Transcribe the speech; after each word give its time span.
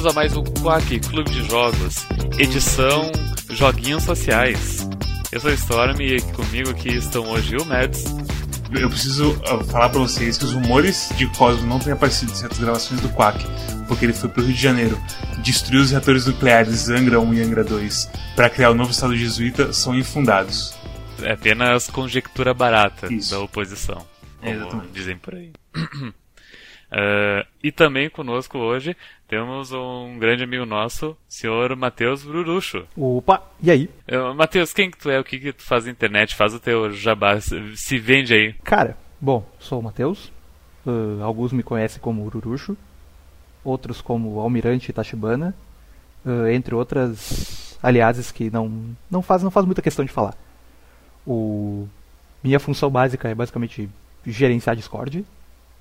Bem-vindos 0.00 0.06
a 0.06 0.12
mais 0.14 0.34
um 0.34 0.42
Quack 0.62 0.98
Clube 1.00 1.30
de 1.30 1.44
Jogos, 1.44 2.06
edição 2.38 3.12
Joguinhos 3.50 4.02
Sociais. 4.02 4.88
Eu 5.30 5.40
sou 5.40 5.50
o 5.50 5.52
Storm 5.52 6.00
e 6.00 6.22
comigo 6.32 6.70
aqui 6.70 6.88
estão 6.88 7.28
hoje 7.28 7.54
o 7.58 7.66
Mads. 7.66 8.06
Eu 8.72 8.88
preciso 8.88 9.32
uh, 9.32 9.62
falar 9.64 9.90
pra 9.90 10.00
vocês 10.00 10.38
que 10.38 10.44
os 10.46 10.54
rumores 10.54 11.10
de 11.18 11.26
Cosmo 11.26 11.66
não 11.66 11.78
têm 11.78 11.92
aparecido 11.92 12.32
em 12.32 12.34
certas 12.34 12.58
gravações 12.58 12.98
do 13.02 13.10
Quack, 13.10 13.44
porque 13.88 14.06
ele 14.06 14.14
foi 14.14 14.30
pro 14.30 14.42
Rio 14.42 14.54
de 14.54 14.62
Janeiro, 14.62 14.98
destruiu 15.42 15.82
os 15.82 15.90
reatores 15.90 16.24
nucleares 16.24 16.88
Angra 16.88 17.20
1 17.20 17.34
e 17.34 17.42
Angra 17.42 17.62
2 17.62 18.10
para 18.34 18.48
criar 18.48 18.70
o 18.70 18.74
novo 18.74 18.92
Estado 18.92 19.14
jesuíta 19.14 19.70
são 19.74 19.94
infundados. 19.94 20.74
É 21.20 21.32
apenas 21.32 21.88
conjectura 21.88 22.54
barata 22.54 23.12
Isso. 23.12 23.32
da 23.32 23.40
oposição, 23.40 24.06
como 24.40 24.50
Exatamente. 24.50 24.92
dizem 24.94 25.18
por 25.18 25.34
aí. 25.34 25.52
Uh, 26.90 27.46
e 27.62 27.70
também 27.70 28.10
conosco 28.10 28.58
hoje 28.58 28.96
temos 29.28 29.70
um 29.70 30.18
grande 30.18 30.42
amigo 30.42 30.66
nosso, 30.66 31.16
senhor 31.28 31.76
Matheus 31.76 32.24
Brurucho. 32.24 32.84
Opa, 32.96 33.40
e 33.62 33.70
aí? 33.70 33.88
Uh, 34.10 34.34
Matheus, 34.34 34.72
quem 34.72 34.90
que 34.90 34.98
tu 34.98 35.08
é? 35.08 35.20
O 35.20 35.24
que 35.24 35.38
que 35.38 35.52
tu 35.52 35.62
faz 35.62 35.84
na 35.84 35.92
internet? 35.92 36.34
Faz 36.34 36.52
o 36.52 36.58
teu 36.58 36.92
jabá, 36.92 37.38
se 37.40 37.98
vende 37.98 38.34
aí. 38.34 38.52
Cara, 38.64 38.96
bom, 39.20 39.48
sou 39.60 39.78
o 39.78 39.82
Matheus. 39.82 40.32
Uh, 40.84 41.22
alguns 41.22 41.52
me 41.52 41.62
conhecem 41.62 42.00
como 42.00 42.24
Ururucho, 42.24 42.76
outros 43.62 44.00
como 44.00 44.40
Almirante 44.40 44.92
Tachibana, 44.92 45.54
uh, 46.24 46.48
entre 46.48 46.74
outras 46.74 47.78
aliases 47.80 48.32
que 48.32 48.50
não 48.50 48.96
não 49.10 49.22
faz 49.22 49.42
não 49.42 49.50
faz 49.50 49.64
muita 49.64 49.82
questão 49.82 50.04
de 50.04 50.10
falar. 50.10 50.34
O 51.24 51.86
minha 52.42 52.58
função 52.58 52.90
básica 52.90 53.28
é 53.28 53.34
basicamente 53.34 53.88
gerenciar 54.26 54.74
Discord, 54.74 55.24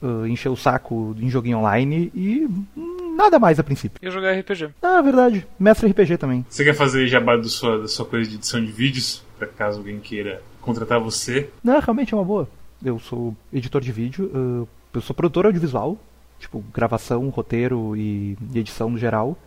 uh, 0.02 0.26
encher 0.28 0.50
o 0.50 0.56
saco 0.56 1.16
em 1.20 1.30
joguinho 1.30 1.60
online 1.60 2.12
e 2.14 2.46
hum, 2.76 3.16
nada 3.16 3.40
mais 3.40 3.60
a 3.60 3.64
princípio. 3.64 4.00
E 4.02 4.10
jogar 4.10 4.38
RPG. 4.38 4.70
Ah, 4.82 5.02
verdade, 5.02 5.48
mestre 5.60 5.90
RPG 5.90 6.18
também. 6.18 6.46
Você 6.50 6.64
quer 6.64 6.74
fazer 6.74 7.08
jabá 7.08 7.36
do 7.36 7.50
sua, 7.50 7.80
da 7.80 7.88
sua 7.88 8.06
coisa 8.06 8.30
de 8.30 8.36
edição 8.36 8.64
de 8.64 8.72
vídeos, 8.72 9.24
para 9.38 9.48
caso 9.48 9.80
alguém 9.80 10.00
queira 10.00 10.42
contratar 10.62 11.00
você? 11.00 11.50
Não, 11.64 11.80
realmente 11.80 12.14
é 12.14 12.18
uma 12.18 12.26
boa. 12.26 12.50
Eu 12.84 13.00
sou 13.00 13.36
editor 13.52 13.82
de 13.82 13.92
vídeo, 13.92 14.32
uh, 14.34 14.68
eu 14.94 15.02
sou 15.02 15.16
produtor 15.16 15.46
audiovisual, 15.46 15.98
tipo, 16.40 16.64
gravação, 16.74 17.28
roteiro 17.30 17.96
e, 17.96 18.38
e 18.54 18.60
edição 18.60 18.90
no 18.90 18.98
geral, 18.98 19.38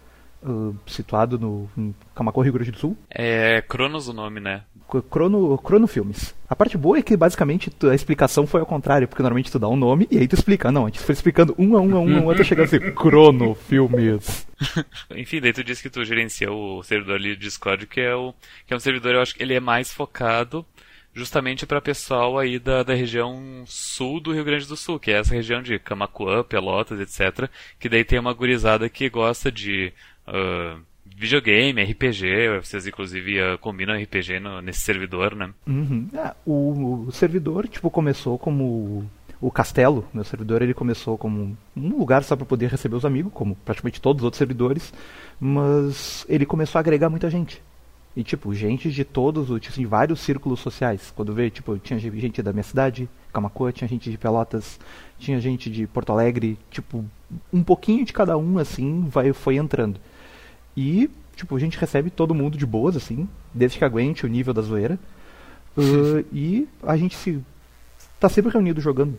uh, 0.43 0.75
situado 0.87 1.39
no 1.39 1.69
em 1.77 2.43
Rio 2.43 2.53
Grande 2.53 2.73
do 2.73 2.79
Sul. 2.79 2.97
É 3.09 3.63
Cronos 3.63 4.09
o 4.09 4.13
nome, 4.13 4.41
né? 4.41 4.63
Crono, 5.01 5.57
Crono 5.59 5.87
Filmes. 5.87 6.35
A 6.49 6.55
parte 6.55 6.77
boa 6.77 6.99
é 6.99 7.03
que 7.03 7.17
basicamente 7.17 7.71
a 7.89 7.95
explicação 7.95 8.47
foi 8.47 8.61
ao 8.61 8.67
contrário, 8.67 9.09
porque 9.09 9.23
normalmente 9.23 9.51
tu 9.51 9.59
dá 9.59 9.69
um 9.69 9.77
nome 9.77 10.07
e 10.11 10.19
aí 10.19 10.29
tu 10.29 10.35
explica. 10.35 10.71
Não, 10.71 10.85
a 10.85 10.89
gente 10.89 11.01
foi 11.01 11.15
explicando 11.15 11.55
um 11.57 11.77
a 11.77 11.81
um 11.81 11.97
a 11.97 12.01
um 12.01 12.19
a 12.19 12.21
um 12.21 12.31
até 12.31 12.45
chegar 12.45 12.65
assim, 12.65 12.79
Crono 12.93 13.55
Filmes. 13.55 14.47
Enfim, 15.17 15.41
daí 15.41 15.53
tu 15.53 15.65
disse 15.65 15.83
que 15.83 15.89
tu 15.89 16.05
gerencia 16.05 16.53
o 16.53 16.83
servidor 16.83 17.17
ali 17.17 17.35
do 17.35 17.41
Discord, 17.41 17.87
que 17.87 18.01
é, 18.01 18.15
o, 18.15 18.35
que 18.67 18.75
é 18.75 18.77
um 18.77 18.81
servidor, 18.81 19.15
eu 19.15 19.23
acho 19.23 19.35
que 19.35 19.43
ele 19.43 19.55
é 19.55 19.61
mais 19.61 19.93
focado 19.93 20.67
justamente 21.15 21.67
para 21.67 21.81
pessoal 21.81 22.39
aí 22.39 22.59
da, 22.59 22.83
da 22.83 22.95
região 22.95 23.65
sul 23.67 24.21
do 24.21 24.33
Rio 24.33 24.45
Grande 24.45 24.67
do 24.67 24.77
Sul, 24.77 24.99
que 24.99 25.11
é 25.11 25.19
essa 25.19 25.35
região 25.35 25.63
de 25.63 25.79
Camacuã, 25.79 26.43
Pelotas, 26.43 27.01
etc. 27.01 27.49
Que 27.79 27.89
daí 27.89 28.05
tem 28.05 28.19
uma 28.19 28.33
gurizada 28.33 28.89
que 28.89 29.09
gosta 29.09 29.53
de 29.53 29.93
ah, 30.27 30.79
videogame, 31.23 31.83
RPG, 31.83 32.59
vocês 32.63 32.87
inclusive 32.87 33.41
ah, 33.41 33.57
combinam 33.59 33.95
RPG 33.95 34.41
no- 34.41 34.61
nesse 34.61 34.81
servidor, 34.81 35.35
né? 35.35 35.51
Uhum. 35.67 36.09
Ah, 36.15 36.35
o, 36.45 37.05
o 37.09 37.13
servidor, 37.13 37.69
tipo, 37.69 37.89
começou 37.91 38.37
como 38.39 39.09
o 39.41 39.51
castelo. 39.51 40.05
Meu 40.13 40.25
servidor 40.25 40.63
ele 40.63 40.75
começou 40.75 41.17
como 41.17 41.57
um 41.77 41.89
lugar 41.97 42.23
só 42.25 42.35
para 42.37 42.45
poder 42.47 42.69
receber 42.71 42.97
os 42.97 43.05
amigos, 43.05 43.33
como 43.33 43.55
praticamente 43.65 44.01
todos 44.01 44.21
os 44.23 44.25
outros 44.25 44.39
servidores, 44.39 44.93
mas 45.41 46.25
ele 46.29 46.47
começou 46.47 46.79
a 46.79 46.81
agregar 46.81 47.09
muita 47.11 47.29
gente. 47.31 47.63
E 48.15 48.23
tipo, 48.23 48.53
gente 48.55 48.91
de 48.91 49.05
todos, 49.05 49.49
os- 49.51 49.67
assim, 49.69 49.87
vários 49.87 50.21
círculos 50.21 50.61
sociais. 50.61 51.13
Quando 51.17 51.33
vê, 51.33 51.49
tipo, 51.51 51.79
tinha 51.79 51.99
gente 51.99 52.43
da 52.43 52.53
minha 52.53 52.63
cidade, 52.63 53.09
Camacuã, 53.33 53.73
tinha 53.73 53.89
gente 53.89 54.11
de 54.11 54.19
Pelotas, 54.19 54.79
tinha 55.19 55.41
gente 55.41 55.71
de 55.71 55.87
Porto 55.87 56.13
Alegre, 56.13 56.59
tipo, 56.71 57.05
um 57.53 57.63
pouquinho 57.63 58.05
de 58.05 58.13
cada 58.13 58.37
um 58.37 58.59
assim 58.59 59.07
vai 59.09 59.33
foi 59.33 59.57
entrando. 59.57 59.99
E, 60.77 61.11
tipo, 61.37 61.57
a 61.57 61.61
gente 61.61 61.79
recebe 61.79 62.11
todo 62.11 62.35
mundo 62.35 62.57
de 62.57 62.67
boas, 62.67 62.97
assim, 62.97 63.29
desde 63.53 63.79
que 63.79 63.85
aguente 63.85 64.25
o 64.25 64.29
nível 64.29 64.55
da 64.55 64.63
zoeira. 64.63 64.99
Uh, 65.77 66.25
e 66.33 66.69
a 66.83 66.97
gente 66.97 67.17
se 67.17 67.41
tá 68.19 68.29
sempre 68.29 68.53
reunido 68.53 68.81
jogando 68.81 69.19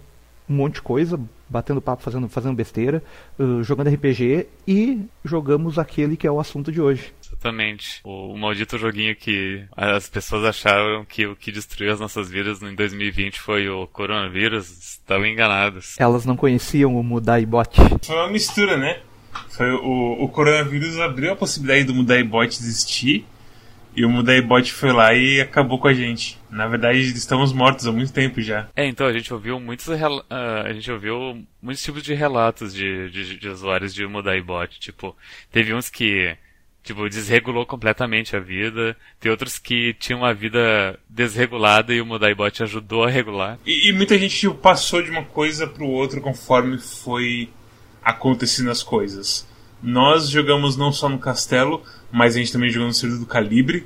um 0.50 0.56
monte 0.56 0.76
de 0.76 0.82
coisa, 0.82 1.20
batendo 1.48 1.82
papo, 1.82 2.04
fazendo, 2.04 2.28
fazendo 2.28 2.56
besteira, 2.56 3.02
uh, 3.40 3.64
jogando 3.64 3.90
RPG 3.90 4.48
e 4.68 5.06
jogamos 5.24 5.80
aquele 5.80 6.18
que 6.18 6.28
é 6.28 6.32
o 6.32 6.40
assunto 6.40 6.72
de 6.72 6.82
hoje. 6.82 7.14
Exatamente. 7.26 8.02
O, 8.04 8.34
o 8.34 8.38
maldito 8.38 8.78
joguinho 8.78 9.16
que 9.16 9.66
as 9.76 10.10
pessoas 10.10 10.44
acharam 10.44 11.06
que 11.06 11.26
o 11.26 11.36
que 11.36 11.52
destruiu 11.52 11.94
as 11.94 12.00
nossas 12.00 12.30
vidas 12.30 12.62
em 12.62 12.76
2020 12.76 13.40
foi 13.40 13.70
o 13.70 13.88
coronavírus. 13.88 14.70
Estavam 14.70 15.26
enganados. 15.26 15.96
Elas 16.00 16.26
não 16.26 16.38
conheciam 16.38 16.96
o 16.98 17.04
Mudai 17.04 17.46
Bot. 17.46 17.76
Foi 18.02 18.16
uma 18.16 18.30
mistura, 18.30 18.78
né? 18.78 19.02
Foi 19.50 19.72
o, 19.72 20.24
o 20.24 20.30
coronavírus 20.30 21.00
abriu 21.00 21.34
a 21.34 21.36
possibilidade 21.36 21.86
do 21.86 21.94
Mudaibot 21.94 22.48
existir 22.48 23.26
e 23.96 24.04
o 24.04 24.10
Mudaibot 24.10 24.72
foi 24.74 24.92
lá 24.92 25.14
e 25.14 25.40
acabou 25.40 25.78
com 25.78 25.88
a 25.88 25.94
gente. 25.94 26.40
Na 26.50 26.68
verdade, 26.68 27.00
estamos 27.00 27.54
mortos 27.54 27.86
há 27.86 27.92
muito 27.92 28.12
tempo 28.12 28.42
já. 28.42 28.68
É, 28.76 28.88
então 28.88 29.06
a 29.06 29.14
gente 29.14 29.32
ouviu 29.32 29.60
muitos 29.60 29.88
ah, 29.90 30.64
a 30.66 30.74
gente 30.74 30.92
ouviu 30.92 31.46
muitos 31.62 31.84
tipos 31.84 32.02
de 32.02 32.14
relatos 32.14 32.74
de, 32.74 33.10
de, 33.10 33.38
de 33.38 33.50
usuários 33.50 33.94
de 33.94 34.06
Modaibot. 34.08 34.80
Tipo, 34.80 35.16
teve 35.52 35.74
uns 35.74 35.90
que 35.90 36.36
tipo 36.84 37.08
desregulou 37.08 37.66
completamente 37.66 38.36
a 38.36 38.40
vida, 38.40 38.98
tem 39.20 39.32
outros 39.32 39.58
que 39.58 39.94
tinham 39.94 40.20
uma 40.20 40.34
vida 40.34 41.00
desregulada 41.08 41.94
e 41.94 42.02
o 42.02 42.06
Modaibot 42.06 42.64
ajudou 42.64 43.04
a 43.04 43.10
regular. 43.10 43.60
E, 43.66 43.90
e 43.90 43.94
muita 43.94 44.18
gente 44.18 44.38
tipo, 44.38 44.56
passou 44.56 45.02
de 45.02 45.12
uma 45.12 45.24
coisa 45.24 45.68
pro 45.68 45.86
outro 45.86 46.20
conforme 46.20 46.78
foi 46.80 47.50
acontecendo 48.04 48.70
as 48.72 48.84
coisas. 48.84 49.48
Nós 49.82 50.30
jogamos 50.30 50.78
não 50.78 50.92
só 50.92 51.10
no 51.10 51.20
Castelo, 51.20 51.84
mas 52.12 52.36
a 52.36 52.40
gente 52.40 52.52
também 52.54 52.70
jogou 52.70 52.88
no 52.88 52.94
servidor 52.94 53.26
do 53.26 53.30
Calibre, 53.30 53.86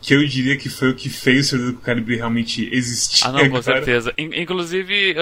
que 0.00 0.14
eu 0.14 0.24
diria 0.26 0.56
que 0.56 0.68
foi 0.68 0.90
o 0.90 0.94
que 0.94 1.08
fez 1.10 1.46
o 1.46 1.50
servidor 1.50 1.72
do 1.74 1.80
Calibre 1.80 2.16
realmente 2.16 2.68
existir. 2.72 3.24
Ah, 3.26 3.32
não, 3.32 3.40
com 3.50 3.60
certeza. 3.62 4.12
In- 4.16 4.30
inclusive, 4.40 5.14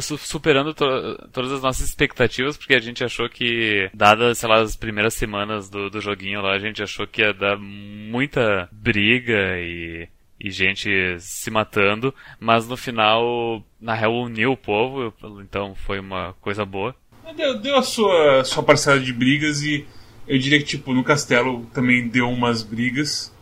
su- 0.00 0.18
superando 0.18 0.72
to- 0.74 1.28
todas 1.32 1.52
as 1.52 1.62
nossas 1.62 1.88
expectativas, 1.88 2.56
porque 2.56 2.74
a 2.74 2.80
gente 2.80 3.04
achou 3.04 3.28
que, 3.28 3.90
dadas, 3.94 4.38
sei 4.38 4.48
lá, 4.48 4.60
as 4.60 4.76
primeiras 4.76 5.14
semanas 5.14 5.68
do, 5.68 5.90
do 5.90 6.00
joguinho 6.00 6.40
lá, 6.40 6.52
a 6.54 6.58
gente 6.58 6.82
achou 6.82 7.06
que 7.06 7.20
ia 7.22 7.32
dar 7.34 7.58
muita 7.58 8.68
briga 8.72 9.58
e, 9.58 10.08
e 10.40 10.50
gente 10.50 10.90
se 11.18 11.50
matando, 11.50 12.14
mas 12.40 12.66
no 12.66 12.76
final, 12.76 13.62
na 13.80 13.94
real, 13.94 14.14
uniu 14.22 14.52
o 14.52 14.56
povo, 14.56 15.12
então 15.42 15.74
foi 15.74 15.98
uma 16.00 16.32
coisa 16.40 16.64
boa. 16.64 16.94
Deu, 17.36 17.58
deu 17.58 17.76
a 17.76 17.82
sua, 17.82 18.44
sua 18.44 18.62
parcela 18.62 19.00
de 19.00 19.12
brigas 19.12 19.62
e 19.62 19.86
eu 20.26 20.38
diria 20.38 20.58
que, 20.58 20.64
tipo, 20.64 20.92
no 20.92 21.02
Castelo 21.02 21.66
também 21.72 22.08
deu 22.08 22.28
umas 22.28 22.62
brigas. 22.62 23.32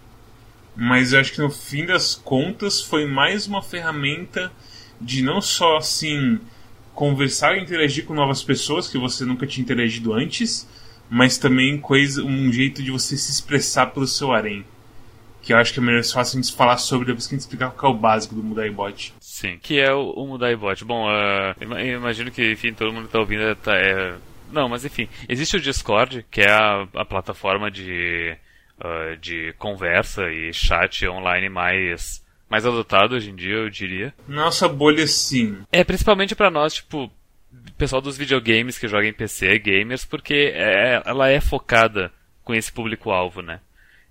Mas 0.77 1.13
eu 1.13 1.21
acho 1.21 1.33
que 1.33 1.41
no 1.41 1.51
fim 1.51 1.85
das 1.85 2.15
contas 2.15 2.81
foi 2.81 3.07
mais 3.07 3.47
uma 3.47 3.63
ferramenta 3.63 4.51
de 5.01 5.23
não 5.23 5.41
só, 5.41 5.77
assim, 5.77 6.39
conversar 6.95 7.57
e 7.57 7.63
interagir 7.63 8.05
com 8.05 8.15
novas 8.15 8.43
pessoas 8.43 8.87
que 8.89 8.99
você 8.99 9.25
nunca 9.25 9.47
tinha 9.47 9.63
interagido 9.63 10.13
antes, 10.13 10.69
mas 11.09 11.39
também 11.39 11.79
coisa, 11.79 12.23
um 12.23 12.53
jeito 12.53 12.83
de 12.83 12.91
você 12.91 13.17
se 13.17 13.31
expressar 13.31 13.87
pelo 13.87 14.07
seu 14.07 14.33
harém. 14.33 14.65
Que 15.43 15.53
eu 15.53 15.57
acho 15.57 15.73
que 15.73 15.81
é 15.81 15.83
melhor 15.83 16.05
fácil 16.05 16.39
a 16.39 16.43
gente 16.43 16.55
falar 16.55 16.77
sobre 16.77 17.07
depois 17.07 17.27
que 17.27 17.35
a 17.35 17.37
gente 17.37 17.43
explicar 17.43 17.71
qual 17.71 17.93
é 17.93 17.95
o 17.95 17.99
básico 17.99 18.35
do 18.35 18.43
Mudaibot. 18.43 19.15
Sim, 19.41 19.59
que 19.63 19.81
é 19.81 19.91
o, 19.91 20.11
o 20.11 20.27
Mudaibot. 20.27 20.85
Bom, 20.85 21.09
eu 21.79 21.97
imagino 21.97 22.31
que, 22.31 22.53
enfim, 22.53 22.75
todo 22.75 22.93
mundo 22.93 23.07
que 23.07 23.13
tá 23.13 23.21
ouvindo 23.21 23.43
é, 23.43 23.55
tá, 23.55 23.75
é... 23.75 24.15
Não, 24.53 24.69
mas 24.69 24.85
enfim, 24.85 25.09
existe 25.27 25.57
o 25.57 25.61
Discord, 25.61 26.27
que 26.31 26.43
é 26.43 26.51
a, 26.51 26.87
a 26.95 27.05
plataforma 27.07 27.71
de, 27.71 28.37
ah, 28.79 29.17
de 29.19 29.55
conversa 29.59 30.31
e 30.31 30.53
chat 30.53 31.09
online 31.09 31.49
mais, 31.49 32.23
mais 32.51 32.67
adotado 32.67 33.15
hoje 33.15 33.31
em 33.31 33.35
dia, 33.35 33.55
eu 33.55 33.71
diria. 33.71 34.13
Nossa 34.29 34.69
bolha, 34.69 35.07
sim. 35.07 35.63
É, 35.73 35.83
principalmente 35.85 36.35
pra 36.35 36.51
nós, 36.51 36.75
tipo, 36.75 37.11
pessoal 37.79 38.03
dos 38.03 38.19
videogames 38.19 38.77
que 38.77 38.89
joga 38.89 39.07
em 39.07 39.13
PC, 39.15 39.59
gamers, 39.59 40.05
porque 40.05 40.53
é- 40.55 41.01
ela 41.07 41.31
é 41.31 41.41
focada 41.41 42.13
com 42.45 42.55
esse 42.55 42.71
público-alvo, 42.71 43.41
né? 43.41 43.61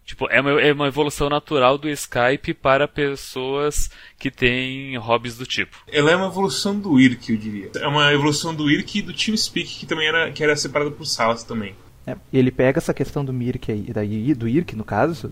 Tipo, 0.10 0.28
é 0.32 0.42
uma, 0.42 0.60
é 0.60 0.74
uma 0.74 0.88
evolução 0.88 1.30
natural 1.30 1.78
do 1.78 1.88
Skype 1.88 2.56
para 2.56 2.88
pessoas 2.88 3.92
que 4.18 4.32
têm 4.32 4.98
hobbies 4.98 5.38
do 5.38 5.46
tipo. 5.46 5.78
Ela 5.88 6.10
é 6.10 6.16
uma 6.16 6.26
evolução 6.26 6.80
do 6.80 7.00
IRC, 7.00 7.32
eu 7.32 7.38
diria. 7.38 7.70
É 7.76 7.88
uma 7.88 8.12
evolução 8.12 8.56
do 8.56 8.72
IRC 8.72 8.98
e 8.98 9.02
do 9.04 9.14
TeamSpeak, 9.14 9.68
que 9.68 9.86
também 9.86 10.08
era, 10.08 10.32
que 10.32 10.44
era 10.44 10.56
separado 10.56 10.92
por 10.94 11.06
salas 11.06 11.44
também. 11.44 11.76
É, 12.08 12.16
ele 12.34 12.50
pega 12.50 12.80
essa 12.80 12.92
questão 12.92 13.24
do 13.24 13.32
Mirk 13.32 13.72
aí, 13.72 13.84
daí, 13.94 14.34
do 14.34 14.48
IRC 14.48 14.76
no 14.76 14.84
caso, 14.84 15.32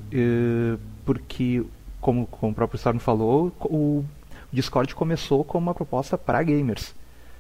porque, 1.04 1.64
como, 2.00 2.28
como 2.28 2.52
o 2.52 2.56
próprio 2.56 2.78
Storm 2.78 3.00
falou, 3.00 3.52
o 3.62 4.06
Discord 4.54 4.94
começou 4.94 5.44
como 5.44 5.66
uma 5.66 5.74
proposta 5.74 6.20
para 6.20 6.44
gamers. 6.44 6.94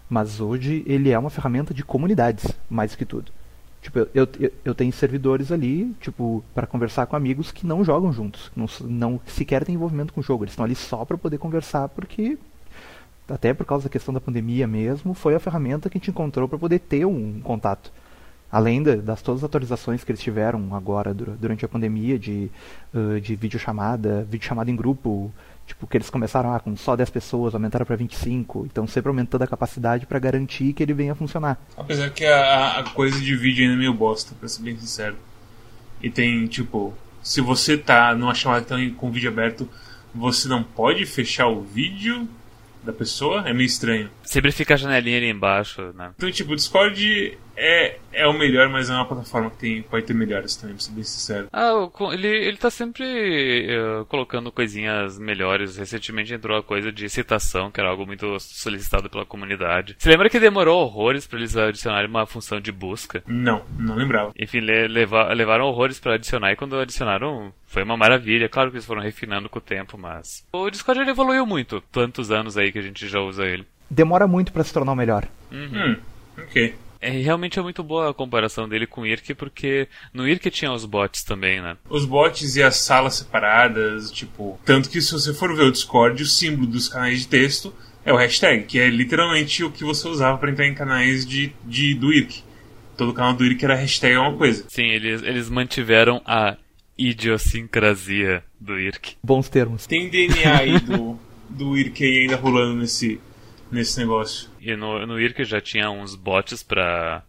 Mas 0.09 0.41
hoje 0.41 0.83
ele 0.87 1.11
é 1.11 1.19
uma 1.19 1.29
ferramenta 1.29 1.71
de 1.71 1.83
comunidades, 1.83 2.47
mais 2.67 2.95
que 2.95 3.05
tudo. 3.05 3.31
Tipo, 3.81 3.99
eu, 3.99 4.09
eu, 4.13 4.51
eu 4.65 4.75
tenho 4.75 4.91
servidores 4.91 5.51
ali, 5.51 5.95
tipo, 6.01 6.43
para 6.53 6.67
conversar 6.67 7.05
com 7.05 7.15
amigos 7.15 7.51
que 7.51 7.65
não 7.65 7.83
jogam 7.83 8.11
juntos, 8.11 8.51
não, 8.55 8.65
não 8.81 9.21
sequer 9.25 9.63
têm 9.63 9.75
envolvimento 9.75 10.11
com 10.11 10.19
o 10.19 10.23
jogo. 10.23 10.43
Eles 10.43 10.53
estão 10.53 10.65
ali 10.65 10.75
só 10.75 11.05
para 11.05 11.17
poder 11.17 11.37
conversar, 11.37 11.87
porque 11.89 12.37
até 13.29 13.53
por 13.53 13.65
causa 13.65 13.85
da 13.85 13.89
questão 13.89 14.13
da 14.13 14.21
pandemia 14.21 14.67
mesmo, 14.67 15.13
foi 15.13 15.35
a 15.35 15.39
ferramenta 15.39 15.89
que 15.89 15.97
a 15.97 15.99
gente 15.99 16.11
encontrou 16.11 16.47
para 16.47 16.57
poder 16.57 16.79
ter 16.79 17.05
um 17.05 17.39
contato. 17.41 17.91
Além 18.49 18.81
de, 18.81 18.95
das 18.97 19.21
todas 19.21 19.41
as 19.41 19.45
atualizações 19.45 20.03
que 20.03 20.11
eles 20.11 20.21
tiveram 20.21 20.73
agora 20.73 21.13
durante 21.13 21.65
a 21.65 21.67
pandemia 21.67 22.17
de, 22.17 22.49
uh, 22.93 23.19
de 23.19 23.35
videochamada, 23.35 24.23
videochamada 24.23 24.71
em 24.71 24.75
grupo, 24.75 25.33
Tipo, 25.67 25.85
que 25.85 25.97
eles 25.97 26.09
começaram 26.09 26.53
ah, 26.53 26.59
com 26.61 26.75
só 26.77 26.95
10 26.95 27.09
pessoas, 27.09 27.53
aumentaram 27.53 27.85
para 27.85 27.95
25. 27.95 28.65
Então, 28.65 28.87
sempre 28.87 29.09
aumentando 29.09 29.43
a 29.43 29.47
capacidade 29.47 30.05
para 30.05 30.17
garantir 30.17 30.71
que 30.71 30.81
ele 30.81 30.93
venha 30.93 31.11
a 31.11 31.15
funcionar. 31.15 31.59
Apesar 31.75 32.09
que 32.09 32.25
a, 32.25 32.79
a 32.79 32.83
coisa 32.91 33.19
de 33.19 33.35
vídeo 33.35 33.63
ainda 33.63 33.75
é 33.75 33.77
meio 33.77 33.93
bosta, 33.93 34.33
pra 34.39 34.47
ser 34.47 34.63
bem 34.63 34.77
sincero. 34.79 35.17
E 36.01 36.09
tem, 36.09 36.47
tipo, 36.47 36.93
se 37.21 37.41
você 37.41 37.77
tá 37.77 38.15
numa 38.15 38.33
chamada 38.33 38.61
que 38.63 38.69
tá 38.69 38.97
com 38.97 39.09
o 39.09 39.11
vídeo 39.11 39.29
aberto, 39.29 39.69
você 40.15 40.47
não 40.47 40.63
pode 40.63 41.05
fechar 41.05 41.47
o 41.47 41.61
vídeo 41.61 42.27
da 42.83 42.93
pessoa? 42.93 43.47
É 43.47 43.53
meio 43.53 43.67
estranho. 43.67 44.09
Sempre 44.23 44.51
fica 44.51 44.73
a 44.73 44.77
janelinha 44.77 45.17
ali 45.17 45.29
embaixo, 45.29 45.93
né? 45.93 46.11
Então, 46.15 46.31
tipo, 46.31 46.53
o 46.53 46.55
Discord 46.55 47.37
é, 47.55 47.97
é 48.17 48.27
o 48.27 48.33
melhor, 48.33 48.67
mas 48.67 48.89
é 48.89 48.93
uma 48.93 49.05
plataforma 49.05 49.49
que 49.51 49.57
tem, 49.57 49.81
pode 49.83 50.05
ter 50.05 50.13
melhores 50.13 50.55
também, 50.55 50.75
pra 50.75 50.83
ser 50.83 50.91
bem 50.91 51.03
sincero. 51.03 51.47
Ah, 51.53 51.71
ele, 52.11 52.27
ele 52.27 52.57
tá 52.57 52.69
sempre 52.69 53.67
uh, 53.69 54.05
colocando 54.05 54.51
coisinhas 54.51 55.19
melhores. 55.19 55.77
Recentemente 55.77 56.33
entrou 56.33 56.57
a 56.57 56.63
coisa 56.63 56.91
de 56.91 57.07
citação, 57.09 57.69
que 57.71 57.79
era 57.79 57.89
algo 57.89 58.05
muito 58.05 58.39
solicitado 58.39 59.09
pela 59.09 59.25
comunidade. 59.25 59.95
Você 59.97 60.09
lembra 60.09 60.29
que 60.29 60.39
demorou 60.39 60.83
horrores 60.83 61.27
para 61.27 61.39
eles 61.39 61.55
adicionarem 61.55 62.09
uma 62.09 62.25
função 62.25 62.59
de 62.59 62.71
busca? 62.71 63.23
Não, 63.27 63.63
não 63.77 63.95
lembrava. 63.95 64.31
Enfim, 64.37 64.59
le, 64.59 64.87
leva, 64.87 65.31
levaram 65.33 65.65
horrores 65.65 65.99
para 65.99 66.15
adicionar 66.15 66.51
e 66.51 66.55
quando 66.55 66.79
adicionaram 66.79 67.53
foi 67.67 67.83
uma 67.83 67.95
maravilha. 67.95 68.49
Claro 68.49 68.71
que 68.71 68.77
eles 68.77 68.85
foram 68.85 69.01
refinando 69.01 69.47
com 69.47 69.59
o 69.59 69.61
tempo, 69.61 69.97
mas 69.97 70.43
o 70.51 70.69
Discord 70.69 71.01
ele 71.01 71.11
evoluiu 71.11 71.45
muito. 71.45 71.81
Tantos 71.91 72.31
anos 72.31 72.57
aí 72.57 72.71
que 72.71 72.79
a 72.79 72.83
gente 72.83 73.07
já 73.07 73.19
usa 73.19 73.45
ele. 73.45 73.67
Demora 73.89 74.27
muito 74.27 74.51
para 74.51 74.63
se 74.63 74.73
tornar 74.73 74.91
o 74.91 74.95
melhor. 74.95 75.27
Uhum. 75.51 75.91
Hum, 75.91 75.95
ok. 76.39 76.75
É, 77.01 77.09
realmente 77.09 77.59
é 77.59 77.61
muito 77.61 77.83
boa 77.83 78.09
a 78.09 78.13
comparação 78.13 78.67
dele 78.67 78.87
com 78.87 79.01
o 79.01 79.05
Irk, 79.05 79.33
porque 79.35 79.87
no 80.13 80.27
Irk 80.27 80.49
tinha 80.49 80.71
os 80.71 80.85
bots 80.85 81.23
também, 81.23 81.61
né? 81.61 81.77
Os 81.89 82.05
bots 82.05 82.55
e 82.55 82.63
as 82.63 82.77
salas 82.77 83.15
separadas, 83.15 84.11
tipo. 84.11 84.59
Tanto 84.65 84.89
que 84.89 85.01
se 85.01 85.11
você 85.11 85.33
for 85.33 85.55
ver 85.55 85.63
o 85.63 85.71
Discord, 85.71 86.21
o 86.21 86.25
símbolo 86.25 86.67
dos 86.67 86.87
canais 86.87 87.21
de 87.21 87.27
texto 87.27 87.73
é 88.05 88.13
o 88.13 88.15
hashtag, 88.15 88.63
que 88.63 88.79
é 88.79 88.89
literalmente 88.89 89.63
o 89.63 89.71
que 89.71 89.83
você 89.83 90.07
usava 90.07 90.37
para 90.37 90.49
entrar 90.49 90.65
em 90.65 90.73
canais 90.73 91.25
de, 91.25 91.51
de, 91.65 91.93
do 91.93 92.13
Irk. 92.13 92.41
Todo 92.95 93.13
canal 93.13 93.33
do 93.33 93.45
Irk 93.45 93.63
era 93.63 93.75
hashtag 93.75 94.15
uma 94.15 94.35
coisa. 94.35 94.65
Sim, 94.69 94.87
eles, 94.87 95.21
eles 95.23 95.49
mantiveram 95.49 96.21
a 96.25 96.55
idiosincrasia 96.97 98.43
do 98.59 98.79
Irk. 98.79 99.15
Bons 99.21 99.49
termos. 99.49 99.85
Tem 99.85 100.09
DNA 100.09 100.57
aí 100.57 100.79
do, 100.79 101.19
do 101.49 101.77
Irk 101.77 102.03
ainda 102.03 102.37
rolando 102.37 102.75
nesse, 102.75 103.19
nesse 103.71 103.99
negócio. 103.99 104.49
E 104.59 104.75
no, 104.75 105.05
no 105.05 105.19
IRC 105.19 105.45
já 105.45 105.61
tinha 105.61 105.89
uns 105.89 106.15
bots 106.15 106.63
pra 106.63 107.23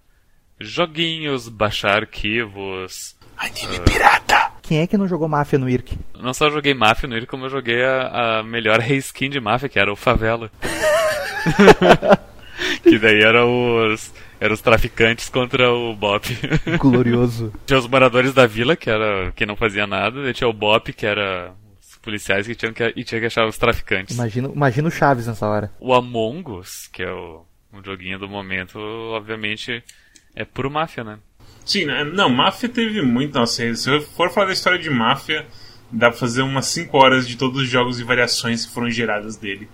joguinhos, 0.61 1.49
baixar 1.49 2.03
arquivos. 2.03 3.17
Anime 3.37 3.79
uh... 3.79 3.83
pirata! 3.83 4.53
Quem 4.63 4.81
é 4.81 4.87
que 4.87 4.99
não 4.99 5.09
jogou 5.09 5.29
Máfia 5.29 5.59
no 5.59 5.69
IRC? 5.69 5.97
Não 6.21 6.35
só 6.35 6.51
joguei 6.51 6.75
Máfia 6.75 7.09
no 7.09 7.15
IRC, 7.15 7.27
como 7.27 7.47
eu 7.47 7.51
joguei 7.51 7.83
a, 7.85 8.39
a 8.39 8.43
melhor 8.43 8.81
reskin 8.81 9.31
de 9.31 9.41
Máfia, 9.41 9.69
que 9.69 9.79
era 9.79 9.93
o 9.93 9.97
Favela. 9.97 10.51
que 12.83 12.99
daí 12.99 13.23
era 13.23 13.47
os 13.47 14.13
eram 14.41 14.55
os 14.55 14.61
traficantes 14.61 15.29
contra 15.29 15.73
o 15.73 15.95
Bop. 15.95 16.27
Glorioso. 16.79 17.53
tinha 17.67 17.79
os 17.79 17.89
moradores 17.89 18.33
da 18.33 18.47
vila, 18.47 18.77
que 18.77 18.89
era 18.89 19.33
quem 19.35 19.47
não 19.47 19.57
fazia 19.57 19.87
nada, 19.87 20.29
e 20.29 20.33
tinha 20.33 20.49
o 20.49 20.53
Bop, 20.53 20.93
que 20.93 21.07
era 21.07 21.53
policiais 21.99 22.47
que 22.47 22.55
tinham 22.55 22.73
que, 22.73 22.93
e 22.97 23.05
tinha 23.05 23.21
que 23.21 23.27
achar 23.27 23.47
os 23.47 23.59
traficantes. 23.59 24.15
Imagina, 24.15 24.49
imagina 24.49 24.89
o 24.89 24.91
Chaves 24.91 25.27
nessa 25.27 25.47
hora. 25.47 25.73
O 25.81 25.95
Among 25.95 26.51
Us, 26.53 26.89
que 26.93 27.03
é 27.03 27.13
o, 27.13 27.45
um 27.73 27.83
joguinho 27.83 28.19
do 28.19 28.29
momento, 28.29 28.79
obviamente 28.79 29.83
é 30.35 30.45
puro 30.45 30.71
máfia, 30.71 31.03
né? 31.03 31.19
Sim, 31.65 31.85
né? 31.85 32.05
não, 32.05 32.31
máfia 32.31 32.69
teve 32.69 33.03
muito. 33.03 33.35
Nossa, 33.35 33.75
se 33.75 33.91
eu 33.91 34.01
for 34.01 34.31
falar 34.31 34.47
da 34.47 34.53
história 34.53 34.79
de 34.79 34.89
máfia, 34.89 35.47
dá 35.91 36.11
pra 36.11 36.19
fazer 36.19 36.43
umas 36.43 36.67
5 36.67 36.97
horas 36.97 37.27
de 37.27 37.37
todos 37.37 37.63
os 37.63 37.69
jogos 37.69 38.01
e 38.01 38.05
variações 38.05 38.65
que 38.65 38.73
foram 38.73 38.91
geradas 38.91 39.37
dele. 39.37 39.69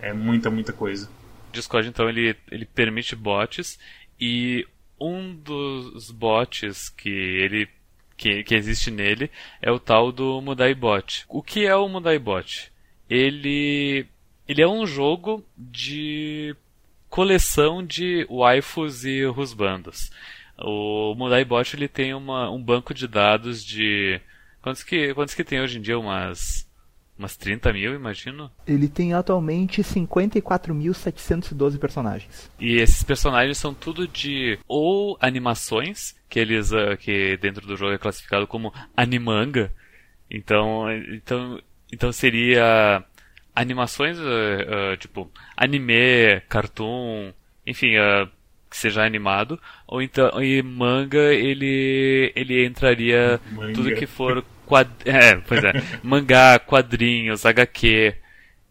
É 0.00 0.12
muita, 0.12 0.50
muita 0.50 0.72
coisa. 0.72 1.08
O 1.48 1.52
Discord, 1.52 1.88
então, 1.88 2.08
ele, 2.08 2.36
ele 2.50 2.64
permite 2.64 3.16
bots 3.16 3.78
e 4.20 4.66
um 5.00 5.34
dos 5.34 6.10
bots 6.10 6.88
que 6.88 7.08
ele 7.08 7.68
que, 8.16 8.44
que 8.44 8.54
existe 8.54 8.90
nele 8.90 9.30
é 9.60 9.70
o 9.70 9.78
tal 9.78 10.12
do 10.12 10.40
Mudaibot. 10.40 11.24
O 11.28 11.42
que 11.42 11.66
é 11.66 11.74
o 11.74 11.88
Mudaibot? 11.88 12.72
Ele, 13.08 14.06
ele 14.48 14.62
é 14.62 14.68
um 14.68 14.86
jogo 14.86 15.44
de 15.56 16.56
coleção 17.08 17.84
de 17.84 18.26
waifus 18.30 19.04
e 19.04 19.24
rusbandos. 19.24 20.10
O 20.58 21.14
Mudaibot 21.14 21.76
ele 21.76 21.88
tem 21.88 22.14
uma, 22.14 22.50
um 22.50 22.62
banco 22.62 22.94
de 22.94 23.06
dados 23.06 23.64
de 23.64 24.20
quantos 24.62 24.82
que 24.82 25.12
quantos 25.12 25.34
que 25.34 25.44
tem 25.44 25.60
hoje 25.60 25.78
em 25.78 25.82
dia 25.82 25.98
umas 25.98 26.66
Umas 27.22 27.36
30 27.36 27.72
mil, 27.72 27.94
imagino? 27.94 28.50
Ele 28.66 28.88
tem 28.88 29.14
atualmente 29.14 29.80
54.712 29.80 31.78
personagens. 31.78 32.50
E 32.58 32.78
esses 32.78 33.04
personagens 33.04 33.58
são 33.58 33.72
tudo 33.72 34.08
de 34.08 34.58
ou 34.66 35.16
animações, 35.20 36.16
que 36.28 36.40
eles 36.40 36.72
uh, 36.72 36.96
que 36.98 37.36
dentro 37.36 37.64
do 37.64 37.76
jogo 37.76 37.92
é 37.92 37.98
classificado 37.98 38.44
como 38.44 38.74
animanga. 38.96 39.72
Então, 40.28 40.86
então, 41.14 41.60
então 41.92 42.10
seria 42.10 43.04
animações 43.54 44.18
uh, 44.18 44.22
uh, 44.22 44.96
tipo 44.96 45.30
anime, 45.56 46.40
cartoon, 46.48 47.32
enfim, 47.64 47.92
que 48.68 48.76
seja 48.76 49.04
animado, 49.04 49.60
ou 49.86 50.02
então 50.02 50.42
e 50.42 50.60
manga 50.60 51.32
ele 51.32 52.32
ele 52.34 52.66
entraria 52.66 53.40
manga. 53.52 53.74
tudo 53.74 53.94
que 53.94 54.06
for 54.06 54.44
quad... 54.66 54.88
é, 55.04 55.36
pois 55.36 55.62
é, 55.62 55.72
mangá, 56.02 56.58
quadrinhos, 56.58 57.44
HQ, 57.44 58.14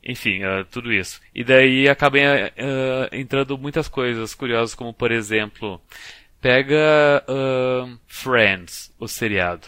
enfim, 0.04 0.44
uh, 0.44 0.66
tudo 0.66 0.92
isso. 0.92 1.22
E 1.34 1.44
daí 1.44 1.88
acaba 1.88 2.18
uh, 2.18 3.16
entrando 3.16 3.58
muitas 3.58 3.88
coisas 3.88 4.34
curiosas, 4.34 4.74
como 4.74 4.94
por 4.94 5.12
exemplo, 5.12 5.82
pega 6.40 7.24
uh, 7.28 8.00
Friends, 8.08 8.94
o 9.00 9.08
seriado. 9.08 9.68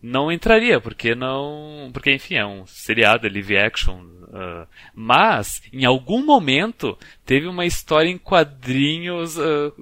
Não 0.00 0.30
entraria, 0.30 0.80
porque 0.80 1.14
não. 1.14 1.90
Porque, 1.92 2.12
enfim, 2.12 2.36
é 2.36 2.46
um 2.46 2.66
seriado, 2.66 3.26
é 3.26 3.30
live 3.30 3.56
action, 3.56 4.00
Uh, 4.28 4.68
mas, 4.94 5.62
em 5.72 5.86
algum 5.86 6.24
momento, 6.24 6.98
teve 7.24 7.46
uma 7.46 7.64
história 7.64 8.10
em 8.10 8.18
quadrinhos 8.18 9.38
uh, 9.38 9.72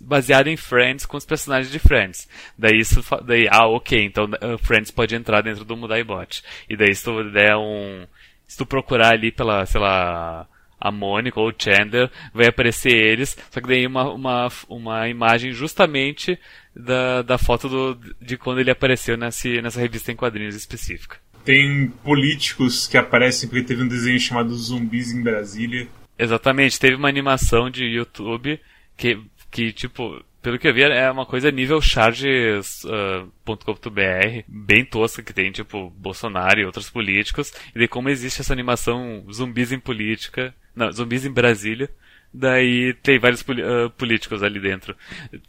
baseada 0.00 0.48
em 0.48 0.56
Friends 0.56 1.04
com 1.04 1.16
os 1.16 1.26
personagens 1.26 1.72
de 1.72 1.80
Friends. 1.80 2.28
Daí 2.56 2.78
isso, 2.78 3.02
daí, 3.24 3.48
ah, 3.50 3.66
ok, 3.66 4.04
então 4.04 4.26
uh, 4.26 4.56
Friends 4.58 4.92
pode 4.92 5.16
entrar 5.16 5.42
dentro 5.42 5.64
do 5.64 5.76
Mudaibot. 5.76 6.44
E 6.68 6.76
daí 6.76 6.94
se 6.94 7.04
tu 7.04 7.24
der 7.32 7.56
um, 7.56 8.06
se 8.46 8.56
tu 8.56 8.64
procurar 8.64 9.14
ali 9.14 9.32
pela, 9.32 9.66
sei 9.66 9.80
lá, 9.80 10.46
a 10.82 10.90
Mônica 10.90 11.38
ou 11.38 11.48
o 11.48 11.54
Chandler, 11.56 12.10
vai 12.34 12.48
aparecer 12.48 12.92
eles, 12.92 13.36
só 13.50 13.60
que 13.60 13.68
daí 13.68 13.86
uma, 13.86 14.12
uma, 14.12 14.48
uma 14.68 15.08
imagem 15.08 15.52
justamente 15.52 16.36
da, 16.74 17.22
da 17.22 17.38
foto 17.38 17.68
do, 17.68 18.00
de 18.20 18.36
quando 18.36 18.58
ele 18.58 18.70
apareceu 18.70 19.16
nesse, 19.16 19.62
nessa 19.62 19.80
revista 19.80 20.10
em 20.10 20.16
quadrinhos 20.16 20.56
específica. 20.56 21.18
Tem 21.44 21.88
políticos 22.02 22.88
que 22.88 22.96
aparecem 22.96 23.48
porque 23.48 23.64
teve 23.64 23.82
um 23.82 23.88
desenho 23.88 24.18
chamado 24.18 24.54
Zumbis 24.54 25.12
em 25.12 25.22
Brasília. 25.22 25.86
Exatamente, 26.18 26.80
teve 26.80 26.96
uma 26.96 27.08
animação 27.08 27.70
de 27.70 27.84
YouTube 27.84 28.58
que, 28.96 29.20
que 29.50 29.72
tipo, 29.72 30.20
pelo 30.42 30.58
que 30.58 30.68
eu 30.68 30.74
vi, 30.74 30.82
é 30.82 31.10
uma 31.10 31.24
coisa 31.24 31.50
nível 31.50 31.80
charges.com.br, 31.80 33.30
uh, 33.46 34.44
bem 34.48 34.84
tosca, 34.84 35.22
que 35.22 35.32
tem, 35.32 35.52
tipo, 35.52 35.88
Bolsonaro 35.90 36.60
e 36.60 36.64
outros 36.64 36.90
políticos, 36.90 37.52
e 37.74 37.78
de 37.78 37.88
como 37.88 38.08
existe 38.08 38.40
essa 38.40 38.52
animação 38.52 39.24
zumbis 39.32 39.72
em 39.72 39.78
política, 39.78 40.54
não, 40.74 40.90
zumbis 40.90 41.24
em 41.24 41.30
Brasília, 41.30 41.88
Daí 42.34 42.94
tem 42.94 43.18
vários 43.18 43.42
uh, 43.42 43.90
políticos 43.90 44.42
ali 44.42 44.58
dentro. 44.58 44.96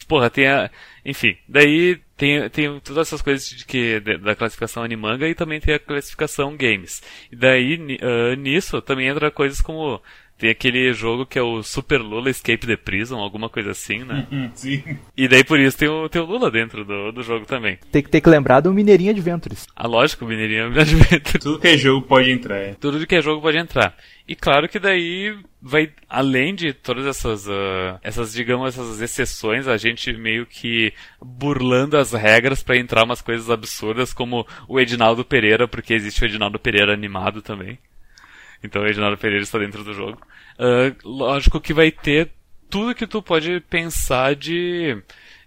Porra, 0.05 0.29
tem 0.29 0.47
a. 0.47 0.69
Enfim, 1.05 1.37
daí 1.47 1.97
tem, 2.17 2.49
tem 2.49 2.77
todas 2.81 3.07
essas 3.07 3.21
coisas 3.21 3.47
de 3.47 3.65
que, 3.65 4.01
da 4.01 4.35
classificação 4.35 4.83
animanga 4.83 5.27
e 5.27 5.33
também 5.33 5.61
tem 5.61 5.75
a 5.75 5.79
classificação 5.79 6.57
games. 6.57 7.01
E 7.31 7.37
daí, 7.37 7.77
uh, 7.77 8.35
nisso, 8.35 8.81
também 8.81 9.07
entra 9.07 9.31
coisas 9.31 9.61
como 9.61 10.01
Tem 10.37 10.49
aquele 10.49 10.91
jogo 10.93 11.25
que 11.25 11.39
é 11.39 11.41
o 11.41 11.63
Super 11.63 12.01
Lula 12.01 12.29
Escape 12.29 12.67
the 12.67 12.75
Prison, 12.75 13.17
alguma 13.19 13.49
coisa 13.49 13.71
assim, 13.71 13.99
né? 13.99 14.27
Sim. 14.55 14.83
E 15.15 15.27
daí 15.27 15.43
por 15.43 15.59
isso 15.59 15.77
tem 15.77 15.87
o, 15.87 16.09
tem 16.09 16.21
o 16.21 16.25
Lula 16.25 16.51
dentro 16.51 16.83
do, 16.83 17.11
do 17.11 17.23
jogo 17.23 17.45
também. 17.45 17.77
Tem 17.91 18.01
que 18.01 18.09
ter 18.09 18.19
que 18.19 18.29
lembrar 18.29 18.59
do 18.59 18.73
Mineirinho 18.73 19.11
Adventures. 19.11 19.67
Ah, 19.75 19.87
lógico, 19.87 20.25
o 20.25 20.27
Mineirinho 20.27 20.65
Adventure. 20.65 21.39
Tudo 21.39 21.59
que 21.59 21.67
é 21.67 21.77
jogo 21.77 22.05
pode 22.05 22.31
entrar. 22.31 22.57
é. 22.57 22.73
Tudo 22.73 23.07
que 23.07 23.15
é 23.15 23.21
jogo 23.21 23.41
pode 23.41 23.57
entrar. 23.57 23.95
E 24.27 24.35
claro 24.35 24.67
que 24.69 24.79
daí 24.79 25.37
vai, 25.61 25.91
além 26.09 26.55
de 26.55 26.73
todas 26.73 27.05
essas, 27.05 27.47
ah, 27.49 27.99
essas, 28.01 28.33
digamos, 28.33 28.67
essas 28.69 29.01
exceções, 29.01 29.67
a 29.67 29.77
gente 29.77 30.11
meio 30.13 30.45
que 30.45 30.93
burlando 31.21 31.97
as 31.97 32.11
regras 32.11 32.61
pra 32.63 32.77
entrar 32.77 33.03
umas 33.03 33.21
coisas 33.21 33.49
absurdas, 33.49 34.13
como 34.13 34.45
o 34.67 34.79
Edinaldo 34.79 35.23
Pereira, 35.23 35.67
porque 35.67 35.93
existe 35.93 36.21
o 36.23 36.25
Edinaldo 36.25 36.59
Pereira 36.59 36.93
animado 36.93 37.41
também. 37.41 37.77
Então 38.63 38.81
o 38.81 39.17
Pereira 39.17 39.43
está 39.43 39.59
dentro 39.59 39.83
do 39.83 39.93
jogo. 39.93 40.19
Ah, 40.57 40.95
lógico 41.03 41.59
que 41.59 41.73
vai 41.73 41.91
ter 41.91 42.31
tudo 42.69 42.95
que 42.95 43.05
tu 43.05 43.21
pode 43.21 43.59
pensar 43.69 44.35
de, 44.35 44.97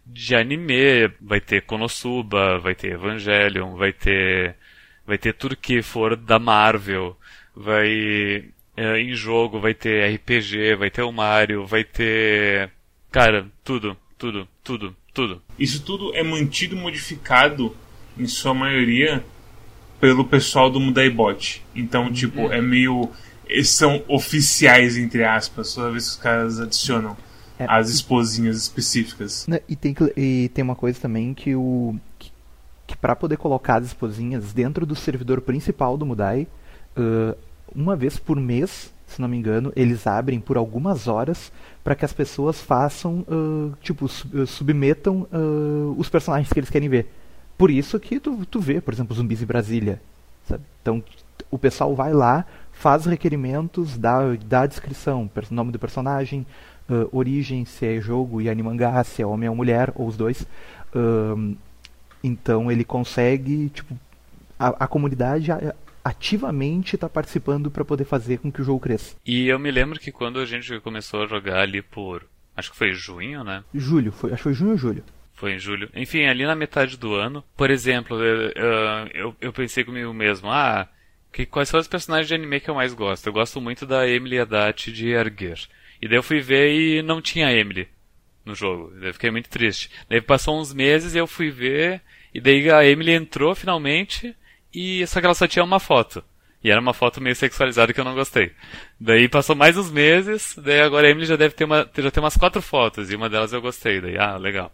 de 0.05 0.35
anime. 0.35 1.11
Vai 1.21 1.41
ter 1.41 1.63
Konosuba, 1.63 2.59
vai 2.59 2.75
ter 2.75 2.93
Evangelion, 2.93 3.77
vai 3.77 3.93
ter, 3.93 4.55
vai 5.07 5.19
ter 5.19 5.33
tudo 5.33 5.57
que 5.57 5.83
for 5.83 6.17
da 6.17 6.39
Marvel. 6.39 7.17
Vai, 7.55 8.45
é, 8.77 9.01
em 9.01 9.15
jogo, 9.15 9.59
vai 9.59 9.73
ter 9.73 10.15
RPG, 10.15 10.77
vai 10.77 10.91
ter 10.91 11.03
o 11.03 11.11
Mario, 11.11 11.67
vai 11.67 11.83
ter, 11.83 12.71
cara, 13.11 13.47
tudo, 13.65 13.97
tudo, 14.19 14.47
tudo, 14.63 14.95
tudo. 15.15 15.43
Isso 15.59 15.83
tudo 15.83 16.15
é 16.15 16.23
mantido 16.23 16.77
modificado, 16.77 17.75
em 18.19 18.27
sua 18.27 18.53
maioria, 18.53 19.25
pelo 20.01 20.25
pessoal 20.25 20.71
do 20.71 20.81
Mudaibot. 20.81 21.65
Então, 21.75 22.13
tipo, 22.13 22.53
é 22.53 22.61
meio. 22.61 23.09
Eles 23.49 23.71
são 23.71 24.03
oficiais, 24.09 24.97
entre 24.97 25.25
aspas, 25.25 25.73
toda 25.75 25.91
vez 25.91 26.05
que 26.05 26.11
os 26.11 26.17
caras 26.17 26.61
adicionam 26.61 27.17
É. 27.59 27.65
as 27.69 27.89
esposinhas 27.91 28.57
específicas. 28.57 29.47
E 29.69 29.77
tem, 29.77 29.95
e 30.17 30.51
tem 30.53 30.65
uma 30.65 30.75
coisa 30.75 30.99
também 31.01 31.33
que 31.33 31.55
o. 31.55 31.97
que, 32.19 32.31
que 32.89 32.97
para 32.97 33.15
poder 33.17 33.37
colocar 33.37 33.77
as 33.81 33.87
esposinhas 33.87 34.53
dentro 34.53 34.85
do 34.85 34.95
servidor 34.97 35.41
principal 35.41 35.97
do 35.97 36.05
Mudai, 36.05 36.47
ãh, 36.97 37.35
uma 37.75 37.95
vez 37.97 38.19
por 38.19 38.37
mês, 38.37 38.93
se 39.07 39.21
não 39.21 39.29
me 39.29 39.37
engano, 39.37 39.73
eles 39.77 40.07
abrem 40.07 40.41
por 40.41 40.57
algumas 40.57 41.07
horas 41.07 41.53
para 41.85 41.95
que 41.95 42.05
as 42.05 42.13
pessoas 42.13 42.61
façam, 42.61 43.25
ãh, 43.31 43.73
tipo, 43.81 44.09
submetam 44.47 45.27
ãh, 45.33 45.95
os 45.97 46.09
personagens 46.09 46.53
que 46.53 46.59
eles 46.59 46.71
querem 46.71 46.89
ver. 46.89 47.07
Por 47.57 47.71
isso 47.71 47.99
que 47.99 48.21
tu, 48.21 48.45
tu 48.47 48.61
vê, 48.61 48.81
por 48.81 48.93
exemplo, 48.93 49.15
Zumbis 49.17 49.43
em 49.43 49.47
Brasília. 49.47 50.01
sabe? 50.45 50.63
Então, 50.83 51.03
o 51.51 51.59
pessoal 51.59 51.95
vai 51.95 52.13
lá, 52.13 52.45
faz 52.73 53.07
requerimentos, 53.07 53.97
dá, 53.97 54.21
dá 54.47 54.63
a 54.63 54.67
descrição, 54.67 55.31
nome 55.51 55.73
do 55.73 55.79
personagem, 55.79 56.47
ãh, 56.91 57.07
origem, 57.13 57.65
se 57.65 57.87
é 57.87 58.01
jogo 58.01 58.41
e 58.41 58.49
animangá, 58.51 59.03
se 59.05 59.23
é 59.23 59.27
homem 59.27 59.49
ou 59.49 59.55
mulher, 59.57 59.93
ou 59.95 60.07
os 60.07 60.17
dois. 60.17 60.47
Ahn, 60.95 61.55
então 62.23 62.71
ele 62.71 62.85
consegue, 62.85 63.71
tipo, 63.71 63.95
a, 64.59 64.85
a 64.85 64.87
comunidade 64.87 65.51
a- 65.53 65.75
ativamente 66.05 66.95
está 66.95 67.09
participando 67.09 67.71
para 67.71 67.85
poder 67.85 68.05
fazer 68.05 68.39
com 68.39 68.51
que 68.51 68.61
o 68.61 68.65
jogo 68.65 68.81
cresça. 68.81 69.17
E 69.25 69.47
eu 69.49 69.59
me 69.59 69.71
lembro 69.71 69.99
que 69.99 70.13
quando 70.13 70.39
a 70.39 70.47
gente 70.47 70.79
começou 70.81 71.23
a 71.25 71.27
jogar 71.27 71.61
ali 71.61 71.83
por, 71.83 72.25
acho 72.57 72.71
que 72.71 72.77
foi 72.77 72.93
junho, 72.93 73.43
né? 73.45 73.65
Julho, 73.75 74.13
foi, 74.13 74.31
acho 74.31 74.39
que 74.39 74.43
foi 74.45 74.55
junho 74.55 74.73
ou 74.73 74.77
julho. 74.79 75.03
Foi 75.37 75.53
em 75.53 75.59
julho. 75.59 75.89
Enfim, 75.95 76.25
ali 76.25 76.45
na 76.45 76.55
metade 76.57 76.97
do 76.97 77.15
ano, 77.15 77.45
por 77.57 77.71
exemplo, 77.71 78.23
eu, 78.23 78.51
eu- 79.15 79.37
eu, 79.41 79.53
pensei 79.53 79.85
comigo 79.85 80.13
mesmo, 80.13 80.51
ah, 80.51 80.89
que, 81.33 81.45
quais 81.47 81.69
são 81.69 81.79
os 81.79 81.87
personagens 81.87 82.27
de 82.29 82.35
anime 82.35 82.59
que 82.61 82.71
eu 82.71 82.75
mais 82.75 82.95
gosto? 82.95 83.27
Eu 83.27 83.33
gosto 83.33 83.61
muito 83.61 83.87
da 83.87 84.09
Emily 84.09 84.39
Haddad 84.39 84.91
de 84.93 85.09
Erguer. 85.11 85.59
E 86.01 86.09
daí 86.09 86.17
eu 86.19 86.23
fui 86.23 86.41
ver 86.41 86.73
e 86.75 87.03
não 87.03 87.21
tinha 87.21 87.53
Emily 87.53 87.87
no 88.45 88.55
jogo. 88.55 88.91
Daí 88.99 89.11
eu 89.11 89.15
fiquei 89.15 89.31
muito 89.31 89.49
triste. 89.51 89.91
Daí 90.09 90.21
passou 90.23 90.59
uns 90.59 90.73
meses 90.73 91.15
e 91.15 91.19
eu 91.19 91.27
fui 91.27 91.51
ver, 91.51 92.01
e 92.35 92.41
daí 92.41 92.71
a 92.71 92.85
Emily 92.85 93.13
entrou 93.13 93.55
finalmente, 93.55 94.35
e 94.75 95.07
só 95.07 95.21
que 95.21 95.27
ela 95.27 95.35
só 95.35 95.47
tinha 95.47 95.65
uma 95.65 95.79
foto. 95.81 96.25
E 96.65 96.71
era 96.71 96.81
uma 96.81 96.95
foto 96.95 97.21
meio 97.21 97.37
sexualizada 97.37 97.93
que 97.93 98.01
eu 98.01 98.05
não 98.05 98.15
gostei. 98.15 98.53
Daí 98.99 99.29
passou 99.29 99.55
mais 99.55 99.77
uns 99.77 99.91
meses, 99.91 100.55
daí 100.57 100.81
agora 100.81 101.07
a 101.07 101.11
Emily 101.11 101.27
já 101.27 101.37
deve 101.37 101.55
ter 101.55 101.65
uma, 101.65 101.89
já 101.97 102.11
tem 102.11 102.23
umas 102.23 102.37
quatro 102.37 102.63
fotos, 102.63 103.11
e 103.11 103.17
uma 103.17 103.29
delas 103.29 103.53
eu 103.53 103.61
gostei. 103.61 104.01
Daí, 104.01 104.17
ah, 104.19 104.37
legal. 104.39 104.73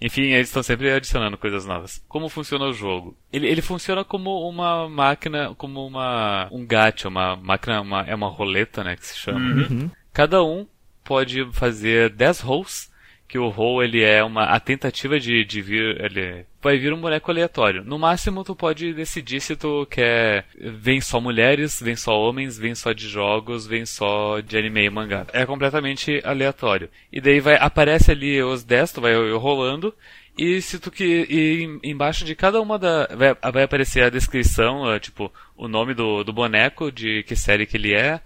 Enfim, 0.00 0.22
eles 0.22 0.48
estão 0.48 0.62
sempre 0.62 0.90
adicionando 0.90 1.36
coisas 1.36 1.66
novas. 1.66 2.02
Como 2.08 2.28
funciona 2.28 2.64
o 2.64 2.72
jogo? 2.72 3.16
Ele, 3.32 3.46
ele 3.46 3.60
funciona 3.60 4.04
como 4.04 4.48
uma 4.48 4.88
máquina, 4.88 5.54
como 5.56 5.86
uma 5.86 6.48
um 6.50 6.64
gacha, 6.66 7.08
uma 7.08 7.36
máquina, 7.36 7.80
uma, 7.80 8.02
é 8.02 8.14
uma 8.14 8.28
roleta, 8.28 8.82
né, 8.82 8.96
que 8.96 9.06
se 9.06 9.16
chama. 9.16 9.40
Uhum. 9.40 9.90
Cada 10.12 10.42
um 10.42 10.66
pode 11.04 11.44
fazer 11.52 12.10
10 12.10 12.40
rolls, 12.40 12.89
que 13.30 13.38
o 13.38 13.48
roll 13.48 13.80
ele 13.82 14.02
é 14.02 14.24
uma 14.24 14.44
a 14.44 14.58
tentativa 14.58 15.20
de, 15.20 15.44
de 15.44 15.62
vir, 15.62 16.00
ele 16.02 16.44
vai 16.60 16.76
vir 16.78 16.92
um 16.92 17.00
boneco 17.00 17.30
aleatório. 17.30 17.84
No 17.84 17.96
máximo 17.96 18.42
tu 18.42 18.56
pode 18.56 18.92
decidir 18.92 19.40
se 19.40 19.54
tu 19.54 19.86
quer 19.86 20.44
vem 20.58 21.00
só 21.00 21.20
mulheres, 21.20 21.80
vem 21.80 21.94
só 21.94 22.18
homens, 22.18 22.58
vem 22.58 22.74
só 22.74 22.92
de 22.92 23.08
jogos, 23.08 23.68
vem 23.68 23.86
só 23.86 24.40
de 24.40 24.58
anime 24.58 24.86
e 24.86 24.90
mangá. 24.90 25.26
É 25.32 25.46
completamente 25.46 26.20
aleatório. 26.24 26.90
E 27.12 27.20
daí 27.20 27.38
vai 27.38 27.56
aparece 27.56 28.10
ali 28.10 28.42
os 28.42 28.64
10, 28.64 28.92
tu 28.94 29.00
vai 29.00 29.14
rolando 29.34 29.94
e 30.36 30.60
se 30.60 30.80
tu 30.80 30.90
que 30.90 31.04
e 31.30 31.62
em- 31.62 31.80
embaixo 31.84 32.24
de 32.24 32.34
cada 32.34 32.60
uma 32.60 32.78
da 32.80 33.06
vai, 33.14 33.34
vai 33.52 33.62
aparecer 33.62 34.02
a 34.02 34.10
descrição, 34.10 34.86
ah, 34.88 34.98
tipo 34.98 35.32
o 35.56 35.68
nome 35.68 35.94
do, 35.94 36.24
do 36.24 36.32
boneco, 36.32 36.90
de 36.90 37.22
que 37.22 37.36
série 37.36 37.64
que 37.66 37.76
ele 37.76 37.94
é, 37.94 38.20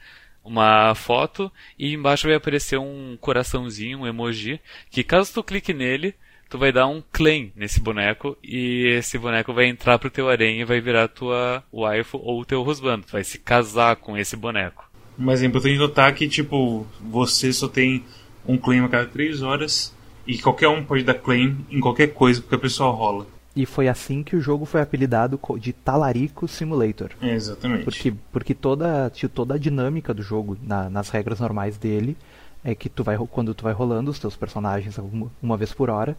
uma 0.44 0.94
foto 0.94 1.50
e 1.78 1.94
embaixo 1.94 2.26
vai 2.26 2.36
aparecer 2.36 2.78
um 2.78 3.16
coraçãozinho, 3.20 4.00
um 4.00 4.06
emoji, 4.06 4.60
que 4.90 5.02
caso 5.02 5.32
tu 5.32 5.42
clique 5.42 5.72
nele, 5.72 6.14
tu 6.48 6.58
vai 6.58 6.70
dar 6.70 6.86
um 6.86 7.02
claim 7.12 7.52
nesse 7.56 7.80
boneco 7.80 8.36
e 8.42 8.86
esse 8.98 9.18
boneco 9.18 9.52
vai 9.52 9.66
entrar 9.66 9.98
pro 9.98 10.10
teu 10.10 10.28
harém 10.28 10.60
e 10.60 10.64
vai 10.64 10.80
virar 10.80 11.08
tua 11.08 11.64
waifu 11.72 12.18
ou 12.18 12.44
teu 12.44 12.62
husband. 12.62 13.00
Tu 13.00 13.12
vai 13.12 13.24
se 13.24 13.38
casar 13.38 13.96
com 13.96 14.16
esse 14.16 14.36
boneco. 14.36 14.88
Mas 15.16 15.42
é 15.42 15.46
importante 15.46 15.78
notar 15.78 16.14
que, 16.14 16.28
tipo, 16.28 16.86
você 17.00 17.52
só 17.52 17.68
tem 17.68 18.04
um 18.46 18.58
claim 18.58 18.80
a 18.80 18.88
cada 18.88 19.06
3 19.06 19.42
horas 19.42 19.94
e 20.26 20.38
qualquer 20.38 20.68
um 20.68 20.84
pode 20.84 21.04
dar 21.04 21.14
claim 21.14 21.56
em 21.70 21.80
qualquer 21.80 22.08
coisa 22.12 22.40
porque 22.40 22.54
a 22.54 22.58
pessoa 22.58 22.90
rola. 22.90 23.26
E 23.56 23.64
foi 23.64 23.86
assim 23.88 24.22
que 24.24 24.34
o 24.34 24.40
jogo 24.40 24.64
foi 24.64 24.80
apelidado 24.80 25.38
de 25.60 25.72
Talarico 25.72 26.48
Simulator. 26.48 27.10
Exatamente. 27.22 27.84
Porque, 27.84 28.14
porque 28.32 28.54
toda, 28.54 29.10
toda 29.32 29.54
a 29.54 29.58
dinâmica 29.58 30.12
do 30.12 30.22
jogo, 30.22 30.58
na- 30.62 30.90
nas 30.90 31.08
regras 31.08 31.38
normais 31.38 31.78
dele, 31.78 32.16
é 32.64 32.74
que 32.74 32.88
tu 32.88 33.04
vai, 33.04 33.16
quando 33.16 33.54
tu 33.54 33.62
vai 33.62 33.72
rolando 33.72 34.10
os 34.10 34.18
teus 34.18 34.34
personagens 34.34 34.98
uma, 34.98 35.30
uma 35.40 35.56
vez 35.56 35.72
por 35.72 35.88
hora, 35.88 36.16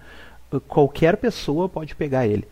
uh, 0.51 0.59
qualquer 0.61 1.17
pessoa 1.17 1.67
pode 1.67 1.93
pegar 1.95 2.25
ele. 2.25 2.47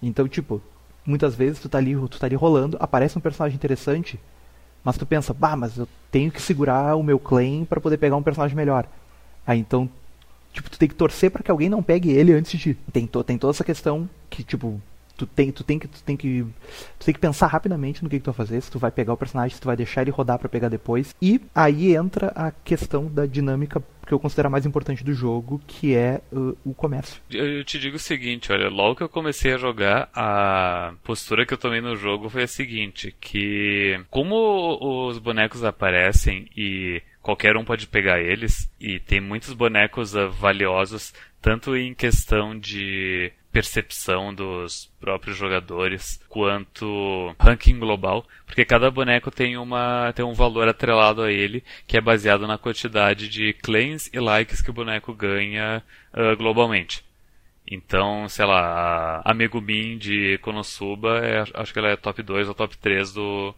Então, 0.00 0.28
tipo, 0.28 0.62
muitas 1.04 1.34
vezes 1.34 1.58
tu 1.58 1.68
tá 1.68 1.78
ali, 1.78 1.94
tu 1.96 2.20
tá 2.20 2.26
ali 2.26 2.36
rolando, 2.36 2.76
aparece 2.78 3.18
um 3.18 3.20
personagem 3.20 3.56
interessante, 3.56 4.20
mas 4.84 4.96
tu 4.96 5.04
pensa, 5.04 5.34
bah, 5.34 5.56
mas 5.56 5.76
eu 5.76 5.88
tenho 6.12 6.30
que 6.30 6.40
segurar 6.40 6.94
o 6.94 7.02
meu 7.02 7.18
claim 7.18 7.64
para 7.64 7.80
poder 7.80 7.96
pegar 7.96 8.14
um 8.14 8.22
personagem 8.22 8.56
melhor. 8.56 8.86
Aí 9.44 9.58
então, 9.58 9.88
tipo, 10.58 10.70
tu 10.70 10.78
tem 10.78 10.88
que 10.88 10.94
torcer 10.94 11.30
para 11.30 11.42
que 11.42 11.50
alguém 11.50 11.68
não 11.68 11.82
pegue 11.82 12.10
ele 12.10 12.32
antes 12.32 12.58
de. 12.58 12.74
Tem, 12.92 13.06
to, 13.06 13.24
tem 13.24 13.38
toda 13.38 13.52
essa 13.52 13.64
questão 13.64 14.08
que, 14.28 14.42
tipo, 14.42 14.80
tu 15.16 15.26
tem, 15.26 15.50
tu 15.50 15.64
tem 15.64 15.78
que 15.78 15.88
tu 15.88 16.02
tem 16.02 16.16
que 16.16 16.44
tu 16.98 17.04
tem 17.04 17.14
que 17.14 17.20
pensar 17.20 17.46
rapidamente 17.46 18.02
no 18.02 18.10
que, 18.10 18.18
que 18.18 18.24
tu 18.24 18.32
vai 18.32 18.46
fazer, 18.46 18.60
se 18.60 18.70
tu 18.70 18.78
vai 18.78 18.90
pegar 18.90 19.12
o 19.12 19.16
personagem, 19.16 19.54
se 19.54 19.60
tu 19.60 19.66
vai 19.66 19.76
deixar 19.76 20.02
ele 20.02 20.10
rodar 20.10 20.38
para 20.38 20.48
pegar 20.48 20.68
depois. 20.68 21.14
E 21.20 21.40
aí 21.54 21.94
entra 21.94 22.32
a 22.34 22.50
questão 22.50 23.06
da 23.06 23.26
dinâmica 23.26 23.82
que 24.06 24.14
eu 24.14 24.18
considero 24.18 24.48
a 24.48 24.50
mais 24.50 24.64
importante 24.64 25.04
do 25.04 25.12
jogo, 25.12 25.60
que 25.66 25.94
é 25.94 26.22
uh, 26.32 26.56
o 26.64 26.72
comércio. 26.72 27.20
Eu 27.30 27.62
te 27.62 27.78
digo 27.78 27.96
o 27.96 28.00
seguinte, 28.00 28.50
olha, 28.50 28.70
logo 28.70 28.96
que 28.96 29.02
eu 29.02 29.08
comecei 29.08 29.52
a 29.52 29.58
jogar, 29.58 30.08
a 30.14 30.94
postura 31.04 31.44
que 31.44 31.52
eu 31.52 31.58
tomei 31.58 31.82
no 31.82 31.94
jogo 31.94 32.30
foi 32.30 32.44
a 32.44 32.48
seguinte, 32.48 33.14
que 33.20 34.00
como 34.08 34.78
os 34.80 35.18
bonecos 35.18 35.62
aparecem 35.62 36.48
e 36.56 37.02
qualquer 37.28 37.58
um 37.58 37.64
pode 37.64 37.86
pegar 37.86 38.22
eles, 38.22 38.72
e 38.80 38.98
tem 38.98 39.20
muitos 39.20 39.52
bonecos 39.52 40.16
ah, 40.16 40.28
valiosos, 40.28 41.12
tanto 41.42 41.76
em 41.76 41.92
questão 41.92 42.58
de 42.58 43.30
percepção 43.52 44.32
dos 44.32 44.90
próprios 44.98 45.36
jogadores 45.36 46.18
quanto 46.26 47.36
ranking 47.38 47.78
global, 47.78 48.26
porque 48.46 48.64
cada 48.64 48.90
boneco 48.90 49.30
tem 49.30 49.58
uma 49.58 50.10
tem 50.14 50.24
um 50.24 50.32
valor 50.32 50.68
atrelado 50.68 51.20
a 51.20 51.30
ele 51.30 51.62
que 51.86 51.98
é 51.98 52.00
baseado 52.00 52.46
na 52.46 52.56
quantidade 52.56 53.28
de 53.28 53.52
claims 53.52 54.08
e 54.10 54.18
likes 54.18 54.62
que 54.62 54.70
o 54.70 54.72
boneco 54.72 55.12
ganha 55.12 55.82
ah, 56.14 56.34
globalmente. 56.34 57.04
Então, 57.70 58.26
sei 58.30 58.46
lá, 58.46 59.20
a 59.22 59.34
Megumin 59.34 59.98
de 59.98 60.38
Konosuba, 60.38 61.18
é, 61.18 61.44
acho 61.52 61.72
que 61.74 61.78
ela 61.78 61.90
é 61.90 61.96
top 61.96 62.22
2 62.22 62.48
ou 62.48 62.54
top 62.54 62.78
3 62.78 63.12
do, 63.12 63.54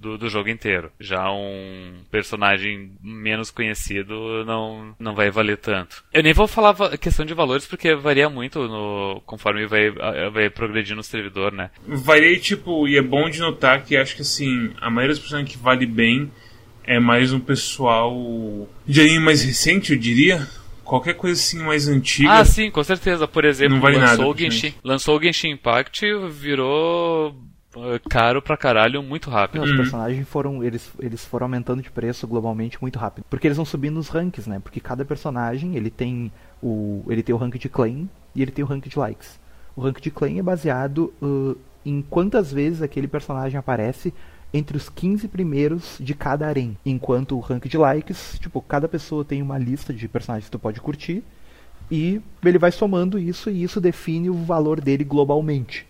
do, 0.00 0.16
do 0.16 0.28
jogo 0.28 0.48
inteiro. 0.48 0.90
Já 0.98 1.30
um 1.30 1.92
personagem 2.10 2.92
menos 3.02 3.50
conhecido 3.50 4.44
não, 4.44 4.94
não 4.98 5.14
vai 5.14 5.30
valer 5.30 5.58
tanto. 5.58 6.02
Eu 6.12 6.22
nem 6.22 6.32
vou 6.32 6.48
falar 6.48 6.74
questão 6.98 7.26
de 7.26 7.34
valores 7.34 7.66
porque 7.66 7.94
varia 7.94 8.30
muito 8.30 8.66
no, 8.66 9.20
conforme 9.26 9.66
vai, 9.66 9.90
vai 10.32 10.48
progredindo 10.48 10.96
no 10.96 11.02
servidor, 11.02 11.52
né? 11.52 11.70
Varia, 11.86 12.38
tipo, 12.40 12.88
e 12.88 12.96
é 12.96 13.02
bom 13.02 13.28
de 13.28 13.40
notar 13.40 13.84
que 13.84 13.96
acho 13.96 14.16
que, 14.16 14.22
assim, 14.22 14.72
a 14.80 14.88
maioria 14.88 15.14
dos 15.14 15.20
personagens 15.20 15.54
que 15.54 15.62
vale 15.62 15.84
bem 15.84 16.30
é 16.84 16.98
mais 16.98 17.32
um 17.32 17.40
pessoal 17.40 18.68
de 18.86 19.00
anime 19.00 19.20
mais 19.20 19.44
recente, 19.44 19.92
eu 19.92 19.98
diria. 19.98 20.48
Qualquer 20.82 21.14
coisa 21.14 21.40
assim 21.40 21.62
mais 21.62 21.86
antiga. 21.86 22.32
Ah, 22.32 22.44
sim, 22.44 22.68
com 22.68 22.82
certeza. 22.82 23.28
Por 23.28 23.44
exemplo, 23.44 23.78
vale 23.78 23.96
lançou, 23.96 24.16
nada, 24.16 24.28
o 24.28 24.36
Genshin, 24.36 24.74
lançou 24.82 25.16
o 25.16 25.22
Genshin 25.22 25.50
Impact 25.50 26.04
virou 26.30 27.32
caro 28.08 28.42
pra 28.42 28.56
caralho 28.56 29.02
muito 29.02 29.30
rápido. 29.30 29.62
Os 29.64 29.70
Uhum. 29.70 29.76
personagens 29.76 30.28
foram 30.28 30.62
eles, 30.64 30.90
eles 30.98 31.24
foram 31.24 31.46
aumentando 31.46 31.82
de 31.82 31.90
preço 31.90 32.26
globalmente 32.26 32.78
muito 32.80 32.98
rápido, 32.98 33.24
porque 33.30 33.46
eles 33.46 33.56
vão 33.56 33.64
subindo 33.64 33.98
os 33.98 34.08
ranks, 34.08 34.46
né? 34.46 34.58
Porque 34.58 34.80
cada 34.80 35.04
personagem 35.04 35.76
ele 35.76 35.90
tem 35.90 36.32
o 36.62 37.04
ele 37.08 37.22
tem 37.22 37.34
o 37.34 37.38
rank 37.38 37.54
de 37.56 37.68
claim 37.68 38.08
e 38.34 38.42
ele 38.42 38.50
tem 38.50 38.64
o 38.64 38.68
rank 38.68 38.88
de 38.88 38.98
likes. 38.98 39.38
O 39.76 39.80
rank 39.82 40.00
de 40.00 40.10
claim 40.10 40.38
é 40.38 40.42
baseado 40.42 41.12
uh, 41.22 41.56
em 41.86 42.02
quantas 42.02 42.52
vezes 42.52 42.82
aquele 42.82 43.06
personagem 43.08 43.58
aparece 43.58 44.12
entre 44.52 44.76
os 44.76 44.88
15 44.88 45.28
primeiros 45.28 45.96
de 46.00 46.12
cada 46.12 46.48
harem, 46.48 46.76
enquanto 46.84 47.36
o 47.36 47.40
rank 47.40 47.66
de 47.68 47.78
likes, 47.78 48.36
tipo, 48.40 48.60
cada 48.60 48.88
pessoa 48.88 49.24
tem 49.24 49.40
uma 49.40 49.56
lista 49.56 49.94
de 49.94 50.08
personagens 50.08 50.46
que 50.46 50.50
tu 50.50 50.58
pode 50.58 50.80
curtir 50.80 51.22
e 51.88 52.20
ele 52.44 52.58
vai 52.58 52.72
somando 52.72 53.16
isso 53.16 53.48
e 53.48 53.62
isso 53.62 53.80
define 53.80 54.28
o 54.28 54.34
valor 54.34 54.80
dele 54.80 55.04
globalmente. 55.04 55.86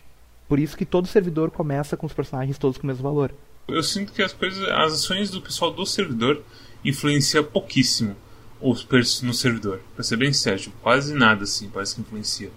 Por 0.50 0.58
isso 0.58 0.76
que 0.76 0.84
todo 0.84 1.06
servidor 1.06 1.52
começa 1.52 1.96
com 1.96 2.06
os 2.06 2.12
personagens 2.12 2.58
todos 2.58 2.76
com 2.76 2.82
o 2.82 2.88
mesmo 2.88 3.04
valor. 3.04 3.32
Eu 3.68 3.84
sinto 3.84 4.12
que 4.12 4.20
as 4.20 4.32
coisas, 4.32 4.68
as 4.68 4.94
ações 4.94 5.30
do 5.30 5.40
pessoal 5.40 5.70
do 5.70 5.86
servidor 5.86 6.42
influencia 6.84 7.40
pouquíssimo 7.40 8.16
os 8.60 8.82
pers 8.82 9.22
no 9.22 9.32
servidor. 9.32 9.80
Pra 9.94 10.02
ser 10.02 10.16
bem 10.16 10.32
sério, 10.32 10.72
quase 10.82 11.14
nada 11.14 11.44
assim, 11.44 11.70
parece 11.70 11.94
que 11.94 12.00
influencia. 12.00 12.50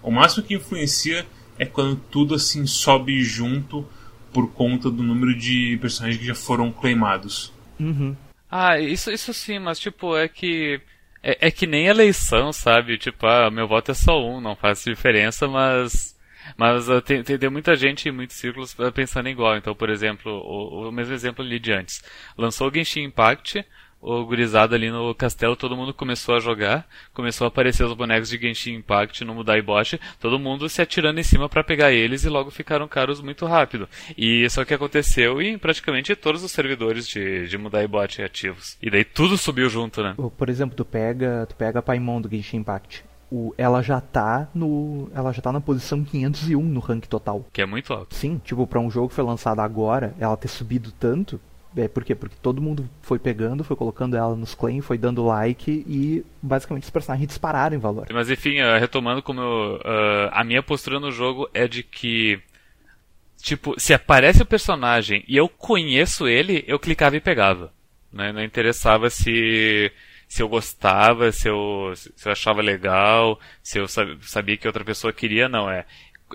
O 0.00 0.12
máximo 0.12 0.46
que 0.46 0.54
influencia 0.54 1.26
é 1.58 1.66
quando 1.66 1.96
tudo 1.96 2.36
assim 2.36 2.64
sobe 2.64 3.24
junto 3.24 3.84
por 4.32 4.48
conta 4.52 4.88
do 4.88 5.02
número 5.02 5.36
de 5.36 5.76
personagens 5.80 6.20
que 6.20 6.28
já 6.28 6.34
foram 6.36 6.70
claimados. 6.70 7.52
Uhum. 7.80 8.16
Ah, 8.48 8.78
isso, 8.78 9.10
isso 9.10 9.34
sim, 9.34 9.58
mas 9.58 9.80
tipo, 9.80 10.16
é 10.16 10.28
que. 10.28 10.80
É, 11.20 11.48
é 11.48 11.50
que 11.50 11.66
nem 11.66 11.88
eleição, 11.88 12.52
sabe? 12.52 12.98
Tipo, 12.98 13.26
ah, 13.26 13.50
meu 13.50 13.66
voto 13.66 13.90
é 13.90 13.94
só 13.94 14.24
um, 14.24 14.40
não 14.40 14.54
faz 14.54 14.84
diferença, 14.84 15.48
mas. 15.48 16.16
Mas 16.56 16.88
uh, 16.88 17.00
tem, 17.00 17.22
tem, 17.22 17.38
tem 17.38 17.50
muita 17.50 17.76
gente 17.76 18.08
em 18.08 18.12
muitos 18.12 18.36
círculos 18.36 18.72
uh, 18.78 18.92
pensando 18.92 19.28
igual. 19.28 19.56
Então, 19.56 19.74
por 19.74 19.90
exemplo, 19.90 20.32
o, 20.32 20.88
o 20.88 20.92
mesmo 20.92 21.14
exemplo 21.14 21.44
ali 21.44 21.58
de 21.58 21.72
antes. 21.72 22.02
Lançou 22.36 22.68
o 22.68 22.74
Genshin 22.74 23.02
Impact, 23.02 23.64
o 24.00 24.24
gurizado 24.24 24.74
ali 24.74 24.90
no 24.90 25.14
castelo, 25.14 25.54
todo 25.54 25.76
mundo 25.76 25.92
começou 25.92 26.34
a 26.34 26.40
jogar, 26.40 26.86
começou 27.12 27.44
a 27.44 27.48
aparecer 27.48 27.84
os 27.84 27.92
bonecos 27.92 28.30
de 28.30 28.38
Genshin 28.38 28.74
Impact 28.74 29.24
no 29.24 29.34
Mudaiboshi, 29.34 30.00
todo 30.18 30.38
mundo 30.38 30.68
se 30.68 30.80
atirando 30.80 31.20
em 31.20 31.22
cima 31.22 31.48
pra 31.48 31.62
pegar 31.62 31.92
eles 31.92 32.24
e 32.24 32.28
logo 32.28 32.50
ficaram 32.50 32.88
caros 32.88 33.20
muito 33.20 33.44
rápido. 33.44 33.88
E 34.16 34.44
isso 34.44 34.58
é 34.58 34.62
o 34.62 34.66
que 34.66 34.74
aconteceu 34.74 35.40
em 35.42 35.58
praticamente 35.58 36.16
todos 36.16 36.42
os 36.42 36.50
servidores 36.50 37.06
de, 37.06 37.46
de 37.46 37.58
Mudaiboshi 37.58 38.22
ativos. 38.22 38.78
E 38.80 38.90
daí 38.90 39.04
tudo 39.04 39.36
subiu 39.36 39.68
junto, 39.68 40.02
né? 40.02 40.14
Por 40.36 40.48
exemplo, 40.48 40.74
tu 40.74 40.84
pega, 40.84 41.46
tu 41.46 41.54
pega 41.54 41.80
a 41.80 41.82
Paimon 41.82 42.20
do 42.20 42.30
Genshin 42.30 42.58
Impact. 42.58 43.09
O, 43.30 43.54
ela 43.56 43.80
já 43.80 44.00
tá 44.00 44.48
no, 44.54 45.08
ela 45.14 45.32
já 45.32 45.40
tá 45.40 45.52
na 45.52 45.60
posição 45.60 46.02
501 46.04 46.60
no 46.60 46.80
rank 46.80 47.06
total. 47.06 47.46
Que 47.52 47.62
é 47.62 47.66
muito 47.66 47.92
alto. 47.92 48.14
Sim, 48.14 48.40
tipo, 48.44 48.66
pra 48.66 48.80
um 48.80 48.90
jogo 48.90 49.08
que 49.08 49.14
foi 49.14 49.24
lançado 49.24 49.60
agora, 49.60 50.14
ela 50.18 50.36
ter 50.36 50.48
subido 50.48 50.90
tanto, 50.92 51.40
é 51.76 51.86
por 51.86 52.04
quê? 52.04 52.14
Porque 52.14 52.34
todo 52.42 52.60
mundo 52.60 52.88
foi 53.02 53.18
pegando, 53.18 53.62
foi 53.62 53.76
colocando 53.76 54.16
ela 54.16 54.34
nos 54.34 54.54
claims, 54.54 54.84
foi 54.84 54.98
dando 54.98 55.24
like 55.24 55.70
e 55.86 56.24
basicamente 56.42 56.84
os 56.84 56.90
personagens 56.90 57.28
dispararam 57.28 57.76
em 57.76 57.78
valor. 57.78 58.06
Mas 58.12 58.28
enfim, 58.28 58.60
uh, 58.60 58.78
retomando 58.78 59.22
como 59.22 59.40
eu, 59.40 59.76
uh, 59.76 60.30
a 60.32 60.42
minha 60.42 60.62
postura 60.62 60.98
no 60.98 61.12
jogo 61.12 61.48
é 61.54 61.68
de 61.68 61.82
que 61.82 62.40
tipo, 63.40 63.78
se 63.78 63.94
aparece 63.94 64.42
o 64.42 64.46
personagem 64.46 65.24
e 65.28 65.36
eu 65.36 65.48
conheço 65.48 66.26
ele, 66.26 66.64
eu 66.66 66.78
clicava 66.78 67.16
e 67.16 67.20
pegava. 67.20 67.72
Né? 68.12 68.32
Não 68.32 68.42
interessava 68.42 69.08
se 69.08 69.92
se 70.30 70.44
eu 70.44 70.48
gostava, 70.48 71.32
se 71.32 71.48
eu, 71.48 71.92
se 71.96 72.28
eu 72.28 72.30
achava 72.30 72.62
legal, 72.62 73.36
se 73.60 73.80
eu 73.80 73.86
sabia 73.88 74.56
que 74.56 74.68
outra 74.68 74.84
pessoa 74.84 75.12
queria, 75.12 75.48
não 75.48 75.68
é. 75.68 75.84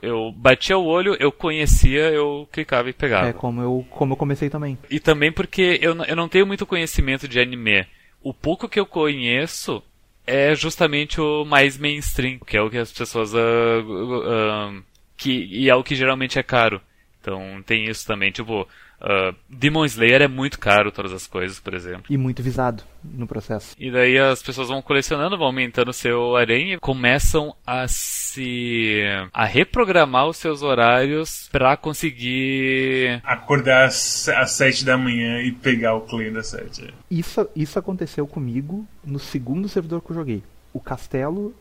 Eu 0.01 0.33
batia 0.33 0.77
o 0.77 0.83
olho, 0.83 1.15
eu 1.17 1.31
conhecia, 1.31 2.11
eu 2.11 2.45
clicava 2.51 2.89
e 2.89 2.93
pegava. 2.93 3.29
É 3.29 3.31
como 3.31 3.61
eu, 3.61 3.87
como 3.89 4.11
eu 4.11 4.17
comecei 4.17 4.49
também. 4.49 4.77
E 4.89 4.99
também 4.99 5.31
porque 5.31 5.79
eu, 5.81 5.95
eu 6.03 6.15
não 6.15 6.27
tenho 6.27 6.45
muito 6.45 6.65
conhecimento 6.65 7.25
de 7.25 7.39
anime. 7.39 7.87
O 8.21 8.33
pouco 8.33 8.67
que 8.67 8.77
eu 8.77 8.85
conheço 8.85 9.81
é 10.27 10.53
justamente 10.53 11.21
o 11.21 11.45
mais 11.45 11.77
mainstream, 11.77 12.39
que 12.39 12.57
é 12.57 12.61
o 12.61 12.69
que 12.69 12.77
as 12.77 12.91
pessoas. 12.91 13.33
Uh, 13.33 13.37
uh, 13.37 14.83
que, 15.15 15.45
e 15.49 15.69
é 15.69 15.75
o 15.75 15.85
que 15.85 15.95
geralmente 15.95 16.37
é 16.37 16.43
caro. 16.43 16.81
Então 17.21 17.63
tem 17.65 17.85
isso 17.85 18.05
também. 18.05 18.29
Tipo, 18.29 18.67
Uh, 19.01 19.35
Demon 19.49 19.85
Slayer 19.85 20.21
é 20.21 20.27
muito 20.27 20.59
caro, 20.59 20.91
todas 20.91 21.11
as 21.11 21.27
coisas, 21.27 21.59
por 21.59 21.73
exemplo. 21.73 22.05
E 22.09 22.17
muito 22.17 22.41
visado 22.41 22.83
no 23.03 23.27
processo. 23.27 23.75
E 23.77 23.91
daí 23.91 24.17
as 24.17 24.41
pessoas 24.41 24.69
vão 24.69 24.81
colecionando, 24.81 25.37
vão 25.37 25.47
aumentando 25.47 25.89
o 25.89 25.93
seu 25.93 26.35
harém 26.35 26.73
e 26.73 26.79
começam 26.79 27.55
a 27.65 27.87
se. 27.87 29.01
a 29.33 29.45
reprogramar 29.45 30.27
os 30.27 30.37
seus 30.37 30.61
horários 30.61 31.49
pra 31.51 31.77
conseguir. 31.77 33.21
Acordar 33.23 33.85
às, 33.85 34.27
às 34.29 34.51
7 34.51 34.85
da 34.85 34.97
manhã 34.97 35.41
e 35.41 35.51
pegar 35.51 35.95
o 35.95 36.01
claim 36.01 36.31
das 36.31 36.47
7. 36.47 36.93
Isso, 37.09 37.47
isso 37.55 37.77
aconteceu 37.77 38.25
comigo 38.25 38.87
no 39.03 39.19
segundo 39.19 39.67
servidor 39.67 40.01
que 40.01 40.11
eu 40.11 40.15
joguei. 40.15 40.43
O 40.73 40.79
castelo. 40.79 41.53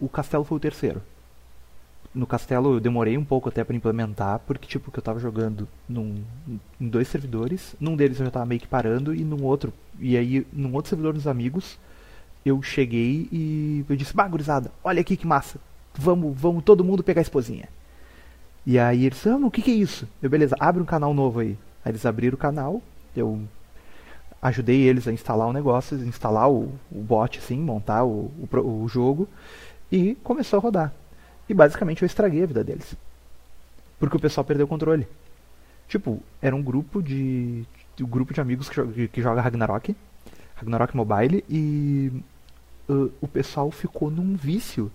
O 0.00 0.08
castelo 0.08 0.44
foi 0.44 0.56
o 0.56 0.60
terceiro 0.60 1.02
no 2.14 2.26
castelo 2.26 2.74
eu 2.74 2.80
demorei 2.80 3.16
um 3.16 3.24
pouco 3.24 3.48
até 3.48 3.64
para 3.64 3.74
implementar, 3.74 4.40
porque 4.40 4.68
tipo, 4.68 4.90
que 4.90 4.98
eu 4.98 5.02
tava 5.02 5.18
jogando 5.18 5.66
num, 5.88 6.22
em 6.80 6.88
dois 6.88 7.08
servidores, 7.08 7.74
num 7.80 7.96
deles 7.96 8.18
eu 8.20 8.26
já 8.26 8.30
tava 8.30 8.46
meio 8.46 8.60
que 8.60 8.66
parando 8.66 9.14
e 9.14 9.24
num 9.24 9.42
outro, 9.42 9.72
e 9.98 10.16
aí 10.16 10.46
num 10.52 10.74
outro 10.74 10.90
servidor 10.90 11.14
dos 11.14 11.26
amigos, 11.26 11.78
eu 12.44 12.60
cheguei 12.62 13.28
e 13.32 13.84
eu 13.88 13.96
disse, 13.96 14.14
bah, 14.14 14.28
gurizada, 14.28 14.70
olha 14.82 15.00
aqui 15.00 15.16
que 15.16 15.26
massa. 15.26 15.58
Vamos, 15.94 16.38
vamos 16.38 16.64
todo 16.64 16.84
mundo 16.84 17.02
pegar 17.02 17.20
a 17.20 17.22
esposinha. 17.22 17.68
E 18.66 18.78
aí 18.78 19.06
eles, 19.06 19.26
ah, 19.26 19.36
o 19.36 19.50
que 19.50 19.62
que 19.62 19.70
é 19.70 19.74
isso? 19.74 20.08
Eu, 20.22 20.30
beleza, 20.30 20.56
abre 20.58 20.82
um 20.82 20.86
canal 20.86 21.12
novo 21.14 21.40
aí. 21.40 21.58
Aí 21.84 21.92
eles 21.92 22.06
abriram 22.06 22.34
o 22.34 22.38
canal, 22.38 22.82
eu 23.16 23.40
ajudei 24.40 24.82
eles 24.82 25.06
a 25.06 25.12
instalar 25.12 25.48
o 25.48 25.52
negócio, 25.52 25.96
instalar 26.04 26.50
o, 26.50 26.72
o 26.90 27.00
bot 27.00 27.38
assim, 27.38 27.58
montar 27.58 28.04
o, 28.04 28.30
o, 28.52 28.82
o 28.82 28.88
jogo 28.88 29.28
e 29.90 30.16
começou 30.16 30.58
a 30.58 30.62
rodar. 30.62 30.92
E 31.48 31.54
basicamente 31.54 32.02
eu 32.02 32.06
estraguei 32.06 32.42
a 32.42 32.46
vida 32.46 32.64
deles. 32.64 32.94
Porque 33.98 34.16
o 34.16 34.20
pessoal 34.20 34.44
perdeu 34.44 34.66
o 34.66 34.68
controle. 34.68 35.06
Tipo, 35.88 36.22
era 36.40 36.56
um 36.56 36.62
grupo 36.62 37.02
de. 37.02 37.64
um 38.00 38.06
grupo 38.06 38.32
de 38.32 38.40
amigos 38.40 38.68
que 38.68 38.76
joga, 38.76 39.08
que 39.08 39.22
joga 39.22 39.40
Ragnarok. 39.40 39.94
Ragnarok 40.56 40.96
Mobile 40.96 41.44
e. 41.48 42.10
Uh, 42.88 43.12
o 43.20 43.28
pessoal 43.28 43.70
ficou 43.70 44.10
num 44.10 44.34
vício 44.34 44.90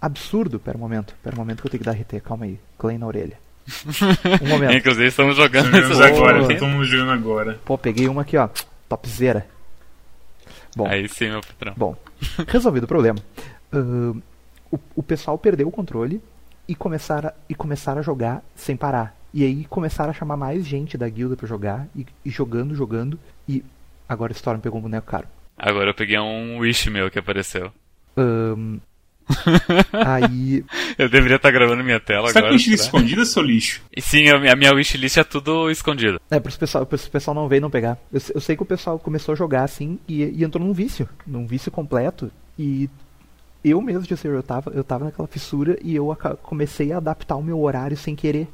absurdo. 0.00 0.58
Pera 0.58 0.76
um 0.76 0.80
momento, 0.80 1.14
pera 1.22 1.34
um 1.34 1.38
momento 1.38 1.60
que 1.60 1.66
eu 1.66 1.70
tenho 1.70 1.82
que 1.82 1.86
dar 1.86 1.92
RT, 1.92 2.22
calma 2.22 2.44
aí. 2.44 2.58
Clay 2.78 2.98
na 2.98 3.06
orelha. 3.06 3.38
Um 4.42 4.48
momento. 4.48 4.74
Inclusive 4.74 5.06
estamos 5.06 5.36
jogando 5.36 5.74
estamos 5.74 6.00
agora, 6.00 6.40
mundo 6.40 6.84
jogando 6.84 7.10
agora. 7.12 7.60
Pô, 7.64 7.78
peguei 7.78 8.08
uma 8.08 8.22
aqui, 8.22 8.36
ó. 8.36 8.48
Topzera. 8.88 9.46
Bom. 10.76 10.86
Aí 10.86 11.08
sim, 11.08 11.30
meu 11.30 11.40
patrão. 11.40 11.74
Bom, 11.76 11.96
resolvido 12.48 12.84
o 12.84 12.88
problema. 12.88 13.18
Uh, 13.72 14.20
o, 14.74 14.80
o 14.96 15.02
pessoal 15.02 15.38
perdeu 15.38 15.68
o 15.68 15.72
controle 15.72 16.20
e 16.66 16.74
começaram, 16.74 17.28
a, 17.28 17.34
e 17.48 17.54
começaram 17.54 18.00
a 18.00 18.02
jogar 18.02 18.42
sem 18.54 18.76
parar. 18.76 19.16
E 19.32 19.44
aí 19.44 19.64
começaram 19.64 20.10
a 20.10 20.14
chamar 20.14 20.36
mais 20.36 20.64
gente 20.66 20.96
da 20.96 21.08
guilda 21.08 21.36
para 21.36 21.46
jogar, 21.46 21.88
e, 21.94 22.06
e, 22.24 22.30
jogando, 22.30 22.74
jogando, 22.74 23.18
e 23.48 23.64
agora 24.08 24.32
o 24.32 24.36
Storm 24.36 24.60
pegou 24.60 24.78
um 24.78 24.82
boneco 24.82 25.06
caro. 25.06 25.26
Agora 25.56 25.90
eu 25.90 25.94
peguei 25.94 26.18
um 26.18 26.58
wish 26.58 26.88
meu 26.88 27.10
que 27.10 27.18
apareceu. 27.18 27.72
Um, 28.16 28.78
aí. 29.92 30.64
Eu 30.96 31.08
deveria 31.08 31.36
estar 31.36 31.50
gravando 31.50 31.82
minha 31.82 31.98
tela 31.98 32.28
Você 32.28 32.38
agora. 32.38 32.44
Tá 32.44 32.48
com 32.48 32.54
wishlist 32.54 32.84
escondida, 32.84 33.24
seu 33.24 33.42
lixo? 33.42 33.82
E 33.94 34.00
sim, 34.00 34.28
a 34.28 34.56
minha 34.56 34.74
wishlist 34.74 35.16
é 35.16 35.24
tudo 35.24 35.70
escondido. 35.70 36.20
É, 36.30 36.38
pro 36.38 36.56
pessoal, 36.56 36.86
pro 36.86 36.98
pessoal 36.98 37.34
não 37.34 37.48
ver 37.48 37.56
e 37.56 37.60
não 37.60 37.70
pegar. 37.70 37.98
Eu, 38.12 38.20
eu, 38.34 38.40
sei 38.40 38.56
que 38.56 38.62
o 38.62 38.66
pessoal 38.66 38.98
começou 38.98 39.32
a 39.32 39.36
jogar 39.36 39.64
assim 39.64 39.98
e, 40.06 40.22
e 40.22 40.44
entrou 40.44 40.64
num 40.64 40.72
vício. 40.72 41.08
Num 41.26 41.46
vício 41.46 41.70
completo. 41.70 42.30
E 42.58 42.88
eu 43.64 43.80
mesmo, 43.80 44.02
de 44.02 44.26
eu 44.26 44.42
tava, 44.42 44.70
eu 44.72 44.84
tava 44.84 45.06
naquela 45.06 45.26
fissura 45.26 45.78
e 45.82 45.94
eu 45.96 46.14
comecei 46.42 46.92
a 46.92 46.98
adaptar 46.98 47.36
o 47.36 47.42
meu 47.42 47.60
horário 47.60 47.96
sem 47.96 48.14
querer. 48.14 48.48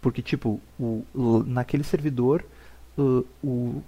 Porque, 0.00 0.22
tipo, 0.22 0.60
o, 0.78 1.04
naquele 1.46 1.84
servidor, 1.84 2.44
o, 2.96 3.82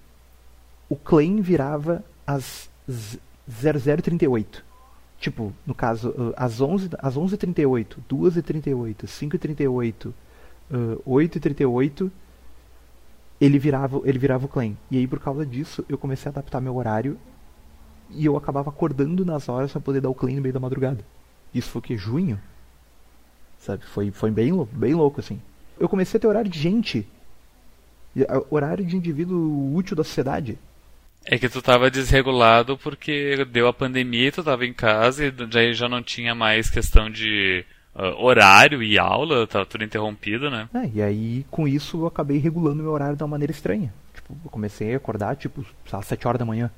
o 0.89 0.97
claim 0.97 1.41
virava 1.41 2.05
às 2.27 2.69
0038. 3.49 4.65
Tipo, 5.19 5.53
no 5.67 5.75
caso, 5.75 6.11
uh, 6.11 6.35
às 6.37 6.61
11 6.61 6.91
às 6.99 7.15
11h38, 7.15 7.97
2h38, 8.09 9.05
5h38, 9.05 10.07
uh, 10.07 11.03
8h38, 11.07 12.11
ele 13.41 13.59
virava, 13.59 14.01
ele 14.05 14.19
virava 14.19 14.47
o 14.47 14.49
claim. 14.49 14.77
E 14.91 14.97
aí, 14.97 15.07
por 15.07 15.21
causa 15.21 15.45
disso, 15.45 15.85
eu 15.89 15.99
comecei 15.99 16.29
a 16.29 16.33
adaptar 16.33 16.61
meu 16.61 16.75
horário 16.77 17.19
e 18.15 18.27
eu 18.27 18.37
acabava 18.37 18.71
acordando 18.71 19.25
nas 19.25 19.49
horas 19.49 19.73
para 19.73 19.81
poder 19.81 20.01
dar 20.01 20.11
o 20.11 20.15
claim 20.15 20.37
no 20.37 20.43
meio 20.43 20.55
da 20.55 20.61
madrugada. 20.61 21.05
Isso 21.55 21.71
foi 21.71 21.79
o 21.81 21.83
que? 21.83 21.97
Junho? 21.97 22.41
Sabe? 23.59 23.85
Foi, 23.85 24.11
foi 24.11 24.31
bem, 24.31 24.53
bem 24.73 24.95
louco, 24.95 25.21
assim. 25.21 25.41
Eu 25.79 25.89
comecei 25.89 26.19
a 26.19 26.21
ter 26.21 26.27
horário 26.27 26.51
de 26.51 26.59
gente. 26.59 27.07
Horário 28.51 28.85
de 28.85 28.97
indivíduo 28.97 29.75
útil 29.75 29.97
da 29.97 30.05
sociedade. 30.05 30.59
É 31.25 31.39
que 31.39 31.49
tu 31.49 31.61
tava 31.61 31.91
desregulado 31.91 32.79
porque 32.79 33.45
deu 33.45 33.69
a 33.69 33.73
pandemia 33.73 34.29
e 34.29 34.33
tu 34.33 34.43
tava 34.43 34.65
em 34.65 34.73
casa 34.73 35.27
e 35.27 35.31
daí 35.31 35.75
já 35.75 35.89
não 35.89 36.03
tinha 36.03 36.35
mais 36.35 36.71
questão 36.71 37.11
de 37.11 37.65
uh, 37.95 38.25
horário 38.25 38.83
e 38.83 38.99
aula, 38.99 39.47
tava 39.47 39.67
tudo 39.67 39.85
interrompido, 39.85 40.51
né? 40.51 40.69
É, 40.73 40.91
e 40.95 41.03
aí 41.03 41.47
com 41.51 41.69
isso 41.69 41.99
eu 41.99 42.07
acabei 42.07 42.39
regulando 42.39 42.83
meu 42.83 42.93
horário 42.93 43.17
de 43.17 43.23
uma 43.23 43.29
maneira 43.29 43.53
estranha. 43.53 43.93
Tipo, 44.15 44.35
eu 44.45 44.51
comecei 44.51 44.95
a 44.95 44.97
acordar 44.97 45.37
tipo 45.37 45.65
às 45.93 46.07
7 46.07 46.27
horas 46.27 46.39
da 46.39 46.47
manhã. 46.47 46.71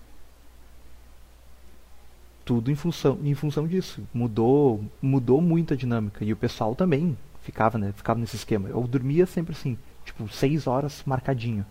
Tudo 2.44 2.70
em 2.70 2.74
função, 2.74 3.18
em 3.22 3.34
função 3.34 3.66
disso. 3.66 4.02
Mudou, 4.12 4.84
mudou 5.00 5.40
muito 5.40 5.74
a 5.74 5.76
dinâmica 5.76 6.24
e 6.24 6.32
o 6.32 6.36
pessoal 6.36 6.74
também 6.74 7.16
ficava, 7.42 7.78
né, 7.78 7.92
ficava 7.96 8.18
nesse 8.18 8.36
esquema. 8.36 8.68
Eu 8.68 8.82
dormia 8.86 9.26
sempre 9.26 9.52
assim, 9.52 9.78
tipo 10.04 10.28
6 10.28 10.66
horas 10.66 11.02
marcadinho. 11.06 11.64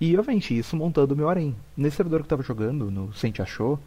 E 0.00 0.16
obviamente 0.16 0.56
isso 0.56 0.76
montando 0.76 1.14
o 1.14 1.16
meu 1.16 1.28
harém. 1.28 1.54
Nesse 1.76 1.96
servidor 1.96 2.20
que 2.20 2.26
eu 2.26 2.30
tava 2.30 2.42
jogando, 2.42 2.90
no 2.90 3.14
Sente 3.14 3.40
Achou, 3.40 3.78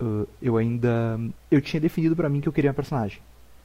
uh, 0.00 0.28
eu 0.42 0.56
ainda 0.56 1.18
eu 1.50 1.60
tinha 1.60 1.80
definido 1.80 2.16
para 2.16 2.28
mim 2.28 2.40
que 2.40 2.48
eu 2.48 2.52
queria 2.52 2.70
uma 2.70 2.74
personagem 2.74 3.20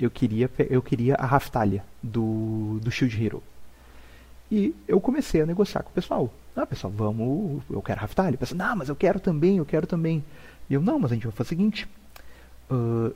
eu 0.05 0.09
queria, 0.09 0.49
eu 0.69 0.81
queria 0.81 1.15
a 1.15 1.25
Raftalia 1.25 1.83
do, 2.01 2.79
do 2.81 2.91
Shield 2.91 3.23
Hero. 3.23 3.43
E 4.51 4.75
eu 4.87 4.99
comecei 4.99 5.41
a 5.41 5.45
negociar 5.45 5.83
com 5.83 5.91
o 5.91 5.93
pessoal. 5.93 6.33
Ah, 6.55 6.65
pessoal, 6.65 6.91
vamos, 6.91 7.61
eu 7.69 7.81
quero 7.81 8.01
Raftalia. 8.01 8.37
Pessoal, 8.37 8.57
não, 8.57 8.75
mas 8.75 8.89
eu 8.89 8.95
quero 8.95 9.19
também, 9.19 9.57
eu 9.57 9.65
quero 9.65 9.87
também. 9.87 10.23
E 10.69 10.73
eu, 10.73 10.81
não, 10.81 10.99
mas 10.99 11.11
a 11.11 11.15
gente 11.15 11.23
vai 11.23 11.31
fazer 11.31 11.47
o 11.47 11.49
seguinte. 11.49 11.87
Uh, 12.69 13.13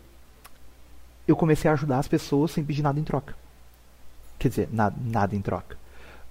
eu 1.28 1.36
comecei 1.36 1.70
a 1.70 1.74
ajudar 1.74 2.00
as 2.00 2.08
pessoas 2.08 2.52
sem 2.52 2.64
pedir 2.64 2.82
nada 2.82 3.00
em 3.00 3.04
troca. 3.04 3.36
Quer 4.38 4.50
dizer, 4.50 4.70
nada, 4.72 4.96
nada 5.02 5.36
em 5.36 5.42
troca. 5.42 5.78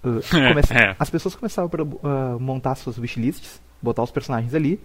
Uh. 0.04 0.20
As 0.98 1.10
pessoas 1.10 1.34
começavam 1.34 1.70
a 2.02 2.34
uh, 2.36 2.40
montar 2.40 2.74
suas 2.74 2.98
wishlists, 2.98 3.60
botar 3.80 4.02
os 4.02 4.10
personagens 4.10 4.54
ali, 4.54 4.80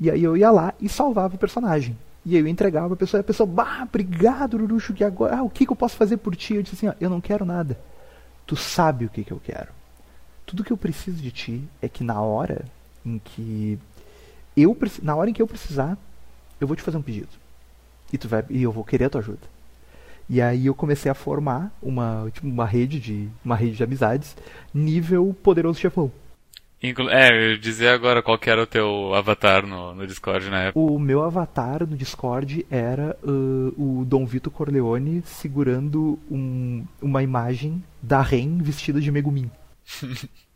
e 0.00 0.10
aí 0.10 0.22
eu 0.22 0.36
ia 0.36 0.50
lá 0.50 0.74
e 0.80 0.88
salvava 0.88 1.36
o 1.36 1.38
personagem. 1.38 1.96
E 2.24 2.34
aí 2.34 2.42
eu 2.42 2.48
entregava 2.48 2.94
a 2.94 2.96
pessoa 2.96 3.20
e 3.20 3.22
a 3.22 3.24
pessoa, 3.24 3.46
bah, 3.46 3.82
obrigado, 3.82 4.54
Uruxo, 4.54 4.92
que 4.92 5.02
agora, 5.02 5.38
ah, 5.38 5.42
o 5.42 5.50
que, 5.50 5.64
que 5.64 5.72
eu 5.72 5.76
posso 5.76 5.96
fazer 5.96 6.18
por 6.18 6.36
ti? 6.36 6.54
Eu 6.54 6.62
disse 6.62 6.74
assim, 6.76 6.88
ó, 6.88 6.94
eu 7.00 7.08
não 7.08 7.20
quero 7.20 7.44
nada. 7.44 7.78
Tu 8.46 8.56
sabe 8.56 9.06
o 9.06 9.08
que, 9.08 9.24
que 9.24 9.32
eu 9.32 9.40
quero. 9.42 9.68
Tudo 10.44 10.64
que 10.64 10.72
eu 10.72 10.76
preciso 10.76 11.22
de 11.22 11.30
ti 11.30 11.64
é 11.80 11.88
que 11.88 12.04
na 12.04 12.20
hora 12.20 12.64
em 13.04 13.18
que 13.18 13.78
eu 14.62 14.76
na 15.02 15.14
hora 15.14 15.30
em 15.30 15.32
que 15.32 15.42
eu 15.42 15.46
precisar, 15.46 15.96
eu 16.60 16.66
vou 16.66 16.76
te 16.76 16.82
fazer 16.82 16.96
um 16.96 17.02
pedido. 17.02 17.28
E 18.12 18.18
tu 18.18 18.28
vai 18.28 18.44
e 18.50 18.62
eu 18.62 18.72
vou 18.72 18.84
querer 18.84 19.06
a 19.06 19.10
tua 19.10 19.20
ajuda. 19.20 19.58
E 20.28 20.42
aí 20.42 20.66
eu 20.66 20.74
comecei 20.74 21.10
a 21.10 21.14
formar 21.14 21.72
uma, 21.82 22.28
tipo, 22.32 22.46
uma 22.46 22.66
rede 22.66 23.00
de 23.00 23.28
uma 23.44 23.56
rede 23.56 23.76
de 23.76 23.82
amizades 23.82 24.36
nível 24.74 25.34
poderoso 25.42 25.80
chefão. 25.80 26.12
Inclu 26.80 27.08
é, 27.10 27.52
eu 27.52 27.58
dizer 27.58 27.88
agora 27.88 28.22
qual 28.22 28.38
era 28.46 28.62
o 28.62 28.66
teu 28.66 29.12
avatar 29.14 29.66
no, 29.66 29.94
no 29.94 30.06
Discord 30.06 30.48
na 30.48 30.64
época. 30.64 30.78
O 30.78 30.98
meu 30.98 31.24
avatar 31.24 31.84
no 31.84 31.96
Discord 31.96 32.64
era 32.70 33.18
uh, 33.24 33.74
o 33.76 34.04
Dom 34.04 34.24
Vito 34.24 34.50
Corleone 34.50 35.22
segurando 35.24 36.18
um, 36.30 36.84
uma 37.02 37.22
imagem 37.22 37.82
da 38.00 38.22
Ren 38.22 38.58
vestida 38.58 39.00
de 39.00 39.10
Megumin. 39.10 39.50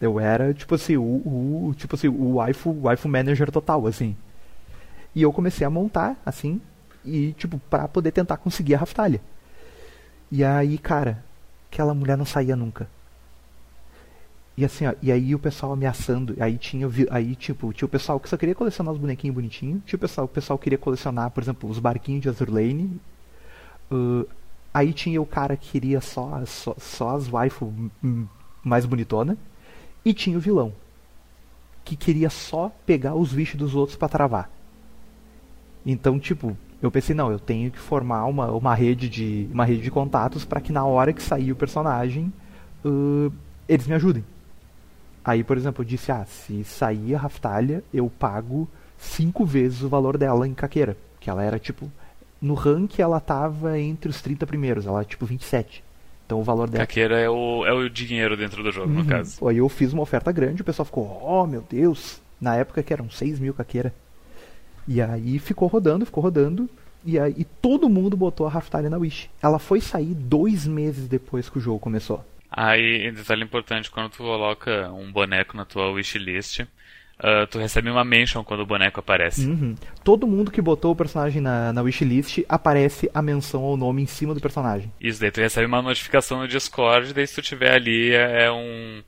eu 0.00 0.20
era, 0.20 0.52
tipo 0.54 0.74
assim, 0.74 0.96
o, 0.96 1.02
o, 1.02 1.74
tipo 1.76 1.94
assim, 1.94 2.08
o 2.08 2.34
waifu, 2.34 2.70
waifu 2.82 3.08
manager 3.08 3.50
total, 3.50 3.86
assim. 3.86 4.16
E 5.14 5.22
eu 5.22 5.32
comecei 5.32 5.66
a 5.66 5.70
montar, 5.70 6.16
assim, 6.26 6.60
e, 7.04 7.32
tipo, 7.34 7.58
pra 7.70 7.86
poder 7.88 8.12
tentar 8.12 8.36
conseguir 8.36 8.74
a 8.74 8.78
Raftalha. 8.78 9.20
E 10.30 10.44
aí, 10.44 10.78
cara, 10.78 11.24
aquela 11.70 11.94
mulher 11.94 12.16
não 12.16 12.24
saía 12.24 12.56
nunca. 12.56 12.88
E 14.56 14.64
assim, 14.64 14.86
ó, 14.86 14.94
e 15.02 15.10
aí 15.10 15.34
o 15.34 15.38
pessoal 15.38 15.72
ameaçando, 15.72 16.36
aí 16.38 16.56
tinha, 16.56 16.88
aí 17.10 17.34
tipo, 17.34 17.72
tinha 17.72 17.86
o 17.86 17.88
pessoal 17.88 18.20
que 18.20 18.28
só 18.28 18.36
queria 18.36 18.54
colecionar 18.54 18.92
os 18.94 19.00
bonequinhos 19.00 19.34
bonitinhos, 19.34 19.82
tinha 19.84 19.96
o 19.96 20.00
pessoal, 20.00 20.26
o 20.26 20.28
pessoal 20.28 20.56
que 20.56 20.64
queria 20.64 20.78
colecionar, 20.78 21.30
por 21.30 21.42
exemplo, 21.42 21.68
os 21.68 21.80
barquinhos 21.80 22.22
de 22.22 22.28
Azur 22.28 22.50
Lane. 22.50 23.00
Uh, 23.90 24.26
aí 24.72 24.92
tinha 24.92 25.20
o 25.20 25.26
cara 25.26 25.56
que 25.56 25.72
queria 25.72 26.00
só, 26.00 26.44
só, 26.46 26.74
só 26.78 27.16
as 27.16 27.28
waifu 27.28 27.72
mais 28.62 28.86
bonitona. 28.86 29.36
E 30.04 30.12
tinha 30.12 30.36
o 30.36 30.40
vilão, 30.40 30.72
que 31.84 31.96
queria 31.96 32.30
só 32.30 32.70
pegar 32.84 33.14
os 33.14 33.32
bichos 33.32 33.56
dos 33.56 33.74
outros 33.74 33.96
para 33.96 34.08
travar. 34.08 34.50
Então, 35.84 36.18
tipo, 36.18 36.56
eu 36.80 36.90
pensei, 36.90 37.14
não, 37.14 37.30
eu 37.30 37.38
tenho 37.38 37.70
que 37.70 37.78
formar 37.78 38.24
uma, 38.26 38.50
uma 38.50 38.74
rede 38.74 39.08
de 39.08 39.48
uma 39.52 39.64
rede 39.64 39.82
de 39.82 39.90
contatos 39.90 40.44
para 40.44 40.60
que 40.60 40.72
na 40.72 40.84
hora 40.84 41.12
que 41.12 41.22
sair 41.22 41.52
o 41.52 41.56
personagem, 41.56 42.32
uh, 42.84 43.32
eles 43.68 43.86
me 43.86 43.94
ajudem. 43.94 44.24
Aí, 45.24 45.42
por 45.42 45.56
exemplo, 45.56 45.82
eu 45.82 45.86
disse, 45.86 46.12
ah, 46.12 46.24
se 46.26 46.64
sair 46.64 47.14
a 47.14 47.18
Raftalha, 47.18 47.82
eu 47.92 48.10
pago 48.10 48.68
cinco 48.98 49.44
vezes 49.44 49.82
o 49.82 49.88
valor 49.88 50.18
dela 50.18 50.46
em 50.46 50.54
caqueira. 50.54 50.96
Que 51.20 51.30
ela 51.30 51.42
era 51.42 51.58
tipo. 51.58 51.90
No 52.40 52.52
rank 52.52 52.98
ela 52.98 53.20
tava 53.20 53.78
entre 53.78 54.10
os 54.10 54.20
30 54.20 54.46
primeiros, 54.46 54.86
ela 54.86 54.98
era 54.98 55.08
tipo 55.08 55.24
27. 55.24 55.82
Então 56.26 56.40
o 56.40 56.42
valor 56.42 56.68
dela. 56.68 56.86
Caqueira 56.86 57.18
é 57.18 57.28
o, 57.28 57.66
é 57.66 57.72
o 57.72 57.88
dinheiro 57.88 58.36
dentro 58.36 58.62
do 58.62 58.72
jogo, 58.72 58.88
uhum. 58.88 59.02
no 59.02 59.06
caso. 59.06 59.46
Aí 59.46 59.58
eu 59.58 59.68
fiz 59.68 59.92
uma 59.92 60.02
oferta 60.02 60.32
grande, 60.32 60.62
o 60.62 60.64
pessoal 60.64 60.86
ficou, 60.86 61.20
oh 61.22 61.46
meu 61.46 61.62
Deus! 61.68 62.20
Na 62.40 62.56
época 62.56 62.82
que 62.82 62.92
eram 62.92 63.10
6 63.10 63.38
mil 63.38 63.54
caqueira. 63.54 63.94
E 64.86 65.00
aí 65.00 65.38
ficou 65.38 65.68
rodando, 65.68 66.04
ficou 66.04 66.22
rodando. 66.22 66.68
E 67.04 67.18
aí 67.18 67.34
e 67.36 67.44
todo 67.44 67.88
mundo 67.88 68.16
botou 68.16 68.46
a 68.46 68.50
Raftalha 68.50 68.88
na 68.88 68.96
Wish. 68.96 69.30
Ela 69.42 69.58
foi 69.58 69.80
sair 69.80 70.14
dois 70.14 70.66
meses 70.66 71.08
depois 71.08 71.48
que 71.48 71.58
o 71.58 71.60
jogo 71.60 71.78
começou. 71.78 72.24
Aí, 72.56 73.10
detalhe 73.10 73.42
importante, 73.42 73.90
quando 73.90 74.10
tu 74.10 74.18
coloca 74.18 74.88
um 74.92 75.10
boneco 75.10 75.56
na 75.56 75.64
tua 75.64 75.90
wishlist, 75.90 76.64
uh, 77.20 77.46
tu 77.46 77.58
recebe 77.58 77.90
uma 77.90 78.04
mention 78.04 78.42
quando 78.44 78.60
o 78.60 78.66
boneco 78.66 79.00
aparece. 79.00 79.46
Uhum. 79.46 79.74
Todo 80.02 80.26
mundo 80.26 80.50
que 80.50 80.62
botou 80.62 80.92
o 80.92 80.96
personagem 80.96 81.40
na, 81.40 81.72
na 81.72 81.82
wishlist, 81.82 82.44
aparece 82.48 83.10
a 83.12 83.22
menção 83.22 83.62
ao 83.62 83.76
nome 83.76 84.02
em 84.02 84.06
cima 84.06 84.34
do 84.34 84.40
personagem. 84.40 84.92
Isso, 85.00 85.20
daí 85.20 85.30
tu 85.30 85.40
recebe 85.40 85.66
uma 85.66 85.82
notificação 85.82 86.40
no 86.40 86.48
Discord, 86.48 87.12
daí 87.12 87.26
se 87.26 87.34
tu 87.34 87.42
tiver 87.42 87.74
ali 87.74 88.12
é, 88.12 88.44
é 88.44 88.52
um 88.52 89.02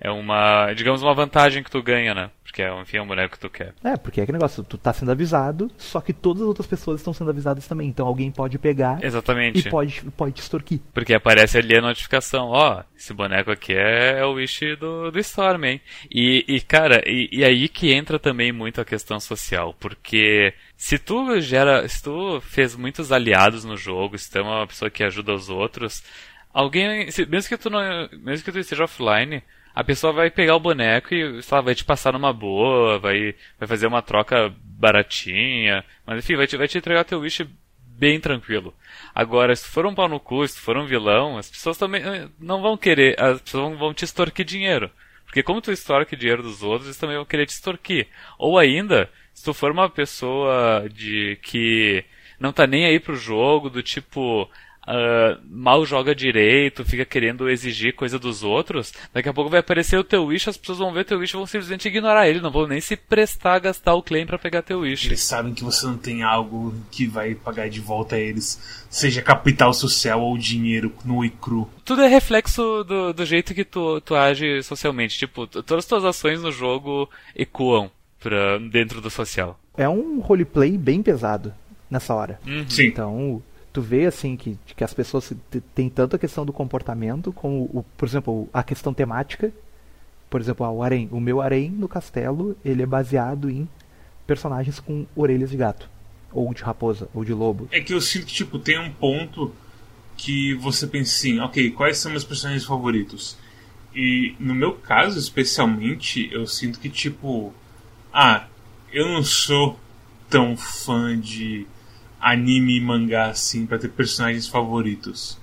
é 0.00 0.10
uma, 0.10 0.72
digamos, 0.74 1.02
uma 1.02 1.14
vantagem 1.14 1.62
que 1.62 1.70
tu 1.70 1.82
ganha, 1.82 2.14
né? 2.14 2.30
Porque 2.42 2.62
é, 2.62 2.80
enfim, 2.80 2.98
é 2.98 3.02
um 3.02 3.06
boneco 3.06 3.32
que 3.32 3.40
tu 3.40 3.50
quer. 3.50 3.74
É, 3.82 3.96
porque 3.96 4.20
é 4.20 4.26
que 4.26 4.30
negócio, 4.30 4.62
tu 4.62 4.78
tá 4.78 4.92
sendo 4.92 5.10
avisado, 5.10 5.68
só 5.76 6.00
que 6.00 6.12
todas 6.12 6.42
as 6.42 6.48
outras 6.48 6.68
pessoas 6.68 7.00
estão 7.00 7.12
sendo 7.12 7.30
avisadas 7.30 7.66
também. 7.66 7.88
Então 7.88 8.06
alguém 8.06 8.30
pode 8.30 8.58
pegar 8.58 9.02
Exatamente. 9.02 9.66
e 9.66 9.70
pode, 9.70 10.02
pode 10.16 10.34
te 10.34 10.42
extorquir. 10.42 10.78
Porque 10.92 11.14
aparece 11.14 11.58
ali 11.58 11.76
a 11.76 11.80
notificação, 11.80 12.50
ó, 12.50 12.78
oh, 12.78 12.84
esse 12.96 13.12
boneco 13.12 13.50
aqui 13.50 13.72
é, 13.72 14.20
é, 14.20 14.24
o 14.24 14.34
Wish 14.34 14.76
do, 14.76 15.10
do 15.10 15.18
Storm, 15.18 15.64
hein? 15.64 15.80
E, 16.08 16.44
e 16.46 16.60
cara, 16.60 17.02
e, 17.06 17.28
e 17.32 17.44
aí 17.44 17.68
que 17.68 17.92
entra 17.92 18.20
também 18.20 18.52
muito 18.52 18.80
a 18.80 18.84
questão 18.84 19.18
social, 19.18 19.74
porque 19.80 20.54
se 20.76 20.96
tu 20.96 21.40
gera, 21.40 21.88
se 21.88 22.02
tu 22.02 22.40
fez 22.40 22.76
muitos 22.76 23.10
aliados 23.10 23.64
no 23.64 23.76
jogo, 23.76 24.16
se 24.16 24.30
tu 24.30 24.38
é 24.38 24.42
uma 24.42 24.66
pessoa 24.66 24.90
que 24.90 25.02
ajuda 25.02 25.32
os 25.34 25.48
outros, 25.48 26.04
alguém, 26.52 27.08
mesmo 27.28 27.48
que 27.48 27.56
tu 27.56 27.68
não, 27.68 28.08
mesmo 28.22 28.44
que 28.44 28.52
tu 28.52 28.60
esteja 28.60 28.84
offline, 28.84 29.42
a 29.74 29.82
pessoa 29.82 30.12
vai 30.12 30.30
pegar 30.30 30.54
o 30.54 30.60
boneco 30.60 31.14
e 31.14 31.42
sei 31.42 31.56
lá, 31.56 31.60
vai 31.60 31.74
te 31.74 31.84
passar 31.84 32.12
numa 32.12 32.32
boa, 32.32 32.98
vai, 32.98 33.34
vai 33.58 33.68
fazer 33.68 33.86
uma 33.86 34.02
troca 34.02 34.54
baratinha, 34.62 35.84
mas 36.06 36.18
enfim, 36.18 36.36
vai 36.36 36.46
te, 36.46 36.56
vai 36.56 36.68
te 36.68 36.78
entregar 36.78 37.04
teu 37.04 37.20
wish 37.20 37.46
bem 37.96 38.20
tranquilo. 38.20 38.74
Agora, 39.14 39.54
se 39.54 39.68
for 39.68 39.86
um 39.86 39.94
pau 39.94 40.08
no 40.08 40.20
cu, 40.20 40.46
se 40.46 40.60
for 40.60 40.76
um 40.76 40.86
vilão, 40.86 41.38
as 41.38 41.50
pessoas 41.50 41.76
também 41.76 42.02
eh, 42.02 42.28
não 42.38 42.62
vão 42.62 42.76
querer, 42.76 43.20
as 43.20 43.40
pessoas 43.40 43.78
vão 43.78 43.92
te 43.92 44.04
extorquir 44.04 44.44
dinheiro. 44.44 44.90
Porque 45.24 45.42
como 45.42 45.60
tu 45.60 45.72
extorque 45.72 46.14
dinheiro 46.14 46.42
dos 46.42 46.62
outros, 46.62 46.86
eles 46.86 46.96
também 46.96 47.16
vão 47.16 47.24
querer 47.24 47.46
te 47.46 47.54
extorquir. 47.54 48.06
Ou 48.38 48.58
ainda, 48.58 49.10
se 49.32 49.44
tu 49.44 49.52
for 49.52 49.72
uma 49.72 49.90
pessoa 49.90 50.88
de 50.88 51.36
que 51.42 52.04
não 52.38 52.52
tá 52.52 52.66
nem 52.66 52.86
aí 52.86 53.00
pro 53.00 53.16
jogo, 53.16 53.68
do 53.68 53.82
tipo, 53.82 54.48
uh, 54.86 55.40
mal 55.48 55.84
joga 55.84 56.14
direito, 56.14 56.84
fica 56.84 57.04
querendo 57.04 57.48
exigir 57.48 57.94
coisa 57.94 58.18
dos 58.18 58.42
outros, 58.42 58.92
daqui 59.12 59.28
a 59.28 59.32
pouco 59.32 59.50
vai 59.50 59.60
aparecer 59.60 59.98
o 59.98 60.04
teu 60.04 60.26
wish, 60.26 60.48
as 60.48 60.56
pessoas 60.56 60.78
vão 60.78 60.92
ver 60.92 61.04
teu 61.04 61.18
wish 61.18 61.34
e 61.34 61.36
vão 61.36 61.46
simplesmente 61.46 61.88
ignorar 61.88 62.28
ele, 62.28 62.40
não 62.40 62.50
vão 62.50 62.66
nem 62.66 62.80
se 62.80 62.96
prestar 62.96 63.54
a 63.54 63.58
gastar 63.58 63.94
o 63.94 64.02
claim 64.02 64.26
para 64.26 64.38
pegar 64.38 64.62
teu 64.62 64.80
wish. 64.80 65.06
Eles 65.06 65.22
sabem 65.22 65.54
que 65.54 65.64
você 65.64 65.86
não 65.86 65.96
tem 65.96 66.22
algo 66.22 66.74
que 66.90 67.06
vai 67.06 67.34
pagar 67.34 67.68
de 67.68 67.80
volta 67.80 68.16
a 68.16 68.20
eles, 68.20 68.84
seja 68.88 69.22
capital 69.22 69.72
social 69.72 70.20
ou 70.20 70.36
dinheiro 70.38 70.92
nu 71.04 71.24
e 71.24 71.30
cru. 71.30 71.68
Tudo 71.84 72.02
é 72.02 72.08
reflexo 72.08 72.84
do, 72.84 73.12
do 73.12 73.24
jeito 73.24 73.54
que 73.54 73.64
tu, 73.64 74.00
tu 74.00 74.14
age 74.14 74.62
socialmente. 74.62 75.18
Tipo, 75.18 75.46
todas 75.46 75.84
as 75.84 75.86
tuas 75.86 76.04
ações 76.04 76.42
no 76.42 76.52
jogo 76.52 77.08
ecoam 77.34 77.90
pra, 78.20 78.58
dentro 78.58 79.00
do 79.00 79.10
social. 79.10 79.58
É 79.76 79.88
um 79.88 80.20
roleplay 80.20 80.78
bem 80.78 81.02
pesado 81.02 81.52
nessa 81.90 82.14
hora. 82.14 82.40
Uhum. 82.46 82.64
Sim. 82.68 82.86
Então, 82.86 83.42
tu 83.74 83.82
vê 83.82 84.06
assim 84.06 84.36
que, 84.36 84.56
que 84.76 84.84
as 84.84 84.94
pessoas 84.94 85.32
têm 85.74 85.90
tanto 85.90 86.14
a 86.14 86.18
questão 86.18 86.46
do 86.46 86.52
comportamento 86.52 87.32
como 87.32 87.64
o, 87.64 87.84
por 87.98 88.06
exemplo 88.08 88.48
a 88.52 88.62
questão 88.62 88.94
temática. 88.94 89.52
Por 90.30 90.40
exemplo 90.40 90.64
o 90.66 91.16
o 91.16 91.20
meu 91.20 91.40
harém 91.40 91.70
no 91.70 91.88
castelo 91.88 92.56
ele 92.64 92.82
é 92.82 92.86
baseado 92.86 93.50
em 93.50 93.68
personagens 94.26 94.78
com 94.78 95.04
orelhas 95.14 95.50
de 95.50 95.56
gato 95.56 95.90
ou 96.32 96.54
de 96.54 96.62
raposa 96.62 97.08
ou 97.12 97.24
de 97.24 97.34
lobo. 97.34 97.68
É 97.72 97.80
que 97.80 97.92
eu 97.92 98.00
sinto 98.00 98.26
tipo 98.26 98.60
tem 98.60 98.78
um 98.78 98.92
ponto 98.92 99.52
que 100.16 100.54
você 100.54 100.86
pensa 100.86 101.16
assim 101.16 101.40
ok 101.40 101.72
quais 101.72 101.98
são 101.98 102.12
meus 102.12 102.24
personagens 102.24 102.64
favoritos? 102.64 103.36
E 103.94 104.34
no 104.40 104.54
meu 104.54 104.72
caso, 104.72 105.18
especialmente, 105.18 106.28
eu 106.32 106.46
sinto 106.48 106.80
que, 106.80 106.90
tipo, 106.90 107.54
ah, 108.12 108.48
eu 108.92 109.06
não 109.06 109.22
sou 109.22 109.78
tão 110.28 110.56
fã 110.56 111.16
de 111.16 111.64
anime 112.24 112.78
e 112.78 112.80
mangá 112.80 113.26
assim 113.26 113.66
para 113.66 113.78
ter 113.78 113.90
personagens 113.90 114.48
favoritos. 114.48 115.38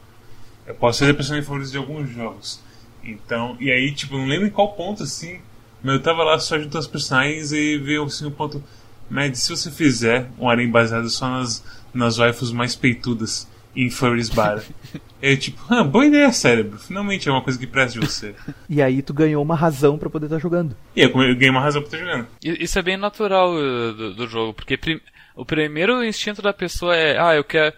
Eu 0.66 0.74
posso 0.74 1.06
ter 1.06 1.14
personagens 1.14 1.46
favoritos 1.46 1.72
de 1.72 1.78
alguns 1.78 2.10
jogos. 2.10 2.60
Então, 3.04 3.56
e 3.60 3.72
aí, 3.72 3.92
tipo, 3.92 4.18
não 4.18 4.26
lembro 4.26 4.48
em 4.48 4.52
qual 4.52 4.74
ponto 4.74 5.04
assim, 5.04 5.40
mas 5.84 5.96
eu 5.96 6.02
tava 6.02 6.24
lá 6.24 6.40
só 6.40 6.58
junto 6.60 6.76
aos 6.78 6.88
personagens 6.88 7.52
e 7.52 7.78
veio 7.78 8.04
assim 8.04 8.26
o 8.26 8.32
ponto. 8.32 8.64
Mad, 9.10 9.36
se 9.36 9.50
você 9.50 9.70
fizer 9.70 10.30
um 10.40 10.50
anime 10.50 10.72
baseado 10.72 11.10
só 11.10 11.30
nas, 11.30 11.64
nas 11.94 12.18
waifus 12.18 12.52
mais 12.52 12.76
peitudas 12.76 13.48
em 13.76 13.90
Furries 13.90 14.30
Bar. 14.30 14.64
É 15.24 15.36
tipo, 15.36 15.62
ah, 15.70 15.84
boa 15.84 16.04
ideia, 16.04 16.32
cérebro. 16.32 16.80
Finalmente 16.80 17.30
é 17.30 17.32
uma 17.32 17.44
coisa 17.44 17.60
que 17.60 17.68
presta 17.68 18.00
de 18.00 18.08
você. 18.08 18.34
E 18.68 18.82
aí 18.82 19.04
tu 19.04 19.14
ganhou 19.14 19.44
uma 19.44 19.54
razão 19.54 19.96
para 19.96 20.10
poder 20.10 20.26
estar 20.26 20.38
tá 20.38 20.42
jogando. 20.42 20.76
E 20.96 21.02
eu 21.02 21.14
ganhei 21.14 21.52
uma 21.52 21.62
razão 21.62 21.80
pra 21.84 21.90
estar 21.90 22.00
tá 22.00 22.12
jogando. 22.12 22.28
Isso 22.44 22.80
é 22.80 22.82
bem 22.82 22.98
natural 22.98 23.54
uh, 23.54 23.94
do, 23.94 24.16
do 24.16 24.28
jogo, 24.28 24.56
porque 24.56 24.78
prim 24.78 25.00
o 25.36 25.46
primeiro 25.46 26.04
instinto 26.04 26.42
da 26.42 26.54
pessoa 26.54 26.96
é, 26.96 27.20
ah, 27.20 27.36
eu 27.36 27.44
quero. 27.44 27.74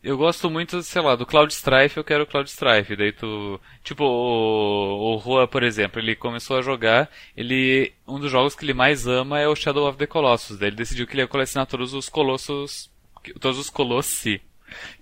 Eu 0.00 0.16
gosto 0.16 0.48
muito, 0.48 0.80
sei 0.82 1.02
lá, 1.02 1.16
do 1.16 1.26
Cloud 1.26 1.52
Strife, 1.52 1.96
eu 1.96 2.04
quero 2.04 2.22
o 2.22 2.26
Cloud 2.26 2.48
Strife. 2.48 2.94
Daí 2.96 3.12
tu. 3.12 3.60
Tipo, 3.82 4.04
o, 4.04 5.14
o 5.14 5.16
Rua, 5.16 5.48
por 5.48 5.62
exemplo, 5.62 6.00
ele 6.00 6.14
começou 6.14 6.58
a 6.58 6.62
jogar. 6.62 7.10
Ele. 7.36 7.92
Um 8.06 8.20
dos 8.20 8.30
jogos 8.30 8.54
que 8.54 8.64
ele 8.64 8.74
mais 8.74 9.06
ama 9.06 9.40
é 9.40 9.48
o 9.48 9.56
Shadow 9.56 9.88
of 9.88 9.98
the 9.98 10.06
Colossus. 10.06 10.58
Daí 10.58 10.68
ele 10.68 10.76
decidiu 10.76 11.06
que 11.06 11.14
ele 11.14 11.22
ia 11.22 11.28
colecionar 11.28 11.66
todos 11.66 11.94
os 11.94 12.08
colossos. 12.08 12.90
Todos 13.40 13.58
os 13.58 13.68
colossi 13.68 14.40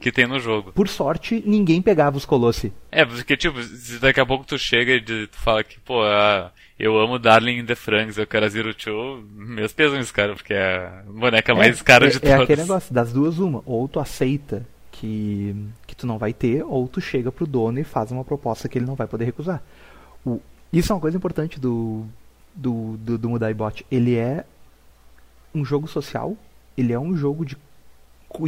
que 0.00 0.12
tem 0.12 0.26
no 0.26 0.38
jogo. 0.38 0.72
Por 0.72 0.88
sorte, 0.88 1.42
ninguém 1.46 1.82
pegava 1.82 2.16
os 2.16 2.24
Colossi. 2.24 2.72
É, 2.90 3.04
porque, 3.04 3.36
tipo, 3.36 3.58
daqui 4.00 4.20
a 4.20 4.26
pouco 4.26 4.44
tu 4.44 4.58
chega 4.58 4.94
e 4.94 5.00
tu 5.00 5.28
fala 5.32 5.62
que, 5.64 5.78
pô, 5.80 6.02
ah, 6.02 6.52
eu 6.78 6.98
amo 6.98 7.18
Darling 7.18 7.58
in 7.58 7.64
the 7.64 7.74
Franks, 7.74 8.18
eu 8.18 8.26
quero 8.26 8.44
a 8.44 8.48
Zero 8.48 8.74
Two, 8.74 9.24
meus 9.34 9.72
pesos, 9.72 10.10
cara, 10.12 10.34
porque 10.34 10.52
é 10.52 10.86
a 10.86 11.02
boneca 11.06 11.54
mais 11.54 11.80
é, 11.80 11.84
cara 11.84 12.06
é, 12.06 12.10
de 12.10 12.16
é 12.16 12.20
todas. 12.20 12.40
É 12.40 12.42
aquele 12.42 12.62
negócio, 12.62 12.94
das 12.94 13.12
duas 13.12 13.38
uma, 13.38 13.62
ou 13.64 13.88
tu 13.88 13.98
aceita 13.98 14.66
que, 14.92 15.56
que 15.86 15.96
tu 15.96 16.06
não 16.06 16.18
vai 16.18 16.32
ter, 16.32 16.62
ou 16.64 16.86
tu 16.86 17.00
chega 17.00 17.32
pro 17.32 17.46
dono 17.46 17.78
e 17.78 17.84
faz 17.84 18.10
uma 18.10 18.24
proposta 18.24 18.68
que 18.68 18.78
ele 18.78 18.86
não 18.86 18.94
vai 18.94 19.06
poder 19.06 19.24
recusar. 19.24 19.62
O, 20.24 20.40
isso 20.72 20.92
é 20.92 20.94
uma 20.94 21.00
coisa 21.00 21.16
importante 21.16 21.58
do, 21.58 22.04
do, 22.54 22.96
do, 22.98 23.18
do 23.18 23.30
Mudai 23.30 23.54
Bot. 23.54 23.86
Ele 23.90 24.14
é 24.14 24.44
um 25.54 25.64
jogo 25.64 25.88
social, 25.88 26.36
ele 26.76 26.92
é 26.92 26.98
um 26.98 27.16
jogo 27.16 27.44
de 27.44 27.56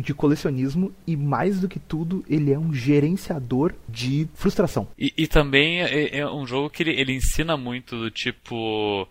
de 0.03 0.13
colecionismo 0.13 0.93
e 1.07 1.17
mais 1.17 1.61
do 1.61 1.69
que 1.69 1.79
tudo 1.79 2.25
ele 2.29 2.53
é 2.53 2.59
um 2.59 2.75
gerenciador 2.75 3.73
de 3.89 4.29
frustração. 4.35 4.89
E, 4.99 5.13
e 5.17 5.27
também 5.27 5.81
é, 5.81 6.19
é, 6.19 6.31
um 6.31 6.47
jogo 6.47 6.69
que 6.69 6.83
ele, 6.83 6.91
ele 6.91 7.13
ensina 7.15 7.57
muito 7.57 7.99
do 7.99 8.11
tipo 8.11 9.09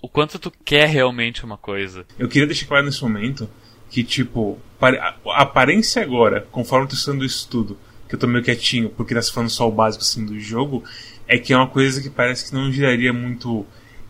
o 0.00 0.08
quanto 0.08 0.38
tu 0.38 0.52
quer 0.64 0.88
realmente 0.88 1.44
uma 1.44 1.58
coisa. 1.58 2.06
Eu 2.18 2.28
queria 2.28 2.46
deixar 2.46 2.66
claro 2.66 2.86
nesse 2.86 3.02
momento 3.02 3.48
que 3.90 4.02
tipo 4.02 4.58
a 4.80 5.42
aparência 5.42 6.02
agora, 6.02 6.46
conforme 6.50 6.84
eu 6.84 6.90
tô 6.90 6.94
estudando 6.94 7.24
isso 7.24 7.48
tudo, 7.48 7.78
que 8.08 8.14
eu 8.14 8.18
tô 8.18 8.26
meio 8.26 8.44
quietinho 8.44 8.90
porque 8.90 9.14
tá 9.14 9.22
se 9.22 9.32
falando 9.32 9.50
só 9.50 9.68
o 9.68 9.72
básico 9.72 10.02
assim 10.02 10.24
do 10.24 10.38
jogo, 10.38 10.84
é 11.26 11.38
que 11.38 11.52
é 11.52 11.56
uma 11.56 11.68
coisa 11.68 12.02
que 12.02 12.10
parece 12.10 12.48
que 12.48 12.54
não 12.54 12.70
geraria 12.70 13.12
muito 13.12 13.66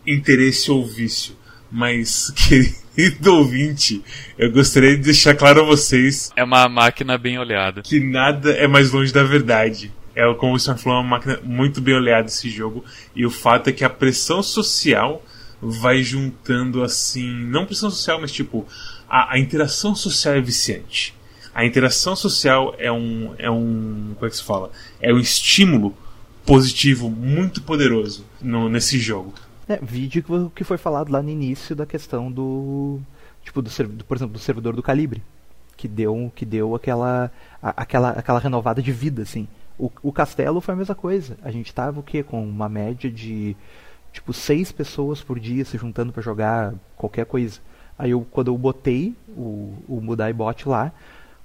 interesse 0.07 0.71
ou 0.71 0.85
vício, 0.85 1.37
mas 1.75 2.31
que 2.31 2.73
querido 2.95 3.35
ouvinte, 3.35 4.01
eu 4.39 4.53
gostaria 4.53 4.97
de 4.97 5.03
deixar 5.03 5.35
claro 5.35 5.63
a 5.63 5.65
vocês. 5.65 6.31
É 6.37 6.45
uma 6.45 6.69
máquina 6.69 7.19
bem 7.19 7.37
olhada. 7.37 7.83
Que 7.83 7.99
nada 7.99 8.53
é 8.53 8.69
mais 8.69 8.93
longe 8.93 9.13
da 9.13 9.25
verdade. 9.25 9.93
É, 10.15 10.33
como 10.35 10.55
o 10.55 10.61
Star 10.61 10.79
falou, 10.79 10.99
é 10.99 11.03
uma 11.03 11.11
máquina 11.11 11.41
muito 11.43 11.81
bem 11.81 11.97
olhada 11.97 12.29
esse 12.29 12.49
jogo. 12.49 12.85
E 13.17 13.27
o 13.27 13.31
fato 13.31 13.69
é 13.69 13.73
que 13.73 13.85
a 13.85 13.91
pressão 13.91 14.41
social 14.41 15.25
vai 15.61 16.01
juntando 16.05 16.85
assim. 16.85 17.29
Não 17.29 17.67
pressão 17.67 17.91
social, 17.91 18.21
mas 18.21 18.31
tipo. 18.31 18.65
A, 19.09 19.35
a 19.35 19.39
interação 19.41 19.97
social 19.97 20.35
é 20.35 20.41
viciante. 20.41 21.13
A 21.53 21.67
interação 21.67 22.15
social 22.15 22.77
é 22.79 22.93
um. 22.93 23.35
É 23.37 23.51
um. 23.51 24.13
Como 24.15 24.27
é 24.27 24.31
que 24.31 24.37
se 24.37 24.45
fala? 24.45 24.71
É 25.01 25.13
um 25.13 25.19
estímulo 25.19 25.97
positivo 26.47 27.11
muito 27.11 27.63
poderoso 27.63 28.25
no, 28.41 28.69
nesse 28.69 29.01
jogo. 29.01 29.35
É, 29.69 29.79
vídeo 29.79 30.51
que 30.55 30.65
foi 30.65 30.77
falado 30.77 31.11
lá 31.11 31.23
no 31.23 31.31
início 31.31 31.75
da 31.75 31.87
questão 31.87 32.31
do. 32.31 33.01
Tipo, 33.43 33.63
do, 33.63 33.71
por 34.05 34.17
exemplo, 34.17 34.35
do 34.35 34.39
servidor 34.39 34.77
do 34.77 34.83
calibre. 34.83 35.23
Que 35.77 35.89
deu, 35.89 36.31
que 36.35 36.45
deu 36.45 36.75
aquela, 36.75 37.31
aquela, 37.61 38.11
aquela 38.11 38.39
renovada 38.39 38.81
de 38.81 38.93
vida, 38.93 39.23
assim. 39.23 39.49
O, 39.79 39.91
o 40.03 40.13
castelo 40.13 40.61
foi 40.61 40.75
a 40.75 40.77
mesma 40.77 40.95
coisa. 40.95 41.37
A 41.43 41.51
gente 41.51 41.75
tava 41.75 42.01
o 42.01 42.03
quê? 42.03 42.23
Com 42.23 42.43
uma 42.45 42.69
média 42.69 43.11
de 43.11 43.57
tipo 44.13 44.33
seis 44.33 44.71
pessoas 44.71 45.21
por 45.21 45.41
dia 45.41 45.65
se 45.65 45.77
juntando 45.77 46.13
para 46.13 46.23
jogar 46.23 46.75
qualquer 46.97 47.27
coisa. 47.27 47.61
Aí 47.99 48.11
eu, 48.11 48.27
quando 48.31 48.49
eu 48.49 48.57
botei 48.57 49.15
o, 49.29 49.75
o 49.89 50.01
Mudai 50.01 50.33
Bot 50.33 50.69
lá, 50.69 50.93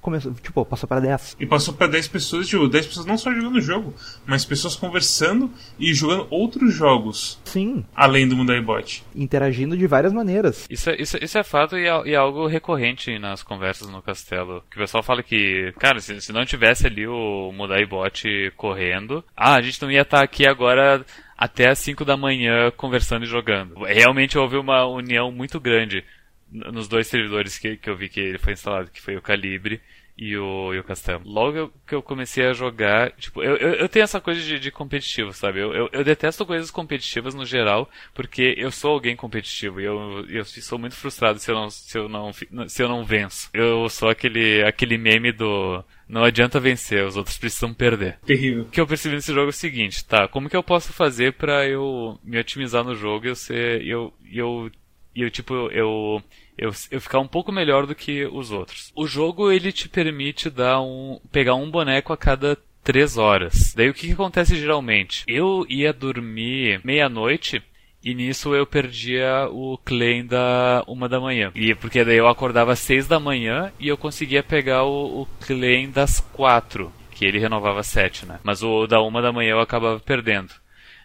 começou, 0.01 0.33
tipo, 0.33 0.65
passou 0.65 0.87
para 0.87 1.01
10. 1.01 1.37
E 1.39 1.45
passou 1.45 1.73
para 1.73 1.87
10 1.87 2.07
pessoas, 2.07 2.47
tipo, 2.47 2.67
10 2.67 2.87
pessoas 2.87 3.05
não 3.05 3.17
só 3.17 3.31
jogando 3.33 3.55
o 3.55 3.61
jogo, 3.61 3.93
mas 4.25 4.45
pessoas 4.45 4.75
conversando 4.75 5.51
e 5.79 5.93
jogando 5.93 6.27
outros 6.29 6.73
jogos. 6.73 7.39
Sim. 7.45 7.85
Além 7.95 8.27
do 8.27 8.35
Mudai 8.35 8.61
Bot. 8.61 9.03
Interagindo 9.15 9.77
de 9.77 9.87
várias 9.87 10.13
maneiras. 10.13 10.67
Isso, 10.69 10.89
é, 10.89 11.01
isso, 11.01 11.17
isso 11.21 11.37
é 11.37 11.43
fato 11.43 11.77
e 11.77 11.87
é, 11.87 12.07
e 12.07 12.13
é, 12.13 12.15
algo 12.15 12.47
recorrente 12.47 13.17
nas 13.19 13.43
conversas 13.43 13.89
no 13.89 14.01
castelo. 14.01 14.63
Que 14.69 14.77
o 14.77 14.79
pessoal 14.79 15.03
fala 15.03 15.23
que, 15.23 15.73
cara, 15.79 15.99
se, 15.99 16.19
se 16.21 16.31
não 16.31 16.45
tivesse 16.45 16.87
ali 16.87 17.07
o 17.07 17.51
Mudai 17.51 17.85
Bot 17.85 18.23
correndo, 18.55 19.23
ah, 19.35 19.55
a 19.55 19.61
gente 19.61 19.81
não 19.81 19.91
ia 19.91 20.01
estar 20.01 20.19
tá 20.19 20.23
aqui 20.23 20.47
agora 20.47 21.05
até 21.37 21.69
as 21.69 21.79
5 21.79 22.03
da 22.03 22.17
manhã 22.17 22.69
conversando 22.75 23.23
e 23.23 23.27
jogando. 23.27 23.83
Realmente 23.83 24.37
houve 24.37 24.57
uma 24.57 24.85
união 24.85 25.31
muito 25.31 25.57
grande 25.57 26.03
nos 26.51 26.87
dois 26.87 27.07
servidores 27.07 27.57
que, 27.57 27.77
que 27.77 27.89
eu 27.89 27.95
vi 27.95 28.09
que 28.09 28.19
ele 28.19 28.37
foi 28.37 28.53
instalado, 28.53 28.91
que 28.91 29.01
foi 29.01 29.15
o 29.15 29.21
Calibre 29.21 29.81
e 30.21 30.35
o, 30.35 30.73
e 30.73 30.79
o 30.79 30.83
Castelo. 30.83 31.21
Logo 31.23 31.71
que 31.87 31.95
eu 31.95 32.01
comecei 32.01 32.45
a 32.45 32.51
jogar, 32.51 33.11
tipo, 33.13 33.41
eu, 33.41 33.55
eu, 33.55 33.73
eu 33.75 33.87
tenho 33.87 34.03
essa 34.03 34.19
coisa 34.19 34.41
de, 34.41 34.59
de 34.59 34.69
competitivo, 34.69 35.31
sabe? 35.31 35.61
Eu, 35.61 35.73
eu, 35.73 35.89
eu, 35.93 36.03
detesto 36.03 36.45
coisas 36.45 36.69
competitivas 36.69 37.33
no 37.33 37.45
geral, 37.45 37.89
porque 38.13 38.53
eu 38.57 38.69
sou 38.69 38.91
alguém 38.91 39.15
competitivo 39.15 39.79
e 39.79 39.85
eu, 39.85 40.25
eu 40.27 40.43
sou 40.43 40.77
muito 40.77 40.95
frustrado 40.95 41.39
se 41.39 41.49
eu 41.49 41.55
não, 41.55 41.69
se 41.69 41.97
eu 41.97 42.09
não, 42.09 42.31
se 42.33 42.83
eu 42.83 42.89
não 42.89 43.05
venço. 43.05 43.49
Eu 43.53 43.87
sou 43.87 44.09
aquele, 44.09 44.61
aquele 44.63 44.97
meme 44.97 45.31
do 45.31 45.81
não 46.09 46.23
adianta 46.23 46.59
vencer, 46.59 47.05
os 47.05 47.15
outros 47.15 47.37
precisam 47.37 47.73
perder. 47.73 48.19
Terrível. 48.25 48.63
O 48.63 48.69
que 48.69 48.81
eu 48.81 48.87
percebi 48.87 49.15
nesse 49.15 49.33
jogo 49.33 49.45
é 49.45 49.49
o 49.49 49.53
seguinte, 49.53 50.03
tá? 50.03 50.27
Como 50.27 50.49
que 50.49 50.57
eu 50.57 50.63
posso 50.63 50.91
fazer 50.91 51.33
para 51.33 51.65
eu 51.65 52.19
me 52.23 52.37
otimizar 52.37 52.83
no 52.83 52.93
jogo 52.93 53.25
e 53.25 53.29
eu 53.29 53.35
ser, 53.35 53.87
eu, 53.87 54.13
eu 54.29 54.69
e 55.15 55.21
eu 55.21 55.29
tipo 55.29 55.53
eu, 55.71 56.21
eu 56.57 56.71
eu 56.91 57.01
ficar 57.01 57.19
um 57.19 57.27
pouco 57.27 57.51
melhor 57.51 57.85
do 57.85 57.95
que 57.95 58.25
os 58.25 58.51
outros. 58.51 58.91
O 58.95 59.07
jogo 59.07 59.51
ele 59.51 59.71
te 59.71 59.87
permite 59.87 60.49
dar 60.49 60.81
um 60.81 61.19
pegar 61.31 61.55
um 61.55 61.69
boneco 61.69 62.13
a 62.13 62.17
cada 62.17 62.57
três 62.83 63.17
horas. 63.17 63.73
Daí 63.75 63.89
o 63.89 63.93
que, 63.93 64.07
que 64.07 64.13
acontece 64.13 64.55
geralmente? 64.55 65.23
Eu 65.27 65.65
ia 65.69 65.93
dormir 65.93 66.81
meia-noite 66.83 67.61
e 68.03 68.13
nisso 68.13 68.55
eu 68.55 68.65
perdia 68.65 69.47
o 69.51 69.77
claim 69.77 70.25
da 70.25 70.83
uma 70.87 71.09
da 71.09 71.19
manhã. 71.19 71.51
E 71.53 71.75
porque 71.75 72.03
daí 72.03 72.17
eu 72.17 72.27
acordava 72.27 72.71
às 72.71 72.79
seis 72.79 73.07
da 73.07 73.19
manhã 73.19 73.71
e 73.79 73.87
eu 73.87 73.97
conseguia 73.97 74.41
pegar 74.41 74.83
o, 74.83 75.21
o 75.21 75.27
claim 75.41 75.89
das 75.89 76.19
quatro. 76.19 76.91
Que 77.11 77.25
ele 77.25 77.37
renovava 77.37 77.83
sete, 77.83 78.25
né? 78.25 78.39
Mas 78.43 78.63
o 78.63 78.87
da 78.87 79.01
uma 79.01 79.21
da 79.21 79.33
manhã 79.33 79.51
eu 79.51 79.59
acabava 79.59 79.99
perdendo. 79.99 80.53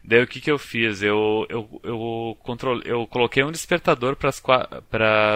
Daí 0.04 0.22
o 0.22 0.26
que, 0.26 0.40
que 0.40 0.50
eu 0.50 0.58
fiz? 0.58 1.02
Eu, 1.02 1.46
eu, 1.48 1.80
eu, 1.82 2.36
controle, 2.42 2.82
eu 2.84 3.06
coloquei 3.06 3.42
um 3.42 3.50
despertador 3.50 4.16
para 4.16 4.28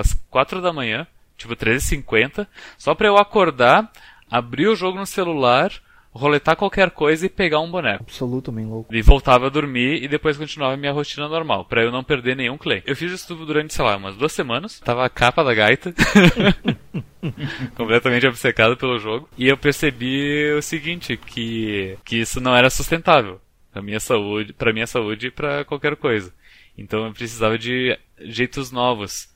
as 0.00 0.14
4 0.30 0.60
da 0.60 0.72
manhã, 0.72 1.06
tipo 1.38 1.56
13h50, 1.56 2.46
só 2.76 2.94
para 2.94 3.08
eu 3.08 3.16
acordar, 3.16 3.90
abrir 4.30 4.68
o 4.68 4.76
jogo 4.76 4.98
no 4.98 5.06
celular, 5.06 5.72
roletar 6.12 6.54
qualquer 6.54 6.90
coisa 6.90 7.24
e 7.24 7.30
pegar 7.30 7.60
um 7.60 7.70
boneco. 7.70 8.04
Absolutamente 8.04 8.68
louco. 8.68 8.94
E 8.94 9.00
voltava 9.00 9.46
a 9.46 9.50
dormir 9.50 10.02
e 10.02 10.08
depois 10.08 10.36
continuava 10.36 10.76
minha 10.76 10.92
rotina 10.92 11.26
normal, 11.28 11.64
para 11.64 11.82
eu 11.82 11.90
não 11.90 12.04
perder 12.04 12.36
nenhum 12.36 12.58
claim. 12.58 12.82
Eu 12.84 12.94
fiz 12.94 13.10
isso 13.10 13.28
tudo 13.28 13.46
durante, 13.46 13.72
sei 13.72 13.84
lá, 13.84 13.96
umas 13.96 14.16
duas 14.16 14.32
semanas. 14.32 14.80
Tava 14.80 15.02
a 15.02 15.08
capa 15.08 15.42
da 15.42 15.54
gaita. 15.54 15.94
completamente 17.74 18.26
obcecado 18.26 18.76
pelo 18.76 18.98
jogo. 18.98 19.28
E 19.38 19.48
eu 19.48 19.56
percebi 19.56 20.52
o 20.52 20.60
seguinte, 20.60 21.16
que, 21.16 21.96
que 22.04 22.16
isso 22.16 22.38
não 22.38 22.54
era 22.54 22.68
sustentável 22.68 23.40
para 23.78 23.82
minha 23.82 24.00
saúde, 24.00 24.52
para 24.52 24.72
minha 24.72 24.86
saúde 24.86 25.28
e 25.28 25.30
para 25.30 25.64
qualquer 25.64 25.94
coisa. 25.94 26.32
Então 26.76 27.06
eu 27.06 27.12
precisava 27.12 27.56
de 27.56 27.96
jeitos 28.18 28.72
novos. 28.72 29.32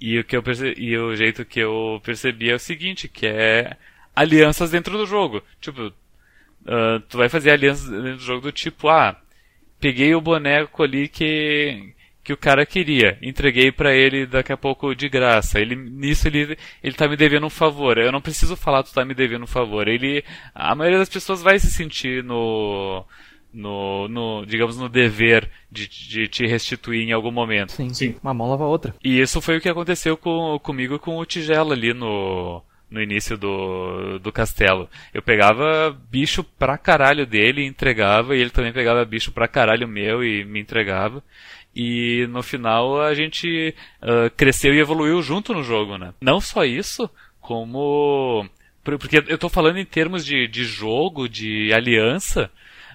E 0.00 0.18
o 0.18 0.24
que 0.24 0.36
eu 0.36 0.42
percebi, 0.42 0.80
e 0.80 0.96
o 0.98 1.16
jeito 1.16 1.44
que 1.44 1.60
eu 1.60 2.00
percebi 2.04 2.50
é 2.50 2.54
o 2.54 2.58
seguinte, 2.58 3.08
que 3.08 3.26
é 3.26 3.76
alianças 4.14 4.70
dentro 4.70 4.96
do 4.96 5.06
jogo. 5.06 5.42
Tipo, 5.60 5.86
uh, 5.86 7.00
tu 7.08 7.16
vai 7.16 7.28
fazer 7.28 7.50
alianças 7.50 7.88
dentro 7.88 8.16
do 8.16 8.22
jogo 8.22 8.42
do 8.42 8.52
tipo, 8.52 8.88
ah, 8.88 9.18
peguei 9.80 10.14
o 10.14 10.20
boneco 10.20 10.82
ali 10.82 11.08
que 11.08 11.94
que 12.22 12.32
o 12.34 12.36
cara 12.36 12.66
queria, 12.66 13.16
entreguei 13.22 13.72
para 13.72 13.94
ele 13.94 14.26
daqui 14.26 14.52
a 14.52 14.56
pouco 14.56 14.94
de 14.94 15.08
graça. 15.08 15.58
Ele 15.58 15.74
nisso 15.74 16.28
ele 16.28 16.58
ele 16.84 16.94
tá 16.94 17.08
me 17.08 17.16
devendo 17.16 17.46
um 17.46 17.50
favor. 17.50 17.96
Eu 17.96 18.12
não 18.12 18.20
preciso 18.20 18.54
falar 18.54 18.82
tu 18.82 18.92
tá 18.92 19.02
me 19.02 19.14
devendo 19.14 19.44
um 19.44 19.46
favor. 19.46 19.88
Ele 19.88 20.22
a 20.54 20.74
maioria 20.74 20.98
das 20.98 21.08
pessoas 21.08 21.40
vai 21.40 21.58
se 21.58 21.70
sentir 21.70 22.22
no 22.22 23.02
no, 23.52 24.08
no, 24.08 24.44
digamos, 24.46 24.76
no 24.76 24.88
dever 24.88 25.50
de, 25.70 25.88
de 25.88 26.28
te 26.28 26.46
restituir 26.46 27.08
em 27.08 27.12
algum 27.12 27.30
momento. 27.30 27.72
Sim. 27.72 27.88
Sim. 27.90 28.16
Uma 28.22 28.34
mão 28.34 28.50
lava 28.50 28.64
a 28.64 28.68
outra. 28.68 28.94
E 29.02 29.20
isso 29.20 29.40
foi 29.40 29.56
o 29.56 29.60
que 29.60 29.68
aconteceu 29.68 30.16
com, 30.16 30.58
comigo 30.62 30.98
com 30.98 31.18
o 31.18 31.24
Tigela 31.24 31.74
ali 31.74 31.92
no, 31.92 32.62
no 32.90 33.02
início 33.02 33.36
do, 33.36 34.18
do 34.18 34.32
castelo. 34.32 34.88
Eu 35.12 35.22
pegava 35.22 35.96
bicho 36.10 36.42
pra 36.42 36.78
caralho 36.78 37.26
dele 37.26 37.62
e 37.62 37.66
entregava, 37.66 38.36
e 38.36 38.40
ele 38.40 38.50
também 38.50 38.72
pegava 38.72 39.04
bicho 39.04 39.32
pra 39.32 39.48
caralho 39.48 39.88
meu 39.88 40.24
e 40.24 40.44
me 40.44 40.60
entregava. 40.60 41.22
E 41.74 42.26
no 42.30 42.42
final 42.42 43.00
a 43.00 43.14
gente 43.14 43.74
uh, 44.02 44.30
cresceu 44.36 44.74
e 44.74 44.80
evoluiu 44.80 45.22
junto 45.22 45.54
no 45.54 45.62
jogo, 45.62 45.96
né? 45.96 46.12
Não 46.20 46.40
só 46.40 46.64
isso, 46.64 47.08
como. 47.40 48.46
Porque 48.82 49.22
eu 49.28 49.36
tô 49.36 49.50
falando 49.50 49.78
em 49.78 49.84
termos 49.84 50.24
de, 50.24 50.48
de 50.48 50.64
jogo, 50.64 51.28
de 51.28 51.70
aliança, 51.74 52.50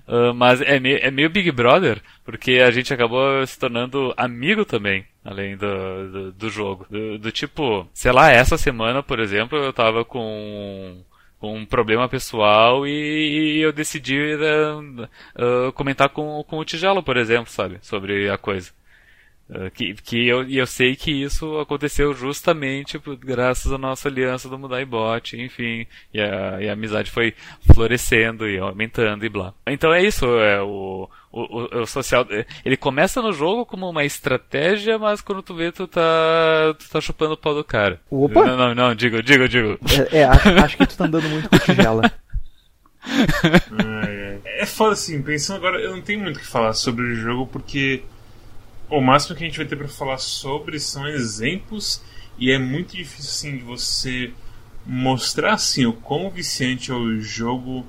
Uh, 0.07 0.33
mas 0.33 0.61
é 0.61 0.79
meio, 0.79 0.99
é 1.01 1.09
meio 1.09 1.29
Big 1.29 1.49
Brother, 1.51 2.01
porque 2.25 2.53
a 2.59 2.69
gente 2.71 2.93
acabou 2.93 3.45
se 3.47 3.57
tornando 3.57 4.13
amigo 4.17 4.65
também, 4.65 5.05
além 5.23 5.55
do, 5.55 6.11
do, 6.11 6.31
do 6.33 6.49
jogo. 6.49 6.85
Do, 6.89 7.17
do, 7.17 7.31
tipo, 7.31 7.87
sei 7.93 8.11
lá, 8.11 8.29
essa 8.29 8.57
semana, 8.57 9.01
por 9.01 9.19
exemplo, 9.19 9.57
eu 9.57 9.71
tava 9.71 10.03
com, 10.03 11.01
com 11.39 11.55
um 11.55 11.65
problema 11.65 12.09
pessoal 12.09 12.85
e, 12.85 13.57
e 13.57 13.61
eu 13.61 13.71
decidi 13.71 14.17
uh, 14.35 15.03
uh, 15.67 15.71
comentar 15.71 16.09
com, 16.09 16.43
com 16.43 16.57
o 16.57 16.65
Tigelo, 16.65 17.01
por 17.01 17.15
exemplo, 17.15 17.49
sabe? 17.49 17.79
Sobre 17.81 18.29
a 18.29 18.37
coisa. 18.37 18.71
Uh, 19.49 19.69
que, 19.71 19.93
que 19.95 20.25
eu, 20.25 20.47
e 20.47 20.57
eu 20.57 20.65
sei 20.65 20.95
que 20.95 21.11
isso 21.11 21.59
aconteceu 21.59 22.13
justamente 22.13 22.97
por, 22.97 23.17
graças 23.17 23.73
à 23.73 23.77
nossa 23.77 24.07
aliança 24.07 24.47
do 24.47 24.57
Mudai 24.57 24.85
Bot, 24.85 25.35
enfim, 25.35 25.85
e 26.13 26.21
a, 26.21 26.61
e 26.61 26.69
a, 26.69 26.73
amizade 26.73 27.11
foi 27.11 27.33
florescendo 27.73 28.47
e 28.47 28.57
aumentando 28.57 29.25
e 29.25 29.29
blá. 29.29 29.53
Então 29.67 29.93
é 29.93 30.01
isso, 30.01 30.25
é 30.39 30.61
o, 30.61 31.09
o, 31.29 31.81
o, 31.81 31.85
social, 31.85 32.25
ele 32.63 32.77
começa 32.77 33.21
no 33.21 33.33
jogo 33.33 33.65
como 33.65 33.89
uma 33.89 34.05
estratégia, 34.05 34.97
mas 34.97 35.19
quando 35.19 35.43
tu 35.43 35.53
vê 35.53 35.73
tu 35.73 35.87
tá, 35.87 36.73
tu 36.79 36.89
tá 36.89 37.01
chupando 37.01 37.33
o 37.33 37.37
pau 37.37 37.53
do 37.53 37.65
cara. 37.65 37.99
Opa! 38.09 38.45
Não, 38.45 38.57
não, 38.57 38.73
não, 38.73 38.95
digo, 38.95 39.21
digo, 39.21 39.49
digo. 39.49 39.77
É, 40.09 40.19
é 40.19 40.23
acho, 40.23 40.49
acho, 40.49 40.77
que 40.77 40.87
tu 40.87 40.97
tá 40.97 41.03
andando 41.03 41.27
muito 41.27 41.49
com 41.49 41.59
tigela. 41.59 42.09
é, 43.85 44.61
é 44.61 44.65
foda 44.65 44.93
assim, 44.93 45.21
pensando 45.21 45.57
agora, 45.57 45.81
eu 45.81 45.91
não 45.91 46.01
tenho 46.01 46.21
muito 46.21 46.37
o 46.37 46.39
que 46.39 46.47
falar 46.47 46.71
sobre 46.71 47.03
o 47.03 47.15
jogo 47.15 47.45
porque 47.47 48.03
o 48.97 49.01
máximo 49.01 49.35
que 49.35 49.43
a 49.43 49.47
gente 49.47 49.57
vai 49.57 49.65
ter 49.65 49.75
para 49.75 49.87
falar 49.87 50.19
sobre 50.19 50.79
são 50.79 51.07
exemplos 51.07 52.01
e 52.37 52.51
é 52.51 52.59
muito 52.59 52.95
difícil 52.95 53.29
assim 53.29 53.57
de 53.57 53.63
você 53.63 54.31
mostrar 54.85 55.53
assim 55.53 55.85
o 55.85 55.93
quão 55.93 56.29
viciante 56.29 56.91
é 56.91 56.93
o 56.93 57.19
jogo. 57.19 57.87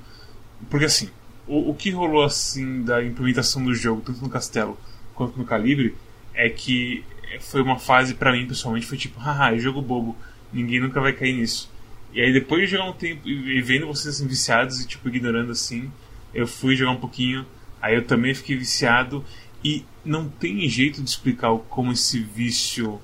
Porque 0.70 0.86
assim 0.86 1.10
o, 1.46 1.70
o 1.70 1.74
que 1.74 1.90
rolou 1.90 2.24
assim 2.24 2.82
da 2.82 3.04
implementação 3.04 3.62
do 3.62 3.74
jogo 3.74 4.00
tanto 4.00 4.22
no 4.22 4.30
Castelo 4.30 4.78
quanto 5.14 5.38
no 5.38 5.44
Calibre 5.44 5.94
é 6.32 6.48
que 6.48 7.04
foi 7.40 7.60
uma 7.60 7.78
fase 7.78 8.14
para 8.14 8.32
mim 8.32 8.46
pessoalmente 8.46 8.86
foi 8.86 8.96
tipo 8.96 9.20
haha 9.20 9.54
é 9.54 9.58
jogo 9.58 9.82
bobo 9.82 10.16
ninguém 10.52 10.80
nunca 10.80 11.00
vai 11.00 11.12
cair 11.12 11.34
nisso. 11.34 11.70
E 12.14 12.20
aí 12.20 12.32
depois 12.32 12.62
de 12.62 12.68
jogar 12.68 12.88
um 12.88 12.92
tempo 12.94 13.28
e 13.28 13.60
vendo 13.60 13.86
vocês 13.86 14.14
assim, 14.14 14.26
viciados 14.26 14.80
e 14.80 14.86
tipo 14.86 15.06
ignorando 15.08 15.52
assim 15.52 15.92
eu 16.32 16.46
fui 16.46 16.74
jogar 16.74 16.92
um 16.92 17.00
pouquinho 17.00 17.44
aí 17.82 17.94
eu 17.94 18.06
também 18.06 18.32
fiquei 18.32 18.56
viciado 18.56 19.22
e 19.64 19.84
não 20.04 20.28
tem 20.28 20.68
jeito 20.68 21.02
de 21.02 21.08
explicar 21.08 21.56
como 21.68 21.92
esse 21.92 22.20
vício 22.20 23.00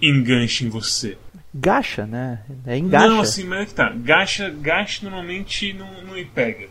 engancha 0.00 0.64
em 0.64 0.68
você. 0.68 1.16
Gacha, 1.54 2.06
né? 2.06 2.42
É 2.66 2.76
engacha. 2.76 3.06
Não, 3.06 3.20
assim, 3.20 3.44
mas 3.44 3.60
é 3.60 3.66
que 3.66 3.74
tá. 3.74 3.90
Gacha, 3.90 4.50
gacha 4.50 5.04
normalmente 5.04 5.72
não, 5.72 6.02
não 6.02 6.14
me 6.14 6.24
pega. 6.24 6.68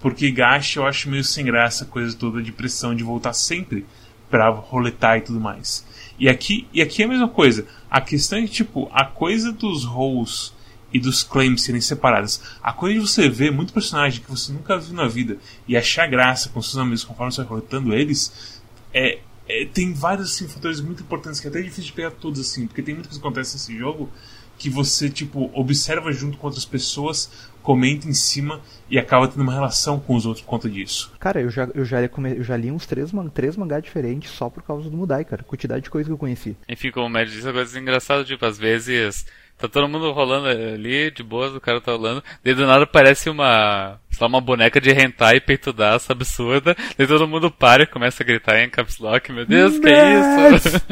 Porque 0.00 0.30
gacha 0.30 0.80
eu 0.80 0.86
acho 0.86 1.08
meio 1.08 1.22
sem 1.22 1.44
graça 1.44 1.84
a 1.84 1.86
coisa 1.86 2.16
toda 2.16 2.42
de 2.42 2.50
pressão 2.50 2.94
de 2.94 3.04
voltar 3.04 3.32
sempre 3.32 3.86
pra 4.28 4.48
roletar 4.48 5.18
e 5.18 5.20
tudo 5.20 5.40
mais. 5.40 5.86
E 6.18 6.28
aqui, 6.28 6.66
e 6.72 6.82
aqui 6.82 7.02
é 7.02 7.04
a 7.04 7.08
mesma 7.08 7.28
coisa. 7.28 7.66
A 7.90 8.00
questão 8.00 8.38
é 8.38 8.42
que, 8.42 8.48
tipo, 8.48 8.90
a 8.92 9.04
coisa 9.04 9.52
dos 9.52 9.84
roles 9.84 10.52
e 10.92 10.98
dos 10.98 11.22
claims 11.22 11.62
serem 11.62 11.80
separadas. 11.80 12.40
A 12.62 12.72
coisa 12.72 12.98
de 12.98 13.06
você 13.06 13.28
ver 13.28 13.52
muito 13.52 13.72
personagem 13.72 14.22
que 14.22 14.30
você 14.30 14.52
nunca 14.52 14.78
viu 14.78 14.94
na 14.94 15.06
vida 15.06 15.36
e 15.68 15.76
achar 15.76 16.06
graça 16.06 16.48
com 16.48 16.62
seus 16.62 16.78
amigos 16.78 17.04
conforme 17.04 17.32
você 17.32 17.42
vai 17.42 17.50
roletando 17.50 17.94
eles, 17.94 18.55
é, 18.96 19.18
é, 19.46 19.66
tem 19.66 19.92
vários 19.92 20.32
assim, 20.32 20.48
fatores 20.48 20.80
muito 20.80 21.02
importantes 21.02 21.38
que 21.38 21.46
é 21.46 21.50
até 21.50 21.60
difícil 21.60 21.84
de 21.84 21.92
pegar 21.92 22.12
todos 22.12 22.40
assim, 22.40 22.66
porque 22.66 22.82
tem 22.82 22.94
muita 22.94 23.10
coisa 23.10 23.20
que 23.20 23.26
acontece 23.26 23.54
nesse 23.54 23.76
jogo 23.76 24.10
que 24.58 24.70
você 24.70 25.10
tipo 25.10 25.50
observa 25.52 26.10
junto 26.12 26.38
com 26.38 26.46
outras 26.46 26.64
pessoas, 26.64 27.30
comenta 27.62 28.08
em 28.08 28.14
cima 28.14 28.62
e 28.88 28.98
acaba 28.98 29.28
tendo 29.28 29.42
uma 29.42 29.52
relação 29.52 30.00
com 30.00 30.14
os 30.14 30.24
outros 30.24 30.42
por 30.42 30.48
conta 30.48 30.70
disso. 30.70 31.12
Cara, 31.20 31.42
eu 31.42 31.50
já, 31.50 31.68
eu 31.74 31.84
já, 31.84 32.00
eu 32.00 32.42
já 32.42 32.56
li 32.56 32.70
uns 32.70 32.86
três, 32.86 33.10
três 33.34 33.54
mangás 33.54 33.82
diferentes 33.82 34.30
só 34.30 34.48
por 34.48 34.62
causa 34.62 34.88
do 34.88 34.96
Mudai, 34.96 35.26
cara. 35.26 35.42
Quantidade 35.42 35.84
de 35.84 35.90
coisa 35.90 36.08
que 36.08 36.12
eu 36.12 36.16
conheci. 36.16 36.56
Enfim, 36.66 36.90
como 36.90 37.04
o 37.04 37.10
Mad 37.10 37.28
disse, 37.28 37.46
é 37.46 37.52
coisa 37.52 37.78
engraçada, 37.78 38.24
tipo, 38.24 38.46
às 38.46 38.56
vezes 38.56 39.26
Tá 39.58 39.68
todo 39.68 39.88
mundo 39.88 40.12
rolando 40.12 40.48
ali, 40.48 41.10
de 41.10 41.22
boas, 41.22 41.54
o 41.54 41.60
cara 41.60 41.80
tá 41.80 41.92
rolando. 41.92 42.22
Daí 42.44 42.54
do 42.54 42.66
nada 42.66 42.86
parece 42.86 43.30
uma. 43.30 43.98
Sei 44.10 44.26
uma 44.26 44.40
boneca 44.40 44.80
de 44.80 44.90
hentai 44.90 45.40
peitudaça 45.40 46.12
absurda. 46.12 46.76
Daí 46.96 47.06
todo 47.06 47.26
mundo 47.26 47.50
para 47.50 47.84
e 47.84 47.86
começa 47.86 48.22
a 48.22 48.26
gritar 48.26 48.60
em 48.60 48.68
caps 48.68 48.98
lock. 48.98 49.32
Meu 49.32 49.46
Deus, 49.46 49.78
que 49.78 49.88
é 49.88 50.14
isso? 50.18 50.84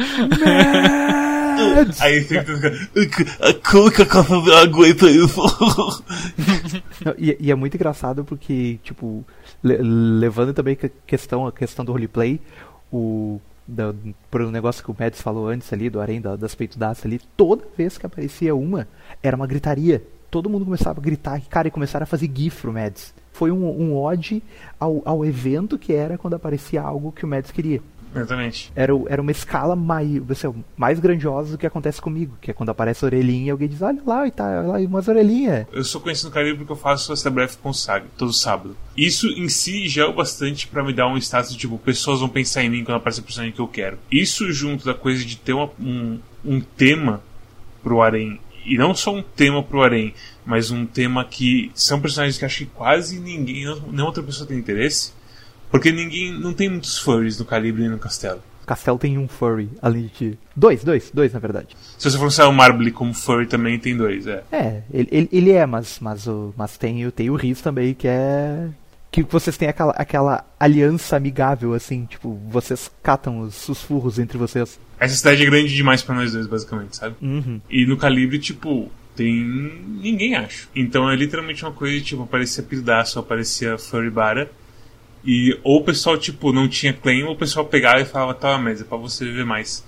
Aí 2.01 2.23
fica. 2.23 2.45
Como 3.71 3.91
que 3.91 4.03
a 4.03 4.61
aguenta 4.63 5.11
isso? 5.11 5.41
e, 7.19 7.37
e, 7.39 7.51
é 7.51 7.55
muito 7.55 7.75
engraçado 7.77 8.25
porque, 8.25 8.79
tipo, 8.83 9.25
le 9.63 9.77
levando 9.79 10.53
também 10.53 10.77
a 10.83 10.89
questão, 11.07 11.47
a 11.47 11.53
questão 11.53 11.85
do 11.85 11.93
roleplay, 11.93 12.41
o 12.91 13.41
do, 13.67 14.15
pro 14.31 14.51
negócio 14.51 14.85
que 14.85 14.91
o 14.91 14.97
Mads 14.99 15.21
falou 15.21 15.49
antes 15.49 15.73
ali, 15.73 15.89
do 15.89 16.01
harém 16.01 16.21
da, 16.21 16.37
das 16.37 16.55
peitudaças 16.55 17.07
ali, 17.07 17.21
toda 17.37 17.65
vez 17.77 17.99
que 17.99 18.07
aparecia 18.07 18.55
uma, 18.55 18.87
era 19.23 19.37
uma 19.37 19.47
gritaria. 19.47 20.03
Todo 20.31 20.51
mundo 20.51 20.65
começava 20.65 21.01
a 21.01 21.03
gritar, 21.03 21.41
cara, 21.49 21.69
e 21.69 21.71
começaram 21.71 22.05
a 22.05 22.07
fazer 22.07 22.31
gif 22.35 22.63
pro 22.63 22.73
Mads. 22.73 23.15
Foi 23.33 23.51
um, 23.51 23.65
um 23.67 23.97
ode 23.97 24.43
ao, 24.79 25.01
ao 25.05 25.25
evento 25.25 25.79
que 25.79 25.93
era 25.93 26.19
quando 26.19 26.35
aparecia 26.35 26.83
algo 26.83 27.13
que 27.13 27.25
o 27.25 27.29
Mads 27.29 27.51
queria. 27.51 27.81
Exatamente. 28.15 28.73
Era, 28.75 28.93
era 29.09 29.21
uma 29.21 29.31
escala 29.31 29.75
mais, 29.75 30.09
mais 30.77 31.01
grandiosa 31.01 31.53
do 31.53 31.59
que 31.59 31.67
acontece 31.67 32.01
comigo, 32.01 32.37
que 32.41 32.51
é 32.51 32.55
quando 32.55 32.71
aparece 32.71 33.05
a 33.05 33.07
orelhinha 33.07 33.47
e 33.47 33.51
alguém 33.51 33.69
diz, 33.69 33.83
olha 33.83 34.03
lá, 34.07 34.27
e 34.27 34.31
tá, 34.31 34.45
olha 34.45 34.69
lá, 34.69 34.79
umas 34.79 35.09
orelhinhas. 35.09 35.67
Eu 35.73 35.85
sou 35.85 36.01
conhecido 36.01 36.29
no 36.29 36.35
Caribe 36.35 36.59
porque 36.59 36.73
eu 36.73 36.77
faço 36.77 37.13
essa 37.13 37.31
breve 37.31 37.57
com 37.63 37.73
Saga, 37.73 38.07
todo 38.17 38.33
sábado. 38.33 38.77
Isso 38.97 39.27
em 39.29 39.49
si 39.49 39.89
já 39.89 40.05
é 40.05 40.07
o 40.07 40.13
bastante 40.13 40.67
para 40.67 40.83
me 40.83 40.93
dar 40.93 41.09
um 41.09 41.17
status 41.17 41.53
de 41.53 41.59
tipo, 41.59 41.79
pessoas 41.79 42.21
vão 42.21 42.29
pensar 42.29 42.63
em 42.63 42.71
mim 42.71 42.85
quando 42.85 42.97
aparece 42.97 43.21
a 43.21 43.25
personagem 43.25 43.55
que 43.55 43.61
eu 43.61 43.69
quero. 43.69 43.99
Isso 44.11 44.51
junto 44.53 44.85
da 44.85 44.95
coisa 44.95 45.25
de 45.25 45.37
ter 45.37 45.53
uma, 45.53 45.71
um, 45.81 46.19
um 46.45 46.61
tema 46.61 47.23
pro 47.83 48.01
Arém, 48.01 48.41
e 48.65 48.79
não 48.79 48.95
só 48.95 49.15
um 49.15 49.23
tema 49.23 49.63
pro 49.63 49.83
Arém, 49.83 50.15
mas 50.47 50.71
um 50.71 50.87
tema 50.87 51.25
que 51.25 51.71
são 51.75 52.01
personagens 52.01 52.39
que 52.39 52.45
acho 52.45 52.59
que 52.59 52.67
quase 52.67 53.21
ninguém, 53.21 53.65
nenhuma 53.65 54.05
outra 54.05 54.23
pessoa 54.23 54.47
tem 54.47 54.59
interesse 54.59 55.13
porque 55.71 55.91
ninguém. 55.93 56.33
Não 56.33 56.53
tem 56.53 56.69
muitos 56.69 56.99
furries 56.99 57.39
no 57.39 57.45
Calibre 57.45 57.85
e 57.85 57.89
no 57.89 57.99
Castelo. 57.99 58.43
Castelo 58.65 58.99
tem 58.99 59.19
um 59.19 59.29
furry, 59.29 59.69
além 59.81 60.11
de. 60.19 60.39
Dois, 60.57 60.83
dois, 60.83 61.11
dois 61.13 61.33
na 61.33 61.39
verdade. 61.39 61.77
Se 61.99 62.11
você 62.11 62.19
for 62.19 62.27
usar 62.27 62.49
o 62.49 62.53
Marble 62.53 62.91
como 62.91 63.15
furry 63.15 63.47
também 63.47 63.79
tem 63.79 63.97
dois, 63.97 64.27
é. 64.27 64.43
É, 64.51 64.83
ele, 64.93 65.09
ele, 65.11 65.29
ele 65.31 65.53
é, 65.53 65.67
mas, 65.67 65.99
mas, 66.01 66.27
o, 66.27 66.55
mas 66.57 66.77
tem, 66.79 67.09
tem 67.11 67.31
o 67.31 67.37
Riz 67.37 67.61
também, 67.61 67.95
que 67.95 68.09
é. 68.09 68.69
Que 69.11 69.23
vocês 69.23 69.57
têm 69.57 69.69
aquela, 69.69 69.93
aquela 69.93 70.45
aliança 70.59 71.17
amigável, 71.17 71.73
assim, 71.73 72.05
tipo, 72.05 72.35
vocês 72.49 72.91
catam 73.01 73.41
os, 73.41 73.69
os 73.69 73.81
furros 73.81 74.19
entre 74.19 74.37
vocês. 74.37 74.81
Essa 74.99 75.15
cidade 75.15 75.43
é 75.43 75.47
grande 75.47 75.73
demais 75.73 76.03
para 76.03 76.17
nós 76.17 76.33
dois, 76.33 76.49
basicamente, 76.49 76.97
sabe? 76.97 77.15
Uhum. 77.23 77.61
E 77.71 77.87
no 77.87 77.97
Calibre, 77.97 78.41
tipo, 78.41 78.91
tem. 79.15 79.33
ninguém 80.03 80.35
acha. 80.35 80.67
Então 80.75 81.09
é 81.09 81.15
literalmente 81.15 81.65
uma 81.65 81.71
coisa 81.71 81.97
de, 81.97 82.03
tipo, 82.03 82.25
aparecia 82.25 82.65
Pildaço, 82.65 83.21
aparecia 83.21 83.79
Furry 83.79 84.11
Bara 84.11 84.51
e 85.25 85.59
ou 85.63 85.81
o 85.81 85.85
pessoal, 85.85 86.19
tipo, 86.19 86.53
não 86.53 86.69
tinha 86.69 86.93
claim, 86.93 87.23
ou 87.23 87.33
o 87.33 87.37
pessoal 87.37 87.65
pegava 87.65 88.01
e 88.01 88.05
falava, 88.05 88.35
tá, 88.35 88.59
mas 88.59 88.81
é 88.81 88.85
pra 88.85 88.99
você 88.99 89.25
viver 89.25 89.45
mais. 89.45 89.85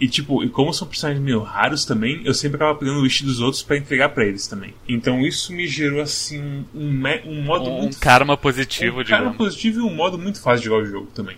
E 0.00 0.06
tipo, 0.06 0.44
e 0.44 0.48
como 0.48 0.72
são 0.72 0.86
personagens 0.86 1.22
meio 1.22 1.40
raros 1.40 1.84
também, 1.84 2.22
eu 2.24 2.32
sempre 2.32 2.56
acaba 2.56 2.78
pegando 2.78 3.00
o 3.00 3.02
wish 3.02 3.24
dos 3.24 3.40
outros 3.40 3.62
para 3.62 3.76
entregar 3.76 4.10
para 4.10 4.24
eles 4.24 4.46
também. 4.46 4.72
Então 4.88 5.26
isso 5.26 5.52
me 5.52 5.66
gerou 5.66 6.00
assim 6.00 6.64
um, 6.72 7.02
um, 7.26 7.42
modo 7.42 7.68
um 7.68 7.80
muito 7.80 7.98
karma 7.98 8.36
positivo, 8.36 9.00
um 9.00 9.02
digamos. 9.02 9.24
karma 9.24 9.36
positivo 9.36 9.80
e 9.80 9.82
um 9.82 9.92
modo 9.92 10.16
muito 10.16 10.40
fácil 10.40 10.60
de 10.60 10.66
jogar 10.66 10.82
o 10.82 10.86
jogo 10.86 11.06
também. 11.12 11.36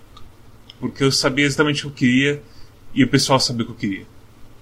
Porque 0.78 1.02
eu 1.02 1.10
sabia 1.10 1.46
exatamente 1.46 1.86
o 1.86 1.90
que 1.90 2.04
eu 2.04 2.10
queria 2.10 2.42
e 2.92 3.02
o 3.02 3.08
pessoal 3.08 3.40
sabia 3.40 3.62
o 3.62 3.66
que 3.66 3.72
eu 3.72 3.90
queria. 3.90 4.06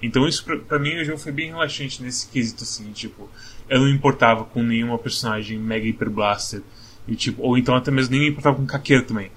Então 0.01 0.29
isso 0.29 0.45
pra 0.45 0.79
mim 0.79 0.97
o 1.01 1.05
jogo 1.05 1.19
foi 1.19 1.33
bem 1.33 1.49
relaxante 1.49 2.01
nesse 2.01 2.29
quesito 2.29 2.63
assim, 2.63 2.93
tipo, 2.93 3.29
eu 3.69 3.81
não 3.81 3.89
importava 3.89 4.45
com 4.45 4.63
nenhuma 4.63 4.97
personagem 4.97 5.59
mega 5.59 5.85
hyper 5.85 6.09
blaster 6.09 6.63
e, 7.09 7.17
tipo, 7.17 7.43
ou 7.43 7.57
então 7.57 7.75
até 7.75 7.91
mesmo 7.91 8.13
nem 8.13 8.21
me 8.21 8.29
importava 8.29 8.57
com 8.57 8.67
caqueira 8.67 9.03
também. 9.03 9.31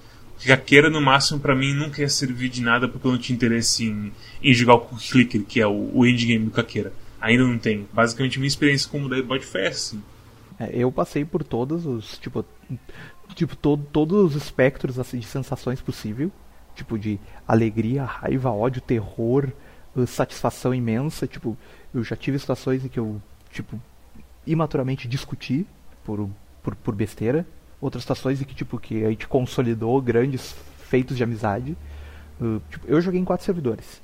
Caqueira, 0.46 0.90
no 0.90 1.00
máximo, 1.00 1.40
para 1.40 1.56
mim, 1.56 1.74
nunca 1.74 2.02
ia 2.02 2.10
servir 2.10 2.50
de 2.50 2.62
nada 2.62 2.88
porque 2.88 3.08
eu 3.08 3.12
não 3.12 3.20
tinha 3.20 3.36
interesse 3.36 3.86
em, 3.86 4.12
em 4.44 4.54
jogar 4.54 4.76
o 4.76 4.80
Clicker, 4.98 5.44
que 5.44 5.62
é 5.62 5.68
o, 5.68 5.92
o 5.94 6.06
endgame 6.06 6.46
do 6.46 6.52
caqueira. 6.52 6.92
Ainda 7.22 7.44
não 7.44 7.58
tenho. 7.60 7.88
Basicamente, 7.94 8.40
minha 8.40 8.48
experiência 8.48 8.90
com 8.90 9.04
o 9.04 9.08
Deadbot 9.08 9.46
foi 9.46 9.68
assim. 9.68 10.02
É, 10.60 10.70
eu 10.74 10.92
passei 10.92 11.24
por 11.24 11.44
todos 11.44 11.86
os, 11.86 12.18
tipo, 12.18 12.44
tipo, 13.36 13.56
todo, 13.56 13.86
todos 13.92 14.36
os 14.36 14.36
espectros 14.36 14.98
assim, 14.98 15.20
de 15.20 15.28
sensações 15.28 15.80
possível. 15.80 16.32
Tipo, 16.76 16.98
de 16.98 17.20
alegria, 17.48 18.04
raiva, 18.04 18.50
ódio, 18.50 18.82
terror, 18.82 19.50
uh, 19.96 20.08
satisfação 20.08 20.74
imensa. 20.74 21.28
Tipo, 21.28 21.56
eu 21.94 22.04
já 22.04 22.16
tive 22.16 22.40
situações 22.40 22.84
em 22.84 22.88
que 22.88 23.00
eu, 23.00 23.22
tipo, 23.52 23.80
imaturamente 24.48 25.08
discuti 25.08 25.68
por, 26.04 26.28
por, 26.64 26.76
por 26.76 26.96
besteira. 26.96 27.46
Outras 27.82 28.04
situações 28.04 28.40
em 28.40 28.46
que, 28.46 28.56
tipo, 28.56 28.80
que 28.80 29.04
a 29.04 29.10
gente 29.10 29.28
consolidou 29.28 30.00
grandes 30.02 30.56
feitos 30.86 31.18
de 31.18 31.24
amizade. 31.24 31.76
Uh, 32.40 32.62
tipo, 32.70 32.88
eu 32.88 33.02
joguei 33.02 33.20
em 33.20 33.26
quatro 33.26 33.46
servidores. 33.46 34.02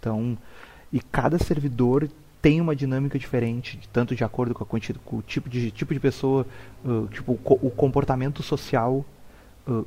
Então, 0.00 0.36
e 0.92 1.00
cada 1.00 1.38
servidor 1.38 2.08
tem 2.40 2.60
uma 2.60 2.74
dinâmica 2.74 3.18
diferente, 3.18 3.78
tanto 3.92 4.16
de 4.16 4.24
acordo 4.24 4.54
com, 4.54 4.64
a 4.64 4.80
com 5.04 5.16
o 5.18 5.22
tipo 5.22 5.48
de, 5.48 5.70
tipo 5.70 5.92
de 5.92 6.00
pessoa, 6.00 6.46
uh, 6.84 7.06
tipo, 7.08 7.32
o, 7.32 7.66
o, 7.66 7.70
comportamento 7.70 8.42
social, 8.42 9.04
uh, 9.68 9.86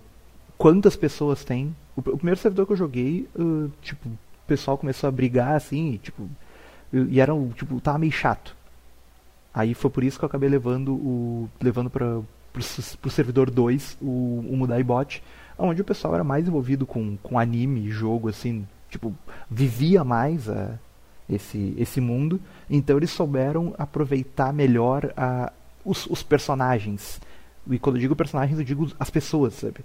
quantas 0.58 0.96
pessoas 0.96 1.44
tem. 1.44 1.76
O, 1.96 2.02
o, 2.02 2.18
primeiro 2.18 2.40
servidor 2.40 2.68
que 2.68 2.74
eu 2.74 2.78
joguei, 2.78 3.28
uh, 3.36 3.72
tipo, 3.82 4.08
o 4.08 4.18
pessoal 4.48 4.78
começou 4.78 5.08
a 5.08 5.12
brigar 5.12 5.56
assim, 5.56 6.00
tipo, 6.04 6.30
e 6.92 7.20
era 7.20 7.34
tipo, 7.56 7.82
tava 7.82 7.98
meio 7.98 8.12
chato. 8.12 8.56
Aí 9.52 9.74
foi 9.74 9.90
por 9.90 10.04
isso 10.04 10.20
que 10.20 10.26
eu 10.26 10.28
acabei 10.28 10.50
levando 10.50 10.94
o 10.94 11.50
levando 11.62 11.90
para 11.90 12.22
pro, 12.54 13.10
servidor 13.10 13.50
2 13.50 13.98
o, 14.02 14.46
o 14.50 14.56
Mudai 14.56 14.84
Bot, 14.84 15.24
onde 15.58 15.82
o 15.82 15.86
pessoal 15.86 16.14
era 16.14 16.24
mais 16.24 16.48
envolvido 16.48 16.86
com, 16.86 17.18
com 17.18 17.40
anime, 17.40 17.90
jogo 17.90 18.30
assim, 18.30 18.68
tipo, 18.90 19.14
vivia 19.50 20.04
mais 20.04 20.48
a 20.48 20.78
esse, 21.30 21.74
esse 21.78 22.00
mundo. 22.00 22.40
Então 22.70 22.98
eles 22.98 23.10
souberam 23.10 23.74
aproveitar 23.78 24.54
melhor 24.54 25.12
a, 25.18 25.52
os, 25.84 26.06
os 26.08 26.22
personagens. 26.22 27.20
E 27.70 27.80
quando 27.80 27.96
eu 27.96 28.02
digo 28.02 28.16
personagens, 28.16 28.58
eu 28.58 28.66
digo 28.66 28.92
as 29.00 29.10
pessoas, 29.10 29.56
sabe? 29.56 29.84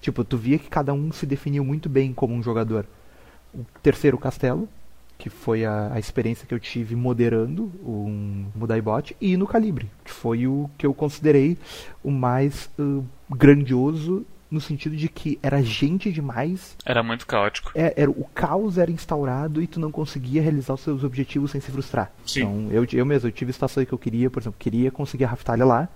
Tipo, 0.00 0.24
tu 0.24 0.36
via 0.36 0.58
que 0.58 0.68
cada 0.68 0.92
um 0.92 1.10
se 1.12 1.24
definiu 1.24 1.64
muito 1.64 1.88
bem 1.88 2.12
como 2.12 2.34
um 2.34 2.42
jogador. 2.42 2.86
O 3.54 3.64
terceiro 3.82 4.18
castelo, 4.18 4.68
que 5.18 5.30
foi 5.30 5.64
a, 5.64 5.92
a 5.92 5.98
experiência 5.98 6.46
que 6.46 6.54
eu 6.54 6.60
tive 6.60 6.94
moderando 6.94 7.72
um 7.84 8.46
Mudaibot, 8.54 9.16
e 9.20 9.36
no 9.36 9.46
Calibre, 9.46 9.90
que 10.04 10.10
foi 10.10 10.46
o 10.46 10.70
que 10.76 10.86
eu 10.86 10.94
considerei 10.94 11.56
o 12.02 12.10
mais 12.10 12.70
uh, 12.78 13.04
grandioso 13.30 14.24
no 14.50 14.60
sentido 14.60 14.96
de 14.96 15.08
que 15.08 15.38
era 15.42 15.62
gente 15.62 16.12
demais. 16.12 16.76
Era 16.84 17.02
muito 17.02 17.26
caótico. 17.26 17.72
É, 17.74 17.92
era, 17.96 18.10
o 18.10 18.24
caos 18.34 18.78
era 18.78 18.90
instaurado 18.90 19.60
e 19.60 19.66
tu 19.66 19.80
não 19.80 19.90
conseguia 19.90 20.40
realizar 20.40 20.74
os 20.74 20.80
seus 20.80 21.02
objetivos 21.02 21.50
sem 21.50 21.60
se 21.60 21.70
frustrar. 21.70 22.12
Sim. 22.24 22.42
Então, 22.42 22.68
eu, 22.70 22.86
eu 22.92 23.06
mesmo, 23.06 23.28
eu 23.28 23.32
tive 23.32 23.52
situações 23.52 23.86
que 23.86 23.92
eu 23.92 23.98
queria, 23.98 24.30
por 24.30 24.40
exemplo, 24.40 24.56
queria 24.58 24.90
conseguir 24.90 25.24
a 25.24 25.28
Raftalha 25.28 25.64
lá, 25.64 25.88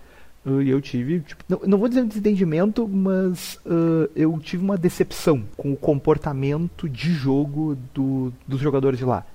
e 0.47 0.71
eu 0.71 0.81
tive, 0.81 1.21
tipo, 1.21 1.45
não, 1.49 1.61
não, 1.67 1.79
vou 1.79 1.89
dizer 1.89 2.03
um 2.03 2.09
desentendimento, 2.09 2.89
mas 2.89 3.61
uh, 3.67 4.11
eu 4.17 4.39
tive 4.43 4.63
uma 4.65 4.77
decepção 4.77 5.45
com 5.57 5.73
o 5.73 5.77
comportamento 5.77 6.89
de 6.89 7.13
jogo 7.13 7.77
do, 7.93 8.33
dos 8.47 8.61
jogadores 8.61 8.99
de 8.99 9.05
lá. 9.05 9.27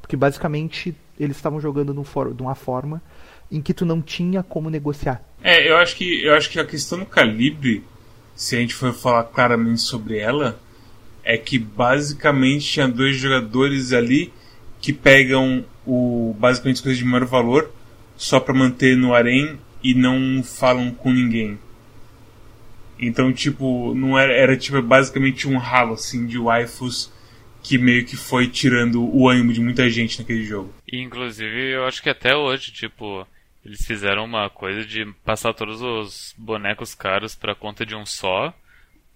Porque 0.00 0.16
basicamente 0.16 0.94
eles 1.18 1.36
estavam 1.36 1.60
jogando 1.60 1.92
num 1.92 2.04
for, 2.04 2.32
de 2.32 2.42
uma 2.42 2.54
forma 2.54 3.02
em 3.50 3.60
que 3.60 3.74
tu 3.74 3.84
não 3.84 4.00
tinha 4.00 4.42
como 4.42 4.70
negociar. 4.70 5.20
É, 5.42 5.68
eu 5.68 5.76
acho 5.76 5.96
que 5.96 6.24
eu 6.24 6.34
acho 6.34 6.48
que 6.48 6.60
a 6.60 6.64
questão 6.64 6.98
do 7.00 7.06
calibre 7.06 7.82
se 8.36 8.54
a 8.54 8.60
gente 8.60 8.74
for 8.74 8.92
falar 8.92 9.24
claramente 9.24 9.80
sobre 9.80 10.18
ela, 10.18 10.60
é 11.24 11.38
que 11.38 11.58
basicamente 11.58 12.70
tinha 12.70 12.86
dois 12.86 13.16
jogadores 13.16 13.92
ali 13.92 14.32
que 14.80 14.92
pegam 14.92 15.64
o 15.86 16.36
basicamente 16.38 16.82
coisas 16.82 16.98
de 16.98 17.04
maior 17.04 17.24
valor 17.24 17.70
só 18.16 18.38
para 18.38 18.54
manter 18.54 18.96
no 18.96 19.14
harém 19.14 19.58
e 19.90 19.94
não 19.94 20.42
falam 20.42 20.90
com 20.90 21.12
ninguém. 21.12 21.56
Então, 22.98 23.32
tipo, 23.32 23.94
não 23.94 24.18
era, 24.18 24.32
era 24.32 24.56
tipo 24.56 24.80
basicamente 24.82 25.46
um 25.46 25.58
ralo 25.58 25.94
assim 25.94 26.26
de 26.26 26.38
waifus 26.38 27.12
que 27.62 27.78
meio 27.78 28.04
que 28.04 28.16
foi 28.16 28.48
tirando 28.48 29.02
o 29.02 29.28
ânimo 29.28 29.52
de 29.52 29.60
muita 29.60 29.88
gente 29.88 30.18
naquele 30.18 30.44
jogo. 30.44 30.74
inclusive, 30.92 31.74
eu 31.74 31.84
acho 31.84 32.02
que 32.02 32.10
até 32.10 32.34
hoje, 32.34 32.72
tipo, 32.72 33.26
eles 33.64 33.84
fizeram 33.86 34.24
uma 34.24 34.50
coisa 34.50 34.84
de 34.84 35.06
passar 35.24 35.52
todos 35.52 35.80
os 35.80 36.34
bonecos 36.36 36.94
caros 36.94 37.36
pra 37.36 37.54
conta 37.54 37.86
de 37.86 37.94
um 37.94 38.04
só. 38.04 38.52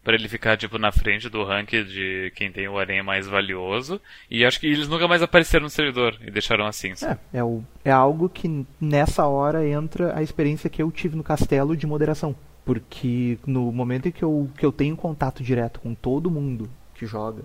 Pra 0.02 0.14
ele 0.14 0.28
ficar, 0.28 0.56
tipo, 0.56 0.78
na 0.78 0.90
frente 0.90 1.28
do 1.28 1.44
ranking 1.44 1.84
de 1.84 2.32
quem 2.34 2.50
tem 2.50 2.66
o 2.66 2.78
aranha 2.78 3.02
mais 3.02 3.26
valioso. 3.26 4.00
E 4.30 4.44
acho 4.44 4.58
que 4.58 4.66
eles 4.66 4.88
nunca 4.88 5.06
mais 5.06 5.22
apareceram 5.22 5.64
no 5.64 5.70
servidor 5.70 6.18
e 6.26 6.30
deixaram 6.30 6.66
assim. 6.66 6.92
É, 7.02 7.38
é, 7.38 7.44
o, 7.44 7.62
é 7.84 7.90
algo 7.90 8.28
que 8.28 8.66
nessa 8.80 9.26
hora 9.26 9.66
entra 9.66 10.16
a 10.16 10.22
experiência 10.22 10.70
que 10.70 10.82
eu 10.82 10.90
tive 10.90 11.16
no 11.16 11.22
castelo 11.22 11.76
de 11.76 11.86
moderação. 11.86 12.34
Porque 12.64 13.38
no 13.46 13.70
momento 13.70 14.08
em 14.08 14.12
que 14.12 14.22
eu, 14.22 14.48
que 14.56 14.64
eu 14.64 14.72
tenho 14.72 14.96
contato 14.96 15.42
direto 15.42 15.80
com 15.80 15.94
todo 15.94 16.30
mundo 16.30 16.70
que 16.94 17.04
joga, 17.04 17.42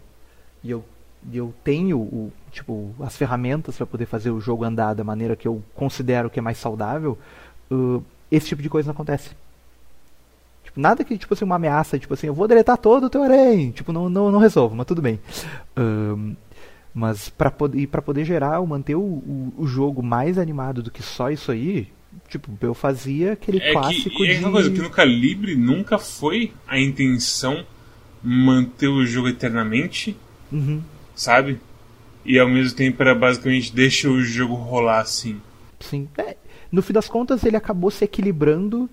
e 0.63 0.71
eu 0.71 0.83
eu 1.33 1.53
tenho 1.63 1.97
o, 1.97 2.31
tipo, 2.51 2.93
as 2.99 3.17
ferramentas 3.17 3.77
para 3.77 3.85
poder 3.85 4.05
fazer 4.05 4.29
o 4.29 4.39
jogo 4.39 4.63
andar 4.63 4.93
da 4.93 5.03
maneira 5.03 5.35
que 5.35 5.47
eu 5.47 5.63
considero 5.73 6.29
que 6.29 6.39
é 6.39 6.41
mais 6.41 6.57
saudável, 6.57 7.17
uh, 7.71 8.03
esse 8.31 8.47
tipo 8.47 8.61
de 8.61 8.69
coisa 8.69 8.87
não 8.87 8.93
acontece. 8.93 9.31
Nada 10.75 11.03
que, 11.03 11.17
tipo 11.17 11.33
assim, 11.33 11.45
uma 11.45 11.55
ameaça, 11.55 11.97
tipo 11.97 12.13
assim, 12.13 12.27
eu 12.27 12.33
vou 12.33 12.47
deletar 12.47 12.77
todo 12.77 13.05
o 13.05 13.09
teu 13.09 13.23
arém, 13.23 13.71
tipo, 13.71 13.93
não, 13.93 14.09
não, 14.09 14.31
não 14.31 14.39
resolvo, 14.39 14.75
mas 14.75 14.85
tudo 14.85 15.01
bem. 15.01 15.19
Uh, 15.77 16.35
mas 16.93 17.29
para 17.29 17.49
poder, 17.49 17.87
pra 17.87 18.01
poder 18.01 18.25
gerar, 18.25 18.61
manter 18.65 18.95
o, 18.95 19.01
o, 19.01 19.53
o, 19.57 19.67
jogo 19.67 20.03
mais 20.03 20.37
animado 20.37 20.83
do 20.83 20.91
que 20.91 21.01
só 21.01 21.29
isso 21.29 21.51
aí, 21.51 21.87
tipo, 22.29 22.49
eu 22.61 22.73
fazia 22.73 23.33
aquele 23.33 23.59
é 23.59 23.71
clássico 23.71 24.17
que, 24.17 24.27
é 24.27 24.33
de... 24.35 24.39
uma 24.39 24.51
coisa 24.51 24.69
que 24.69 24.81
no 24.81 24.89
Calibre 24.89 25.55
nunca 25.55 25.97
foi 25.97 26.51
a 26.67 26.79
intenção 26.79 27.65
manter 28.21 28.87
o 28.87 29.05
jogo 29.05 29.29
eternamente. 29.29 30.17
Uhum 30.51 30.81
sabe? 31.15 31.59
E 32.25 32.37
ao 32.37 32.49
mesmo 32.49 32.75
tempo 32.75 33.01
era 33.01 33.15
basicamente 33.15 33.73
deixa 33.73 34.09
o 34.09 34.21
jogo 34.21 34.53
rolar 34.53 34.99
assim. 34.99 35.41
Sim. 35.79 36.07
É, 36.17 36.35
no 36.71 36.81
fim 36.81 36.93
das 36.93 37.07
contas, 37.07 37.43
ele 37.43 37.55
acabou 37.55 37.89
se 37.89 38.03
equilibrando 38.03 38.89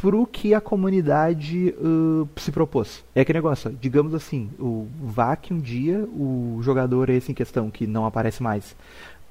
pro 0.00 0.26
que 0.26 0.54
a 0.54 0.60
comunidade 0.62 1.74
uh, 1.78 2.26
se 2.36 2.50
propôs. 2.50 3.04
É 3.14 3.20
aquele 3.20 3.38
negócio, 3.38 3.70
digamos 3.78 4.14
assim, 4.14 4.50
o 4.58 4.88
vá 5.02 5.36
que 5.36 5.52
um 5.52 5.60
dia 5.60 5.98
o 6.14 6.58
jogador 6.62 7.10
esse 7.10 7.30
em 7.30 7.34
questão, 7.34 7.70
que 7.70 7.86
não 7.86 8.06
aparece 8.06 8.42
mais, 8.42 8.74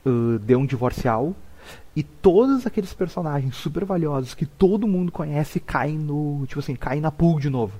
uh, 0.06 0.38
deu 0.38 0.60
um 0.60 0.66
divorcial 0.68 1.36
e 1.96 2.04
todos 2.04 2.68
aqueles 2.68 2.94
personagens 2.94 3.56
super 3.56 3.84
valiosos 3.84 4.36
que 4.36 4.46
todo 4.46 4.88
mundo 4.88 5.12
conhece 5.12 5.60
caem 5.60 5.98
no, 5.98 6.46
tipo 6.46 6.60
assim, 6.60 6.76
caem 6.76 7.02
na 7.02 7.10
pool 7.10 7.40
de 7.40 7.50
novo. 7.50 7.74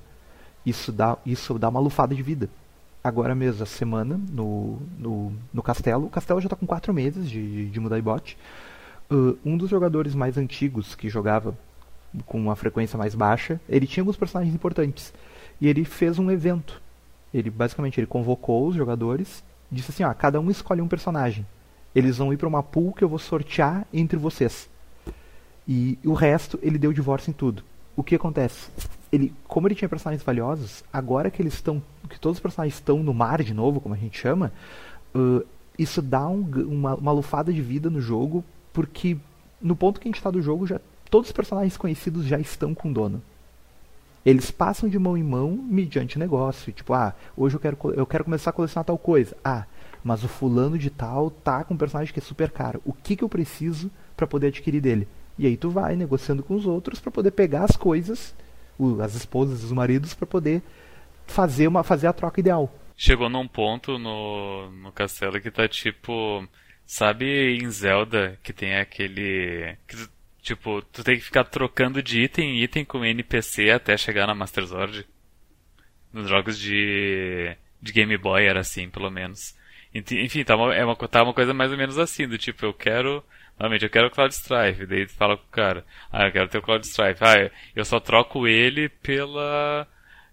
Isso 0.66 0.90
dá, 0.90 1.16
isso 1.24 1.60
dá 1.60 1.68
uma 1.68 1.80
lufada 1.80 2.12
de 2.12 2.22
vida 2.24 2.50
agora 3.04 3.36
mesmo, 3.36 3.62
a 3.62 3.66
semana, 3.66 4.20
no, 4.32 4.78
no, 4.98 5.32
no 5.54 5.62
Castelo. 5.62 6.06
O 6.06 6.10
Castelo 6.10 6.40
já 6.40 6.46
está 6.46 6.56
com 6.56 6.66
4 6.66 6.92
meses 6.92 7.30
de, 7.30 7.70
de 7.70 7.80
mudar 7.80 8.02
bot. 8.02 8.36
Uh, 9.08 9.38
um 9.44 9.56
dos 9.56 9.70
jogadores 9.70 10.12
mais 10.12 10.36
antigos 10.36 10.96
que 10.96 11.08
jogava 11.08 11.56
com 12.26 12.38
uma 12.38 12.56
frequência 12.56 12.98
mais 12.98 13.14
baixa, 13.14 13.60
ele 13.68 13.86
tinha 13.86 14.02
alguns 14.02 14.16
personagens 14.16 14.54
importantes. 14.54 15.12
E 15.60 15.68
ele 15.68 15.84
fez 15.84 16.18
um 16.18 16.30
evento. 16.30 16.80
Ele 17.32 17.50
basicamente 17.50 18.00
ele 18.00 18.06
convocou 18.06 18.66
os 18.66 18.74
jogadores, 18.74 19.44
disse 19.70 19.90
assim: 19.90 20.04
ó, 20.04 20.12
cada 20.14 20.40
um 20.40 20.50
escolhe 20.50 20.80
um 20.80 20.88
personagem. 20.88 21.46
Eles 21.94 22.18
vão 22.18 22.32
ir 22.32 22.36
para 22.36 22.48
uma 22.48 22.62
pool 22.62 22.92
que 22.92 23.04
eu 23.04 23.08
vou 23.08 23.18
sortear 23.18 23.86
entre 23.92 24.16
vocês. 24.16 24.68
E 25.66 25.98
o 26.04 26.14
resto 26.14 26.58
ele 26.62 26.78
deu 26.78 26.92
divórcio 26.92 27.30
em 27.30 27.34
tudo. 27.34 27.62
O 27.96 28.02
que 28.02 28.14
acontece? 28.14 28.70
ele, 29.12 29.34
como 29.46 29.66
ele 29.66 29.74
tinha 29.74 29.88
personagens 29.88 30.22
valiosos, 30.22 30.84
agora 30.92 31.30
que 31.30 31.42
eles 31.42 31.54
estão, 31.54 31.82
que 32.08 32.18
todos 32.18 32.38
os 32.38 32.42
personagens 32.42 32.74
estão 32.74 33.02
no 33.02 33.12
mar 33.12 33.42
de 33.42 33.52
novo, 33.52 33.80
como 33.80 33.94
a 33.94 33.98
gente 33.98 34.18
chama, 34.18 34.52
uh, 35.14 35.44
isso 35.78 36.00
dá 36.00 36.28
um, 36.28 36.42
uma, 36.68 36.94
uma 36.94 37.12
lufada 37.12 37.52
de 37.52 37.60
vida 37.60 37.90
no 37.90 38.00
jogo, 38.00 38.44
porque 38.72 39.16
no 39.60 39.74
ponto 39.74 39.98
que 40.00 40.06
a 40.06 40.10
gente 40.10 40.18
está 40.18 40.30
do 40.30 40.40
jogo, 40.40 40.66
já 40.66 40.80
todos 41.10 41.28
os 41.28 41.32
personagens 41.32 41.76
conhecidos 41.76 42.24
já 42.24 42.38
estão 42.38 42.74
com 42.74 42.92
dono. 42.92 43.22
Eles 44.24 44.50
passam 44.50 44.88
de 44.88 44.98
mão 44.98 45.16
em 45.16 45.22
mão 45.22 45.50
mediante 45.50 46.18
negócio. 46.18 46.72
Tipo, 46.72 46.92
ah, 46.92 47.14
hoje 47.36 47.56
eu 47.56 47.60
quero, 47.60 47.78
eu 47.94 48.06
quero 48.06 48.24
começar 48.24 48.50
a 48.50 48.52
colecionar 48.52 48.84
tal 48.84 48.98
coisa. 48.98 49.36
Ah, 49.44 49.64
mas 50.04 50.22
o 50.22 50.28
fulano 50.28 50.78
de 50.78 50.90
tal 50.90 51.30
tá 51.30 51.64
com 51.64 51.74
um 51.74 51.76
personagem 51.76 52.12
que 52.12 52.20
é 52.20 52.22
super 52.22 52.50
caro. 52.50 52.80
O 52.84 52.92
que, 52.92 53.16
que 53.16 53.24
eu 53.24 53.28
preciso 53.28 53.90
para 54.16 54.26
poder 54.26 54.48
adquirir 54.48 54.80
dele? 54.80 55.08
E 55.38 55.46
aí 55.46 55.56
tu 55.56 55.70
vai 55.70 55.96
negociando 55.96 56.42
com 56.42 56.54
os 56.54 56.66
outros 56.66 57.00
para 57.00 57.10
poder 57.10 57.30
pegar 57.30 57.64
as 57.64 57.76
coisas 57.76 58.34
as 59.02 59.14
esposas 59.14 59.62
os 59.62 59.72
maridos 59.72 60.14
para 60.14 60.26
poder 60.26 60.62
fazer 61.26 61.66
uma 61.68 61.82
fazer 61.82 62.06
a 62.06 62.12
troca 62.12 62.40
ideal. 62.40 62.72
Chegou 62.96 63.28
num 63.28 63.46
ponto 63.46 63.98
no, 63.98 64.70
no 64.70 64.92
castelo 64.92 65.40
que 65.40 65.50
tá 65.50 65.66
tipo, 65.68 66.46
sabe 66.86 67.58
em 67.58 67.70
Zelda 67.70 68.38
que 68.42 68.52
tem 68.52 68.76
aquele 68.76 69.76
que, 69.86 69.96
tipo, 70.42 70.82
tu 70.82 71.04
tem 71.04 71.16
que 71.16 71.24
ficar 71.24 71.44
trocando 71.44 72.02
de 72.02 72.22
item 72.22 72.58
em 72.58 72.62
item 72.62 72.84
com 72.84 73.04
NPC 73.04 73.70
até 73.70 73.96
chegar 73.96 74.26
na 74.26 74.34
Master 74.34 74.66
Sword. 74.66 75.06
Nos 76.12 76.28
jogos 76.28 76.58
de 76.58 77.56
de 77.82 77.92
Game 77.92 78.16
Boy 78.18 78.44
era 78.44 78.60
assim, 78.60 78.90
pelo 78.90 79.10
menos. 79.10 79.56
Enfim, 79.94 80.44
tá 80.44 80.54
uma, 80.56 80.74
é 80.74 80.84
uma, 80.84 80.96
tá 80.96 81.22
uma 81.22 81.34
coisa 81.34 81.54
mais 81.54 81.72
ou 81.72 81.78
menos 81.78 81.98
assim, 81.98 82.28
do 82.28 82.38
tipo, 82.38 82.64
eu 82.64 82.74
quero 82.74 83.24
Realmente, 83.60 83.84
eu 83.84 83.90
quero 83.90 84.06
o 84.06 84.10
Cloud 84.10 84.34
Strife. 84.34 84.86
Daí 84.86 85.06
tu 85.06 85.12
fala 85.12 85.36
com 85.36 85.44
o 85.44 85.50
cara, 85.50 85.84
ah, 86.10 86.26
eu 86.26 86.32
quero 86.32 86.48
ter 86.48 86.58
o 86.58 86.62
Cloud 86.62 86.86
Strife. 86.86 87.22
Ah, 87.22 87.50
eu 87.76 87.84
só 87.84 88.00
troco 88.00 88.48
ele 88.48 88.88
pela 88.88 89.86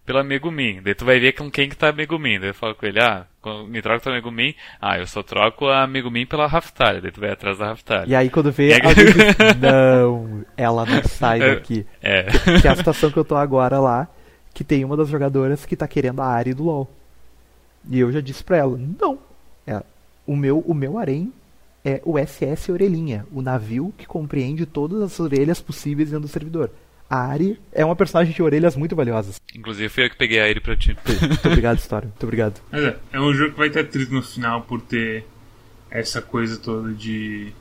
pela 0.08 0.24
Megumin. 0.24 0.80
Daí 0.82 0.96
tu 0.96 1.04
vai 1.04 1.20
ver 1.20 1.34
com 1.34 1.52
quem 1.52 1.68
que 1.68 1.76
tá 1.76 1.90
a 1.90 1.92
Megumin. 1.92 2.40
Daí 2.40 2.50
eu 2.52 2.54
falo 2.54 2.74
com 2.74 2.86
ele, 2.86 3.00
ah, 3.02 3.28
me 3.68 3.82
troca 3.82 4.00
tua 4.00 4.14
Megumin. 4.14 4.56
Ah, 4.82 4.98
eu 4.98 5.06
só 5.06 5.22
troco 5.22 5.68
a 5.68 5.86
Megumin 5.86 6.26
pela 6.26 6.48
Raftalha. 6.48 7.02
Daí 7.02 7.12
tu 7.12 7.20
vai 7.20 7.32
atrás 7.32 7.58
da 7.58 7.68
Raftalha. 7.68 8.10
E 8.10 8.16
aí 8.16 8.30
quando 8.30 8.50
vê, 8.50 8.74
alguém 8.76 9.06
diz, 9.06 9.16
não, 9.60 10.46
ela 10.56 10.86
não 10.86 11.04
sai 11.04 11.40
daqui. 11.40 11.86
É. 12.02 12.24
Que, 12.24 12.62
que 12.62 12.68
é 12.68 12.72
a 12.72 12.76
situação 12.78 13.12
que 13.12 13.18
eu 13.18 13.26
tô 13.26 13.36
agora 13.36 13.82
lá, 13.82 14.08
que 14.54 14.64
tem 14.64 14.86
uma 14.86 14.96
das 14.96 15.10
jogadoras 15.10 15.66
que 15.66 15.76
tá 15.76 15.88
querendo 15.88 16.22
a 16.22 16.26
área 16.26 16.56
do 16.56 16.64
LoL. 16.64 16.90
E 17.90 18.00
eu 18.00 18.10
já 18.10 18.22
disse 18.22 18.46
pra 18.46 18.56
ela, 18.56 18.80
não. 19.00 19.20
É, 19.68 19.84
o 20.26 20.38
meu, 20.38 20.60
o 20.60 20.74
meu 20.74 20.98
harém 20.98 21.34
é 21.84 22.02
o 22.06 22.18
SS 22.18 22.72
Orelhinha, 22.72 23.26
o 23.30 23.42
navio 23.42 23.94
que 23.98 24.06
compreende 24.06 24.66
todas 24.66 25.02
as 25.02 25.20
orelhas 25.20 25.60
possíveis 25.60 26.12
dentro 26.12 26.28
do 26.28 26.32
servidor. 26.32 26.72
A 27.10 27.28
Ari 27.28 27.60
é 27.72 27.86
uma 27.86 27.96
personagem 27.96 28.34
de 28.34 28.42
orelhas 28.42 28.76
muito 28.76 28.96
valiosas. 28.96 29.40
Inclusive 29.56 29.90
foi 29.90 30.06
eu 30.06 30.10
que 30.10 30.18
peguei 30.18 30.40
a 30.40 30.46
Ari 30.46 30.60
pra 30.60 30.76
ti. 30.76 30.96
Muito 31.22 31.48
obrigado, 31.48 31.78
História. 31.78 32.08
Muito 32.08 32.24
obrigado. 32.24 32.62
Mas 32.72 32.84
é, 32.84 32.98
é 33.14 33.22
um 33.22 33.34
jogo 33.34 33.52
que 33.54 33.58
vai 33.58 33.70
ter 33.70 33.88
triste 33.88 34.14
no 34.14 34.22
final 34.22 34.62
por 34.64 34.82
ter 34.82 35.26
essa 35.90 36.22
coisa 36.22 36.58
toda 36.58 36.92
de. 36.94 37.54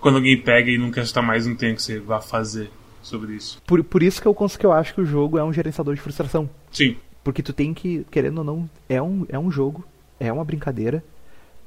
Quando 0.00 0.16
alguém 0.16 0.40
pega 0.40 0.70
e 0.70 0.78
não 0.78 0.90
quer 0.90 1.02
estar 1.02 1.22
mais, 1.22 1.46
não 1.46 1.54
tem 1.54 1.72
o 1.72 1.76
que 1.76 1.82
você 1.82 1.98
vá 1.98 2.20
fazer 2.20 2.70
sobre 3.02 3.34
isso. 3.34 3.60
Por, 3.66 3.82
por 3.84 4.02
isso 4.02 4.20
que 4.20 4.26
eu, 4.26 4.34
que 4.34 4.66
eu 4.66 4.72
acho 4.72 4.94
que 4.94 5.00
o 5.00 5.06
jogo 5.06 5.38
é 5.38 5.44
um 5.44 5.52
gerenciador 5.52 5.94
de 5.94 6.00
frustração. 6.00 6.48
Sim. 6.70 6.96
Porque 7.22 7.42
tu 7.42 7.52
tem 7.52 7.72
que, 7.72 8.04
querendo 8.10 8.38
ou 8.38 8.44
não, 8.44 8.70
é 8.88 9.00
um, 9.00 9.26
é 9.28 9.38
um 9.38 9.50
jogo, 9.50 9.84
é 10.18 10.32
uma 10.32 10.44
brincadeira. 10.44 11.04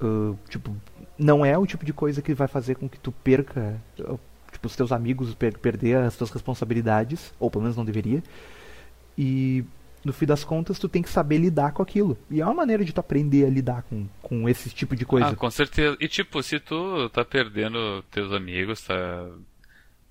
Uh, 0.02 0.38
tipo, 0.50 0.76
não 1.18 1.46
é 1.46 1.58
o 1.58 1.66
tipo 1.66 1.86
de 1.86 1.94
coisa 1.94 2.22
que 2.22 2.34
vai 2.34 2.48
fazer 2.48 2.76
com 2.76 2.90
que 2.90 3.00
tu 3.00 3.12
perca 3.12 3.80
os 4.68 4.76
teus 4.76 4.92
amigos 4.92 5.34
per 5.34 5.58
perder 5.60 5.98
as 5.98 6.16
tuas 6.16 6.32
responsabilidades, 6.32 7.34
ou 7.40 7.50
pelo 7.50 7.64
menos 7.64 7.78
não 7.78 7.86
deveria. 7.86 8.24
E 9.18 9.64
no 10.04 10.14
fim 10.14 10.26
das 10.26 10.44
contas, 10.44 10.78
tu 10.78 10.88
tem 10.88 11.02
que 11.02 11.10
saber 11.10 11.38
lidar 11.38 11.72
com 11.74 11.82
aquilo. 11.82 12.18
E 12.30 12.40
é 12.40 12.46
uma 12.46 12.54
maneira 12.54 12.86
de 12.86 12.94
tu 12.94 13.00
aprender 13.00 13.46
a 13.46 13.50
lidar 13.50 13.82
com, 13.84 14.08
com 14.22 14.48
esse 14.48 14.70
tipo 14.70 14.96
de 14.96 15.06
coisa. 15.06 15.30
Ah, 15.30 15.36
com 15.36 15.50
certeza. 15.50 15.98
E 16.00 16.08
tipo, 16.08 16.42
se 16.44 16.60
tu 16.60 17.10
tá 17.10 17.26
perdendo 17.26 18.04
teus 18.12 18.32
amigos, 18.32 18.82
tá. 18.82 19.28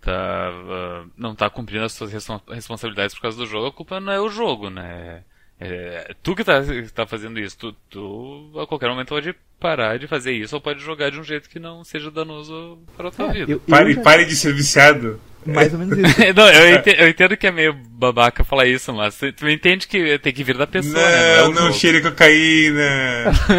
tá 0.00 0.50
uh, 0.50 1.10
não 1.16 1.34
tá 1.34 1.48
cumprindo 1.48 1.84
as 1.84 1.96
tuas 1.96 2.12
responsabilidades 2.48 3.14
por 3.14 3.22
causa 3.22 3.36
do 3.36 3.46
jogo, 3.46 3.68
a 3.68 3.72
culpa 3.72 4.00
não 4.00 4.12
é 4.12 4.20
o 4.20 4.28
jogo, 4.28 4.68
né? 4.68 5.22
É, 5.60 6.14
tu 6.22 6.34
que 6.34 6.42
tá, 6.42 6.62
tá 6.94 7.06
fazendo 7.06 7.38
isso, 7.38 7.56
tu, 7.56 7.76
tu 7.88 8.60
a 8.60 8.66
qualquer 8.66 8.88
momento 8.88 9.08
pode 9.08 9.34
parar 9.58 9.98
de 9.98 10.06
fazer 10.06 10.32
isso 10.32 10.54
ou 10.54 10.60
pode 10.60 10.80
jogar 10.80 11.10
de 11.10 11.18
um 11.18 11.24
jeito 11.24 11.48
que 11.48 11.58
não 11.58 11.84
seja 11.84 12.10
danoso 12.10 12.78
para 12.96 13.08
a 13.08 13.10
tua 13.12 13.30
é, 13.30 13.32
vida. 13.32 13.52
Eu, 13.52 13.56
eu 13.56 13.60
pare, 13.60 13.92
já... 13.92 14.02
pare 14.02 14.24
de 14.24 14.36
ser 14.36 14.52
viciado. 14.52 15.20
Mais 15.46 15.72
ou 15.72 15.78
menos 15.78 15.96
isso. 15.98 16.20
não, 16.34 16.48
eu 16.48 16.74
entendo, 16.74 16.96
eu 16.96 17.08
entendo, 17.08 17.36
que 17.36 17.46
é 17.46 17.50
meio 17.50 17.72
babaca 17.72 18.42
falar 18.42 18.66
isso, 18.66 18.92
mas 18.92 19.18
tu 19.36 19.48
entende 19.48 19.86
que 19.86 20.18
tem 20.18 20.32
que 20.32 20.42
vir 20.42 20.56
da 20.56 20.66
pessoa, 20.66 20.94
não, 20.94 21.10
né? 21.10 21.42
Não, 21.42 21.50
é 21.50 21.54
não 21.66 21.72
cheire 21.72 22.02
cocaína. 22.02 22.82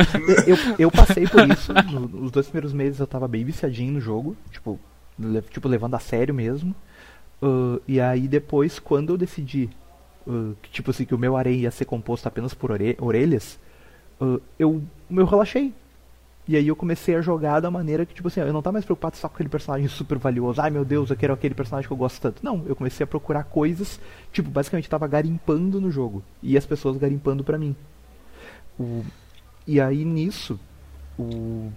eu, 0.48 0.58
eu 0.80 0.92
passei 0.92 1.28
por 1.28 1.48
isso. 1.50 1.72
Nos 1.74 2.32
dois 2.32 2.48
primeiros 2.48 2.74
meses 2.74 3.00
eu 3.00 3.08
tava 3.08 3.28
bem 3.28 3.46
viciadinho 3.46 3.94
no 3.94 4.02
jogo, 4.02 4.36
tipo, 4.52 4.80
tipo 5.52 5.68
levando 5.68 5.96
a 5.96 6.00
sério 6.00 6.34
mesmo. 6.34 6.76
Uh, 7.42 7.80
e 7.88 8.00
aí 8.02 8.28
depois, 8.28 8.80
quando 8.80 9.14
eu 9.14 9.18
decidi 9.18 9.70
que, 10.62 10.70
tipo 10.70 10.92
assim, 10.92 11.06
que 11.06 11.14
o 11.14 11.18
meu 11.18 11.38
areia 11.38 11.56
ia 11.56 11.72
ser 11.72 11.86
composto 11.86 12.28
apenas 12.28 12.54
por 12.54 12.72
ore 12.72 12.98
orelhas, 13.00 13.60
uh, 14.20 14.42
eu, 14.58 14.82
eu 15.10 15.26
relaxei. 15.26 15.74
E 16.48 16.56
aí 16.56 16.68
eu 16.68 16.76
comecei 16.76 17.16
a 17.16 17.22
jogar 17.22 17.60
da 17.60 17.72
maneira 17.72 18.06
que, 18.06 18.14
tipo 18.14 18.28
assim, 18.28 18.40
eu 18.40 18.54
não 18.54 18.62
tava 18.62 18.74
mais 18.74 18.86
preocupado 18.86 19.18
só 19.18 19.28
com 19.28 19.34
aquele 19.34 19.50
personagem 19.50 19.88
super 19.88 20.20
valioso. 20.20 20.62
Ai 20.62 20.70
meu 20.70 20.86
Deus, 20.86 21.10
eu 21.10 21.16
quero 21.16 21.34
aquele 21.34 21.56
personagem 21.56 21.88
que 21.88 21.94
eu 21.94 21.98
gosto 21.98 22.22
tanto. 22.22 22.46
Não, 22.46 22.64
eu 22.68 22.76
comecei 22.76 23.04
a 23.04 23.08
procurar 23.08 23.46
coisas, 23.46 24.00
tipo, 24.32 24.50
basicamente 24.50 24.88
tava 24.88 25.08
garimpando 25.08 25.82
no 25.82 25.90
jogo. 25.90 26.24
E 26.44 26.56
as 26.56 26.66
pessoas 26.66 26.98
garimpando 26.98 27.44
pra 27.44 27.58
mim. 27.58 27.76
O, 28.80 29.04
e 29.66 29.82
aí 29.82 30.06
nisso, 30.06 30.60
o, 31.18 31.72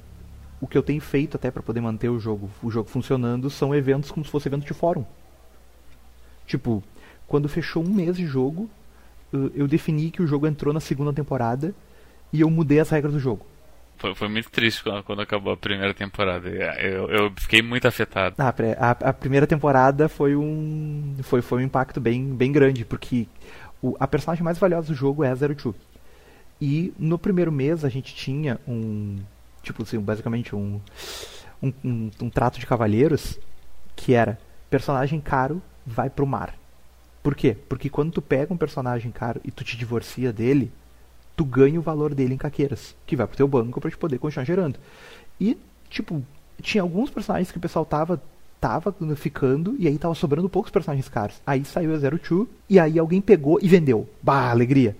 o 0.60 0.66
que 0.66 0.76
eu 0.76 0.82
tenho 0.82 1.00
feito 1.00 1.36
até 1.36 1.50
para 1.50 1.62
poder 1.62 1.80
manter 1.80 2.10
o 2.10 2.18
jogo, 2.18 2.50
o 2.62 2.70
jogo 2.70 2.90
funcionando 2.90 3.48
são 3.48 3.74
eventos 3.74 4.10
como 4.10 4.24
se 4.24 4.30
fosse 4.30 4.48
evento 4.48 4.66
de 4.66 4.74
fórum. 4.74 5.04
Tipo, 6.46 6.82
quando 7.28 7.48
fechou 7.48 7.84
um 7.84 7.94
mês 7.94 8.16
de 8.16 8.26
jogo, 8.26 8.68
eu 9.54 9.68
defini 9.68 10.10
que 10.10 10.22
o 10.22 10.26
jogo 10.26 10.46
entrou 10.46 10.72
na 10.72 10.80
segunda 10.80 11.12
temporada 11.12 11.74
e 12.32 12.40
eu 12.40 12.50
mudei 12.50 12.80
as 12.80 12.88
regras 12.88 13.12
do 13.12 13.20
jogo. 13.20 13.46
Foi, 13.98 14.14
foi 14.14 14.28
muito 14.28 14.50
triste 14.50 14.82
quando, 14.82 15.02
quando, 15.02 15.20
acabou 15.20 15.52
a 15.52 15.56
primeira 15.56 15.92
temporada. 15.92 16.48
Eu, 16.48 17.10
eu 17.10 17.32
fiquei 17.36 17.60
muito 17.60 17.86
afetado. 17.86 18.36
Ah, 18.38 18.54
a, 18.78 18.90
a, 18.90 19.12
primeira 19.12 19.46
temporada 19.46 20.08
foi 20.08 20.34
um 20.34 21.16
foi, 21.22 21.42
foi 21.42 21.60
um 21.60 21.64
impacto 21.64 22.00
bem, 22.00 22.34
bem 22.34 22.50
grande, 22.50 22.84
porque 22.84 23.26
o, 23.82 23.96
a 23.98 24.06
personagem 24.06 24.42
mais 24.42 24.56
valiosa 24.56 24.88
do 24.88 24.94
jogo 24.94 25.24
é 25.24 25.30
a 25.30 25.34
Zero 25.34 25.54
Two. 25.54 25.74
E 26.60 26.94
no 26.98 27.18
primeiro 27.18 27.52
mês 27.52 27.84
a 27.84 27.88
gente 27.88 28.14
tinha 28.14 28.58
um. 28.66 29.18
Tipo 29.62 29.82
assim, 29.82 29.98
basicamente 29.98 30.54
um, 30.54 30.80
um, 31.62 31.72
um, 31.84 32.10
um 32.22 32.30
trato 32.30 32.58
de 32.58 32.66
cavalheiros 32.66 33.38
que 33.96 34.14
era 34.14 34.38
personagem 34.70 35.20
caro 35.20 35.60
vai 35.84 36.08
pro 36.08 36.26
mar. 36.26 36.54
Por 37.22 37.34
quê? 37.34 37.56
Porque 37.68 37.88
quando 37.90 38.12
tu 38.12 38.22
pega 38.22 38.52
um 38.52 38.56
personagem 38.56 39.10
caro 39.10 39.40
e 39.44 39.50
tu 39.50 39.64
te 39.64 39.76
divorcia 39.76 40.32
dele, 40.32 40.70
tu 41.36 41.44
ganha 41.44 41.78
o 41.78 41.82
valor 41.82 42.14
dele 42.14 42.34
em 42.34 42.38
caqueiras, 42.38 42.94
que 43.06 43.16
vai 43.16 43.26
pro 43.26 43.36
teu 43.36 43.46
banco 43.46 43.80
para 43.80 43.90
te 43.90 43.96
poder 43.96 44.18
continuar 44.18 44.44
gerando. 44.44 44.78
E, 45.40 45.56
tipo, 45.88 46.22
tinha 46.60 46.82
alguns 46.82 47.10
personagens 47.10 47.50
que 47.50 47.58
o 47.58 47.60
pessoal 47.60 47.84
tava 47.84 48.20
tava 48.60 48.92
ficando 49.14 49.76
e 49.78 49.86
aí 49.86 49.96
tava 49.96 50.16
sobrando 50.16 50.48
poucos 50.48 50.72
personagens 50.72 51.08
caros. 51.08 51.40
Aí 51.46 51.64
saiu 51.64 51.94
a 51.94 51.98
Zero 51.98 52.18
Two 52.18 52.48
e 52.68 52.78
aí 52.78 52.98
alguém 52.98 53.20
pegou 53.20 53.58
e 53.62 53.68
vendeu. 53.68 54.08
Bah, 54.20 54.50
alegria. 54.50 54.96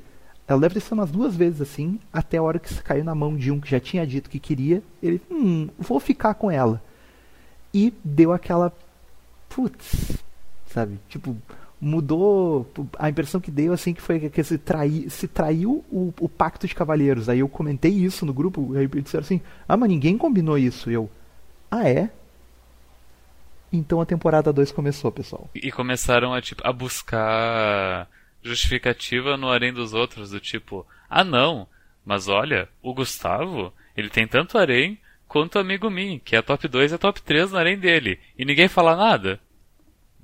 Ela 0.46 0.60
deve 0.60 0.74
ter 0.74 0.80
sido 0.80 0.94
umas 0.94 1.10
duas 1.10 1.36
vezes 1.36 1.60
assim, 1.60 1.98
até 2.12 2.38
a 2.38 2.42
hora 2.42 2.58
que 2.58 2.72
caiu 2.82 3.04
na 3.04 3.14
mão 3.14 3.36
de 3.36 3.50
um 3.50 3.60
que 3.60 3.70
já 3.70 3.78
tinha 3.78 4.06
dito 4.06 4.30
que 4.30 4.38
queria. 4.38 4.82
Ele, 5.02 5.20
hum, 5.30 5.68
vou 5.78 6.00
ficar 6.00 6.34
com 6.34 6.50
ela. 6.50 6.82
E 7.74 7.92
deu 8.02 8.32
aquela. 8.32 8.72
Putz, 9.48 10.16
sabe? 10.66 10.98
Tipo, 11.08 11.36
mudou 11.80 12.68
a 12.98 13.08
impressão 13.08 13.40
que 13.40 13.50
deu 13.50 13.72
assim 13.72 13.94
que 13.94 14.02
foi 14.02 14.28
que 14.28 14.42
se, 14.42 14.58
trai, 14.58 15.06
se 15.08 15.28
traiu 15.28 15.84
o, 15.90 16.12
o 16.20 16.28
pacto 16.28 16.66
de 16.66 16.74
cavalheiros 16.74 17.28
aí 17.28 17.38
eu 17.38 17.48
comentei 17.48 17.92
isso 17.92 18.26
no 18.26 18.32
grupo 18.32 18.74
aí 18.74 18.86
disseram 18.88 19.24
assim 19.24 19.40
ah 19.68 19.76
mas 19.76 19.88
ninguém 19.88 20.18
combinou 20.18 20.58
isso. 20.58 20.90
Eu 20.90 21.08
ah 21.70 21.88
é? 21.88 22.10
Então 23.72 24.00
a 24.00 24.06
temporada 24.06 24.52
2 24.52 24.72
começou 24.72 25.12
pessoal. 25.12 25.50
E 25.54 25.70
começaram 25.70 26.32
a 26.32 26.40
tipo 26.40 26.66
a 26.66 26.72
buscar 26.72 28.08
justificativa 28.42 29.36
no 29.36 29.48
harém 29.48 29.72
dos 29.72 29.92
outros 29.92 30.30
do 30.30 30.40
tipo 30.40 30.86
ah 31.08 31.24
não 31.24 31.66
mas 32.04 32.28
olha 32.28 32.68
o 32.82 32.94
Gustavo 32.94 33.72
ele 33.96 34.08
tem 34.08 34.26
tanto 34.26 34.56
harém 34.56 34.98
quanto 35.26 35.58
amigo 35.58 35.90
mim 35.90 36.20
que 36.24 36.34
é 36.34 36.42
top 36.42 36.66
2 36.66 36.92
e 36.92 36.98
top 36.98 37.20
3 37.20 37.52
no 37.52 37.58
harém 37.58 37.78
dele 37.78 38.18
e 38.38 38.44
ninguém 38.44 38.68
fala 38.68 38.96
nada 38.96 39.40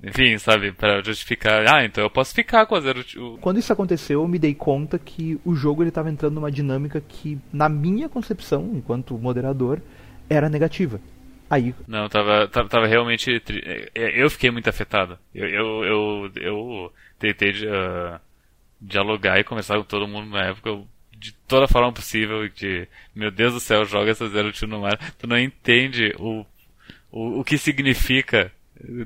enfim, 0.05 0.37
sabe, 0.37 0.71
para 0.71 1.01
justificar, 1.01 1.65
ah, 1.67 1.83
então 1.83 2.03
eu 2.03 2.09
posso 2.11 2.31
ficar 2.33 2.67
com 2.67 2.75
a 2.75 2.79
zero. 2.79 3.03
Quando 3.41 3.57
isso 3.57 3.73
aconteceu, 3.73 4.21
eu 4.21 4.27
me 4.27 4.37
dei 4.37 4.53
conta 4.53 4.99
que 4.99 5.39
o 5.43 5.55
jogo 5.55 5.81
ele 5.81 5.89
estava 5.89 6.11
entrando 6.11 6.35
numa 6.35 6.51
dinâmica 6.51 7.01
que, 7.01 7.39
na 7.51 7.67
minha 7.67 8.07
concepção, 8.07 8.71
enquanto 8.75 9.17
moderador, 9.17 9.81
era 10.29 10.47
negativa. 10.47 11.01
Aí. 11.49 11.73
Não, 11.87 12.07
tava, 12.07 12.47
tava, 12.47 12.69
tava 12.69 12.85
realmente. 12.85 13.41
É, 13.65 13.89
é, 13.95 14.23
eu 14.23 14.29
fiquei 14.29 14.51
muito 14.51 14.69
afetado. 14.69 15.17
Eu, 15.33 15.47
eu, 15.47 15.85
eu, 15.85 16.31
eu 16.35 16.93
tentei 17.17 17.51
uh, 17.51 18.19
dialogar 18.79 19.39
e 19.39 19.43
conversar 19.43 19.77
com 19.77 19.83
todo 19.83 20.07
mundo 20.07 20.29
na 20.29 20.45
época 20.45 20.83
de 21.17 21.33
toda 21.47 21.67
forma 21.67 21.91
possível. 21.91 22.47
De, 22.49 22.87
meu 23.13 23.31
Deus 23.31 23.53
do 23.53 23.59
céu, 23.59 23.85
joga 23.85 24.11
essa 24.11 24.27
Zero 24.29 24.51
Two 24.51 24.67
no 24.67 24.81
mar. 24.81 24.97
Tu 25.17 25.27
não 25.27 25.37
entende 25.37 26.13
o, 26.19 26.45
o, 27.11 27.39
o 27.39 27.43
que 27.43 27.57
significa 27.57 28.51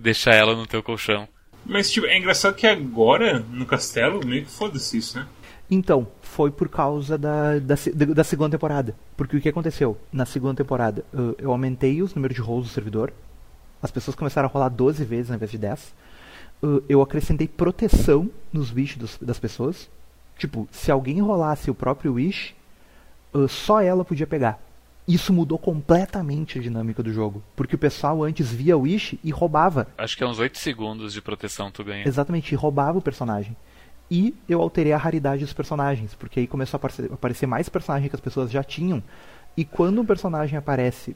deixar 0.02 0.34
ela 0.34 0.56
no 0.56 0.66
teu 0.66 0.82
colchão. 0.82 1.28
Mas 1.66 1.92
tipo, 1.92 2.08
é 2.08 2.18
engraçado 2.18 2.56
que 2.56 2.66
agora, 2.66 3.40
no 3.40 3.66
castelo, 3.66 4.26
meio 4.26 4.46
que 4.46 4.52
foda-se 4.52 4.98
isso, 4.98 5.18
né? 5.18 5.28
Então, 5.70 6.08
foi 6.22 6.50
por 6.50 6.68
causa 6.68 7.16
da, 7.16 7.60
da, 7.60 7.76
da, 8.16 8.24
segunda 8.24 8.50
temporada. 8.50 8.96
Porque 9.16 9.38
o 9.38 9.42
que 9.42 9.50
aconteceu? 9.50 9.98
Na 10.12 10.26
segunda 10.26 10.56
temporada, 10.56 11.06
eu 11.38 11.52
aumentei 11.52 12.02
os 12.02 12.16
números 12.16 12.36
de 12.36 12.42
rolos 12.42 12.68
do 12.68 12.74
servidor. 12.74 13.14
As 13.82 13.92
pessoas 13.92 14.16
começaram 14.16 14.50
a 14.50 14.52
rolar 14.52 14.70
12 14.70 15.06
vezes 15.06 15.30
ao 15.30 15.36
invés 15.36 15.52
de 15.52 15.60
10. 15.60 15.94
Eu 16.88 17.04
acrescentei 17.04 17.48
proteção 17.48 18.32
nos 18.52 18.72
wishes 18.72 18.98
dos, 18.98 19.18
das 19.22 19.38
pessoas. 19.38 19.88
Tipo, 20.40 20.68
se 20.72 20.90
alguém 20.90 21.22
rolasse 21.22 21.70
o 21.70 21.76
próprio 21.76 22.14
wish, 22.14 22.56
só 23.48 23.80
ela 23.80 24.04
podia 24.04 24.26
pegar 24.26 24.60
isso 25.16 25.34
mudou 25.34 25.58
completamente 25.58 26.60
a 26.60 26.62
dinâmica 26.62 27.02
do 27.02 27.12
jogo. 27.12 27.42
Porque 27.56 27.76
o 27.76 27.80
pessoal 27.80 28.24
antes 28.24 28.52
via 28.52 28.78
o 28.78 28.82
Wish 28.82 29.20
e 29.24 29.32
roubava. 29.32 29.88
Acho 29.98 30.16
que 30.16 30.24
é 30.24 30.28
uns 30.28 30.38
8 30.38 30.58
segundos 30.58 31.14
de 31.14 31.22
proteção 31.22 31.72
tu 31.72 31.84
ganha. 31.84 32.08
Exatamente, 32.08 32.52
e 32.52 32.56
roubava 32.56 33.00
o 33.00 33.02
personagem. 33.02 33.58
E 34.12 34.36
eu 34.48 34.62
alterei 34.62 34.94
a 34.94 34.98
raridade 34.98 35.44
dos 35.44 35.54
personagens, 35.54 36.14
porque 36.14 36.40
aí 36.40 36.48
começou 36.48 36.78
a 36.78 36.80
aparecer, 36.80 37.12
aparecer 37.12 37.48
mais 37.48 37.68
personagens 37.70 38.10
que 38.10 38.16
as 38.16 38.22
pessoas 38.22 38.52
já 38.52 38.64
tinham. 38.64 39.02
E 39.58 39.66
quando 39.66 40.00
um 40.00 40.06
personagem 40.06 40.58
aparece 40.58 41.16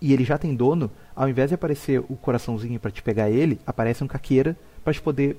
e 0.00 0.12
ele 0.12 0.24
já 0.24 0.36
tem 0.36 0.54
dono, 0.54 0.90
ao 1.14 1.28
invés 1.28 1.50
de 1.50 1.54
aparecer 1.54 2.00
o 2.00 2.16
coraçãozinho 2.16 2.78
para 2.80 2.90
te 2.90 3.02
pegar 3.02 3.30
ele, 3.30 3.60
aparece 3.64 4.02
um 4.02 4.08
caqueira 4.08 4.56
para 4.82 4.92
te 4.92 5.00
poder 5.00 5.36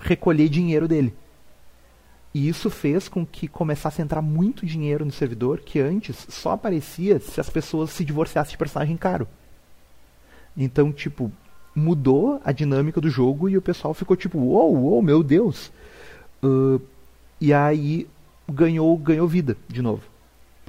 recolher 0.00 0.48
dinheiro 0.48 0.86
dele. 0.86 1.14
E 2.36 2.48
isso 2.50 2.68
fez 2.68 3.08
com 3.08 3.24
que 3.24 3.48
começasse 3.48 4.02
a 4.02 4.04
entrar 4.04 4.20
muito 4.20 4.66
dinheiro 4.66 5.06
no 5.06 5.10
servidor 5.10 5.60
que 5.60 5.80
antes 5.80 6.26
só 6.28 6.50
aparecia 6.50 7.18
se 7.18 7.40
as 7.40 7.48
pessoas 7.48 7.88
se 7.88 8.04
divorciassem 8.04 8.50
de 8.50 8.58
personagem 8.58 8.94
caro. 8.94 9.26
Então, 10.54 10.92
tipo, 10.92 11.32
mudou 11.74 12.38
a 12.44 12.52
dinâmica 12.52 13.00
do 13.00 13.08
jogo 13.08 13.48
e 13.48 13.56
o 13.56 13.62
pessoal 13.62 13.94
ficou 13.94 14.14
tipo, 14.14 14.38
uou, 14.38 14.74
wow, 14.74 14.84
uou, 14.84 15.02
meu 15.02 15.22
Deus. 15.22 15.72
Uh, 16.44 16.78
e 17.40 17.54
aí 17.54 18.06
ganhou, 18.46 18.94
ganhou 18.98 19.26
vida 19.26 19.56
de 19.66 19.80
novo. 19.80 20.02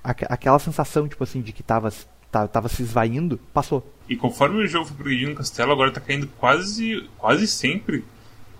Aquela 0.02 0.60
sensação, 0.60 1.06
tipo 1.06 1.26
assim, 1.26 1.42
de 1.42 1.52
que 1.52 1.64
tava, 1.64 1.92
tava, 2.32 2.48
tava 2.48 2.70
se 2.70 2.82
esvaindo, 2.82 3.42
passou. 3.54 3.86
E 4.08 4.16
conforme 4.16 4.64
o 4.64 4.68
jogo 4.68 4.86
foi 4.86 4.96
progredindo 4.96 5.32
no 5.32 5.36
castelo, 5.36 5.74
agora 5.74 5.92
tá 5.92 6.00
caindo 6.00 6.30
quase, 6.40 7.10
quase 7.18 7.46
sempre 7.46 8.06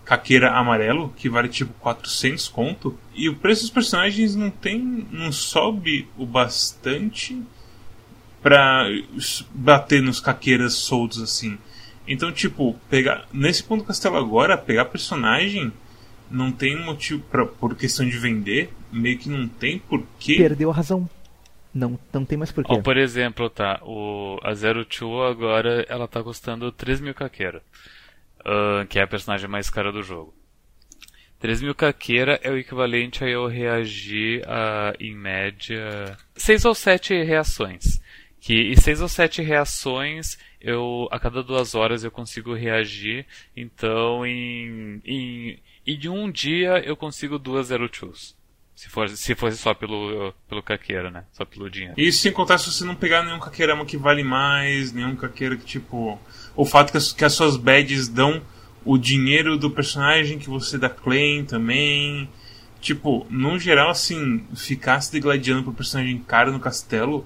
caqueira 0.08 0.54
amarelo, 0.54 1.14
que 1.18 1.28
vale 1.30 1.50
tipo 1.50 1.74
400 1.74 2.48
conto. 2.48 2.98
E 3.14 3.28
o 3.28 3.36
preço 3.36 3.64
dos 3.64 3.70
personagens 3.70 4.36
não 4.36 4.50
tem. 4.50 5.06
não 5.12 5.32
sobe 5.32 6.08
o 6.18 6.26
bastante 6.26 7.40
pra 8.42 8.88
bater 9.54 10.02
nos 10.02 10.22
caqueiras 10.22 10.74
soltos 10.74 11.22
assim. 11.22 11.58
Então, 12.08 12.32
tipo, 12.32 12.74
pegar. 12.90 13.28
Nesse 13.34 13.62
ponto 13.62 13.82
do 13.82 13.88
castelo 13.88 14.16
agora, 14.16 14.58
pegar 14.58 14.86
personagem 14.86 15.74
não 16.32 16.54
tem 16.54 16.82
motivo 16.82 17.22
pra, 17.30 17.46
por 17.46 17.76
questão 17.76 18.08
de 18.08 18.18
vender, 18.18 18.70
meio 18.92 19.18
que 19.18 19.30
não 19.30 19.46
tem 19.46 19.78
porquê. 19.78 20.36
Perdeu 20.38 20.72
a 20.72 20.74
razão. 20.74 21.10
Não, 21.74 22.00
não 22.14 22.24
tem 22.24 22.38
mais 22.38 22.52
porquê. 22.52 22.74
Oh, 22.74 22.82
por 22.82 22.96
exemplo, 22.96 23.50
tá, 23.50 23.82
o, 23.84 24.40
a 24.42 24.54
Zero 24.54 24.86
Two 24.86 25.22
agora 25.22 25.86
ela 25.90 26.08
tá 26.08 26.24
custando 26.24 26.72
3 26.72 27.02
mil 27.02 27.14
caqueira, 27.14 27.62
uh, 28.42 28.86
que 28.88 29.00
é 29.00 29.04
a 29.04 29.08
personagem 29.08 29.50
mais 29.50 29.70
cara 29.70 29.92
do 29.92 30.04
jogo. 30.04 30.34
3 31.40 31.62
mil 31.62 31.76
caqueira 31.76 32.40
é 32.42 32.50
o 32.50 32.58
equivalente 32.58 33.24
a 33.24 33.30
eu 33.30 33.46
reagir 33.48 34.44
a, 34.48 34.94
em 35.00 35.16
média, 35.16 36.18
6 36.36 36.66
ou 36.66 36.74
7 36.74 37.24
reações. 37.24 38.02
Que, 38.40 38.54
e 38.54 38.80
6 38.80 39.02
ou 39.02 39.08
7 39.08 39.42
reações, 39.42 40.38
eu 40.60 41.08
a 41.12 41.20
cada 41.20 41.44
duas 41.44 41.76
horas 41.76 42.04
eu 42.04 42.12
consigo 42.12 42.54
reagir. 42.54 43.26
Então, 43.56 44.26
em, 44.26 45.02
em, 45.06 45.60
em 45.86 46.10
um 46.10 46.32
dia 46.32 46.80
eu 46.80 46.96
consigo 46.96 47.38
duas 47.38 47.68
Zero 47.68 47.90
Twos. 47.90 48.36
Se 48.76 48.90
fosse, 48.90 49.18
se 49.18 49.34
fosse 49.34 49.58
só 49.58 49.74
pelo, 49.74 50.32
pelo 50.48 50.62
caqueiro, 50.62 51.10
né? 51.10 51.26
Só 51.32 51.44
pelo 51.44 51.68
dinheiro. 51.68 51.96
Isso 51.98 52.22
sem 52.22 52.32
contar 52.32 52.60
se 52.60 52.72
você 52.72 52.86
não 52.86 52.96
pegar 52.96 53.24
nenhum 53.24 53.40
caqueirama 53.40 53.84
que 53.86 53.98
vale 53.98 54.24
mais, 54.24 54.92
nenhum 54.92 55.16
caqueiro 55.16 55.58
que, 55.58 55.66
tipo. 55.66 56.20
O 56.58 56.66
fato 56.66 56.92
que 56.92 56.98
as, 56.98 57.14
que 57.14 57.24
as 57.24 57.32
suas 57.34 57.56
badges 57.56 58.10
dão 58.10 58.42
o 58.84 58.98
dinheiro 58.98 59.58
do 59.58 59.70
personagem 59.70 60.40
que 60.40 60.50
você 60.50 60.78
dá 60.78 60.90
claim 60.90 61.46
também. 61.46 62.28
Tipo, 62.80 63.26
no 63.30 63.60
geral, 63.60 63.90
assim, 63.90 64.44
ficar 64.56 65.02
se 65.02 65.12
degladiando 65.12 65.64
pro 65.64 65.74
personagem 65.74 66.18
caro 66.20 66.52
no 66.52 66.60
castelo, 66.60 67.26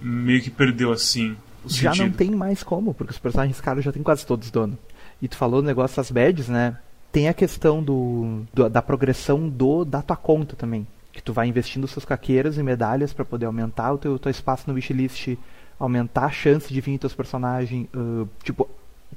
meio 0.00 0.42
que 0.42 0.50
perdeu, 0.50 0.92
assim, 0.92 1.36
o 1.64 1.68
Já 1.68 1.92
sentido. 1.92 2.06
não 2.08 2.12
tem 2.12 2.30
mais 2.30 2.62
como, 2.62 2.94
porque 2.94 3.12
os 3.12 3.18
personagens 3.18 3.60
caros 3.60 3.84
já 3.84 3.92
tem 3.92 4.02
quase 4.02 4.26
todos 4.26 4.50
dono. 4.50 4.78
E 5.20 5.28
tu 5.28 5.36
falou 5.36 5.60
o 5.60 5.64
negócio 5.64 5.96
das 5.96 6.10
badges, 6.10 6.48
né? 6.48 6.76
Tem 7.12 7.28
a 7.28 7.34
questão 7.34 7.82
do, 7.82 8.42
do, 8.52 8.68
da 8.68 8.82
progressão 8.82 9.48
do 9.48 9.84
da 9.84 10.02
tua 10.02 10.16
conta 10.16 10.56
também. 10.56 10.86
Que 11.12 11.22
tu 11.22 11.32
vai 11.32 11.48
investindo 11.48 11.88
seus 11.88 12.04
caqueiros 12.04 12.58
e 12.58 12.62
medalhas 12.62 13.12
para 13.12 13.24
poder 13.24 13.46
aumentar 13.46 13.92
o 13.92 13.98
teu, 13.98 14.18
teu 14.18 14.30
espaço 14.30 14.64
no 14.66 14.74
wishlist, 14.74 15.36
aumentar 15.78 16.26
a 16.26 16.30
chance 16.30 16.72
de 16.72 16.80
vir 16.80 16.98
teus 16.98 17.14
personagens, 17.14 17.88
uh, 17.94 18.28
tipo, 18.42 18.68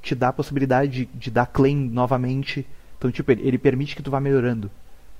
te 0.01 0.15
dá 0.15 0.29
a 0.29 0.33
possibilidade 0.33 0.91
de, 0.91 1.05
de, 1.05 1.31
dar 1.31 1.47
claim 1.47 1.75
novamente. 1.75 2.65
Então, 2.97 3.11
tipo, 3.11 3.31
ele, 3.31 3.47
ele, 3.47 3.57
permite 3.57 3.95
que 3.95 4.03
tu 4.03 4.11
vá 4.11 4.19
melhorando. 4.19 4.69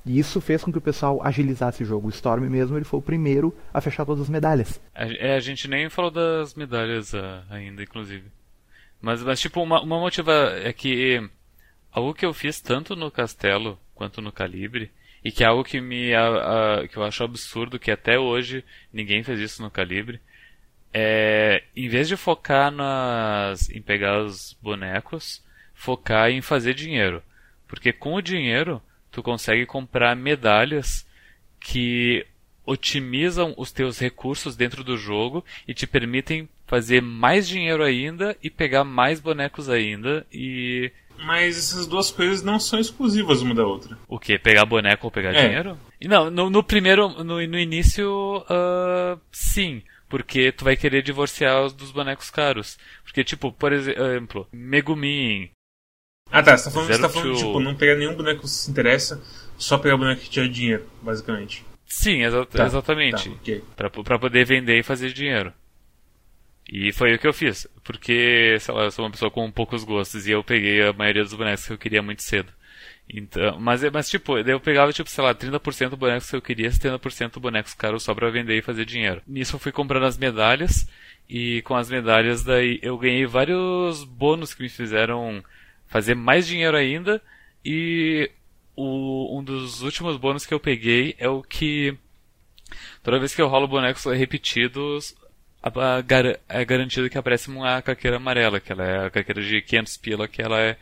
E 0.05 0.17
isso 0.17 0.41
fez 0.41 0.63
com 0.63 0.71
que 0.71 0.77
o 0.77 0.81
pessoal 0.81 1.21
agilizasse 1.23 1.83
o 1.83 1.85
jogo. 1.85 2.07
O 2.07 2.11
Storm 2.11 2.49
mesmo, 2.49 2.77
ele 2.77 2.85
foi 2.85 2.99
o 2.99 3.03
primeiro 3.03 3.55
a 3.73 3.81
fechar 3.81 4.05
todas 4.05 4.23
as 4.23 4.29
medalhas. 4.29 4.81
É, 4.95 5.35
a 5.35 5.39
gente 5.39 5.67
nem 5.67 5.89
falou 5.89 6.09
das 6.09 6.55
medalhas 6.55 7.13
uh, 7.13 7.43
ainda, 7.49 7.83
inclusive. 7.83 8.25
Mas, 8.99 9.23
mas 9.23 9.39
tipo, 9.39 9.61
uma, 9.61 9.81
uma 9.81 9.99
motiva 9.99 10.31
é 10.63 10.71
que 10.71 11.27
algo 11.91 12.13
que 12.13 12.25
eu 12.25 12.33
fiz 12.33 12.61
tanto 12.61 12.95
no 12.95 13.11
Castelo 13.11 13.79
quanto 13.93 14.21
no 14.21 14.31
Calibre, 14.31 14.89
e 15.23 15.31
que 15.31 15.43
é 15.43 15.47
algo 15.47 15.63
que, 15.63 15.79
me, 15.79 16.13
a, 16.13 16.79
a, 16.79 16.87
que 16.87 16.97
eu 16.97 17.03
acho 17.03 17.23
absurdo, 17.23 17.77
que 17.77 17.91
até 17.91 18.17
hoje 18.17 18.63
ninguém 18.91 19.23
fez 19.23 19.39
isso 19.39 19.61
no 19.61 19.69
Calibre, 19.69 20.19
é, 20.93 21.63
em 21.75 21.87
vez 21.87 22.07
de 22.07 22.17
focar 22.17 22.71
nas, 22.71 23.69
em 23.69 23.81
pegar 23.81 24.21
os 24.21 24.57
bonecos, 24.61 25.43
focar 25.73 26.29
em 26.29 26.41
fazer 26.41 26.73
dinheiro. 26.73 27.23
Porque 27.67 27.93
com 27.93 28.15
o 28.15 28.21
dinheiro, 28.21 28.81
tu 29.09 29.23
consegue 29.23 29.65
comprar 29.65 30.15
medalhas 30.15 31.05
que 31.59 32.25
otimizam 32.65 33.53
os 33.57 33.71
teus 33.71 33.99
recursos 33.99 34.55
dentro 34.55 34.83
do 34.83 34.97
jogo 34.97 35.43
e 35.67 35.73
te 35.73 35.87
permitem 35.87 36.47
fazer 36.67 37.01
mais 37.01 37.47
dinheiro 37.47 37.83
ainda 37.83 38.37
e 38.41 38.49
pegar 38.49 38.83
mais 38.83 39.19
bonecos 39.19 39.69
ainda 39.69 40.25
e 40.31 40.91
mas 41.23 41.57
essas 41.57 41.85
duas 41.85 42.09
coisas 42.09 42.41
não 42.41 42.59
são 42.59 42.79
exclusivas 42.79 43.41
uma 43.41 43.53
da 43.53 43.63
outra. 43.63 43.95
O 44.07 44.17
que? 44.17 44.39
Pegar 44.39 44.65
boneco 44.65 45.05
ou 45.05 45.11
pegar 45.11 45.35
é. 45.35 45.47
dinheiro? 45.47 45.77
Não, 46.01 46.31
no, 46.31 46.49
no 46.49 46.63
primeiro, 46.63 47.09
no, 47.23 47.45
no 47.45 47.59
início, 47.59 48.37
uh, 48.37 49.19
sim. 49.31 49.83
Porque 50.11 50.51
tu 50.51 50.65
vai 50.65 50.75
querer 50.75 51.01
divorciar 51.01 51.63
os 51.63 51.73
dos 51.73 51.89
bonecos 51.89 52.29
caros. 52.29 52.77
Porque, 53.03 53.23
tipo, 53.23 53.49
por 53.51 53.71
exemplo, 53.71 54.45
Megumin. 54.51 55.49
Ah 56.29 56.43
tá, 56.43 56.57
você 56.57 56.65
tá 56.65 56.71
falando, 56.71 56.87
você 56.87 57.01
tá 57.01 57.09
falando 57.09 57.35
tipo, 57.35 57.59
não 57.61 57.75
pegar 57.75 57.95
nenhum 57.95 58.13
boneco 58.13 58.41
que 58.41 58.49
se 58.49 58.69
interessa, 58.69 59.21
só 59.57 59.77
pegar 59.77 59.95
boneco 59.95 60.21
que 60.21 60.39
dá 60.39 60.45
dinheiro, 60.47 60.85
basicamente. 61.01 61.65
Sim, 61.85 62.23
exa 62.23 62.45
tá, 62.45 62.65
exatamente. 62.65 63.29
Tá, 63.29 63.35
okay. 63.35 63.63
pra, 63.75 63.89
pra 63.89 64.19
poder 64.19 64.45
vender 64.45 64.79
e 64.79 64.83
fazer 64.83 65.13
dinheiro. 65.13 65.53
E 66.69 66.91
foi 66.93 67.13
o 67.13 67.19
que 67.19 67.27
eu 67.27 67.33
fiz, 67.33 67.67
porque, 67.83 68.57
sei 68.59 68.73
lá, 68.73 68.83
eu 68.83 68.91
sou 68.91 69.03
uma 69.05 69.11
pessoa 69.11 69.31
com 69.31 69.49
poucos 69.51 69.83
gostos 69.83 70.27
e 70.27 70.31
eu 70.31 70.43
peguei 70.43 70.81
a 70.85 70.93
maioria 70.93 71.23
dos 71.23 71.33
bonecos 71.33 71.65
que 71.65 71.73
eu 71.73 71.77
queria 71.77 72.01
muito 72.01 72.23
cedo. 72.23 72.51
Então, 73.09 73.59
mas, 73.59 73.83
mas 73.91 74.09
tipo, 74.09 74.37
eu 74.37 74.59
pegava, 74.59 74.93
tipo, 74.93 75.09
sei 75.09 75.23
lá, 75.23 75.35
30% 75.35 75.95
bonecos 75.95 76.29
que 76.29 76.35
eu 76.35 76.41
queria, 76.41 76.69
70% 76.69 77.39
bonecos 77.39 77.73
caros 77.73 78.03
só 78.03 78.15
pra 78.15 78.29
vender 78.29 78.57
e 78.57 78.61
fazer 78.61 78.85
dinheiro. 78.85 79.21
Nisso 79.27 79.55
eu 79.55 79.59
fui 79.59 79.71
comprando 79.71 80.05
as 80.05 80.17
medalhas, 80.17 80.87
e 81.29 81.61
com 81.63 81.75
as 81.75 81.89
medalhas 81.89 82.43
daí 82.43 82.79
eu 82.81 82.97
ganhei 82.97 83.25
vários 83.25 84.03
bônus 84.03 84.53
que 84.53 84.63
me 84.63 84.69
fizeram 84.69 85.43
fazer 85.87 86.15
mais 86.15 86.47
dinheiro 86.47 86.77
ainda, 86.77 87.21
e 87.65 88.31
o, 88.75 89.37
um 89.39 89.43
dos 89.43 89.81
últimos 89.81 90.17
bônus 90.17 90.45
que 90.45 90.53
eu 90.53 90.59
peguei 90.59 91.15
é 91.19 91.27
o 91.27 91.43
que 91.43 91.97
toda 93.03 93.19
vez 93.19 93.35
que 93.35 93.41
eu 93.41 93.47
rolo 93.47 93.67
bonecos 93.67 94.05
repetidos, 94.05 95.15
é 96.49 96.65
garantido 96.65 97.09
que 97.09 97.17
aparece 97.17 97.49
uma 97.49 97.81
caqueira 97.81 98.17
amarela, 98.17 98.59
que 98.59 98.71
ela 98.71 98.83
é 98.85 99.05
a 99.05 99.09
caqueira 99.09 99.41
de 99.41 99.61
500 99.61 99.97
pila, 99.97 100.27
que 100.27 100.41
ela 100.41 100.59
é, 100.59 100.77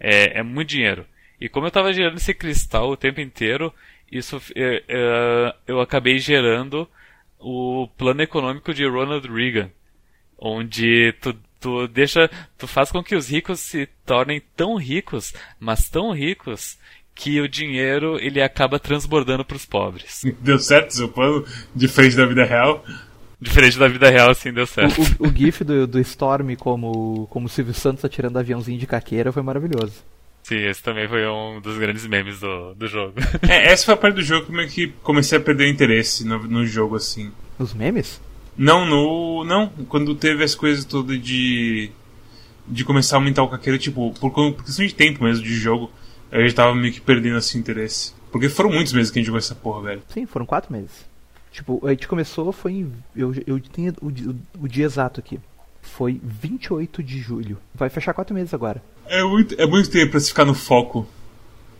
é, 0.00 0.38
é 0.38 0.42
muito 0.42 0.68
dinheiro. 0.68 1.06
E 1.40 1.48
como 1.48 1.66
eu 1.66 1.68
estava 1.68 1.92
gerando 1.92 2.16
esse 2.16 2.32
cristal 2.32 2.90
o 2.90 2.96
tempo 2.96 3.20
inteiro, 3.20 3.72
isso 4.10 4.40
é, 4.54 4.82
é, 4.88 5.54
eu 5.66 5.80
acabei 5.80 6.18
gerando 6.18 6.88
o 7.38 7.88
plano 7.98 8.22
econômico 8.22 8.72
de 8.72 8.86
Ronald 8.86 9.26
Reagan, 9.28 9.70
onde 10.38 11.12
tu, 11.20 11.36
tu 11.60 11.88
deixa, 11.88 12.30
tu 12.56 12.66
faz 12.66 12.90
com 12.90 13.02
que 13.02 13.14
os 13.14 13.28
ricos 13.28 13.60
se 13.60 13.86
tornem 14.06 14.42
tão 14.56 14.76
ricos, 14.76 15.34
mas 15.60 15.88
tão 15.88 16.12
ricos 16.12 16.78
que 17.14 17.40
o 17.40 17.48
dinheiro 17.48 18.18
ele 18.18 18.42
acaba 18.42 18.78
transbordando 18.78 19.44
para 19.44 19.56
os 19.56 19.64
pobres. 19.64 20.22
Deu 20.40 20.58
certo 20.58 20.94
seu 20.94 21.08
plano 21.08 21.46
de 21.74 21.86
frente 21.86 22.16
da 22.16 22.26
vida 22.26 22.44
real? 22.44 22.84
Diferente 23.40 23.78
da 23.78 23.88
vida 23.88 24.08
real, 24.08 24.30
assim, 24.30 24.52
deu 24.52 24.66
certo. 24.66 25.00
O, 25.20 25.26
o, 25.26 25.28
o 25.28 25.32
gif 25.36 25.62
do, 25.62 25.86
do 25.86 26.00
Storm 26.00 26.56
como, 26.56 27.26
como 27.28 27.48
Silvio 27.48 27.74
Santos 27.74 28.04
atirando 28.04 28.38
aviãozinho 28.38 28.78
de 28.78 28.86
caqueira 28.86 29.32
foi 29.32 29.42
maravilhoso. 29.42 30.02
Sim, 30.44 30.56
esse 30.56 30.82
também 30.82 31.08
foi 31.08 31.26
um 31.26 31.58
dos 31.58 31.78
grandes 31.78 32.06
memes 32.06 32.38
do, 32.38 32.74
do 32.74 32.86
jogo. 32.86 33.14
É, 33.48 33.72
essa 33.72 33.86
foi 33.86 33.94
a 33.94 33.96
parte 33.96 34.16
do 34.16 34.22
jogo 34.22 34.46
que 34.68 34.88
comecei 35.02 35.38
a 35.38 35.40
perder 35.40 35.68
interesse 35.68 36.24
no, 36.24 36.38
no 36.46 36.66
jogo, 36.66 36.96
assim. 36.96 37.32
Os 37.58 37.72
memes? 37.74 38.20
Não, 38.56 38.84
no. 38.84 39.42
Não, 39.44 39.68
quando 39.88 40.14
teve 40.14 40.44
as 40.44 40.54
coisas 40.54 40.84
todas 40.84 41.20
de. 41.20 41.90
De 42.66 42.84
começar 42.84 43.16
a 43.16 43.18
aumentar 43.18 43.42
o 43.42 43.48
caqueiro, 43.48 43.78
tipo, 43.78 44.14
por, 44.18 44.30
por 44.30 44.64
questão 44.64 44.86
de 44.86 44.94
tempo 44.94 45.22
mesmo 45.22 45.44
de 45.44 45.54
jogo, 45.54 45.90
eu 46.32 46.48
já 46.48 46.54
tava 46.54 46.74
meio 46.74 46.94
que 46.94 47.00
perdendo 47.00 47.36
esse 47.36 47.58
interesse. 47.58 48.14
Porque 48.32 48.48
foram 48.48 48.70
muitos 48.70 48.92
meses 48.92 49.10
que 49.10 49.18
a 49.18 49.20
gente 49.20 49.26
jogou 49.26 49.38
essa 49.38 49.54
porra, 49.54 49.82
velho. 49.82 50.02
Sim, 50.08 50.24
foram 50.24 50.46
quatro 50.46 50.72
meses. 50.72 51.06
Tipo, 51.52 51.86
a 51.86 51.90
gente 51.90 52.08
começou, 52.08 52.50
foi 52.52 52.72
em. 52.72 52.92
Eu, 53.14 53.32
eu 53.46 53.60
tenho 53.60 53.92
o, 54.00 54.08
o, 54.08 54.64
o, 54.64 54.68
dia 54.68 54.84
exato 54.84 55.20
aqui. 55.20 55.38
Foi 55.84 56.20
28 56.22 57.02
de 57.02 57.18
julho. 57.18 57.58
Vai 57.74 57.88
fechar 57.88 58.14
quatro 58.14 58.34
meses 58.34 58.52
agora. 58.54 58.82
É 59.06 59.22
muito, 59.22 59.54
é 59.60 59.66
muito 59.66 59.90
tempo 59.90 60.12
pra 60.12 60.20
se 60.20 60.28
ficar 60.28 60.44
no 60.44 60.54
foco 60.54 61.06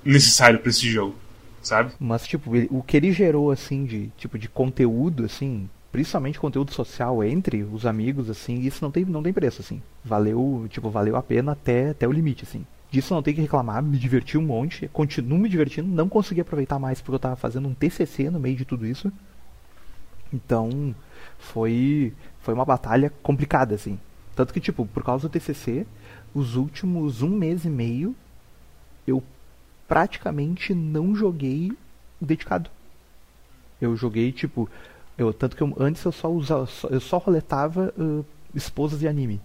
necessário 0.04 0.60
para 0.60 0.68
esse 0.70 0.88
jogo, 0.88 1.14
sabe? 1.62 1.92
Mas, 1.98 2.26
tipo, 2.26 2.54
ele, 2.54 2.68
o 2.70 2.82
que 2.82 2.96
ele 2.96 3.12
gerou, 3.12 3.50
assim, 3.50 3.84
de 3.84 4.12
tipo 4.18 4.38
de 4.38 4.48
conteúdo, 4.48 5.24
assim, 5.24 5.68
principalmente 5.90 6.38
conteúdo 6.38 6.72
social 6.72 7.24
entre 7.24 7.62
os 7.62 7.86
amigos, 7.86 8.28
assim, 8.28 8.60
isso 8.60 8.84
não 8.84 8.90
tem, 8.90 9.04
não 9.04 9.22
tem 9.22 9.32
preço, 9.32 9.62
assim. 9.62 9.80
Valeu, 10.04 10.66
tipo, 10.68 10.90
valeu 10.90 11.16
a 11.16 11.22
pena 11.22 11.52
até, 11.52 11.90
até 11.90 12.06
o 12.06 12.12
limite, 12.12 12.44
assim. 12.44 12.66
Disso 12.90 13.14
não 13.14 13.22
tem 13.22 13.34
que 13.34 13.40
reclamar, 13.40 13.82
me 13.82 13.98
diverti 13.98 14.38
um 14.38 14.42
monte, 14.42 14.86
continuo 14.92 15.38
me 15.38 15.48
divertindo, 15.48 15.88
não 15.88 16.08
consegui 16.08 16.42
aproveitar 16.42 16.78
mais 16.78 17.00
porque 17.00 17.16
eu 17.16 17.18
tava 17.18 17.36
fazendo 17.36 17.66
um 17.66 17.74
TCC 17.74 18.30
no 18.30 18.38
meio 18.38 18.54
de 18.54 18.64
tudo 18.64 18.86
isso. 18.86 19.10
Então, 20.32 20.94
foi 21.38 22.12
foi 22.44 22.52
uma 22.52 22.64
batalha 22.64 23.10
complicada, 23.22 23.74
assim. 23.74 23.98
Tanto 24.36 24.52
que, 24.52 24.60
tipo, 24.60 24.86
por 24.86 25.02
causa 25.02 25.26
do 25.26 25.32
TCC, 25.32 25.86
os 26.34 26.56
últimos 26.56 27.22
um 27.22 27.30
mês 27.30 27.64
e 27.64 27.70
meio, 27.70 28.14
eu 29.06 29.22
praticamente 29.88 30.74
não 30.74 31.16
joguei 31.16 31.72
dedicado. 32.20 32.70
Eu 33.80 33.96
joguei, 33.96 34.30
tipo, 34.30 34.68
eu, 35.16 35.32
tanto 35.32 35.56
que 35.56 35.62
eu, 35.62 35.74
antes 35.78 36.04
eu 36.04 36.12
só 36.12 36.30
usava, 36.30 36.68
eu 36.90 37.00
só 37.00 37.16
roletava 37.16 37.92
uh, 37.96 38.24
esposas 38.54 39.00
de 39.00 39.08
anime. 39.08 39.40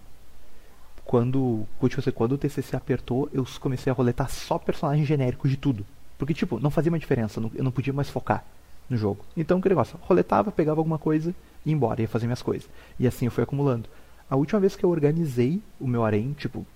Quando, 1.04 1.66
tipo, 1.88 2.12
quando 2.12 2.32
o 2.32 2.38
TCC 2.38 2.76
apertou, 2.76 3.28
eu 3.32 3.44
comecei 3.60 3.90
a 3.90 3.94
roletar 3.94 4.30
só 4.30 4.58
personagens 4.58 5.08
genéricos 5.08 5.50
de 5.50 5.56
tudo. 5.56 5.86
Porque, 6.18 6.34
tipo, 6.34 6.60
não 6.60 6.70
fazia 6.70 6.92
uma 6.92 6.98
diferença, 6.98 7.40
eu 7.54 7.64
não 7.64 7.72
podia 7.72 7.92
mais 7.92 8.10
focar 8.10 8.44
no 8.90 8.96
jogo. 8.96 9.24
Então, 9.36 9.60
que 9.60 9.68
negócio, 9.68 9.98
roletava, 10.02 10.50
pegava 10.50 10.80
alguma 10.80 10.98
coisa 10.98 11.34
e 11.64 11.70
ia 11.70 11.74
embora, 11.74 12.02
ia 12.02 12.08
fazer 12.08 12.26
minhas 12.26 12.42
coisas. 12.42 12.68
E 12.98 13.06
assim 13.06 13.26
eu 13.26 13.30
fui 13.30 13.44
acumulando. 13.44 13.88
A 14.28 14.36
última 14.36 14.60
vez 14.60 14.76
que 14.76 14.84
eu 14.84 14.90
organizei 14.90 15.62
o 15.78 15.86
meu 15.86 16.04
harém, 16.04 16.32
tipo, 16.32 16.66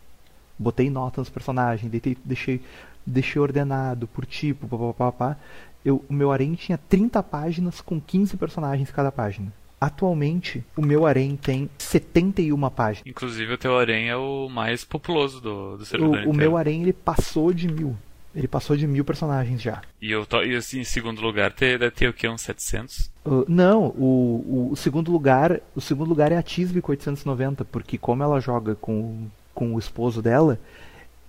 botei 0.58 0.88
nota 0.88 1.20
nos 1.20 1.28
personagens, 1.28 1.90
deixei, 1.90 2.16
deixei, 2.24 2.60
deixei 3.04 3.42
ordenado 3.42 4.06
por 4.06 4.24
tipo, 4.24 4.66
papapá, 4.66 5.36
eu, 5.84 6.02
o 6.08 6.12
meu 6.12 6.32
harém 6.32 6.54
tinha 6.54 6.78
30 6.78 7.22
páginas 7.22 7.80
com 7.80 8.00
15 8.00 8.36
personagens 8.36 8.90
cada 8.90 9.12
página. 9.12 9.52
Atualmente, 9.80 10.64
o 10.76 10.80
meu 10.80 11.04
harém 11.04 11.36
tem 11.36 11.68
71 11.76 12.70
páginas. 12.70 13.06
Inclusive, 13.06 13.52
o 13.52 13.58
teu 13.58 13.78
harém 13.78 14.08
é 14.08 14.16
o 14.16 14.48
mais 14.48 14.82
populoso 14.82 15.42
do, 15.42 15.76
do 15.76 15.84
servidor 15.84 16.26
O, 16.26 16.30
o 16.30 16.34
meu 16.34 16.56
harém, 16.56 16.82
ele 16.82 16.92
passou 16.92 17.52
de 17.52 17.68
mil. 17.68 17.94
Ele 18.34 18.48
passou 18.48 18.76
de 18.76 18.86
mil 18.86 19.04
personagens 19.04 19.62
já. 19.62 19.82
E, 20.02 20.10
eu 20.10 20.26
e 20.44 20.56
assim, 20.56 20.80
em 20.80 20.84
segundo 20.84 21.20
lugar, 21.20 21.52
ter, 21.52 21.78
deve 21.78 21.92
ter 21.92 22.08
o 22.08 22.12
que? 22.12 22.28
Uns 22.28 22.42
700? 22.42 23.10
Uh, 23.24 23.44
não, 23.48 23.86
o, 23.86 24.44
o, 24.46 24.72
o, 24.72 24.76
segundo 24.76 25.12
lugar 25.12 25.60
o 25.74 25.80
segundo 25.80 26.08
lugar 26.08 26.32
é 26.32 26.36
a 26.36 26.42
Tisby 26.42 26.80
com 26.80 26.90
890, 26.90 27.64
porque 27.64 27.96
como 27.96 28.22
ela 28.22 28.40
joga 28.40 28.74
com, 28.74 29.28
com 29.54 29.74
o 29.74 29.78
esposo 29.78 30.20
dela, 30.20 30.58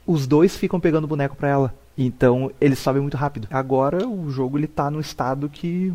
os 0.05 0.25
dois 0.25 0.57
ficam 0.57 0.79
pegando 0.79 1.07
boneco 1.07 1.35
pra 1.35 1.49
ela. 1.49 1.75
Então 1.97 2.51
eles 2.59 2.79
sobem 2.79 3.01
muito 3.01 3.17
rápido. 3.17 3.47
Agora 3.51 4.07
o 4.07 4.29
jogo 4.31 4.57
ele 4.57 4.67
tá 4.67 4.89
no 4.89 4.99
estado 4.99 5.47
que. 5.47 5.93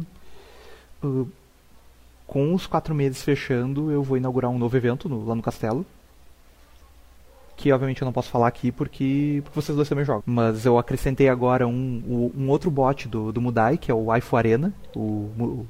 Uh, 1.03 1.29
com 2.27 2.55
os 2.55 2.65
quatro 2.65 2.95
meses 2.95 3.21
fechando, 3.25 3.91
eu 3.91 4.05
vou 4.05 4.17
inaugurar 4.17 4.49
um 4.53 4.59
novo 4.59 4.77
evento 4.77 5.09
no, 5.09 5.27
lá 5.27 5.35
no 5.35 5.43
castelo 5.43 5.85
que 7.61 7.71
obviamente 7.71 8.01
eu 8.01 8.07
não 8.07 8.13
posso 8.13 8.31
falar 8.31 8.49
aqui 8.49 8.73
porque, 8.73 9.43
vocês 9.55 9.77
dois 9.77 9.87
também 9.87 10.05
jogam. 10.05 10.23
Mas 10.25 10.65
eu 10.65 10.79
acrescentei 10.79 11.29
agora 11.29 11.69
um, 11.69 12.33
um 12.35 12.49
outro 12.49 12.71
bot 12.71 13.07
do, 13.07 13.31
do 13.31 13.41
Mudai, 13.41 13.77
que 13.77 13.91
é 13.91 13.95
o 13.95 14.07
Waifu 14.07 14.35
Arena, 14.35 14.73
o, 14.97 15.31
o, 15.39 15.67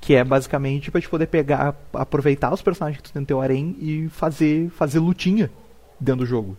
que 0.00 0.14
é 0.14 0.24
basicamente 0.24 0.90
pra 0.90 0.98
gente 0.98 1.10
poder 1.10 1.26
pegar, 1.26 1.76
aproveitar 1.92 2.54
os 2.54 2.62
personagens 2.62 3.02
que 3.02 3.10
tu 3.10 3.12
tem 3.12 3.20
no 3.20 3.26
teu 3.26 3.42
harem 3.42 3.76
e 3.78 4.08
fazer, 4.08 4.70
fazer 4.70 4.98
lutinha 4.98 5.50
dentro 6.00 6.20
do 6.20 6.26
jogo. 6.26 6.56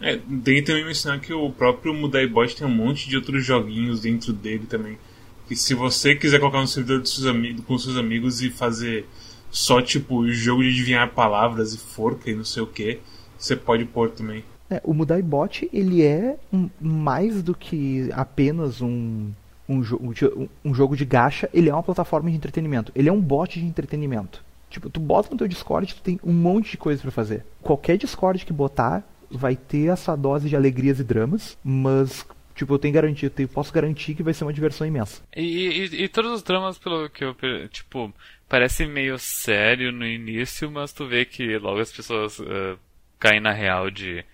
É, 0.00 0.18
tem 0.42 0.64
também 0.64 0.84
mencionar 0.84 1.20
que 1.20 1.32
o 1.32 1.48
próprio 1.50 1.94
Mudai 1.94 2.26
Bot 2.26 2.56
tem 2.56 2.66
um 2.66 2.74
monte 2.74 3.08
de 3.08 3.14
outros 3.16 3.46
joguinhos 3.46 4.00
dentro 4.00 4.32
dele 4.32 4.66
também. 4.68 4.98
Que 5.46 5.54
se 5.54 5.74
você 5.74 6.16
quiser 6.16 6.40
colocar 6.40 6.60
no 6.60 6.66
servidor 6.66 7.06
seus 7.06 7.26
amigos, 7.26 7.64
com 7.64 7.78
seus 7.78 7.96
amigos 7.96 8.42
e 8.42 8.50
fazer 8.50 9.06
só 9.48 9.80
tipo 9.80 10.26
jogo 10.32 10.62
de 10.62 10.70
adivinhar 10.70 11.08
palavras 11.10 11.72
e 11.72 11.78
forca 11.78 12.28
e 12.28 12.34
não 12.34 12.44
sei 12.44 12.64
o 12.64 12.66
que, 12.66 12.98
você 13.42 13.56
pode 13.56 13.84
pôr 13.84 14.10
também. 14.10 14.44
É, 14.70 14.80
o 14.84 14.94
Mudai 14.94 15.20
Bot, 15.20 15.68
ele 15.72 16.02
é 16.02 16.36
um, 16.52 16.70
mais 16.80 17.42
do 17.42 17.54
que 17.54 18.08
apenas 18.12 18.80
um, 18.80 19.30
um, 19.68 19.80
um, 19.80 20.48
um 20.64 20.74
jogo 20.74 20.96
de 20.96 21.04
gacha, 21.04 21.48
ele 21.52 21.68
é 21.68 21.74
uma 21.74 21.82
plataforma 21.82 22.30
de 22.30 22.36
entretenimento. 22.36 22.92
Ele 22.94 23.08
é 23.08 23.12
um 23.12 23.20
bot 23.20 23.58
de 23.58 23.66
entretenimento. 23.66 24.42
Tipo, 24.70 24.88
tu 24.88 25.00
bota 25.00 25.28
no 25.30 25.36
teu 25.36 25.48
Discord, 25.48 25.94
tu 25.94 26.00
tem 26.00 26.18
um 26.24 26.32
monte 26.32 26.70
de 26.70 26.76
coisa 26.78 27.02
para 27.02 27.10
fazer. 27.10 27.44
Qualquer 27.60 27.98
Discord 27.98 28.46
que 28.46 28.52
botar 28.52 29.06
vai 29.30 29.56
ter 29.56 29.90
essa 29.90 30.16
dose 30.16 30.48
de 30.48 30.56
alegrias 30.56 30.98
e 30.98 31.04
dramas, 31.04 31.58
mas 31.62 32.24
tipo, 32.54 32.72
eu 32.72 32.78
tenho 32.78 32.94
garantia, 32.94 33.26
eu 33.26 33.30
tenho, 33.30 33.48
posso 33.48 33.72
garantir 33.72 34.14
que 34.14 34.22
vai 34.22 34.32
ser 34.32 34.44
uma 34.44 34.52
diversão 34.52 34.86
imensa. 34.86 35.22
E, 35.36 35.42
e, 35.42 36.04
e, 36.04 36.08
todos 36.08 36.32
os 36.32 36.42
dramas, 36.42 36.78
pelo 36.78 37.10
que 37.10 37.24
eu, 37.24 37.34
tipo, 37.68 38.12
parece 38.48 38.86
meio 38.86 39.18
sério 39.18 39.92
no 39.92 40.06
início, 40.06 40.70
mas 40.70 40.92
tu 40.92 41.06
vê 41.06 41.24
que 41.24 41.58
logo 41.58 41.80
as 41.80 41.92
pessoas 41.92 42.38
uh, 42.38 42.78
cair 43.22 43.40
na 43.40 43.52
real 43.52 43.88
de. 43.90 44.24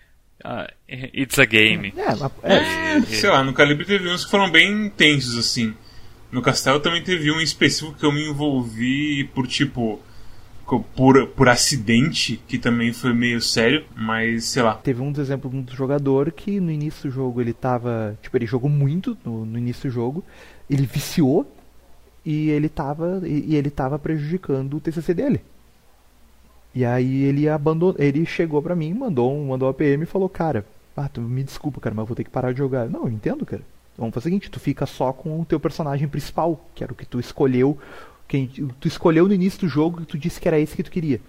Uh, 0.42 0.72
it's 0.88 1.38
a 1.38 1.44
game. 1.44 1.92
É, 2.42 2.54
é, 2.54 2.96
é, 2.96 3.00
sei 3.02 3.28
lá, 3.28 3.44
no 3.44 3.52
Calibre 3.52 3.84
teve 3.84 4.08
uns 4.08 4.24
que 4.24 4.30
foram 4.30 4.50
bem 4.50 4.86
intensos, 4.86 5.36
assim. 5.36 5.74
No 6.32 6.40
Castelo 6.40 6.80
também 6.80 7.02
teve 7.02 7.30
um 7.30 7.40
específico 7.40 7.98
que 7.98 8.04
eu 8.04 8.12
me 8.12 8.26
envolvi 8.26 9.24
por 9.34 9.46
tipo. 9.46 10.00
Por, 10.94 11.26
por 11.28 11.48
acidente, 11.48 12.38
que 12.46 12.58
também 12.58 12.92
foi 12.92 13.14
meio 13.14 13.40
sério, 13.40 13.86
mas 13.96 14.44
sei 14.44 14.62
lá. 14.62 14.74
Teve 14.74 15.00
um 15.00 15.10
exemplo 15.12 15.48
de 15.48 15.56
um 15.56 15.64
jogador 15.74 16.30
que 16.30 16.60
no 16.60 16.70
início 16.70 17.08
do 17.08 17.14
jogo 17.14 17.40
ele 17.40 17.54
tava. 17.54 18.18
Tipo, 18.20 18.36
ele 18.36 18.44
jogou 18.44 18.68
muito 18.68 19.16
no, 19.24 19.46
no 19.46 19.56
início 19.56 19.88
do 19.88 19.94
jogo, 19.94 20.22
ele 20.68 20.84
viciou 20.84 21.50
e 22.22 22.50
ele 22.50 22.68
tava, 22.68 23.22
e, 23.24 23.52
e 23.52 23.56
ele 23.56 23.70
tava 23.70 23.98
prejudicando 23.98 24.76
o 24.76 24.80
TCC 24.80 25.14
dele. 25.14 25.40
E 26.78 26.84
aí 26.84 27.24
ele 27.24 27.48
abandonou, 27.48 27.96
ele 27.98 28.24
chegou 28.24 28.62
pra 28.62 28.76
mim, 28.76 28.94
mandou 28.94 29.36
um, 29.36 29.48
mandou 29.48 29.66
uma 29.66 29.74
PM 29.74 30.04
e 30.04 30.06
falou, 30.06 30.28
cara, 30.28 30.64
ah, 30.96 31.08
tu 31.08 31.20
me 31.20 31.42
desculpa, 31.42 31.80
cara, 31.80 31.92
mas 31.92 32.04
eu 32.04 32.06
vou 32.06 32.14
ter 32.14 32.22
que 32.22 32.30
parar 32.30 32.52
de 32.52 32.58
jogar. 32.58 32.88
Não, 32.88 33.02
eu 33.02 33.08
entendo, 33.08 33.44
cara. 33.44 33.62
Vamos 33.96 34.14
fazer 34.14 34.28
o 34.28 34.30
seguinte, 34.30 34.48
tu 34.48 34.60
fica 34.60 34.86
só 34.86 35.12
com 35.12 35.40
o 35.40 35.44
teu 35.44 35.58
personagem 35.58 36.06
principal, 36.06 36.64
que 36.76 36.84
era 36.84 36.92
o 36.92 36.94
que 36.94 37.04
tu 37.04 37.18
escolheu, 37.18 37.76
quem 38.28 38.46
tu 38.46 38.86
escolheu 38.86 39.26
no 39.26 39.34
início 39.34 39.58
do 39.58 39.68
jogo 39.68 40.02
e 40.02 40.04
tu 40.04 40.16
disse 40.16 40.40
que 40.40 40.46
era 40.46 40.56
esse 40.56 40.76
que 40.76 40.84
tu 40.84 40.90
queria. 40.92 41.20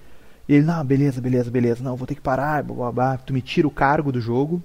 E 0.47 0.53
ele, 0.53 0.65
não, 0.67 0.85
beleza, 0.85 1.19
beleza, 1.19 1.49
beleza, 1.49 1.83
não, 1.83 1.95
vou 1.95 2.05
ter 2.05 2.13
que 2.13 2.21
parar, 2.21 2.61
blá, 2.61 2.75
blá, 2.75 2.91
blá. 2.91 3.17
tu 3.17 3.33
me 3.33 3.41
tira 3.41 3.67
o 3.67 3.71
cargo 3.71 4.11
do 4.11 4.21
jogo. 4.21 4.61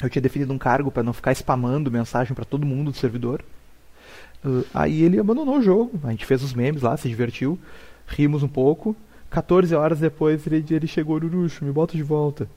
Eu 0.00 0.08
tinha 0.08 0.22
definido 0.22 0.52
um 0.52 0.58
cargo 0.58 0.92
para 0.92 1.02
não 1.02 1.12
ficar 1.12 1.32
spamando 1.32 1.90
mensagem 1.90 2.36
para 2.36 2.44
todo 2.44 2.64
mundo 2.64 2.92
do 2.92 2.96
servidor. 2.96 3.44
Uh, 4.44 4.64
aí 4.72 5.02
ele 5.02 5.18
abandonou 5.18 5.58
o 5.58 5.62
jogo, 5.62 5.98
a 6.04 6.12
gente 6.12 6.24
fez 6.24 6.40
os 6.40 6.54
memes 6.54 6.82
lá, 6.82 6.96
se 6.96 7.08
divertiu, 7.08 7.58
rimos 8.06 8.44
um 8.44 8.48
pouco. 8.48 8.94
14 9.34 9.74
horas 9.74 9.98
depois 9.98 10.46
ele, 10.46 10.64
ele 10.70 10.86
chegou, 10.86 11.16
Uruxo, 11.16 11.64
me 11.64 11.72
bota 11.72 11.96
de 11.96 12.04
volta. 12.04 12.48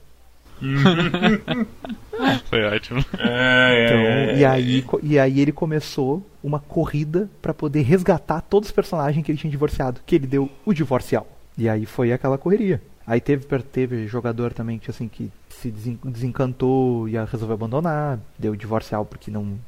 Foi 2.48 2.64
ótimo. 2.64 3.04
É, 3.18 3.84
então, 3.84 3.98
é, 3.98 4.30
é, 4.30 4.38
e, 4.38 4.44
aí, 4.44 4.84
e 5.02 5.18
aí 5.18 5.40
ele 5.40 5.50
começou 5.50 6.24
uma 6.42 6.60
corrida 6.60 7.28
para 7.42 7.52
poder 7.52 7.82
resgatar 7.82 8.40
todos 8.42 8.68
os 8.68 8.72
personagens 8.72 9.24
que 9.24 9.32
ele 9.32 9.38
tinha 9.38 9.50
divorciado, 9.50 10.00
que 10.06 10.14
ele 10.14 10.28
deu 10.28 10.48
o 10.64 10.72
divorcial. 10.72 11.26
E 11.56 11.68
aí 11.68 11.84
foi 11.84 12.12
aquela 12.12 12.38
correria. 12.38 12.80
Aí 13.04 13.20
teve, 13.20 13.44
teve 13.62 14.06
jogador 14.06 14.52
também 14.52 14.78
que 14.78 14.88
assim 14.88 15.08
que 15.08 15.32
se 15.48 15.74
desencantou 16.04 17.08
e 17.08 17.12
resolveu 17.24 17.54
abandonar, 17.54 18.20
deu 18.38 18.54
divorcial 18.54 19.04
porque 19.04 19.32
não, 19.32 19.58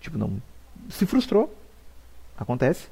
tipo, 0.00 0.16
não 0.16 0.40
se 0.88 1.04
frustrou. 1.04 1.54
Acontece. 2.38 2.88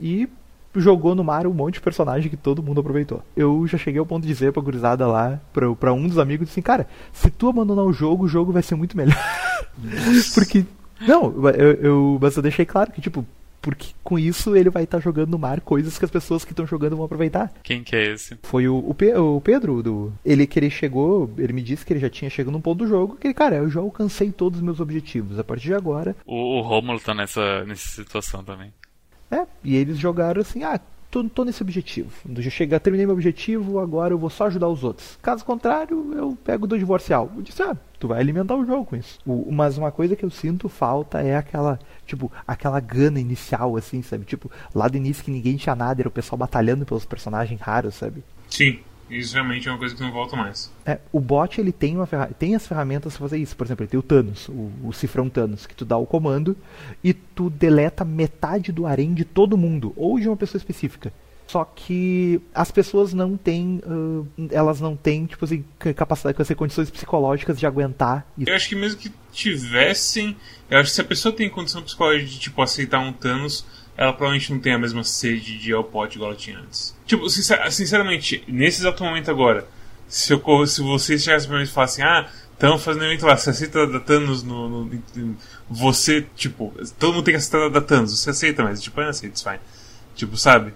E 0.00 0.28
jogou 0.74 1.14
no 1.14 1.24
mar 1.24 1.46
um 1.46 1.52
monte 1.52 1.74
de 1.74 1.80
personagem 1.80 2.30
que 2.30 2.36
todo 2.36 2.62
mundo 2.62 2.80
aproveitou. 2.80 3.22
Eu 3.36 3.66
já 3.66 3.78
cheguei 3.78 3.98
ao 3.98 4.06
ponto 4.06 4.22
de 4.22 4.28
dizer 4.28 4.52
pra 4.52 4.62
gurizada 4.62 5.06
lá, 5.06 5.40
pra, 5.52 5.74
pra 5.74 5.92
um 5.92 6.06
dos 6.06 6.18
amigos, 6.18 6.50
assim, 6.50 6.62
cara, 6.62 6.88
se 7.12 7.30
tu 7.30 7.48
abandonar 7.48 7.84
o 7.84 7.92
jogo, 7.92 8.24
o 8.24 8.28
jogo 8.28 8.52
vai 8.52 8.62
ser 8.62 8.74
muito 8.74 8.96
melhor. 8.96 9.18
porque. 10.34 10.64
Não, 11.00 11.32
eu, 11.50 11.72
eu, 11.74 12.18
mas 12.20 12.36
eu 12.36 12.42
deixei 12.42 12.66
claro 12.66 12.90
que, 12.90 13.00
tipo, 13.00 13.24
porque 13.60 13.88
com 14.02 14.18
isso 14.18 14.56
ele 14.56 14.70
vai 14.70 14.84
estar 14.84 14.98
tá 14.98 15.04
jogando 15.04 15.30
no 15.30 15.38
mar 15.38 15.60
coisas 15.60 15.98
que 15.98 16.04
as 16.04 16.10
pessoas 16.10 16.44
que 16.44 16.52
estão 16.52 16.66
jogando 16.66 16.96
vão 16.96 17.04
aproveitar. 17.04 17.52
Quem 17.62 17.82
que 17.82 17.94
é 17.94 18.12
esse? 18.12 18.36
Foi 18.42 18.68
o, 18.68 18.78
o, 18.78 18.94
Pe 18.94 19.12
o, 19.14 19.40
Pedro, 19.40 19.82
do, 19.82 20.12
ele 20.24 20.46
que 20.46 20.58
ele 20.58 20.70
chegou, 20.70 21.30
ele 21.36 21.52
me 21.52 21.62
disse 21.62 21.84
que 21.84 21.92
ele 21.92 22.00
já 22.00 22.08
tinha 22.08 22.30
chegado 22.30 22.52
num 22.52 22.60
ponto 22.60 22.78
do 22.78 22.88
jogo 22.88 23.16
que, 23.16 23.32
cara, 23.34 23.56
eu 23.56 23.70
já 23.70 23.80
alcancei 23.80 24.30
todos 24.30 24.58
os 24.58 24.64
meus 24.64 24.80
objetivos. 24.80 25.38
A 25.38 25.44
partir 25.44 25.66
de 25.66 25.74
agora. 25.74 26.16
O, 26.24 26.58
o 26.58 26.60
Romulo 26.62 27.00
tá 27.00 27.14
nessa, 27.14 27.64
nessa 27.64 27.88
situação 27.88 28.42
também. 28.42 28.72
É, 29.30 29.46
e 29.62 29.76
eles 29.76 29.98
jogaram 29.98 30.40
assim, 30.40 30.62
ah, 30.62 30.80
tô, 31.10 31.24
tô 31.24 31.44
nesse 31.44 31.62
objetivo. 31.62 32.10
Já 32.38 32.50
cheguei, 32.50 32.78
terminei 32.78 33.06
meu 33.06 33.14
objetivo, 33.14 33.78
agora 33.78 34.14
eu 34.14 34.18
vou 34.18 34.30
só 34.30 34.46
ajudar 34.46 34.68
os 34.68 34.84
outros. 34.84 35.18
Caso 35.22 35.44
contrário, 35.44 36.12
eu 36.14 36.36
pego 36.44 36.66
do 36.66 36.78
divorcial. 36.78 37.30
Eu 37.36 37.42
disse, 37.42 37.62
ah, 37.62 37.76
tu 37.98 38.08
vai 38.08 38.20
alimentar 38.20 38.56
o 38.56 38.64
jogo 38.64 38.84
com 38.84 38.96
isso. 38.96 39.18
O, 39.26 39.50
mas 39.52 39.76
uma 39.76 39.90
coisa 39.90 40.16
que 40.16 40.24
eu 40.24 40.30
sinto 40.30 40.68
falta 40.68 41.20
é 41.20 41.36
aquela, 41.36 41.78
tipo, 42.06 42.30
aquela 42.46 42.80
gana 42.80 43.20
inicial, 43.20 43.76
assim, 43.76 44.02
sabe? 44.02 44.24
Tipo, 44.24 44.50
lá 44.74 44.88
do 44.88 44.96
início 44.96 45.24
que 45.24 45.30
ninguém 45.30 45.56
tinha 45.56 45.74
nada, 45.74 46.02
era 46.02 46.08
o 46.08 46.12
pessoal 46.12 46.38
batalhando 46.38 46.86
pelos 46.86 47.04
personagens 47.04 47.60
raros, 47.60 47.94
sabe? 47.94 48.22
Sim. 48.48 48.78
Isso 49.10 49.34
realmente 49.34 49.68
é 49.68 49.72
uma 49.72 49.78
coisa 49.78 49.94
que 49.94 50.02
não 50.02 50.12
volta 50.12 50.36
mais. 50.36 50.72
É, 50.84 50.98
o 51.12 51.20
bot 51.20 51.60
ele 51.60 51.72
tem, 51.72 51.96
uma 51.96 52.06
tem 52.38 52.54
as 52.54 52.66
ferramentas 52.66 53.16
para 53.16 53.28
fazer 53.28 53.38
isso. 53.38 53.56
Por 53.56 53.66
exemplo, 53.66 53.84
ele 53.84 53.90
tem 53.90 54.00
o 54.00 54.02
Thanos, 54.02 54.48
o, 54.48 54.70
o 54.84 54.92
cifrão 54.92 55.28
Thanos, 55.28 55.66
que 55.66 55.74
tu 55.74 55.84
dá 55.84 55.96
o 55.96 56.06
comando 56.06 56.56
e 57.02 57.12
tu 57.12 57.48
deleta 57.48 58.04
metade 58.04 58.72
do 58.72 58.86
harém 58.86 59.14
de 59.14 59.24
todo 59.24 59.56
mundo, 59.56 59.92
ou 59.96 60.18
de 60.18 60.28
uma 60.28 60.36
pessoa 60.36 60.58
específica. 60.58 61.12
Só 61.48 61.64
que 61.64 62.42
as 62.54 62.70
pessoas 62.70 63.14
não 63.14 63.34
têm, 63.34 63.80
uh, 63.86 64.28
elas 64.50 64.82
não 64.82 64.94
têm, 64.94 65.24
tipo 65.24 65.46
assim, 65.46 65.64
capacidade, 65.96 66.40
assim, 66.40 66.54
condições 66.54 66.90
psicológicas 66.90 67.58
de 67.58 67.64
aguentar 67.64 68.26
isso. 68.36 68.50
Eu 68.50 68.54
acho 68.54 68.68
que 68.68 68.76
mesmo 68.76 69.00
que 69.00 69.10
tivessem, 69.32 70.36
eu 70.68 70.78
acho 70.78 70.90
que 70.90 70.96
se 70.96 71.00
a 71.00 71.04
pessoa 71.04 71.34
tem 71.34 71.48
condição 71.48 71.82
psicológica 71.82 72.26
de, 72.26 72.38
tipo, 72.38 72.60
aceitar 72.60 73.00
um 73.00 73.14
Thanos, 73.14 73.64
ela 73.98 74.12
provavelmente 74.12 74.52
não 74.52 74.60
tem 74.60 74.72
a 74.72 74.78
mesma 74.78 75.02
sede 75.02 75.58
de 75.58 75.72
Elpot 75.72 76.14
igual 76.14 76.30
ela 76.30 76.38
tinha 76.38 76.56
antes. 76.60 76.96
Tipo, 77.04 77.28
sinceramente, 77.28 78.44
nesse 78.46 78.80
exato 78.80 79.02
momento 79.02 79.28
agora, 79.28 79.66
se, 80.06 80.32
eu, 80.32 80.66
se 80.68 80.80
vocês 80.80 81.24
chegassem 81.24 81.48
pra 81.48 81.58
mim 81.58 81.64
e 81.64 81.66
falassem, 81.66 82.04
ah, 82.04 82.30
estão 82.52 82.78
fazendo 82.78 83.06
evento 83.06 83.26
lá, 83.26 83.36
você 83.36 83.50
aceita 83.50 83.88
da 83.88 83.98
Thanos 83.98 84.44
no, 84.44 84.68
no, 84.68 84.84
no, 84.84 85.36
Você, 85.68 86.24
tipo, 86.36 86.72
todo 86.96 87.14
mundo 87.14 87.24
tem 87.24 87.34
que 87.34 87.38
aceitar 87.38 87.68
da 87.68 87.80
Thanos, 87.80 88.16
você 88.16 88.30
aceita, 88.30 88.62
mas 88.62 88.80
tipo, 88.80 89.00
eu 89.00 89.02
não 89.02 89.10
aceito, 89.10 89.42
fine. 89.42 89.58
Tipo, 90.14 90.36
sabe? 90.36 90.72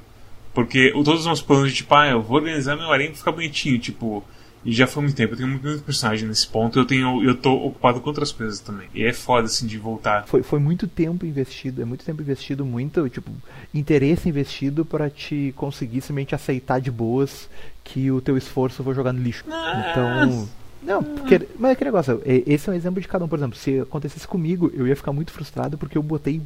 Porque 0.52 0.90
todos 0.90 1.20
os 1.20 1.26
meus 1.26 1.40
planos 1.40 1.70
de 1.70 1.76
tipo, 1.76 1.94
ah, 1.94 2.08
eu 2.08 2.20
vou 2.20 2.38
organizar 2.38 2.74
meu 2.74 2.90
harém 2.90 3.08
pra 3.08 3.18
ficar 3.18 3.30
bonitinho, 3.30 3.78
tipo, 3.78 4.24
e 4.64 4.72
já 4.72 4.86
foi 4.86 5.02
muito 5.02 5.16
tempo, 5.16 5.32
eu 5.32 5.36
tenho 5.36 5.48
muito, 5.48 5.82
personagem 5.82 6.28
nesse 6.28 6.46
ponto, 6.46 6.78
eu 6.78 6.84
tenho 6.84 7.22
eu 7.24 7.34
tô 7.34 7.52
ocupado 7.52 8.00
com 8.00 8.08
outras 8.08 8.30
coisas 8.30 8.60
também. 8.60 8.88
E 8.94 9.02
é 9.02 9.12
foda 9.12 9.46
assim 9.46 9.66
de 9.66 9.76
voltar. 9.78 10.24
Foi, 10.26 10.42
foi 10.42 10.60
muito 10.60 10.86
tempo 10.86 11.26
investido, 11.26 11.82
é 11.82 11.84
muito 11.84 12.04
tempo 12.04 12.22
investido, 12.22 12.64
muito, 12.64 13.08
tipo, 13.08 13.30
interesse 13.74 14.28
investido 14.28 14.84
para 14.84 15.10
te 15.10 15.52
conseguir 15.56 16.00
simplesmente 16.00 16.34
aceitar 16.34 16.80
de 16.80 16.90
boas 16.90 17.48
que 17.82 18.10
o 18.10 18.20
teu 18.20 18.36
esforço 18.36 18.84
foi 18.84 18.94
jogar 18.94 19.12
no 19.12 19.22
lixo. 19.22 19.44
Ah. 19.50 19.90
Então, 19.90 20.48
não, 20.82 21.02
porque, 21.02 21.46
mas 21.58 21.72
é 21.72 21.74
que 21.74 21.84
negócio, 21.84 22.20
esse 22.24 22.68
é 22.68 22.72
um 22.72 22.76
exemplo 22.76 23.00
de 23.00 23.08
cada 23.08 23.24
um, 23.24 23.28
por 23.28 23.38
exemplo, 23.38 23.56
se 23.56 23.80
acontecesse 23.80 24.26
comigo, 24.26 24.70
eu 24.74 24.86
ia 24.86 24.96
ficar 24.96 25.12
muito 25.12 25.32
frustrado 25.32 25.78
porque 25.78 25.96
eu 25.96 26.02
botei, 26.02 26.40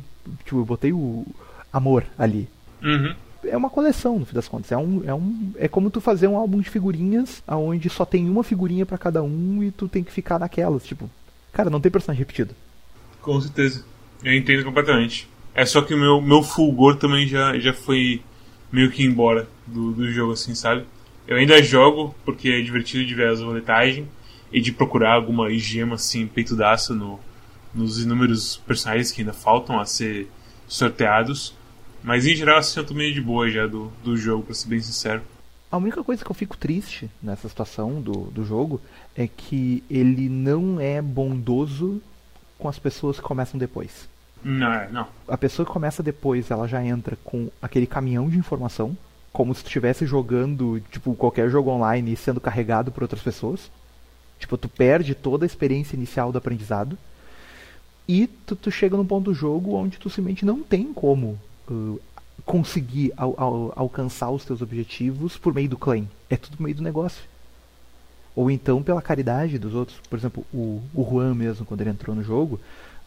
tipo, 0.44 0.60
eu 0.60 0.64
botei 0.64 0.92
o 0.92 1.26
amor 1.72 2.04
ali. 2.18 2.48
Uhum 2.82 3.14
é 3.48 3.56
uma 3.56 3.70
coleção, 3.70 4.18
no 4.18 4.26
fim 4.26 4.34
das 4.34 4.48
contas. 4.48 4.72
É, 4.72 4.76
um, 4.76 5.02
é, 5.04 5.14
um, 5.14 5.52
é 5.56 5.68
como 5.68 5.90
tu 5.90 6.00
fazer 6.00 6.28
um 6.28 6.36
álbum 6.36 6.60
de 6.60 6.70
figurinhas 6.70 7.42
onde 7.46 7.88
só 7.88 8.04
tem 8.04 8.28
uma 8.28 8.42
figurinha 8.42 8.86
para 8.86 8.98
cada 8.98 9.22
um 9.22 9.62
e 9.62 9.70
tu 9.70 9.88
tem 9.88 10.04
que 10.04 10.12
ficar 10.12 10.38
naquelas. 10.38 10.84
Tipo, 10.84 11.10
cara, 11.52 11.70
não 11.70 11.80
tem 11.80 11.90
personagem 11.90 12.20
repetido. 12.20 12.54
Com 13.20 13.40
certeza. 13.40 13.84
Eu 14.22 14.34
entendo 14.34 14.64
completamente. 14.64 15.28
É 15.54 15.64
só 15.64 15.80
que 15.82 15.94
o 15.94 15.98
meu, 15.98 16.20
meu 16.20 16.42
fulgor 16.42 16.96
também 16.96 17.26
já, 17.26 17.58
já 17.58 17.72
foi 17.72 18.22
meio 18.70 18.90
que 18.90 19.02
embora 19.02 19.48
do, 19.66 19.92
do 19.92 20.10
jogo, 20.12 20.32
assim, 20.32 20.54
sabe? 20.54 20.84
Eu 21.26 21.36
ainda 21.36 21.62
jogo 21.62 22.14
porque 22.24 22.50
é 22.50 22.60
divertido 22.60 23.04
de 23.04 23.14
ver 23.14 23.28
as 23.28 23.40
roletagem 23.40 24.08
e 24.52 24.60
de 24.60 24.70
procurar 24.70 25.14
alguma 25.14 25.50
gema 25.50 25.96
assim, 25.96 26.26
peitudaça 26.26 26.94
no, 26.94 27.18
nos 27.74 28.02
inúmeros 28.02 28.56
personagens 28.58 29.10
que 29.10 29.22
ainda 29.22 29.32
faltam 29.32 29.80
a 29.80 29.84
ser 29.84 30.28
sorteados. 30.68 31.54
Mas 32.06 32.24
em 32.24 32.36
geral, 32.36 32.58
assim, 32.58 32.78
eu 32.78 32.86
tô 32.86 32.94
meio 32.94 33.12
de 33.12 33.20
boa 33.20 33.50
já 33.50 33.66
do, 33.66 33.90
do 34.04 34.16
jogo, 34.16 34.44
pra 34.44 34.54
ser 34.54 34.68
bem 34.68 34.78
sincero. 34.78 35.22
A 35.68 35.76
única 35.76 36.04
coisa 36.04 36.24
que 36.24 36.30
eu 36.30 36.36
fico 36.36 36.56
triste 36.56 37.10
nessa 37.20 37.48
situação 37.48 38.00
do, 38.00 38.30
do 38.30 38.44
jogo 38.44 38.80
é 39.16 39.26
que 39.26 39.82
ele 39.90 40.28
não 40.28 40.80
é 40.80 41.02
bondoso 41.02 42.00
com 42.60 42.68
as 42.68 42.78
pessoas 42.78 43.16
que 43.16 43.24
começam 43.24 43.58
depois. 43.58 44.08
Não, 44.44 44.72
é, 44.72 44.88
não. 44.88 45.08
A 45.26 45.36
pessoa 45.36 45.66
que 45.66 45.72
começa 45.72 46.00
depois, 46.00 46.48
ela 46.48 46.68
já 46.68 46.80
entra 46.80 47.18
com 47.24 47.50
aquele 47.60 47.88
caminhão 47.88 48.30
de 48.30 48.38
informação, 48.38 48.96
como 49.32 49.52
se 49.52 49.64
estivesse 49.64 50.06
jogando, 50.06 50.80
tipo, 50.92 51.12
qualquer 51.16 51.50
jogo 51.50 51.70
online 51.70 52.12
e 52.12 52.16
sendo 52.16 52.40
carregado 52.40 52.92
por 52.92 53.02
outras 53.02 53.20
pessoas. 53.20 53.68
Tipo, 54.38 54.56
tu 54.56 54.68
perde 54.68 55.12
toda 55.12 55.44
a 55.44 55.48
experiência 55.48 55.96
inicial 55.96 56.30
do 56.30 56.38
aprendizado. 56.38 56.96
E 58.06 58.28
tu, 58.28 58.54
tu 58.54 58.70
chega 58.70 58.96
num 58.96 59.04
ponto 59.04 59.24
do 59.24 59.34
jogo 59.34 59.74
onde 59.74 59.98
tu 59.98 60.08
simplesmente 60.08 60.46
não 60.46 60.62
tem 60.62 60.92
como 60.92 61.36
conseguir 62.44 63.12
al, 63.16 63.34
al, 63.36 63.72
alcançar 63.76 64.30
os 64.30 64.44
teus 64.44 64.62
objetivos 64.62 65.36
por 65.36 65.54
meio 65.54 65.68
do 65.68 65.76
claim. 65.76 66.08
É 66.30 66.36
tudo 66.36 66.56
por 66.56 66.62
meio 66.62 66.76
do 66.76 66.82
negócio. 66.82 67.22
Ou 68.34 68.50
então 68.50 68.82
pela 68.82 69.02
caridade 69.02 69.58
dos 69.58 69.74
outros. 69.74 69.98
Por 70.08 70.18
exemplo, 70.18 70.46
o, 70.52 70.82
o 70.94 71.04
Juan 71.04 71.34
mesmo, 71.34 71.64
quando 71.64 71.80
ele 71.80 71.90
entrou 71.90 72.14
no 72.14 72.22
jogo, 72.22 72.60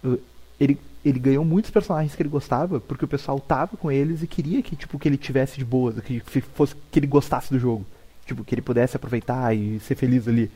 uh, 0.03 0.19
ele, 0.59 0.77
ele 1.05 1.19
ganhou 1.19 1.45
muitos 1.45 1.71
personagens 1.71 2.15
que 2.15 2.21
ele 2.21 2.29
gostava 2.29 2.79
porque 2.79 3.05
o 3.05 3.07
pessoal 3.07 3.39
tava 3.39 3.77
com 3.77 3.91
eles 3.91 4.21
e 4.23 4.27
queria 4.27 4.61
que, 4.61 4.75
tipo, 4.75 4.99
que 4.99 5.07
ele 5.07 5.17
tivesse 5.17 5.57
de 5.57 5.63
boas, 5.63 5.99
que, 6.01 6.19
fosse, 6.41 6.75
que 6.91 6.99
ele 6.99 7.07
gostasse 7.07 7.51
do 7.51 7.59
jogo. 7.59 7.85
Tipo, 8.25 8.43
que 8.43 8.53
ele 8.53 8.61
pudesse 8.61 8.95
aproveitar 8.95 9.55
e 9.55 9.79
ser 9.79 9.95
feliz 9.95 10.27
ali. 10.27 10.51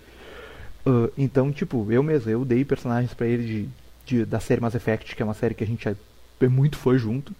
Uh, 0.85 1.09
então, 1.17 1.51
tipo, 1.51 1.89
eu 1.91 2.03
mesmo, 2.03 2.29
eu 2.29 2.43
dei 2.43 2.65
personagens 2.65 3.13
para 3.13 3.27
ele 3.27 3.43
de, 3.45 3.69
de, 4.05 4.25
da 4.25 4.39
série 4.39 4.59
Mass 4.59 4.75
Effect, 4.75 5.15
que 5.15 5.21
é 5.21 5.25
uma 5.25 5.33
série 5.33 5.55
que 5.55 5.63
a 5.63 5.67
gente 5.67 5.87
é, 5.87 5.95
é 6.41 6.47
muito 6.49 6.77
fã 6.77 6.97
junto. 6.97 7.33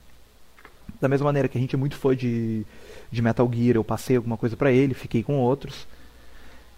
Da 1.03 1.09
mesma 1.09 1.25
maneira 1.25 1.49
que 1.49 1.57
a 1.57 1.61
gente 1.61 1.75
é 1.75 1.77
muito 1.77 1.97
fã 1.97 2.15
de, 2.15 2.65
de 3.11 3.21
Metal 3.21 3.51
Gear, 3.53 3.75
eu 3.75 3.83
passei 3.83 4.15
alguma 4.15 4.37
coisa 4.37 4.55
para 4.55 4.71
ele, 4.71 4.93
fiquei 4.93 5.21
com 5.21 5.37
outros. 5.37 5.85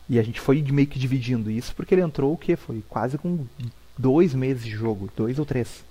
E 0.10 0.18
a 0.18 0.24
gente 0.24 0.42
foi 0.42 0.64
meio 0.64 0.88
que 0.88 0.98
dividindo 0.98 1.52
isso, 1.52 1.76
porque 1.76 1.94
ele 1.94 2.02
entrou 2.02 2.34
o 2.34 2.38
que? 2.38 2.56
Foi 2.56 2.84
quase 2.90 3.20
com 3.20 3.46
dois 3.96 4.34
meses 4.34 4.64
de 4.64 4.72
jogo, 4.72 5.12
dois 5.16 5.38
ou 5.38 5.46
três. 5.46 5.86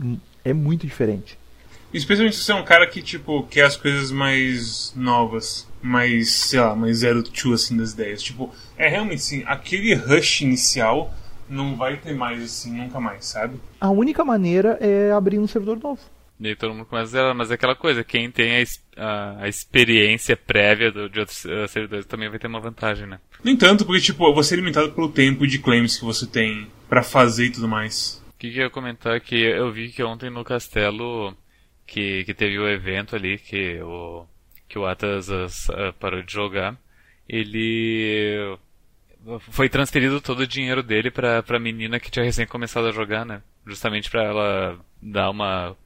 Hum, 0.00 0.18
é 0.44 0.52
muito 0.52 0.88
diferente. 0.88 1.38
Especialmente 1.94 2.34
se 2.34 2.42
você 2.42 2.50
é 2.50 2.56
um 2.56 2.64
cara 2.64 2.84
que, 2.84 3.00
tipo, 3.00 3.44
quer 3.44 3.66
as 3.66 3.76
coisas 3.76 4.10
mais 4.10 4.92
novas, 4.96 5.68
mais, 5.80 6.32
sei 6.32 6.58
lá, 6.58 6.74
mais 6.74 6.96
zero 6.96 7.22
two, 7.22 7.52
assim, 7.54 7.76
das 7.76 7.92
ideias. 7.92 8.24
Tipo, 8.24 8.50
é 8.76 8.88
realmente, 8.88 9.20
assim, 9.20 9.44
aquele 9.46 9.94
rush 9.94 10.40
inicial 10.40 11.14
não 11.48 11.76
vai 11.76 11.96
ter 11.96 12.12
mais, 12.12 12.42
assim, 12.42 12.72
nunca 12.72 12.98
mais, 12.98 13.24
sabe? 13.24 13.60
A 13.80 13.90
única 13.90 14.24
maneira 14.24 14.78
é 14.80 15.12
abrir 15.12 15.38
um 15.38 15.46
servidor 15.46 15.78
novo. 15.78 16.00
E 16.42 16.48
aí 16.48 16.56
todo 16.56 16.74
mundo 16.74 16.86
começa 16.86 17.04
a 17.04 17.12
zerar, 17.12 17.34
mas 17.36 17.52
é 17.52 17.54
aquela 17.54 17.76
coisa, 17.76 18.02
quem 18.02 18.28
tem 18.28 18.60
a, 18.60 18.64
a, 18.96 19.44
a 19.44 19.48
experiência 19.48 20.36
prévia 20.36 20.90
do, 20.90 21.08
de 21.08 21.20
outros 21.20 21.44
uh, 21.44 21.68
servidores 21.68 22.04
também 22.04 22.28
vai 22.28 22.36
ter 22.36 22.48
uma 22.48 22.58
vantagem, 22.58 23.06
né? 23.06 23.20
Nem 23.44 23.56
tanto, 23.56 23.86
porque 23.86 24.00
tipo, 24.02 24.34
você 24.34 24.54
é 24.54 24.56
limitado 24.56 24.90
pelo 24.90 25.08
tempo 25.08 25.46
de 25.46 25.60
claims 25.60 25.96
que 25.96 26.04
você 26.04 26.26
tem 26.26 26.66
para 26.88 27.04
fazer 27.04 27.46
e 27.46 27.52
tudo 27.52 27.68
mais. 27.68 28.20
O 28.34 28.38
que, 28.40 28.50
que 28.50 28.58
eu 28.58 28.64
ia 28.64 28.70
comentar 28.70 29.20
que 29.20 29.36
eu 29.36 29.70
vi 29.70 29.90
que 29.90 30.02
ontem 30.02 30.30
no 30.30 30.42
castelo 30.42 31.32
que, 31.86 32.24
que 32.24 32.34
teve 32.34 32.58
o 32.58 32.68
evento 32.68 33.14
ali 33.14 33.38
que 33.38 33.80
o, 33.80 34.26
que 34.68 34.76
o 34.76 34.84
Atas 34.84 35.28
uh, 35.28 35.92
parou 36.00 36.24
de 36.24 36.32
jogar, 36.32 36.76
ele 37.28 38.58
foi 39.50 39.68
transferido 39.68 40.20
todo 40.20 40.40
o 40.40 40.46
dinheiro 40.46 40.82
dele 40.82 41.08
pra, 41.08 41.40
pra 41.40 41.60
menina 41.60 42.00
que 42.00 42.10
tinha 42.10 42.24
recém 42.24 42.48
começado 42.48 42.88
a 42.88 42.92
jogar, 42.92 43.24
né? 43.24 43.42
Justamente 43.64 44.10
para 44.10 44.24
ela 44.24 44.80
dar 45.00 45.30
uma 45.30 45.76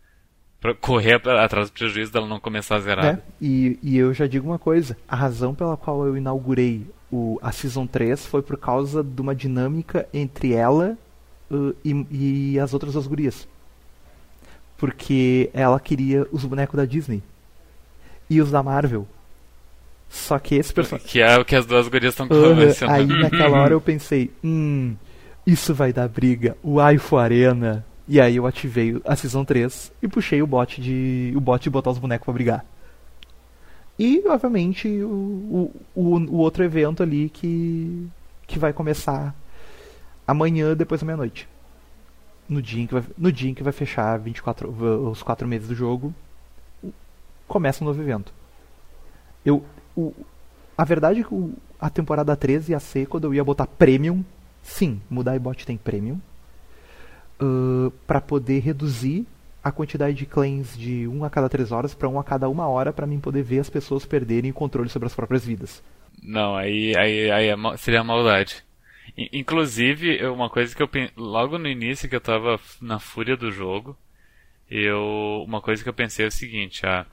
Pra 0.61 0.75
correr 0.75 1.21
atrás 1.29 1.69
do 1.69 1.73
prejuízo 1.73 2.13
dela 2.13 2.27
não 2.27 2.41
começar 2.41 2.77
a 2.77 2.81
zerar. 2.81 3.05
É, 3.05 3.19
e, 3.41 3.79
e 3.83 3.97
eu 3.99 4.13
já 4.15 4.27
digo 4.27 4.49
uma 4.49 4.59
coisa: 4.59 4.97
a 5.07 5.15
razão 5.15 5.55
pela 5.55 5.77
qual 5.77 6.07
eu 6.07 6.17
inaugurei 6.17 6.87
o, 7.11 7.39
a 7.43 7.53
Season 7.53 7.87
3 7.87 8.27
foi 8.27 8.43
por 8.43 8.57
causa 8.57 9.03
de 9.03 9.21
uma 9.21 9.35
dinâmica 9.35 10.09
entre 10.13 10.53
ela 10.55 10.97
uh, 11.51 11.75
e, 11.85 12.07
e 12.11 12.59
as 12.59 12.73
outras 12.73 12.95
duas 12.95 13.07
gurias. 13.07 13.47
Porque 14.77 15.51
ela 15.55 15.81
queria 15.81 16.27
os 16.33 16.45
bonecos 16.45 16.77
da 16.77 16.85
Disney 16.85 17.23
e 18.29 18.41
os 18.41 18.51
da 18.51 18.63
Marvel. 18.63 19.07
Só 20.09 20.39
que 20.39 20.55
esse 20.55 20.73
personagem. 20.73 21.09
Que 21.09 21.21
é 21.21 21.39
o 21.39 21.45
que 21.45 21.57
as 21.57 21.67
duas 21.67 21.89
gurias 21.89 22.13
estão 22.13 22.27
uh, 22.27 22.91
Aí 22.91 23.07
naquela 23.07 23.61
hora 23.61 23.73
eu 23.73 23.81
pensei: 23.81 24.31
hum, 24.43 24.95
isso 25.47 25.75
vai 25.75 25.93
dar 25.93 26.09
briga. 26.09 26.57
O 26.63 26.81
Aifo 26.81 27.17
Arena 27.17 27.85
e 28.09 28.21
aí 28.21 28.37
eu 28.37 28.47
ativei 28.47 29.01
a 29.05 29.17
Season 29.17 29.45
3 29.45 29.93
e 30.01 30.07
puxei 30.07 30.41
o 30.41 30.47
bot 30.47 30.81
de. 30.81 31.33
o 31.35 31.41
bot 31.41 31.63
de 31.63 31.71
botar 31.71 31.91
os 31.91 31.99
bonecos 31.99 32.25
pra 32.25 32.35
brigar. 32.35 32.65
E, 33.99 34.23
obviamente, 34.29 34.87
o, 35.03 35.73
o, 35.95 36.17
o, 36.19 36.37
outro 36.37 36.63
evento 36.63 37.03
ali 37.03 37.31
que, 37.31 38.07
que 38.47 38.59
vai 38.59 38.73
começar 38.73 39.35
amanhã, 40.27 40.77
depois 40.77 41.01
da 41.01 41.07
meia-noite. 41.07 41.49
No 42.49 42.63
dia, 42.63 42.83
em 42.83 42.87
que 42.87 42.95
vai, 42.95 43.05
no 43.17 43.33
dia 43.33 43.51
em 43.51 43.55
que 43.55 43.63
vai 43.63 43.73
fechar 43.73 44.19
24, 44.19 44.69
os 45.11 45.23
4 45.23 45.49
meses 45.49 45.67
do 45.67 45.75
jogo, 45.75 46.15
começa 47.49 47.83
um 47.83 47.87
novo 47.87 48.01
evento. 48.01 48.33
Eu, 49.45 49.65
o, 49.97 50.13
a 50.77 50.85
verdade 50.85 51.21
é 51.21 51.25
que 51.25 51.55
a 51.81 51.91
temporada 51.91 52.37
13 52.37 52.73
ia 52.73 52.79
ser 52.79 53.07
quando 53.07 53.25
eu 53.25 53.35
ia 53.35 53.43
botar 53.43 53.67
Premium. 53.67 54.23
Sim, 54.63 55.01
mudar 55.09 55.35
e 55.35 55.39
bot 55.39 55.67
tem 55.67 55.77
Premium 55.77 56.21
uh, 57.41 57.91
para 58.07 58.21
poder 58.21 58.61
reduzir 58.61 59.27
a 59.63 59.73
quantidade 59.73 60.17
de 60.17 60.27
claims 60.27 60.79
de 60.79 61.09
um 61.09 61.25
a 61.25 61.31
cada 61.31 61.49
três 61.49 61.73
horas 61.73 61.93
para 61.93 62.09
um 62.09 62.21
a 62.21 62.25
cada 62.25 62.49
uma 62.49 62.69
hora 62.69 62.93
para 62.93 63.07
mim 63.07 63.19
poder 63.19 63.43
ver 63.43 63.59
as 63.59 63.69
pessoas 63.69 64.07
perderem 64.07 64.51
o 64.51 64.55
controle 64.55 64.89
sobre 64.89 65.07
as 65.07 65.15
próprias 65.15 65.45
vidas. 65.45 65.83
Não, 66.23 66.57
aí, 66.57 66.97
aí, 66.97 67.31
aí 67.31 67.49
é 67.49 67.77
seria 67.77 68.05
maldade. 68.05 68.65
Inclusive, 69.33 70.25
uma 70.27 70.51
coisa 70.51 70.75
que 70.75 70.83
eu 70.83 70.89
logo 71.17 71.59
no 71.59 71.69
início 71.69 72.09
que 72.09 72.17
eu 72.17 72.21
tava 72.21 72.61
na 72.81 72.99
fúria 72.99 73.37
do 73.37 73.51
jogo, 73.51 73.97
eu 74.71 75.45
uma 75.47 75.61
coisa 75.61 75.83
que 75.83 75.89
eu 75.89 75.95
pensei 75.95 76.25
é 76.25 76.29
o 76.29 76.33
seguinte, 76.33 76.85
ah, 76.87 77.07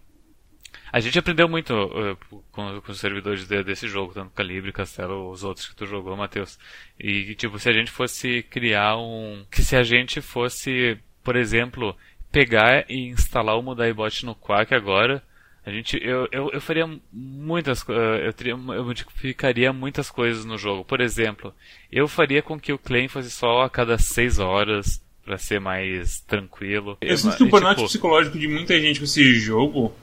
a 0.93 0.99
gente 0.99 1.17
aprendeu 1.17 1.49
muito 1.49 1.73
uh, 1.73 2.15
com, 2.51 2.79
com, 2.79 2.91
os 2.91 2.99
servidores 2.99 3.47
de, 3.47 3.63
desse 3.63 3.87
jogo, 3.87 4.13
tanto 4.13 4.29
Calibre, 4.29 4.71
Castelo, 4.71 5.31
os 5.31 5.43
outros 5.43 5.67
que 5.67 5.75
tu 5.75 5.87
jogou, 5.87 6.15
Matheus. 6.15 6.59
E, 6.99 7.33
tipo, 7.33 7.57
se 7.57 7.67
a 7.67 7.73
gente 7.73 7.89
fosse 7.89 8.43
criar 8.43 8.97
um... 8.97 9.43
Que 9.49 9.63
se 9.63 9.75
a 9.75 9.81
gente 9.81 10.21
fosse, 10.21 10.95
por 11.23 11.35
exemplo, 11.35 11.97
pegar 12.31 12.85
e 12.87 13.07
instalar 13.07 13.57
o 13.57 13.63
Mudaibot 13.63 14.23
no 14.23 14.35
Quack 14.35 14.75
agora, 14.75 15.23
A 15.65 15.71
gente, 15.71 15.97
eu, 15.99 16.27
eu, 16.31 16.51
eu 16.53 16.61
faria 16.61 16.87
muitas, 17.11 17.83
eu, 18.23 18.31
teria, 18.31 18.51
eu 18.51 18.85
modificaria 18.85 19.73
muitas 19.73 20.11
coisas 20.11 20.45
no 20.45 20.59
jogo. 20.59 20.85
Por 20.85 21.01
exemplo, 21.01 21.55
eu 21.91 22.07
faria 22.07 22.43
com 22.43 22.59
que 22.59 22.71
o 22.71 22.77
claim 22.77 23.07
fosse 23.07 23.31
só 23.31 23.63
a 23.63 23.69
cada 23.69 23.97
6 23.97 24.37
horas 24.37 25.03
para 25.25 25.39
ser 25.39 25.59
mais 25.59 26.19
tranquilo. 26.19 26.99
Eu 27.01 27.17
sinto 27.17 27.37
que 27.37 27.43
o 27.43 27.49
burnout 27.49 27.77
tipo... 27.77 27.87
psicológico 27.87 28.37
de 28.37 28.47
muita 28.47 28.79
gente 28.79 28.99
com 28.99 29.05
esse 29.05 29.39
jogo 29.39 29.95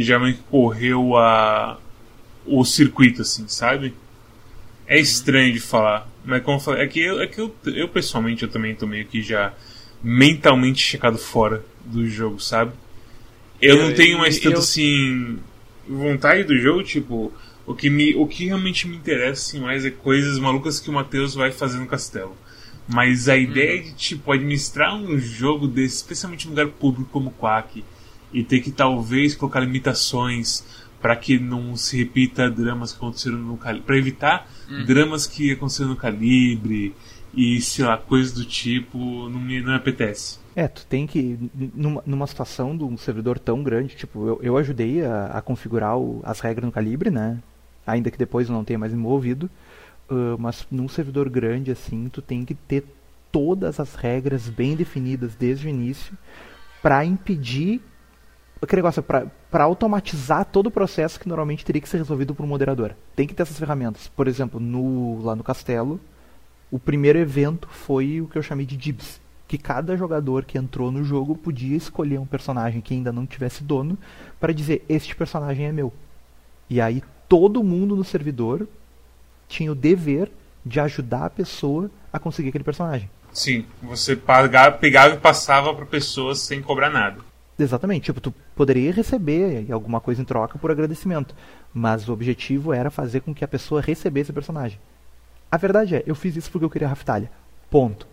já 0.00 0.18
meio 0.18 0.34
que 0.34 0.42
correu 0.44 1.16
a 1.16 1.78
o 2.46 2.64
circuito 2.64 3.22
assim, 3.22 3.46
sabe? 3.46 3.94
É 4.86 4.98
estranho 4.98 5.52
de 5.52 5.60
falar, 5.60 6.08
mas 6.24 6.42
como 6.42 6.56
eu 6.56 6.60
falei, 6.60 6.82
é 6.82 6.86
que 6.86 7.00
eu, 7.00 7.20
é 7.20 7.26
que 7.26 7.40
eu, 7.40 7.54
eu 7.66 7.88
pessoalmente 7.88 8.42
eu 8.42 8.48
também 8.48 8.74
tô 8.74 8.86
meio 8.86 9.06
que 9.06 9.22
já 9.22 9.54
mentalmente 10.02 10.82
checado 10.82 11.18
fora 11.18 11.64
do 11.84 12.06
jogo, 12.06 12.40
sabe? 12.40 12.72
Eu, 13.60 13.76
não 13.76 13.94
tenho 13.94 14.18
mais 14.18 14.38
tanto 14.38 14.56
eu... 14.56 14.58
assim 14.58 15.38
vontade 15.88 16.44
do 16.44 16.58
jogo, 16.58 16.82
tipo, 16.82 17.32
o 17.66 17.74
que 17.74 17.88
me 17.88 18.14
o 18.16 18.26
que 18.26 18.46
realmente 18.46 18.88
me 18.88 18.96
interessa 18.96 19.42
assim, 19.42 19.60
mais 19.60 19.84
é 19.84 19.90
coisas 19.90 20.38
malucas 20.38 20.80
que 20.80 20.90
o 20.90 20.92
Matheus 20.92 21.34
vai 21.34 21.52
fazer 21.52 21.78
no 21.78 21.86
castelo. 21.86 22.36
Mas 22.88 23.28
a 23.28 23.36
ideia 23.36 23.80
hum. 23.80 23.84
de 23.84 23.94
tipo 23.94 24.32
administrar 24.32 24.94
um 24.96 25.18
jogo 25.18 25.68
desse, 25.68 25.96
especialmente 25.96 26.44
em 26.44 26.48
um 26.48 26.50
lugar 26.50 26.66
público 26.68 27.08
como 27.12 27.30
Quack, 27.30 27.84
e 28.32 28.42
ter 28.42 28.60
que 28.60 28.70
talvez 28.70 29.34
colocar 29.34 29.60
limitações 29.60 30.64
para 31.00 31.16
que 31.16 31.38
não 31.38 31.76
se 31.76 31.98
repita 31.98 32.48
dramas 32.48 32.92
que 32.92 32.98
aconteceram 32.98 33.38
no 33.38 33.56
Calibre, 33.56 33.86
para 33.86 33.98
evitar 33.98 34.48
hum. 34.70 34.84
dramas 34.84 35.26
que 35.26 35.52
aconteceram 35.52 35.90
no 35.90 35.96
Calibre 35.96 36.94
e 37.34 37.60
sei 37.60 37.84
lá, 37.84 37.96
coisas 37.96 38.32
do 38.32 38.44
tipo, 38.44 38.98
não 39.28 39.40
me, 39.40 39.60
não 39.60 39.70
me 39.70 39.76
apetece. 39.76 40.38
É, 40.54 40.68
tu 40.68 40.86
tem 40.86 41.06
que, 41.06 41.38
numa, 41.74 42.02
numa 42.04 42.26
situação 42.26 42.76
de 42.76 42.84
um 42.84 42.96
servidor 42.98 43.38
tão 43.38 43.62
grande, 43.62 43.96
tipo, 43.96 44.26
eu, 44.26 44.40
eu 44.42 44.56
ajudei 44.58 45.04
a, 45.04 45.26
a 45.26 45.42
configurar 45.42 45.98
o, 45.98 46.20
as 46.22 46.40
regras 46.40 46.66
no 46.66 46.72
Calibre, 46.72 47.10
né? 47.10 47.38
Ainda 47.86 48.10
que 48.10 48.18
depois 48.18 48.48
eu 48.48 48.54
não 48.54 48.64
tenha 48.64 48.78
mais 48.78 48.92
envolvido. 48.92 49.50
Uh, 50.10 50.36
mas 50.38 50.66
num 50.70 50.88
servidor 50.88 51.28
grande 51.30 51.70
assim, 51.70 52.08
tu 52.12 52.20
tem 52.20 52.44
que 52.44 52.54
ter 52.54 52.84
todas 53.30 53.80
as 53.80 53.94
regras 53.94 54.48
bem 54.48 54.76
definidas 54.76 55.34
desde 55.34 55.66
o 55.66 55.70
início 55.70 56.16
para 56.82 57.04
impedir 57.04 57.80
aquele 58.62 58.80
negócio 58.80 59.02
para 59.02 59.64
automatizar 59.64 60.44
todo 60.44 60.68
o 60.68 60.70
processo 60.70 61.18
que 61.18 61.28
normalmente 61.28 61.64
teria 61.64 61.82
que 61.82 61.88
ser 61.88 61.98
resolvido 61.98 62.34
por 62.34 62.44
um 62.44 62.48
moderador. 62.48 62.94
Tem 63.16 63.26
que 63.26 63.34
ter 63.34 63.42
essas 63.42 63.58
ferramentas. 63.58 64.08
Por 64.08 64.28
exemplo, 64.28 64.60
no, 64.60 65.20
lá 65.22 65.34
no 65.34 65.42
castelo, 65.42 66.00
o 66.70 66.78
primeiro 66.78 67.18
evento 67.18 67.68
foi 67.68 68.20
o 68.20 68.28
que 68.28 68.38
eu 68.38 68.42
chamei 68.42 68.64
de 68.64 68.76
dibs, 68.76 69.20
que 69.48 69.58
cada 69.58 69.96
jogador 69.96 70.44
que 70.44 70.56
entrou 70.56 70.90
no 70.90 71.04
jogo 71.04 71.36
podia 71.36 71.76
escolher 71.76 72.18
um 72.18 72.26
personagem 72.26 72.80
que 72.80 72.94
ainda 72.94 73.12
não 73.12 73.26
tivesse 73.26 73.64
dono 73.64 73.98
para 74.38 74.54
dizer 74.54 74.84
este 74.88 75.14
personagem 75.14 75.66
é 75.66 75.72
meu. 75.72 75.92
E 76.70 76.80
aí 76.80 77.02
todo 77.28 77.64
mundo 77.64 77.96
no 77.96 78.04
servidor 78.04 78.66
tinha 79.48 79.72
o 79.72 79.74
dever 79.74 80.30
de 80.64 80.78
ajudar 80.78 81.26
a 81.26 81.30
pessoa 81.30 81.90
a 82.12 82.18
conseguir 82.18 82.50
aquele 82.50 82.64
personagem. 82.64 83.10
Sim, 83.32 83.66
você 83.82 84.14
pagava, 84.14 84.76
pegava 84.76 85.14
e 85.14 85.18
passava 85.18 85.74
para 85.74 85.84
pessoas 85.84 86.38
sem 86.38 86.62
cobrar 86.62 86.90
nada. 86.90 87.31
Exatamente, 87.62 88.04
tipo, 88.04 88.20
tu 88.20 88.34
poderia 88.54 88.92
receber 88.92 89.66
alguma 89.70 90.00
coisa 90.00 90.20
em 90.20 90.24
troca 90.24 90.58
por 90.58 90.70
agradecimento, 90.70 91.34
mas 91.72 92.08
o 92.08 92.12
objetivo 92.12 92.72
era 92.72 92.90
fazer 92.90 93.20
com 93.20 93.34
que 93.34 93.44
a 93.44 93.48
pessoa 93.48 93.80
recebesse 93.80 94.30
o 94.30 94.34
personagem. 94.34 94.78
A 95.50 95.56
verdade 95.56 95.96
é, 95.96 96.02
eu 96.06 96.14
fiz 96.14 96.34
isso 96.34 96.50
porque 96.50 96.64
eu 96.64 96.70
queria 96.70 96.88
Raftalha. 96.88 97.30
Ponto. 97.70 98.06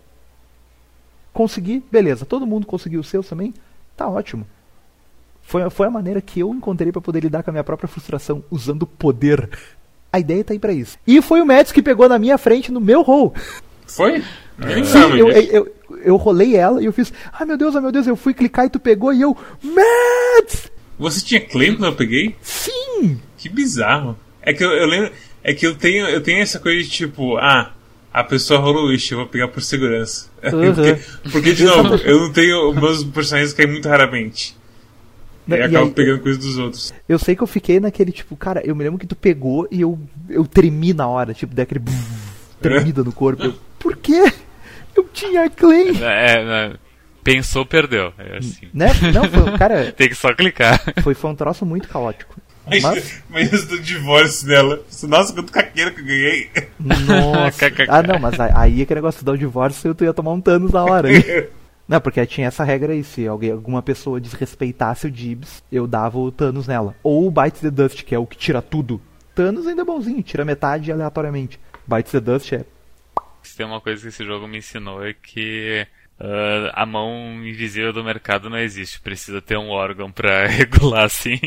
Consegui, 1.32 1.82
beleza. 1.90 2.24
Todo 2.24 2.46
mundo 2.46 2.66
conseguiu 2.66 3.00
o 3.00 3.04
seu 3.04 3.22
também? 3.22 3.54
Tá 3.96 4.08
ótimo. 4.08 4.46
Foi, 5.42 5.68
foi 5.70 5.86
a 5.86 5.90
maneira 5.90 6.20
que 6.20 6.40
eu 6.40 6.54
encontrei 6.54 6.92
para 6.92 7.00
poder 7.00 7.20
lidar 7.20 7.42
com 7.42 7.50
a 7.50 7.52
minha 7.52 7.64
própria 7.64 7.88
frustração 7.88 8.44
usando 8.50 8.86
poder. 8.86 9.50
A 10.12 10.18
ideia 10.18 10.44
tá 10.44 10.52
aí 10.52 10.58
pra 10.58 10.72
isso. 10.72 10.98
E 11.06 11.20
foi 11.22 11.40
o 11.40 11.46
Mads 11.46 11.72
que 11.72 11.82
pegou 11.82 12.08
na 12.08 12.18
minha 12.18 12.36
frente 12.36 12.70
no 12.70 12.80
meu 12.80 13.02
roll. 13.02 13.34
Foi? 13.86 14.20
Sim, 14.20 15.18
eu, 15.18 15.30
eu, 15.30 15.42
eu, 15.42 15.74
eu, 16.04 16.16
rolei 16.16 16.56
ela 16.56 16.82
e 16.82 16.86
eu 16.86 16.92
fiz. 16.92 17.12
Ai 17.32 17.46
meu 17.46 17.56
Deus, 17.56 17.74
ai 17.74 17.82
meu 17.82 17.92
Deus, 17.92 18.06
eu 18.06 18.16
fui 18.16 18.34
clicar 18.34 18.66
e 18.66 18.70
tu 18.70 18.78
pegou 18.78 19.12
e 19.12 19.22
eu. 19.22 19.36
Mads! 19.62 20.70
Você 20.98 21.24
tinha 21.24 21.40
claim 21.40 21.74
quando 21.74 21.86
eu 21.86 21.96
peguei? 21.96 22.36
Sim! 22.42 23.18
Que 23.36 23.48
bizarro. 23.48 24.18
É 24.42 24.52
que 24.52 24.64
eu, 24.64 24.70
eu 24.70 24.86
lembro. 24.86 25.10
É 25.42 25.54
que 25.54 25.66
eu 25.66 25.74
tenho, 25.74 26.06
eu 26.06 26.22
tenho 26.22 26.42
essa 26.42 26.58
coisa 26.58 26.82
de 26.82 26.90
tipo, 26.90 27.38
ah, 27.38 27.72
a 28.12 28.22
pessoa 28.22 28.60
rolou 28.60 28.84
o 28.84 28.88
wish, 28.88 29.12
eu 29.12 29.18
vou 29.18 29.26
pegar 29.26 29.48
por 29.48 29.62
segurança. 29.62 30.28
Uhum. 30.42 30.74
porque, 30.74 30.98
porque, 31.32 31.52
de 31.52 31.64
novo, 31.64 31.96
eu 31.96 32.20
não 32.20 32.32
tenho. 32.32 32.72
Meus 32.72 33.04
personagens 33.04 33.52
caem 33.52 33.70
muito 33.70 33.86
raramente. 33.88 34.56
E, 35.46 35.52
e 35.52 35.62
acabo 35.62 35.86
aí, 35.86 35.90
pegando 35.92 36.20
coisas 36.20 36.42
dos 36.42 36.56
outros. 36.56 36.94
Eu 37.08 37.18
sei 37.18 37.36
que 37.36 37.42
eu 37.42 37.46
fiquei 37.46 37.78
naquele 37.78 38.10
tipo, 38.10 38.34
cara, 38.36 38.62
eu 38.64 38.74
me 38.74 38.84
lembro 38.84 38.98
que 38.98 39.06
tu 39.06 39.16
pegou 39.16 39.68
e 39.70 39.82
eu, 39.82 39.98
eu 40.28 40.46
tremi 40.46 40.94
na 40.94 41.06
hora, 41.06 41.34
tipo, 41.34 41.54
daquele 41.54 41.82
tremida 42.60 43.02
no 43.04 43.12
corpo. 43.12 43.42
Eu, 43.44 43.54
por 43.78 43.96
quê? 43.96 44.32
Eu 45.00 45.08
tinha 45.12 45.48
claim. 45.48 45.96
É, 46.02 46.34
é, 46.34 46.72
pensou, 47.24 47.64
perdeu. 47.64 48.12
É 48.18 48.36
assim. 48.36 48.68
Né? 48.72 48.88
Não, 49.14 49.28
foi, 49.28 49.58
cara. 49.58 49.92
Tem 49.96 50.08
que 50.08 50.14
só 50.14 50.34
clicar. 50.34 50.78
Foi, 51.02 51.14
foi 51.14 51.30
um 51.30 51.34
troço 51.34 51.64
muito 51.64 51.88
caótico. 51.88 52.36
Mas, 52.66 52.82
mas, 52.82 53.22
mas 53.30 53.64
do 53.64 53.80
divórcio 53.80 54.46
dela. 54.46 54.82
Nossa, 55.04 55.32
quanto 55.32 55.50
caqueiro 55.50 55.92
que 55.92 56.02
eu 56.02 56.04
ganhei. 56.04 56.50
Nossa. 56.78 57.66
ah, 57.88 58.02
não, 58.02 58.18
mas 58.18 58.38
aí 58.38 58.82
aquele 58.82 58.98
negócio 58.98 59.24
do 59.24 59.36
divórcio 59.36 59.94
tu 59.94 60.04
ia 60.04 60.12
tomar 60.12 60.32
um 60.32 60.40
Thanos 60.40 60.70
na 60.70 60.84
hora. 60.84 61.08
Não, 61.88 62.00
porque 62.00 62.24
tinha 62.24 62.46
essa 62.46 62.62
regra 62.62 62.92
aí, 62.92 63.02
se 63.02 63.26
alguém, 63.26 63.50
alguma 63.50 63.82
pessoa 63.82 64.20
desrespeitasse 64.20 65.08
o 65.08 65.10
Dibs, 65.10 65.60
eu 65.72 65.88
dava 65.88 66.18
o 66.18 66.30
Thanos 66.30 66.68
nela. 66.68 66.94
Ou 67.02 67.26
o 67.26 67.30
Bites 67.32 67.62
the 67.62 67.68
Dust, 67.68 68.04
que 68.04 68.14
é 68.14 68.18
o 68.18 68.28
que 68.28 68.36
tira 68.36 68.62
tudo. 68.62 69.00
Thanos 69.34 69.66
ainda 69.66 69.82
é 69.82 69.84
bonzinho, 69.84 70.22
tira 70.22 70.44
metade 70.44 70.92
aleatoriamente. 70.92 71.58
Bites 71.84 72.12
the 72.12 72.20
Dust 72.20 72.52
é. 72.52 72.64
Se 73.42 73.56
tem 73.56 73.66
uma 73.66 73.80
coisa 73.80 74.02
que 74.02 74.08
esse 74.08 74.24
jogo 74.24 74.46
me 74.46 74.58
ensinou 74.58 75.04
é 75.04 75.12
que 75.14 75.86
Uh, 76.20 76.68
a 76.74 76.84
mão 76.84 77.42
invisível 77.42 77.94
do 77.94 78.04
mercado 78.04 78.50
não 78.50 78.58
existe, 78.58 79.00
precisa 79.00 79.40
ter 79.40 79.56
um 79.56 79.70
órgão 79.70 80.12
para 80.12 80.44
regular 80.52 81.06
assim. 81.06 81.38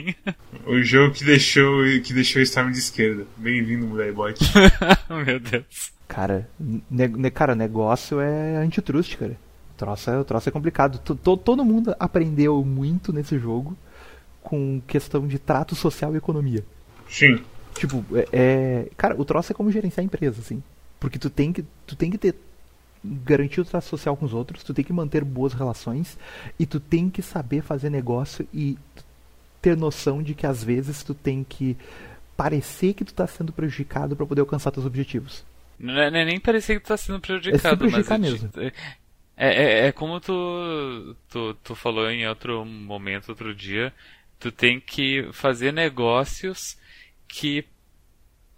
O 0.66 0.82
jogo 0.82 1.14
que 1.14 1.24
deixou 1.24 1.84
que 2.04 2.12
deixou 2.12 2.40
o 2.40 2.44
Storm 2.44 2.72
de 2.72 2.80
esquerda. 2.80 3.28
Bem-vindo, 3.38 3.86
Mulherbot. 3.86 4.40
Meu 5.28 5.40
Deus. 5.40 5.94
Cara, 6.08 6.50
ne, 6.60 7.30
cara, 7.30 7.54
negócio 7.54 8.20
é 8.20 8.58
antitrust, 8.58 9.16
cara. 9.16 9.38
O 9.76 9.78
troço 9.78 10.10
é, 10.10 10.18
o 10.18 10.26
troço 10.26 10.50
é 10.50 10.52
complicado. 10.52 10.98
T 10.98 11.14
-t 11.14 11.40
todo 11.44 11.64
mundo 11.64 11.96
aprendeu 12.00 12.66
muito 12.66 13.14
nesse 13.14 13.38
jogo 13.38 13.78
com 14.42 14.82
questão 14.88 15.28
de 15.28 15.38
trato 15.38 15.76
social 15.76 16.16
e 16.16 16.18
economia. 16.18 16.66
Sim. 17.08 17.44
Tipo, 17.76 18.04
é, 18.16 18.28
é, 18.34 18.90
cara, 18.98 19.16
o 19.22 19.24
troço 19.24 19.52
é 19.52 19.56
como 19.56 19.72
gerenciar 19.72 20.02
a 20.02 20.06
empresa, 20.06 20.42
assim. 20.42 20.64
Porque 21.04 21.20
tu 21.20 21.30
tem 21.30 21.52
que, 21.52 21.66
tu 21.86 21.98
tem 21.98 22.10
que 22.10 22.18
ter 22.18 22.34
garantir 23.04 23.60
o 23.60 23.66
trato 23.66 23.84
social 23.84 24.16
com 24.16 24.26
os 24.26 24.34
outros, 24.34 24.64
tu 24.64 24.74
tem 24.74 24.86
que 24.86 24.94
manter 24.94 25.22
boas 25.22 25.52
relações 25.52 26.18
e 26.58 26.66
tu 26.66 26.80
tem 26.80 27.10
que 27.10 27.22
saber 27.22 27.62
fazer 27.62 27.90
negócio 27.90 28.48
e 28.54 28.78
ter 29.62 29.76
noção 29.76 30.24
de 30.24 30.34
que 30.34 30.48
às 30.48 30.64
vezes 30.64 31.04
tu 31.04 31.14
tem 31.14 31.44
que 31.44 31.76
parecer 32.38 32.94
que 32.94 33.04
tu 33.04 33.10
está 33.10 33.28
sendo 33.28 33.52
prejudicado 33.52 34.16
para 34.16 34.26
poder 34.26 34.40
alcançar 34.40 34.72
teus 34.72 34.86
objetivos. 34.86 35.44
Não 35.78 35.94
é, 36.00 36.10
não 36.10 36.20
é, 36.20 36.24
nem 36.24 36.40
parecer 36.40 36.76
que 36.76 36.80
tu 36.80 36.94
está 36.94 36.96
sendo 36.96 37.20
prejudicado, 37.20 37.68
é 37.68 37.70
se 37.70 37.76
prejudicar 37.76 38.18
mas 38.18 38.32
mesmo. 38.32 38.50
É, 38.56 38.72
é, 39.36 39.88
é, 39.88 39.92
como 39.92 40.22
tu, 40.22 41.18
tu, 41.30 41.54
tu 41.56 41.76
falou 41.76 42.10
em 42.10 42.26
outro 42.26 42.64
momento, 42.64 43.28
outro 43.28 43.54
dia, 43.54 43.92
tu 44.40 44.54
tem 44.54 44.80
que 44.80 45.28
fazer 45.34 45.74
negócios 45.74 46.78
que 47.28 47.66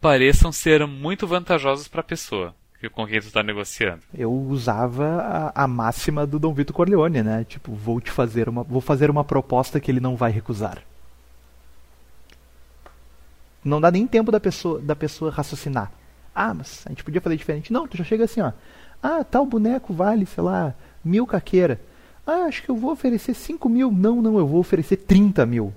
pareçam 0.06 0.51
ser 0.51 0.86
muito 0.86 1.26
vantajosos 1.26 1.88
para 1.88 2.01
a 2.01 2.03
pessoa 2.03 2.53
com 2.93 3.08
quem 3.08 3.20
tu 3.20 3.26
está 3.26 3.41
negociando. 3.41 4.03
Eu 4.14 4.32
usava 4.32 5.51
a, 5.56 5.64
a, 5.64 5.68
máxima 5.68 6.28
do 6.28 6.38
Dom 6.38 6.53
Vitor 6.53 6.76
Corleone, 6.76 7.24
né? 7.24 7.43
Tipo, 7.43 7.74
vou 7.74 7.99
te 7.99 8.12
fazer 8.12 8.47
uma, 8.47 8.62
vou 8.62 8.80
fazer 8.80 9.10
uma 9.10 9.24
proposta 9.24 9.80
que 9.80 9.89
ele 9.89 9.99
não 9.99 10.16
vai 10.16 10.32
recusar. 10.32 10.84
Não 13.64 13.82
dá 13.82 13.89
nem 13.89 14.06
tempo 14.06 14.32
da 14.32 14.39
pessoa, 14.39 14.80
da 14.80 14.95
pessoa 14.95 15.32
raciocinar. 15.32 15.91
Ah, 16.36 16.53
mas 16.53 16.84
a 16.86 16.89
gente 16.89 17.03
podia 17.03 17.20
fazer 17.20 17.38
diferente. 17.38 17.74
Não, 17.74 17.88
tu 17.88 17.97
já 17.97 18.03
chega 18.03 18.26
assim, 18.26 18.41
ó. 18.41 18.51
Ah, 19.01 19.24
tal 19.24 19.47
boneco 19.47 19.91
vale, 19.91 20.28
sei 20.28 20.43
lá, 20.43 20.76
mil 21.03 21.26
caqueira. 21.26 21.82
Ah, 22.28 22.43
acho 22.43 22.62
que 22.62 22.70
eu 22.70 22.76
vou 22.76 22.91
oferecer 22.91 23.34
cinco 23.34 23.68
mil. 23.68 23.91
Não, 23.91 24.22
não, 24.22 24.38
eu 24.38 24.45
vou 24.45 24.60
oferecer 24.60 24.97
trinta 24.97 25.43
mil. 25.43 25.74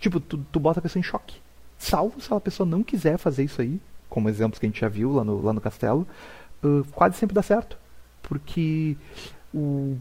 Tipo, 0.00 0.18
tu, 0.18 0.38
tu 0.50 0.58
bota 0.58 0.80
a 0.80 0.82
pessoa 0.82 1.00
em 1.00 1.02
choque. 1.02 1.42
Salvo 1.82 2.20
se 2.20 2.32
a 2.32 2.40
pessoa 2.40 2.64
não 2.64 2.82
quiser 2.82 3.18
fazer 3.18 3.42
isso 3.42 3.60
aí 3.60 3.80
como 4.08 4.28
exemplos 4.28 4.58
que 4.58 4.66
a 4.66 4.68
gente 4.68 4.80
já 4.80 4.88
viu 4.88 5.10
lá 5.10 5.24
no, 5.24 5.40
lá 5.40 5.54
no 5.54 5.60
castelo, 5.60 6.06
uh, 6.62 6.84
quase 6.92 7.16
sempre 7.16 7.34
dá 7.34 7.42
certo. 7.42 7.78
Porque 8.22 8.94
o, 9.54 9.96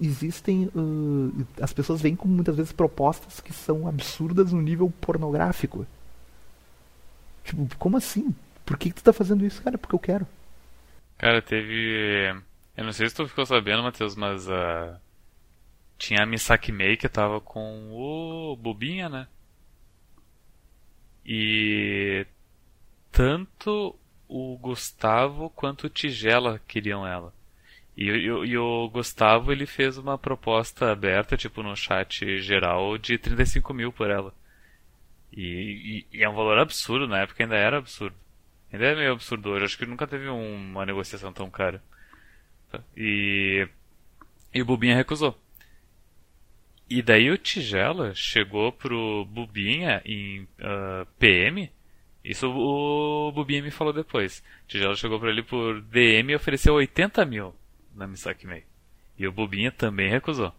existem. 0.00 0.68
Uh, 0.74 1.46
as 1.60 1.72
pessoas 1.72 2.02
vêm 2.02 2.16
com 2.16 2.26
muitas 2.26 2.56
vezes 2.56 2.72
propostas 2.72 3.40
que 3.40 3.52
são 3.52 3.86
absurdas 3.86 4.52
no 4.52 4.60
nível 4.60 4.92
pornográfico. 5.00 5.86
Tipo, 7.44 7.68
como 7.78 7.96
assim? 7.96 8.34
Por 8.66 8.76
que, 8.76 8.90
que 8.90 8.96
tu 8.96 9.04
tá 9.04 9.12
fazendo 9.12 9.46
isso, 9.46 9.62
cara? 9.62 9.78
Porque 9.78 9.94
eu 9.94 10.00
quero. 10.00 10.26
Cara, 11.16 11.40
teve. 11.40 12.34
Eu 12.76 12.84
não 12.84 12.92
sei 12.92 13.08
se 13.08 13.14
tu 13.14 13.28
ficou 13.28 13.46
sabendo, 13.46 13.82
Matheus, 13.82 14.16
mas 14.16 14.48
uh, 14.48 14.96
tinha 15.96 16.24
a 16.24 16.26
Misaki 16.26 16.72
Mei 16.72 16.96
que 16.96 17.08
tava 17.08 17.40
com 17.40 17.90
o 17.92 18.56
Bobinha, 18.56 19.08
né? 19.08 19.28
E 21.30 22.26
tanto 23.12 23.94
o 24.26 24.56
Gustavo 24.56 25.50
quanto 25.50 25.86
o 25.86 25.90
Tigela 25.90 26.58
queriam 26.66 27.06
ela. 27.06 27.34
E, 27.94 28.08
e, 28.08 28.26
e, 28.26 28.56
o 28.56 28.88
Gustavo 28.88 29.52
ele 29.52 29.66
fez 29.66 29.98
uma 29.98 30.16
proposta 30.16 30.90
aberta, 30.90 31.36
tipo 31.36 31.62
no 31.62 31.76
chat 31.76 32.40
geral, 32.40 32.96
de 32.96 33.18
35 33.18 33.74
mil 33.74 33.92
por 33.92 34.10
ela. 34.10 34.32
E, 35.30 36.06
e, 36.10 36.22
é 36.22 36.28
um 36.28 36.34
valor 36.34 36.58
absurdo, 36.58 37.06
na 37.06 37.18
época 37.18 37.44
ainda 37.44 37.56
era 37.56 37.76
absurdo. 37.76 38.16
Ainda 38.72 38.86
é 38.86 38.94
meio 38.94 39.12
absurdo 39.12 39.50
hoje, 39.50 39.66
acho 39.66 39.78
que 39.78 39.84
nunca 39.84 40.06
teve 40.06 40.28
uma 40.28 40.86
negociação 40.86 41.30
tão 41.30 41.50
cara. 41.50 41.82
E, 42.96 43.68
e 44.54 44.62
o 44.62 44.64
Bubinha 44.64 44.96
recusou. 44.96 45.38
E 46.90 47.02
daí 47.02 47.30
o 47.30 47.36
Tigela 47.36 48.14
chegou 48.14 48.72
pro 48.72 49.26
Bubinha 49.26 50.00
em 50.06 50.42
uh, 50.42 50.46
ah, 50.60 51.06
PM. 51.18 51.70
Isso 52.24 52.48
o 52.48 53.30
Bubinha 53.32 53.62
me 53.62 53.70
falou 53.70 53.92
depois. 53.92 54.42
O 54.64 54.68
Tigela 54.68 54.96
chegou 54.96 55.20
para 55.20 55.30
ele 55.30 55.42
por 55.42 55.82
DM 55.82 56.32
e 56.32 56.36
ofereceu 56.36 56.74
80 56.74 57.24
mil 57.26 57.54
na 57.94 58.06
Misaki 58.06 58.46
Mei. 58.46 58.64
E 59.18 59.26
o 59.26 59.32
Bubinha 59.32 59.70
também 59.70 60.08
recusou. 60.08 60.52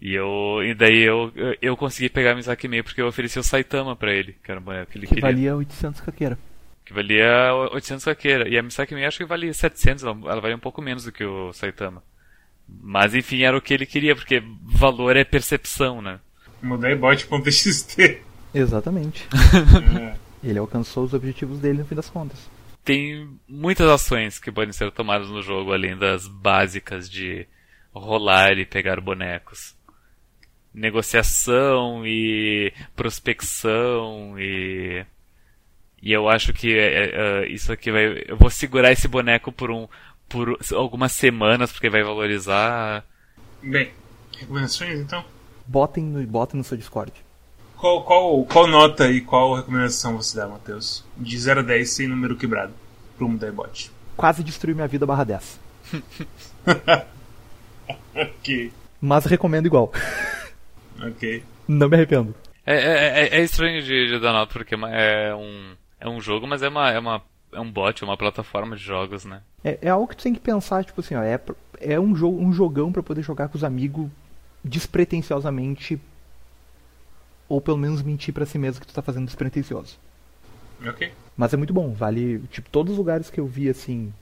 E 0.00 0.14
eu 0.14 0.62
e 0.62 0.74
daí 0.74 1.00
eu, 1.02 1.32
eu 1.62 1.74
consegui 1.76 2.10
pegar 2.10 2.32
a 2.32 2.34
Misaki 2.34 2.68
Mei 2.68 2.82
porque 2.82 3.00
eu 3.00 3.06
ofereci 3.06 3.38
o 3.38 3.42
Saitama 3.42 3.96
para 3.96 4.12
ele, 4.12 4.36
que 4.44 4.50
era 4.50 4.60
um 4.60 4.62
boneco 4.62 4.92
que 4.92 4.98
ele 4.98 5.06
que 5.06 5.14
queria. 5.14 5.30
valia 5.30 5.56
800 5.56 6.00
caqueira. 6.02 6.38
Que 6.84 6.92
valia 6.92 7.54
800 7.72 8.04
caqueira. 8.04 8.48
E 8.48 8.58
a 8.58 8.62
Misaki 8.62 8.94
Mei 8.94 9.06
acho 9.06 9.18
que 9.18 9.24
valia 9.24 9.54
700, 9.54 10.04
ela, 10.04 10.12
ela 10.30 10.40
valia 10.40 10.56
um 10.56 10.60
pouco 10.60 10.82
menos 10.82 11.04
do 11.04 11.12
que 11.12 11.24
o 11.24 11.52
Saitama. 11.54 12.02
Mas 12.68 13.14
enfim, 13.14 13.42
era 13.42 13.56
o 13.56 13.60
que 13.60 13.72
ele 13.72 13.86
queria, 13.86 14.14
porque 14.14 14.42
valor 14.62 15.16
é 15.16 15.24
percepção, 15.24 16.02
né? 16.02 16.20
ModaiBot.txt. 16.62 18.22
Exatamente. 18.52 19.26
é. 20.00 20.16
Ele 20.42 20.58
alcançou 20.58 21.04
os 21.04 21.14
objetivos 21.14 21.58
dele 21.58 21.78
no 21.78 21.86
fim 21.86 21.94
das 21.94 22.10
contas. 22.10 22.48
Tem 22.84 23.28
muitas 23.48 23.88
ações 23.88 24.38
que 24.38 24.52
podem 24.52 24.72
ser 24.72 24.92
tomadas 24.92 25.28
no 25.28 25.42
jogo, 25.42 25.72
além 25.72 25.96
das 25.96 26.28
básicas 26.28 27.10
de 27.10 27.46
rolar 27.92 28.58
e 28.58 28.64
pegar 28.64 29.00
bonecos. 29.00 29.74
Negociação 30.72 32.06
e 32.06 32.72
prospecção 32.94 34.38
e. 34.38 35.04
E 36.00 36.12
eu 36.12 36.28
acho 36.28 36.52
que 36.52 36.78
é, 36.78 37.48
isso 37.48 37.72
aqui 37.72 37.90
vai. 37.90 38.24
Eu 38.28 38.36
vou 38.36 38.50
segurar 38.50 38.92
esse 38.92 39.08
boneco 39.08 39.50
por 39.50 39.70
um, 39.70 39.88
por 40.28 40.58
algumas 40.74 41.12
semanas, 41.12 41.72
porque 41.72 41.90
vai 41.90 42.02
valorizar. 42.02 43.04
Bem, 43.62 43.92
recomendações 44.38 45.00
então? 45.00 45.24
Botem 45.66 46.04
no, 46.04 46.24
botem 46.26 46.58
no 46.58 46.64
seu 46.64 46.76
Discord. 46.76 47.12
Qual, 47.76 48.04
qual, 48.04 48.44
qual 48.46 48.66
nota 48.66 49.10
e 49.10 49.20
qual 49.20 49.54
recomendação 49.54 50.16
você 50.16 50.36
dá, 50.36 50.48
Matheus? 50.48 51.04
De 51.16 51.38
0 51.38 51.60
a 51.60 51.62
10 51.62 51.90
sem 51.90 52.08
número 52.08 52.36
quebrado 52.36 52.72
pro 53.18 53.28
Mudairbot. 53.28 53.90
Quase 54.16 54.42
destruiu 54.42 54.74
minha 54.74 54.88
vida 54.88 55.04
barra 55.04 55.24
10. 55.24 55.60
ok. 58.14 58.72
Mas 59.00 59.26
recomendo 59.26 59.66
igual. 59.66 59.92
ok. 61.00 61.44
Não 61.68 61.88
me 61.88 61.96
arrependo. 61.96 62.34
É, 62.64 62.74
é, 62.74 63.20
é, 63.20 63.38
é 63.38 63.42
estranho 63.42 63.82
de, 63.82 64.08
de, 64.08 64.18
dar 64.18 64.32
nota 64.32 64.52
porque 64.52 64.74
é 64.74 65.34
um, 65.34 65.76
é 66.00 66.08
um 66.08 66.20
jogo, 66.20 66.46
mas 66.46 66.62
é 66.62 66.68
uma, 66.68 66.90
é 66.90 66.98
uma 66.98 67.22
é 67.52 67.60
um 67.60 67.70
bot, 67.70 68.02
é 68.02 68.06
uma 68.06 68.16
plataforma 68.16 68.76
de 68.76 68.82
jogos, 68.82 69.24
né? 69.24 69.42
É, 69.64 69.78
é 69.82 69.88
algo 69.88 70.08
que 70.08 70.16
tu 70.16 70.22
tem 70.22 70.34
que 70.34 70.40
pensar, 70.40 70.84
tipo 70.84 71.00
assim, 71.00 71.14
ó, 71.14 71.22
é, 71.22 71.40
é 71.80 71.98
um, 71.98 72.14
jogo, 72.14 72.40
um 72.40 72.52
jogão 72.52 72.92
para 72.92 73.02
poder 73.02 73.22
jogar 73.22 73.48
com 73.48 73.56
os 73.56 73.64
amigos 73.64 74.08
despretensiosamente 74.62 76.00
ou 77.48 77.60
pelo 77.60 77.78
menos 77.78 78.02
mentir 78.02 78.34
para 78.34 78.44
si 78.44 78.58
mesmo 78.58 78.80
que 78.80 78.86
tu 78.86 78.94
tá 78.94 79.02
fazendo 79.02 79.26
despretensioso. 79.26 79.98
Ok. 80.84 81.12
Mas 81.36 81.54
é 81.54 81.56
muito 81.56 81.72
bom, 81.72 81.92
vale, 81.92 82.40
tipo, 82.50 82.68
todos 82.70 82.92
os 82.92 82.98
lugares 82.98 83.30
que 83.30 83.38
eu 83.38 83.46
vi 83.46 83.68
assim 83.68 84.12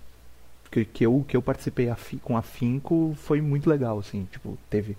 que, 0.70 0.84
que 0.84 1.06
eu 1.06 1.24
que 1.26 1.36
eu 1.36 1.42
participei 1.42 1.88
afi, 1.88 2.16
com 2.16 2.36
afinco 2.36 3.14
foi 3.16 3.40
muito 3.40 3.68
legal, 3.70 3.98
assim, 3.98 4.26
tipo, 4.30 4.58
teve 4.68 4.96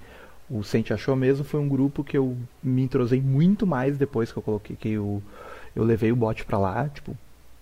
o 0.50 0.64
Sente 0.64 0.94
Achou 0.94 1.16
mesmo 1.16 1.44
foi 1.44 1.60
um 1.60 1.68
grupo 1.68 2.04
que 2.04 2.18
eu 2.18 2.38
me 2.64 2.84
entrosei 2.84 3.22
muito 3.22 3.66
mais 3.66 3.98
depois 3.98 4.32
que 4.32 4.38
eu 4.38 4.44
coloquei 4.44 4.76
que 4.76 4.90
eu 4.90 5.22
eu 5.76 5.84
levei 5.84 6.12
o 6.12 6.16
bot 6.16 6.46
pra 6.46 6.58
lá, 6.58 6.88
tipo, 6.88 7.18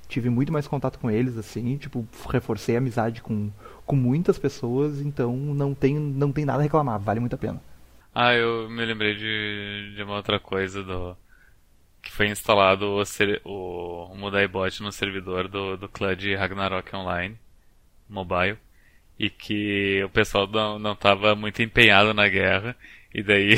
tive 0.07 0.29
muito 0.29 0.51
mais 0.51 0.67
contato 0.67 0.99
com 0.99 1.09
eles, 1.09 1.37
assim, 1.37 1.77
tipo, 1.77 2.07
reforcei 2.29 2.75
a 2.75 2.77
amizade 2.79 3.21
com, 3.21 3.51
com 3.85 3.95
muitas 3.95 4.37
pessoas, 4.37 5.01
então 5.01 5.35
não 5.35 5.73
tem, 5.73 5.97
não 5.97 6.31
tem 6.31 6.45
nada 6.45 6.59
a 6.59 6.63
reclamar, 6.63 6.99
vale 6.99 7.19
muito 7.19 7.35
a 7.35 7.37
pena. 7.37 7.61
Ah, 8.13 8.33
eu 8.33 8.69
me 8.69 8.85
lembrei 8.85 9.15
de, 9.15 9.95
de 9.95 10.03
uma 10.03 10.15
outra 10.15 10.39
coisa 10.39 10.83
do 10.83 11.15
que 12.01 12.11
foi 12.11 12.27
instalado 12.27 12.85
o, 12.85 13.03
o, 13.45 14.11
o 14.11 14.17
Mudaibot 14.17 14.83
no 14.83 14.91
servidor 14.91 15.47
do, 15.47 15.77
do 15.77 15.87
clã 15.87 16.15
de 16.15 16.35
Ragnarok 16.35 16.93
Online 16.93 17.37
mobile 18.09 18.57
e 19.17 19.29
que 19.29 20.03
o 20.03 20.09
pessoal 20.09 20.47
não, 20.47 20.77
não 20.77 20.95
tava 20.95 21.35
muito 21.35 21.61
empenhado 21.61 22.13
na 22.13 22.27
guerra 22.27 22.75
e 23.13 23.23
daí 23.23 23.55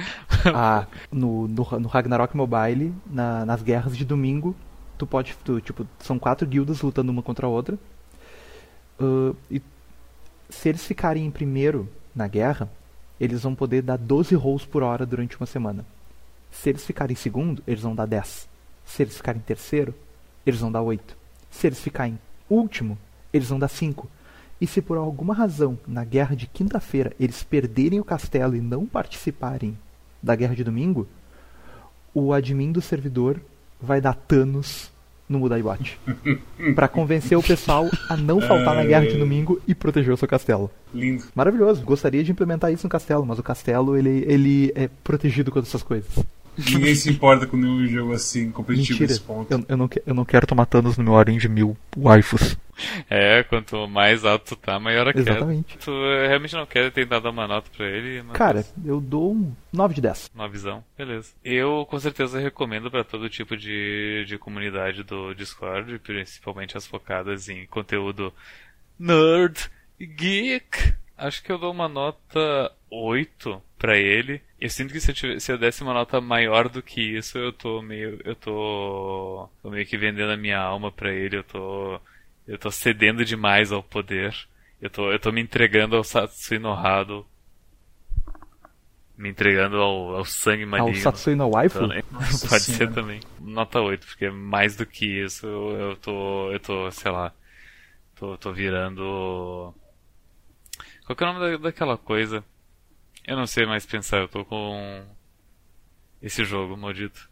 ah, 0.54 0.86
no, 1.10 1.48
no, 1.48 1.64
no 1.80 1.88
Ragnarok 1.88 2.36
Mobile 2.36 2.92
na, 3.06 3.46
nas 3.46 3.62
guerras 3.62 3.96
de 3.96 4.04
domingo 4.04 4.54
tu 4.96 5.06
pode, 5.06 5.36
tu, 5.44 5.60
tipo, 5.60 5.86
são 5.98 6.18
quatro 6.18 6.46
guildas 6.46 6.80
lutando 6.80 7.12
uma 7.12 7.22
contra 7.22 7.46
a 7.46 7.50
outra. 7.50 7.78
Uh, 9.00 9.36
e 9.50 9.60
se 10.48 10.68
eles 10.68 10.84
ficarem 10.84 11.24
em 11.26 11.30
primeiro 11.30 11.88
na 12.14 12.26
guerra, 12.26 12.70
eles 13.20 13.42
vão 13.42 13.54
poder 13.54 13.82
dar 13.82 13.96
12 13.96 14.34
rolls 14.34 14.66
por 14.66 14.82
hora 14.82 15.04
durante 15.06 15.36
uma 15.36 15.46
semana. 15.46 15.84
Se 16.50 16.70
eles 16.70 16.84
ficarem 16.84 17.12
em 17.12 17.16
segundo, 17.16 17.62
eles 17.66 17.82
vão 17.82 17.94
dar 17.94 18.06
10. 18.06 18.48
Se 18.84 19.02
eles 19.02 19.16
ficarem 19.16 19.40
em 19.40 19.44
terceiro, 19.44 19.94
eles 20.44 20.60
vão 20.60 20.70
dar 20.70 20.82
8. 20.82 21.16
Se 21.50 21.66
eles 21.66 21.80
ficarem 21.80 22.14
em 22.14 22.18
último, 22.54 22.96
eles 23.32 23.48
vão 23.48 23.58
dar 23.58 23.68
5. 23.68 24.08
E 24.60 24.66
se 24.66 24.80
por 24.80 24.96
alguma 24.96 25.34
razão, 25.34 25.78
na 25.86 26.04
guerra 26.04 26.34
de 26.34 26.46
quinta-feira, 26.46 27.12
eles 27.20 27.42
perderem 27.42 28.00
o 28.00 28.04
castelo 28.04 28.56
e 28.56 28.60
não 28.60 28.86
participarem 28.86 29.76
da 30.22 30.34
guerra 30.34 30.54
de 30.54 30.64
domingo, 30.64 31.06
o 32.14 32.32
admin 32.32 32.72
do 32.72 32.80
servidor 32.80 33.40
vai 33.80 34.00
dar 34.00 34.14
Thanos 34.14 34.90
no 35.28 35.38
Mudaiwatch. 35.38 35.98
para 36.74 36.88
convencer 36.88 37.36
o 37.36 37.42
pessoal 37.42 37.88
a 38.08 38.16
não 38.16 38.40
faltar 38.40 38.74
na 38.74 38.84
guerra 38.84 39.06
de 39.06 39.18
domingo 39.18 39.60
e 39.66 39.74
proteger 39.74 40.12
o 40.12 40.16
seu 40.16 40.28
castelo. 40.28 40.70
Lindo. 40.94 41.24
Maravilhoso. 41.34 41.82
Gostaria 41.82 42.22
de 42.22 42.30
implementar 42.30 42.72
isso 42.72 42.86
no 42.86 42.90
castelo, 42.90 43.26
mas 43.26 43.38
o 43.38 43.42
castelo 43.42 43.96
ele, 43.96 44.24
ele 44.26 44.72
é 44.74 44.88
protegido 45.02 45.50
contra 45.50 45.68
essas 45.68 45.82
coisas. 45.82 46.10
Ninguém 46.56 46.94
se 46.94 47.10
importa 47.10 47.46
com 47.46 47.56
nenhum 47.56 47.86
jogo 47.86 48.12
assim, 48.12 48.50
competitivo 48.50 49.00
Mentira. 49.00 49.08
nesse 49.08 49.20
ponto. 49.20 49.52
Eu, 49.52 49.64
eu, 49.68 49.76
não, 49.76 49.90
eu 50.06 50.14
não 50.14 50.24
quero 50.24 50.46
tomar 50.46 50.66
Thanos 50.66 50.96
no 50.96 51.04
meu 51.04 51.12
Orange 51.12 51.40
de 51.40 51.48
mil 51.48 51.76
waifus. 51.96 52.56
É, 53.08 53.42
quanto 53.44 53.88
mais 53.88 54.24
alto 54.24 54.54
tu 54.54 54.56
tá, 54.56 54.78
maior 54.78 55.08
a 55.08 55.12
queda. 55.12 55.30
Exatamente. 55.30 55.78
Tu 55.78 55.90
realmente 56.28 56.54
não 56.54 56.66
quer 56.66 56.90
tentar 56.92 57.20
dar 57.20 57.30
uma 57.30 57.48
nota 57.48 57.70
pra 57.74 57.86
ele? 57.86 58.22
Cara, 58.34 58.64
eu 58.84 59.00
dou 59.00 59.32
um 59.32 59.54
9 59.72 59.94
de 59.94 60.00
10. 60.02 60.30
Uma 60.34 60.48
visão, 60.48 60.84
beleza. 60.96 61.30
Eu 61.42 61.86
com 61.88 61.98
certeza 61.98 62.38
recomendo 62.38 62.90
para 62.90 63.04
todo 63.04 63.30
tipo 63.30 63.56
de, 63.56 64.24
de 64.26 64.36
comunidade 64.36 65.02
do 65.02 65.34
Discord, 65.34 65.98
principalmente 66.00 66.76
as 66.76 66.86
focadas 66.86 67.48
em 67.48 67.66
conteúdo 67.66 68.32
nerd, 68.98 69.70
geek. 69.98 70.94
Acho 71.16 71.42
que 71.42 71.50
eu 71.50 71.58
dou 71.58 71.72
uma 71.72 71.88
nota 71.88 72.70
8 72.90 73.62
para 73.78 73.96
ele. 73.96 74.42
Eu 74.58 74.70
sinto 74.70 74.92
que 74.92 75.00
se 75.00 75.10
eu, 75.10 75.14
tivesse, 75.14 75.40
se 75.46 75.52
eu 75.52 75.58
desse 75.58 75.82
uma 75.82 75.92
nota 75.92 76.20
maior 76.20 76.68
do 76.68 76.82
que 76.82 77.00
isso, 77.00 77.36
eu 77.36 77.52
tô 77.52 77.82
meio. 77.82 78.18
Eu 78.24 78.34
tô. 78.34 79.48
tô 79.62 79.70
meio 79.70 79.86
que 79.86 79.98
vendendo 79.98 80.32
a 80.32 80.36
minha 80.36 80.58
alma 80.58 80.90
para 80.90 81.12
ele, 81.12 81.36
eu 81.36 81.44
tô. 81.44 82.00
Eu 82.48 82.58
tô 82.58 82.70
cedendo 82.70 83.24
demais 83.24 83.70
ao 83.70 83.82
poder. 83.82 84.34
Eu 84.80 84.88
tô, 84.88 85.12
eu 85.12 85.18
tô 85.18 85.30
me 85.30 85.42
entregando 85.42 85.96
ao 85.96 86.04
Satsui 86.04 86.58
no 86.58 86.72
Hado. 86.72 87.26
Me 89.16 89.28
entregando 89.28 89.76
ao, 89.76 90.16
ao 90.16 90.24
sangue 90.24 90.64
maligno. 90.64 90.96
Ao 90.96 91.02
Satsui 91.02 91.34
no 91.34 91.50
Waifu? 91.50 91.80
Pode 92.48 92.62
ser 92.62 92.92
também. 92.92 93.20
Nota 93.40 93.80
8, 93.80 94.06
porque 94.06 94.30
mais 94.30 94.76
do 94.76 94.86
que 94.86 95.06
isso 95.24 95.46
eu 95.46 95.96
tô. 95.96 96.50
Eu 96.50 96.60
tô, 96.60 96.90
sei 96.90 97.10
lá. 97.10 97.32
Tô, 98.14 98.38
tô 98.38 98.52
virando. 98.52 99.74
Qual 101.04 101.14
que 101.14 101.24
é 101.24 101.26
o 101.26 101.32
nome 101.32 101.50
da, 101.50 101.56
daquela 101.64 101.98
coisa? 101.98 102.42
Eu 103.26 103.36
não 103.36 103.46
sei 103.46 103.66
mais 103.66 103.84
pensar, 103.84 104.18
eu 104.18 104.28
tô 104.28 104.44
com. 104.44 105.02
Esse 106.22 106.44
jogo 106.44 106.76
maldito. 106.76 107.28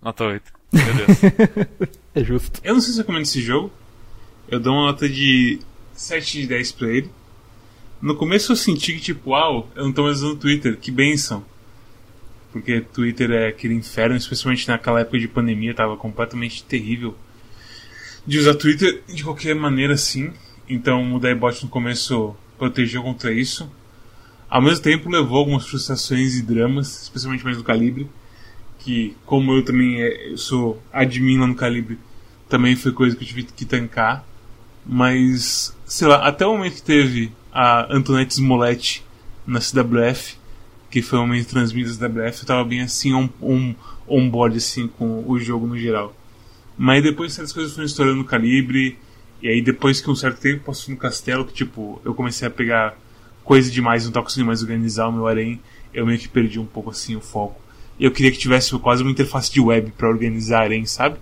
Nota 0.00 0.24
8. 0.24 0.52
Meu 0.72 0.94
Deus. 0.94 1.88
é 2.14 2.24
justo. 2.24 2.60
Eu 2.62 2.74
não 2.74 2.80
sei 2.80 2.92
se 2.92 2.98
eu 2.98 3.02
recomendo 3.02 3.22
esse 3.22 3.40
jogo. 3.40 3.72
Eu 4.48 4.60
dou 4.60 4.74
uma 4.74 4.86
nota 4.86 5.08
de 5.08 5.58
7 5.92 6.42
de 6.42 6.46
10 6.46 6.72
pra 6.72 6.88
ele. 6.88 7.10
No 8.00 8.14
começo 8.14 8.52
eu 8.52 8.56
senti 8.56 8.94
que, 8.94 9.00
tipo, 9.00 9.30
uau, 9.30 9.68
eu 9.74 9.84
não 9.84 9.92
tô 9.92 10.04
mais 10.04 10.18
usando 10.22 10.38
Twitter, 10.38 10.78
que 10.78 10.90
benção. 10.90 11.44
Porque 12.52 12.80
Twitter 12.80 13.30
é 13.32 13.48
aquele 13.48 13.74
inferno, 13.74 14.16
especialmente 14.16 14.68
naquela 14.68 15.00
época 15.00 15.18
de 15.18 15.28
pandemia, 15.28 15.74
tava 15.74 15.96
completamente 15.96 16.62
terrível 16.62 17.16
de 18.26 18.38
usar 18.38 18.54
Twitter 18.54 19.02
de 19.06 19.22
qualquer 19.22 19.54
maneira 19.54 19.94
assim. 19.94 20.32
Então 20.68 21.14
o 21.14 21.20
Daibot 21.20 21.62
no 21.64 21.70
começo 21.70 22.36
protegeu 22.58 23.02
contra 23.02 23.32
isso. 23.32 23.70
Ao 24.48 24.62
mesmo 24.62 24.82
tempo 24.82 25.10
levou 25.10 25.38
algumas 25.38 25.66
frustrações 25.66 26.36
e 26.36 26.42
dramas, 26.42 27.02
especialmente 27.02 27.44
mais 27.44 27.56
no 27.56 27.64
Calibre, 27.64 28.08
que 28.78 29.16
como 29.26 29.52
eu 29.52 29.64
também 29.64 30.00
é, 30.00 30.34
sou 30.36 30.80
admin 30.92 31.38
lá 31.38 31.46
no 31.46 31.54
Calibre, 31.54 31.98
também 32.48 32.76
foi 32.76 32.92
coisa 32.92 33.16
que 33.16 33.24
eu 33.24 33.28
tive 33.28 33.42
que 33.42 33.64
tancar. 33.64 34.24
Mas, 34.84 35.76
sei 35.84 36.06
lá, 36.06 36.26
até 36.26 36.46
o 36.46 36.52
momento 36.52 36.76
que 36.76 36.82
teve 36.82 37.32
a 37.52 37.92
Antoinette 37.92 38.34
Smollett 38.34 39.04
na 39.44 39.58
CWF, 39.58 40.36
que 40.88 41.02
foi 41.02 41.18
o 41.18 41.22
momento 41.22 41.48
transmissão 41.48 41.98
da 41.98 42.08
CWF, 42.08 42.40
eu 42.40 42.46
tava 42.46 42.64
bem 42.64 42.82
assim, 42.82 43.12
um, 43.12 43.28
um 43.42 43.74
on-board 44.06 44.56
assim, 44.56 44.86
com 44.86 45.24
o 45.26 45.38
jogo 45.40 45.66
no 45.66 45.76
geral. 45.76 46.14
Mas 46.78 47.02
depois 47.02 47.32
certas 47.32 47.52
coisas 47.52 47.72
foram 47.72 47.86
estourando 47.86 48.18
no 48.18 48.24
calibre, 48.24 48.96
e 49.42 49.48
aí 49.48 49.60
depois 49.60 50.00
que 50.00 50.08
um 50.08 50.14
certo 50.14 50.40
tempo 50.40 50.64
passou 50.64 50.94
no 50.94 51.00
castelo, 51.00 51.44
que 51.44 51.52
tipo, 51.52 52.00
eu 52.04 52.14
comecei 52.14 52.46
a 52.46 52.50
pegar 52.50 52.96
coisa 53.46 53.70
demais, 53.70 54.04
não 54.04 54.10
tava 54.10 54.24
conseguindo 54.24 54.48
mais 54.48 54.60
organizar 54.60 55.06
o 55.06 55.12
meu 55.12 55.26
arém, 55.26 55.60
eu 55.94 56.04
meio 56.04 56.18
que 56.18 56.28
perdi 56.28 56.58
um 56.58 56.66
pouco 56.66 56.90
assim 56.90 57.14
o 57.14 57.20
foco. 57.20 57.58
Eu 57.98 58.10
queria 58.10 58.30
que 58.32 58.36
tivesse 58.36 58.76
quase 58.78 59.02
uma 59.02 59.10
interface 59.10 59.50
de 59.50 59.60
web 59.60 59.92
para 59.96 60.08
organizar 60.08 60.64
arém, 60.64 60.84
sabe? 60.84 61.16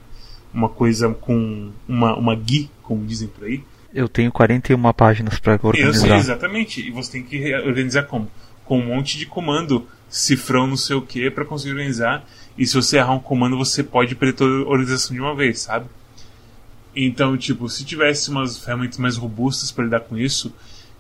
Uma 0.53 0.69
coisa 0.69 1.11
com 1.11 1.71
uma, 1.87 2.17
uma 2.17 2.35
GUI, 2.35 2.71
como 2.83 3.05
dizem 3.05 3.29
por 3.29 3.45
aí. 3.45 3.63
Eu 3.93 4.09
tenho 4.09 4.33
41 4.33 4.93
páginas 4.95 5.39
para 5.39 5.61
organizar. 5.63 5.87
Eu 5.87 5.95
sei, 5.95 6.13
exatamente. 6.13 6.81
E 6.81 6.91
você 6.91 7.13
tem 7.13 7.23
que 7.23 7.55
organizar 7.55 8.05
como? 8.05 8.29
Com 8.65 8.81
um 8.81 8.87
monte 8.87 9.19
de 9.19 9.27
comando, 9.27 9.87
cifrão 10.09 10.67
não 10.67 10.77
sei 10.77 10.97
o 10.97 11.03
que, 11.03 11.31
para 11.31 11.45
conseguir 11.45 11.73
organizar. 11.73 12.27
E 12.57 12.67
se 12.67 12.75
você 12.75 12.97
errar 12.97 13.13
um 13.13 13.21
comando, 13.21 13.57
você 13.57 13.83
pode 13.83 14.15
perder 14.15 14.35
toda 14.35 14.65
a 14.65 14.69
organização 14.69 15.15
de 15.15 15.21
uma 15.21 15.35
vez, 15.35 15.61
sabe? 15.61 15.87
Então, 16.97 17.37
tipo, 17.37 17.69
se 17.69 17.85
tivesse 17.85 18.31
umas 18.31 18.59
ferramentas 18.59 18.99
mais 18.99 19.17
robustas 19.17 19.71
para 19.71 19.85
lidar 19.85 20.01
com 20.01 20.17
isso, 20.17 20.53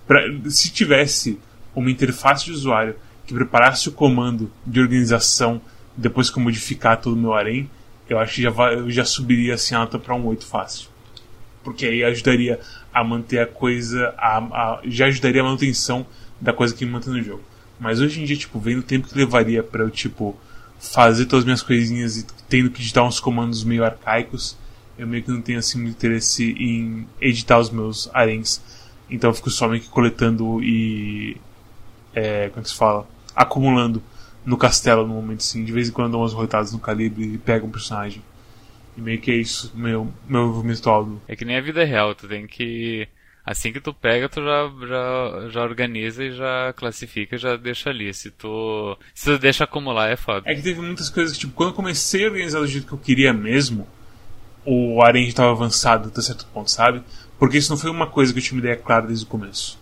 pra, 0.06 0.22
se 0.48 0.70
tivesse 0.70 1.38
uma 1.74 1.90
interface 1.90 2.44
de 2.44 2.52
usuário 2.52 2.96
que 3.26 3.34
preparasse 3.34 3.88
o 3.88 3.92
comando 3.92 4.50
de 4.66 4.80
organização 4.80 5.60
depois 5.96 6.30
que 6.30 6.38
eu 6.38 6.42
modificar 6.42 7.00
todo 7.00 7.14
o 7.14 7.18
meu 7.18 7.32
arém, 7.32 7.70
eu 8.08 8.18
acho 8.18 8.34
que 8.34 8.42
já, 8.42 8.52
já 8.88 9.04
subiria 9.04 9.54
assim 9.54 9.74
a 9.74 9.80
nota 9.80 9.98
para 9.98 10.14
um 10.14 10.26
8 10.26 10.44
fácil. 10.46 10.88
Porque 11.62 11.86
aí 11.86 12.04
ajudaria 12.04 12.60
a 12.92 13.02
manter 13.02 13.38
a 13.38 13.46
coisa, 13.46 14.14
a, 14.18 14.38
a, 14.38 14.80
já 14.84 15.06
ajudaria 15.06 15.40
a 15.40 15.44
manutenção 15.44 16.06
da 16.40 16.52
coisa 16.52 16.74
que 16.74 16.84
me 16.84 16.92
mantém 16.92 17.12
no 17.12 17.22
jogo. 17.22 17.42
Mas 17.80 18.00
hoje 18.00 18.20
em 18.20 18.24
dia, 18.24 18.36
tipo, 18.36 18.58
vendo 18.60 18.80
o 18.80 18.82
tempo 18.82 19.08
que 19.08 19.16
levaria 19.16 19.62
para 19.62 19.82
eu, 19.82 19.90
tipo, 19.90 20.38
fazer 20.78 21.24
todas 21.26 21.42
as 21.42 21.44
minhas 21.44 21.62
coisinhas 21.62 22.18
e 22.18 22.26
tendo 22.48 22.70
que 22.70 22.80
digitar 22.80 23.04
uns 23.04 23.18
comandos 23.18 23.64
meio 23.64 23.84
arcaicos, 23.84 24.56
eu 24.98 25.06
meio 25.06 25.22
que 25.22 25.30
não 25.30 25.40
tenho 25.40 25.58
assim 25.58 25.80
muito 25.80 25.96
interesse 25.96 26.52
em 26.52 27.06
editar 27.20 27.58
os 27.58 27.70
meus 27.70 28.08
aréns. 28.12 28.60
Então 29.10 29.30
eu 29.30 29.34
fico 29.34 29.50
só 29.50 29.68
meio 29.68 29.82
que 29.82 29.88
coletando 29.88 30.62
e. 30.62 31.36
É, 32.14 32.48
como 32.48 32.60
é 32.60 32.62
que 32.62 32.68
se 32.68 32.76
fala? 32.76 33.06
Acumulando 33.34 34.02
no 34.44 34.56
castelo 34.56 35.06
no 35.06 35.14
momento 35.14 35.40
assim. 35.40 35.64
De 35.64 35.72
vez 35.72 35.88
em 35.88 35.92
quando 35.92 36.12
dou 36.12 36.22
umas 36.22 36.32
rotadas 36.32 36.72
no 36.72 36.78
calibre 36.78 37.24
e 37.34 37.38
pego 37.38 37.66
um 37.66 37.70
personagem. 37.70 38.22
E 38.96 39.00
meio 39.00 39.20
que 39.20 39.30
é 39.30 39.34
isso, 39.34 39.72
meu, 39.74 40.12
meu 40.28 40.46
movimento 40.46 40.82
todo. 40.82 41.20
É 41.26 41.34
que 41.34 41.44
nem 41.44 41.56
a 41.56 41.60
vida 41.60 41.84
real, 41.84 42.14
tu 42.14 42.28
tem 42.28 42.46
que 42.46 43.08
Assim 43.46 43.72
que 43.72 43.80
tu 43.80 43.92
pega, 43.92 44.26
tu 44.26 44.42
já, 44.42 44.72
já, 44.88 45.48
já 45.50 45.62
organiza 45.62 46.24
e 46.24 46.32
já 46.32 46.72
classifica, 46.74 47.36
já 47.36 47.56
deixa 47.56 47.90
ali. 47.90 48.12
Se 48.14 48.30
tu, 48.30 48.96
se 49.12 49.26
tu 49.26 49.38
deixa 49.38 49.64
acumular, 49.64 50.08
é 50.08 50.16
foda. 50.16 50.50
É 50.50 50.54
que 50.54 50.62
teve 50.62 50.80
muitas 50.80 51.10
coisas 51.10 51.34
que, 51.34 51.40
tipo, 51.40 51.52
quando 51.52 51.70
eu 51.70 51.74
comecei 51.74 52.24
a 52.24 52.28
organizar 52.28 52.60
do 52.60 52.66
jeito 52.66 52.86
que 52.86 52.94
eu 52.94 52.98
queria 52.98 53.34
mesmo, 53.34 53.86
o 54.64 55.02
arrange 55.02 55.28
estava 55.28 55.50
avançado 55.50 56.08
até 56.08 56.22
certo 56.22 56.46
ponto, 56.54 56.70
sabe? 56.70 57.02
Porque 57.38 57.58
isso 57.58 57.70
não 57.70 57.76
foi 57.76 57.90
uma 57.90 58.06
coisa 58.06 58.32
que 58.32 58.38
eu 58.38 58.42
tinha 58.42 58.56
uma 58.56 58.60
ideia 58.60 58.76
clara 58.76 59.06
desde 59.06 59.24
o 59.24 59.28
começo. 59.28 59.78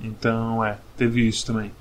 Então, 0.00 0.64
é, 0.64 0.78
teve 0.96 1.26
isso 1.26 1.46
também. 1.46 1.72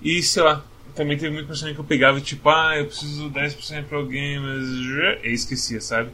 E, 0.00 0.22
sei 0.22 0.42
lá, 0.42 0.64
também 0.94 1.16
teve 1.16 1.32
muita 1.32 1.48
personagem 1.48 1.74
que 1.74 1.80
eu 1.80 1.84
pegava, 1.84 2.20
tipo, 2.20 2.48
ah, 2.48 2.76
eu 2.76 2.86
preciso 2.86 3.30
10% 3.30 3.84
para 3.84 3.98
alguém, 3.98 4.38
mas. 4.40 4.68
E 5.24 5.32
esquecia, 5.32 5.80
sabe? 5.80 6.10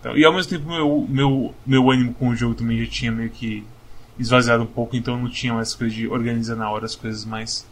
Então, 0.00 0.16
e 0.16 0.24
ao 0.24 0.32
mesmo 0.32 0.50
tempo 0.50 0.68
meu, 0.68 1.06
meu, 1.08 1.54
meu 1.64 1.90
ânimo 1.90 2.12
com 2.12 2.28
o 2.28 2.36
jogo 2.36 2.54
também 2.54 2.84
já 2.84 2.90
tinha 2.90 3.10
meio 3.10 3.30
que 3.30 3.64
esvaziado 4.18 4.62
um 4.62 4.66
pouco, 4.66 4.94
então 4.94 5.16
não 5.16 5.30
tinha 5.30 5.54
mais 5.54 5.74
coisa 5.74 5.94
de 5.94 6.06
organizar 6.06 6.56
na 6.56 6.70
hora 6.70 6.84
as 6.84 6.94
coisas 6.94 7.24
mais. 7.24 7.66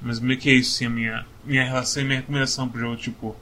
Mas 0.00 0.20
meio 0.20 0.38
que 0.38 0.50
é 0.50 0.52
isso, 0.52 0.72
sim, 0.72 0.86
a 0.86 0.90
minha, 0.90 1.26
minha 1.44 1.64
relação 1.64 2.02
e 2.02 2.06
minha 2.06 2.20
recomendação 2.20 2.68
pro 2.68 2.80
jogo, 2.80 2.96
tipo. 2.96 3.36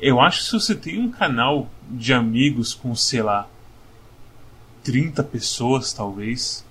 Eu 0.00 0.20
acho 0.20 0.38
que 0.38 0.44
se 0.46 0.52
você 0.52 0.74
tem 0.74 0.98
um 1.00 1.10
canal 1.10 1.68
de 1.90 2.12
amigos 2.12 2.72
com, 2.72 2.94
sei 2.94 3.22
lá, 3.22 3.48
30 4.90 5.22
pessoas 5.22 5.92
talvez, 5.92 6.64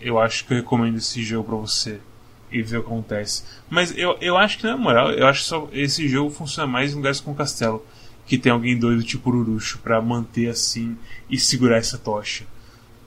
eu 0.00 0.18
acho 0.18 0.46
que 0.46 0.54
eu 0.54 0.56
recomendo 0.56 0.96
esse 0.96 1.22
jogo 1.22 1.48
pra 1.48 1.56
você 1.56 2.00
e 2.50 2.62
ver 2.62 2.78
o 2.78 2.82
que 2.82 2.88
acontece. 2.88 3.44
Mas 3.68 3.94
eu, 3.94 4.16
eu 4.22 4.38
acho 4.38 4.56
que 4.56 4.64
na 4.64 4.74
moral, 4.74 5.10
eu 5.10 5.26
acho 5.26 5.42
que 5.42 5.48
só 5.48 5.68
esse 5.70 6.08
jogo 6.08 6.30
funciona 6.30 6.66
mais 6.66 6.92
em 6.92 6.96
lugares 6.96 7.20
com 7.20 7.34
castelo 7.34 7.84
que 8.26 8.38
tem 8.38 8.50
alguém 8.50 8.78
doido 8.78 9.02
tipo 9.02 9.28
Ururucho 9.28 9.80
para 9.80 10.00
manter 10.00 10.48
assim 10.48 10.96
e 11.28 11.38
segurar 11.38 11.76
essa 11.76 11.98
tocha. 11.98 12.46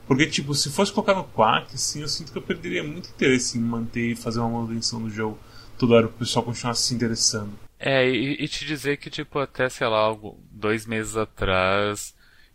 Porque, 0.06 0.26
tipo, 0.26 0.54
se 0.54 0.70
fosse 0.70 0.92
colocar 0.92 1.14
no 1.14 1.24
Quack, 1.24 1.74
assim, 1.74 2.02
eu 2.02 2.08
sinto 2.08 2.30
que 2.30 2.38
eu 2.38 2.42
perderia 2.42 2.84
muito 2.84 3.08
interesse 3.08 3.58
em 3.58 3.60
manter 3.60 4.12
e 4.12 4.14
fazer 4.14 4.38
uma 4.38 4.60
manutenção 4.60 5.02
do 5.02 5.10
jogo 5.10 5.36
toda 5.76 5.94
hora 5.94 6.06
o 6.06 6.10
pessoal 6.10 6.44
continuar 6.44 6.74
se 6.74 6.94
interessando. 6.94 7.50
É, 7.80 8.08
e, 8.08 8.44
e, 8.44 8.46
te 8.46 8.64
dizer 8.64 8.98
que, 8.98 9.10
tipo, 9.10 9.40
até, 9.40 9.68
sei 9.68 9.88
lá, 9.88 10.14
dois 10.52 10.86
meses 10.86 11.16
atrás, 11.16 12.14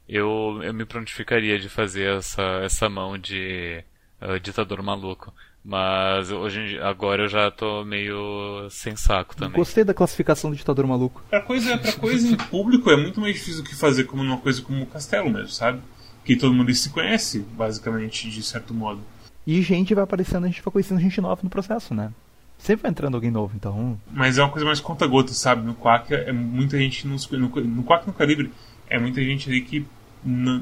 eu, 0.09 0.59
eu 0.63 0.73
me 0.73 0.85
prontificaria 0.85 1.59
de 1.59 1.69
fazer 1.69 2.17
essa, 2.17 2.41
essa 2.63 2.89
mão 2.89 3.17
de 3.17 3.83
uh, 4.21 4.39
ditador 4.39 4.81
maluco. 4.81 5.31
Mas 5.63 6.31
hoje 6.31 6.79
agora 6.79 7.23
eu 7.23 7.27
já 7.27 7.51
tô 7.51 7.83
meio 7.83 8.67
sem 8.71 8.95
saco 8.95 9.35
também. 9.35 9.57
Gostei 9.57 9.83
da 9.83 9.93
classificação 9.93 10.49
do 10.49 10.55
ditador 10.55 10.87
maluco. 10.87 11.21
Pra 11.29 11.41
coisa, 11.41 11.77
pra 11.77 11.91
coisa 11.93 12.27
em 12.27 12.35
público 12.35 12.89
é 12.89 12.97
muito 12.97 13.21
mais 13.21 13.35
difícil 13.35 13.61
do 13.61 13.69
que 13.69 13.75
fazer 13.75 14.05
como 14.05 14.23
numa 14.23 14.37
coisa 14.37 14.61
como 14.61 14.81
o 14.81 14.87
castelo 14.87 15.29
mesmo, 15.29 15.49
sabe? 15.49 15.79
Que 16.23 16.35
todo 16.35 16.53
mundo 16.53 16.73
se 16.73 16.89
conhece, 16.89 17.39
basicamente, 17.39 18.29
de 18.29 18.41
certo 18.41 18.73
modo. 18.73 19.01
E 19.45 19.61
gente 19.61 19.93
vai 19.93 20.03
aparecendo, 20.03 20.45
a 20.45 20.47
gente 20.47 20.61
vai 20.61 20.71
conhecendo 20.71 21.01
gente 21.01 21.19
nova 21.19 21.41
no 21.43 21.49
processo, 21.49 21.93
né? 21.93 22.11
Sempre 22.57 22.83
vai 22.83 22.91
entrando 22.91 23.15
alguém 23.15 23.31
novo, 23.31 23.53
então. 23.55 23.99
Mas 24.11 24.37
é 24.37 24.43
uma 24.43 24.49
coisa 24.49 24.65
mais 24.65 24.79
conta-gota, 24.79 25.33
sabe? 25.33 25.65
No 25.65 25.75
Quack 25.75 26.13
é 26.13 26.31
muita 26.31 26.77
gente. 26.77 27.07
No, 27.07 27.15
no, 27.15 27.49
no 27.49 27.83
Quack 27.83 28.05
no 28.07 28.13
Calibre 28.13 28.51
é 28.89 28.99
muita 28.99 29.21
gente 29.21 29.49
ali 29.49 29.61
que. 29.61 29.85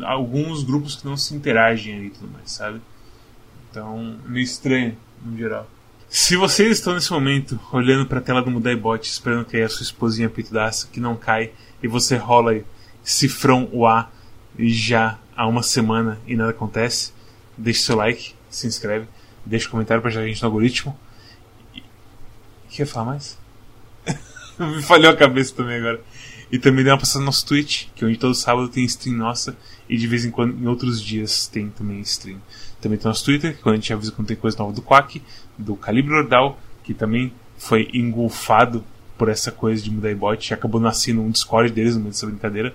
Alguns 0.05 0.63
grupos 0.63 0.95
que 0.95 1.05
não 1.05 1.17
se 1.17 1.33
interagem 1.33 1.95
ali 1.95 2.07
e 2.07 2.09
tudo 2.11 2.31
mais, 2.31 2.51
sabe? 2.51 2.81
Então, 3.69 4.17
meio 4.25 4.43
estranho, 4.43 4.97
no 5.23 5.37
geral. 5.37 5.69
Se 6.09 6.37
vocês 6.37 6.71
estão 6.71 6.93
nesse 6.93 7.11
momento 7.11 7.59
olhando 7.71 8.05
para 8.05 8.19
a 8.19 8.21
tela 8.21 8.41
do 8.41 8.49
Mudaibot, 8.49 9.05
esperando 9.05 9.45
que 9.45 9.57
a 9.57 9.67
sua 9.67 9.83
esposinha 9.83 10.29
peitudaça 10.29 10.87
que 10.91 10.99
não 10.99 11.17
cai, 11.17 11.51
e 11.83 11.87
você 11.87 12.15
rola 12.15 12.61
cifrão 13.03 13.69
o 13.71 13.85
A 13.85 14.09
já 14.57 15.19
há 15.35 15.45
uma 15.47 15.61
semana 15.61 16.19
e 16.25 16.35
nada 16.35 16.51
acontece, 16.51 17.11
deixe 17.57 17.81
seu 17.81 17.95
like, 17.95 18.33
se 18.49 18.67
inscreve, 18.67 19.07
deixe 19.45 19.67
um 19.67 19.71
comentário 19.71 20.01
para 20.01 20.09
ajudar 20.09 20.25
a 20.25 20.27
gente 20.27 20.41
no 20.41 20.47
algoritmo. 20.47 20.97
E... 21.75 21.83
Quer 22.69 22.85
falar 22.85 23.05
mais? 23.05 23.37
Me 24.57 24.81
falhou 24.81 25.11
a 25.11 25.15
cabeça 25.15 25.53
também 25.53 25.77
agora. 25.77 26.01
E 26.51 26.57
também 26.57 26.83
dá 26.83 26.91
uma 26.91 26.97
passada 26.97 27.19
no 27.19 27.25
nosso 27.25 27.45
Twitch, 27.45 27.87
que 27.95 28.03
é 28.03 28.07
onde 28.07 28.17
todo 28.17 28.33
sábado 28.33 28.69
tem 28.69 28.85
stream 28.85 29.17
nossa, 29.17 29.57
e 29.89 29.97
de 29.97 30.07
vez 30.07 30.25
em 30.25 30.31
quando, 30.31 30.57
em 30.57 30.67
outros 30.67 31.01
dias, 31.01 31.47
tem 31.47 31.69
também 31.69 31.99
stream. 32.01 32.39
Também 32.79 32.97
tem 32.97 33.07
nosso 33.07 33.25
Twitter, 33.25 33.57
quando 33.61 33.73
a 33.73 33.77
gente 33.77 33.91
avisa 33.91 34.11
quando 34.11 34.27
tem 34.27 34.37
coisa 34.37 34.57
nova 34.57 34.71
do 34.71 34.81
Quack, 34.81 35.21
do 35.57 35.75
Calibre 35.75 36.13
Ordal, 36.13 36.59
que 36.83 36.93
também 36.93 37.33
foi 37.57 37.89
engolfado 37.93 38.83
por 39.17 39.29
essa 39.29 39.51
coisa 39.51 39.83
de 39.83 39.91
mudar 39.91 40.13
bot, 40.15 40.53
acabou 40.53 40.79
nascendo 40.79 41.21
um 41.21 41.31
Discord 41.31 41.71
deles 41.73 41.95
no 41.95 42.01
meio 42.01 42.11
dessa 42.11 42.25
brincadeira. 42.25 42.73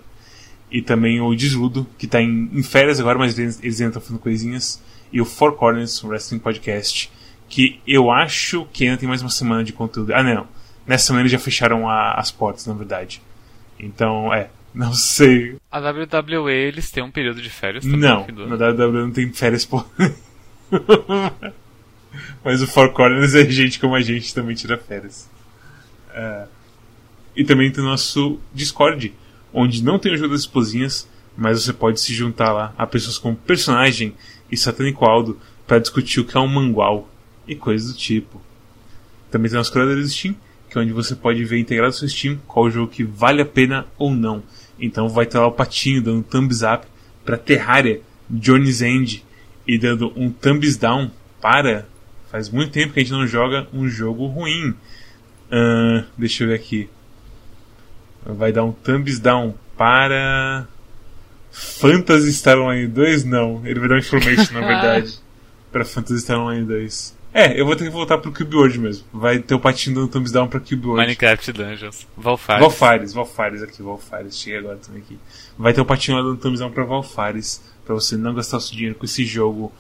E 0.70 0.82
também 0.82 1.20
o 1.20 1.34
Desludo, 1.34 1.86
que 1.98 2.06
está 2.06 2.20
em, 2.20 2.50
em, 2.52 2.62
férias 2.62 2.98
agora, 2.98 3.18
mas 3.18 3.38
eles, 3.38 3.58
eles 3.62 3.80
ainda 3.80 3.90
estão 3.90 4.02
fazendo 4.02 4.18
coisinhas. 4.18 4.82
E 5.12 5.20
o 5.20 5.24
Four 5.24 5.52
Corners, 5.52 6.02
Wrestling 6.02 6.38
Podcast, 6.38 7.12
que 7.48 7.78
eu 7.86 8.10
acho 8.10 8.66
que 8.72 8.84
ainda 8.84 8.96
tem 8.96 9.08
mais 9.08 9.20
uma 9.20 9.30
semana 9.30 9.62
de 9.62 9.72
conteúdo. 9.72 10.14
Ah, 10.14 10.22
não. 10.22 10.46
Nessa 10.86 11.08
semana 11.08 11.22
eles 11.22 11.32
já 11.32 11.38
fecharam 11.38 11.88
a, 11.88 12.14
as 12.14 12.30
portas, 12.30 12.66
na 12.66 12.72
verdade. 12.72 13.22
Então, 13.78 14.32
é, 14.32 14.50
não 14.74 14.94
sei. 14.94 15.56
A 15.70 15.78
WWE, 15.78 16.52
eles 16.52 16.90
têm 16.90 17.02
um 17.02 17.10
período 17.10 17.42
de 17.42 17.50
férias 17.50 17.84
também? 17.84 18.00
Não, 18.00 18.26
na 18.46 18.68
WWE 18.68 19.02
não 19.02 19.10
tem 19.10 19.32
férias 19.32 19.64
por... 19.64 19.86
Mas 22.44 22.60
o 22.62 22.66
Four 22.66 22.92
Corners 22.92 23.34
é 23.34 23.48
gente 23.48 23.78
como 23.78 23.94
a 23.94 24.00
gente 24.00 24.34
também 24.34 24.54
tira 24.54 24.76
férias. 24.78 25.28
É... 26.14 26.46
E 27.34 27.44
também 27.44 27.70
tem 27.70 27.82
o 27.82 27.86
nosso 27.86 28.38
Discord, 28.52 29.14
onde 29.52 29.82
não 29.82 29.98
tem 29.98 30.12
o 30.12 30.16
jogo 30.16 30.32
das 30.32 30.40
esposinhas, 30.40 31.08
mas 31.36 31.62
você 31.62 31.72
pode 31.72 32.00
se 32.00 32.12
juntar 32.12 32.52
lá 32.52 32.74
a 32.76 32.86
pessoas 32.86 33.18
como 33.18 33.36
personagem 33.36 34.14
e 34.50 34.56
Satânico 34.56 35.04
Aldo 35.04 35.38
para 35.66 35.78
discutir 35.78 36.20
o 36.20 36.24
que 36.24 36.36
é 36.36 36.40
um 36.40 36.48
mangual 36.48 37.08
e 37.46 37.54
coisas 37.54 37.92
do 37.92 37.98
tipo. 37.98 38.40
Também 39.30 39.50
tem 39.50 39.56
nosso 39.56 39.72
criador 39.72 39.96
do 39.96 40.06
Steam, 40.06 40.36
que 40.72 40.78
é 40.78 40.82
onde 40.82 40.92
você 40.92 41.14
pode 41.14 41.44
ver 41.44 41.58
integrado 41.58 41.92
no 41.92 41.98
seu 41.98 42.08
Steam 42.08 42.38
qual 42.46 42.70
jogo 42.70 42.90
que 42.90 43.04
vale 43.04 43.42
a 43.42 43.46
pena 43.46 43.86
ou 43.98 44.10
não. 44.14 44.42
Então 44.80 45.08
vai 45.08 45.26
ter 45.26 45.38
lá 45.38 45.46
o 45.46 45.52
patinho 45.52 46.02
dando 46.02 46.22
thumbs 46.22 46.62
up 46.62 46.86
para 47.24 47.36
Terraria 47.36 48.00
Johnny's 48.28 48.82
End 48.82 49.24
e 49.66 49.78
dando 49.78 50.12
um 50.16 50.30
thumbs 50.30 50.76
down 50.76 51.10
para 51.40 51.86
Faz 52.32 52.48
muito 52.48 52.72
tempo 52.72 52.94
que 52.94 53.00
a 53.00 53.02
gente 53.02 53.12
não 53.12 53.26
joga 53.26 53.68
um 53.74 53.86
jogo 53.86 54.24
ruim. 54.24 54.70
Uh, 55.50 56.02
deixa 56.16 56.44
eu 56.44 56.48
ver 56.48 56.54
aqui. 56.54 56.88
Vai 58.24 58.50
dar 58.50 58.64
um 58.64 58.72
thumbs 58.72 59.18
down 59.18 59.54
para. 59.76 60.66
Phantasy 61.50 62.32
Star 62.32 62.58
Online 62.58 62.88
2? 62.88 63.24
Não, 63.24 63.60
ele 63.66 63.78
vai 63.78 63.86
dar 63.90 63.96
um 63.96 63.98
information 63.98 64.54
na 64.54 64.60
verdade. 64.66 65.20
para 65.70 65.84
Phantasy 65.84 66.22
Star 66.22 66.40
Online 66.40 66.64
2. 66.64 67.14
É, 67.34 67.58
eu 67.58 67.64
vou 67.64 67.74
ter 67.74 67.84
que 67.84 67.90
voltar 67.90 68.18
pro 68.18 68.30
Cube 68.32 68.54
World 68.54 68.78
mesmo. 68.78 69.04
Vai 69.12 69.38
ter 69.38 69.54
o 69.54 69.60
patinho 69.60 69.96
dando 69.96 70.08
thumbs 70.08 70.30
down 70.30 70.48
pra 70.48 70.60
Cube 70.60 70.86
World. 70.86 71.02
Minecraft 71.02 71.52
Dungeons. 71.52 72.06
Valfares. 72.16 72.60
Valfares, 72.60 73.12
Valfares 73.14 73.62
aqui, 73.62 73.82
Valfares. 73.82 74.38
Cheguei 74.38 74.58
agora 74.58 74.76
também 74.76 75.00
aqui. 75.02 75.18
Vai 75.56 75.72
ter 75.72 75.80
o 75.80 75.84
patinho 75.86 76.18
lá 76.18 76.22
dando 76.22 76.36
thumbs 76.36 76.60
down 76.60 76.70
pra 76.70 76.84
Valfares. 76.84 77.62
Pra 77.86 77.94
você 77.94 78.16
não 78.16 78.34
gastar 78.34 78.58
o 78.58 78.60
seu 78.60 78.74
dinheiro 78.76 78.94
com 78.96 79.04
esse 79.06 79.24
jogo 79.24 79.72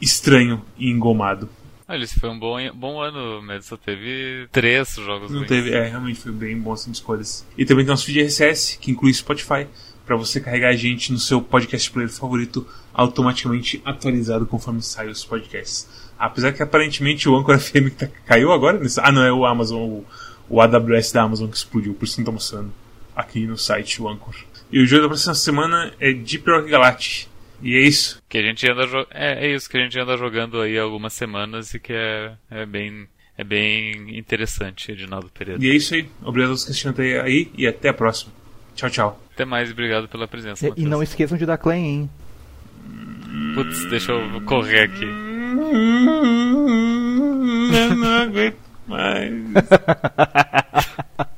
estranho 0.00 0.62
e 0.78 0.90
engomado. 0.90 1.48
Olha, 1.88 2.04
esse 2.04 2.20
foi 2.20 2.28
um 2.28 2.38
bom, 2.38 2.56
bom 2.72 3.00
ano, 3.00 3.42
mas 3.42 3.64
só 3.66 3.76
teve 3.76 4.46
três 4.52 4.94
jogos 4.94 5.30
Não 5.30 5.38
ruins. 5.38 5.48
teve, 5.48 5.72
é, 5.72 5.88
realmente 5.88 6.20
foi 6.20 6.30
bem 6.30 6.56
bom 6.56 6.72
assim 6.72 6.90
de 6.92 6.98
escolhas. 6.98 7.44
E 7.58 7.64
também 7.64 7.84
tem 7.84 7.90
nosso 7.90 8.04
feed 8.06 8.20
RSS, 8.20 8.78
que 8.78 8.92
inclui 8.92 9.12
Spotify, 9.12 9.66
para 10.06 10.14
você 10.14 10.40
carregar 10.40 10.68
a 10.68 10.76
gente 10.76 11.12
no 11.12 11.18
seu 11.18 11.42
podcast 11.42 11.90
player 11.90 12.08
favorito, 12.08 12.64
automaticamente 12.94 13.82
atualizado 13.84 14.46
conforme 14.46 14.80
saem 14.82 15.10
os 15.10 15.24
podcasts. 15.24 15.88
Apesar 16.20 16.52
que 16.52 16.62
aparentemente 16.62 17.26
o 17.28 17.34
Anchor 17.34 17.56
FM 17.58 17.90
tá, 17.96 18.06
caiu 18.26 18.52
agora. 18.52 18.78
Nesse, 18.78 19.00
ah, 19.00 19.10
não, 19.10 19.24
é 19.24 19.32
o 19.32 19.46
Amazon, 19.46 19.80
o, 19.80 20.06
o 20.50 20.60
AWS 20.60 21.12
da 21.12 21.22
Amazon 21.22 21.48
que 21.48 21.56
explodiu, 21.56 21.94
por 21.94 22.04
isso 22.04 22.16
que 22.16 22.20
não 22.20 22.26
tá 22.26 22.32
mostrando 22.32 22.70
aqui 23.16 23.46
no 23.46 23.56
site 23.56 24.02
o 24.02 24.08
Anchor. 24.08 24.34
E 24.70 24.80
o 24.80 24.86
jogo 24.86 25.02
da 25.02 25.08
próxima 25.08 25.34
semana 25.34 25.92
é 25.98 26.12
Deep 26.12 26.48
Rock 26.48 26.68
Galactic. 26.68 27.26
E 27.62 27.74
é 27.74 27.80
isso. 27.80 28.22
Que 28.28 28.38
a 28.38 28.42
gente 28.42 28.70
anda 28.70 28.82
é, 29.10 29.46
é 29.46 29.54
isso 29.54 29.68
que 29.68 29.78
a 29.78 29.82
gente 29.82 29.98
anda 29.98 30.16
jogando 30.16 30.60
aí 30.60 30.78
há 30.78 30.82
algumas 30.82 31.12
semanas 31.12 31.74
e 31.74 31.80
que 31.80 31.92
é, 31.92 32.32
é 32.50 32.66
bem 32.66 33.08
é 33.36 33.44
bem 33.44 34.18
interessante, 34.18 34.92
Edinaldo 34.92 35.30
Pereira. 35.30 35.62
E 35.62 35.70
é 35.70 35.74
isso 35.74 35.94
aí. 35.94 36.06
Obrigado 36.22 36.50
aos 36.50 36.64
que 36.64 36.70
assistiram 36.70 36.92
até 36.92 37.20
aí 37.20 37.50
e 37.56 37.66
até 37.66 37.88
a 37.88 37.94
próxima. 37.94 38.32
Tchau, 38.74 38.90
tchau. 38.90 39.22
Até 39.34 39.44
mais 39.44 39.70
e 39.70 39.72
obrigado 39.72 40.08
pela 40.08 40.28
presença. 40.28 40.68
E, 40.68 40.82
e 40.82 40.84
não 40.84 41.02
esqueçam 41.02 41.38
de 41.38 41.46
dar 41.46 41.56
claim, 41.56 41.84
hein? 41.84 42.10
Putz, 43.54 43.84
deixa 43.86 44.12
eu 44.12 44.40
correr 44.42 44.82
aqui. 44.82 45.29
I'm 45.72 47.70
not 48.00 48.32
with 48.32 48.54
my 48.88 49.30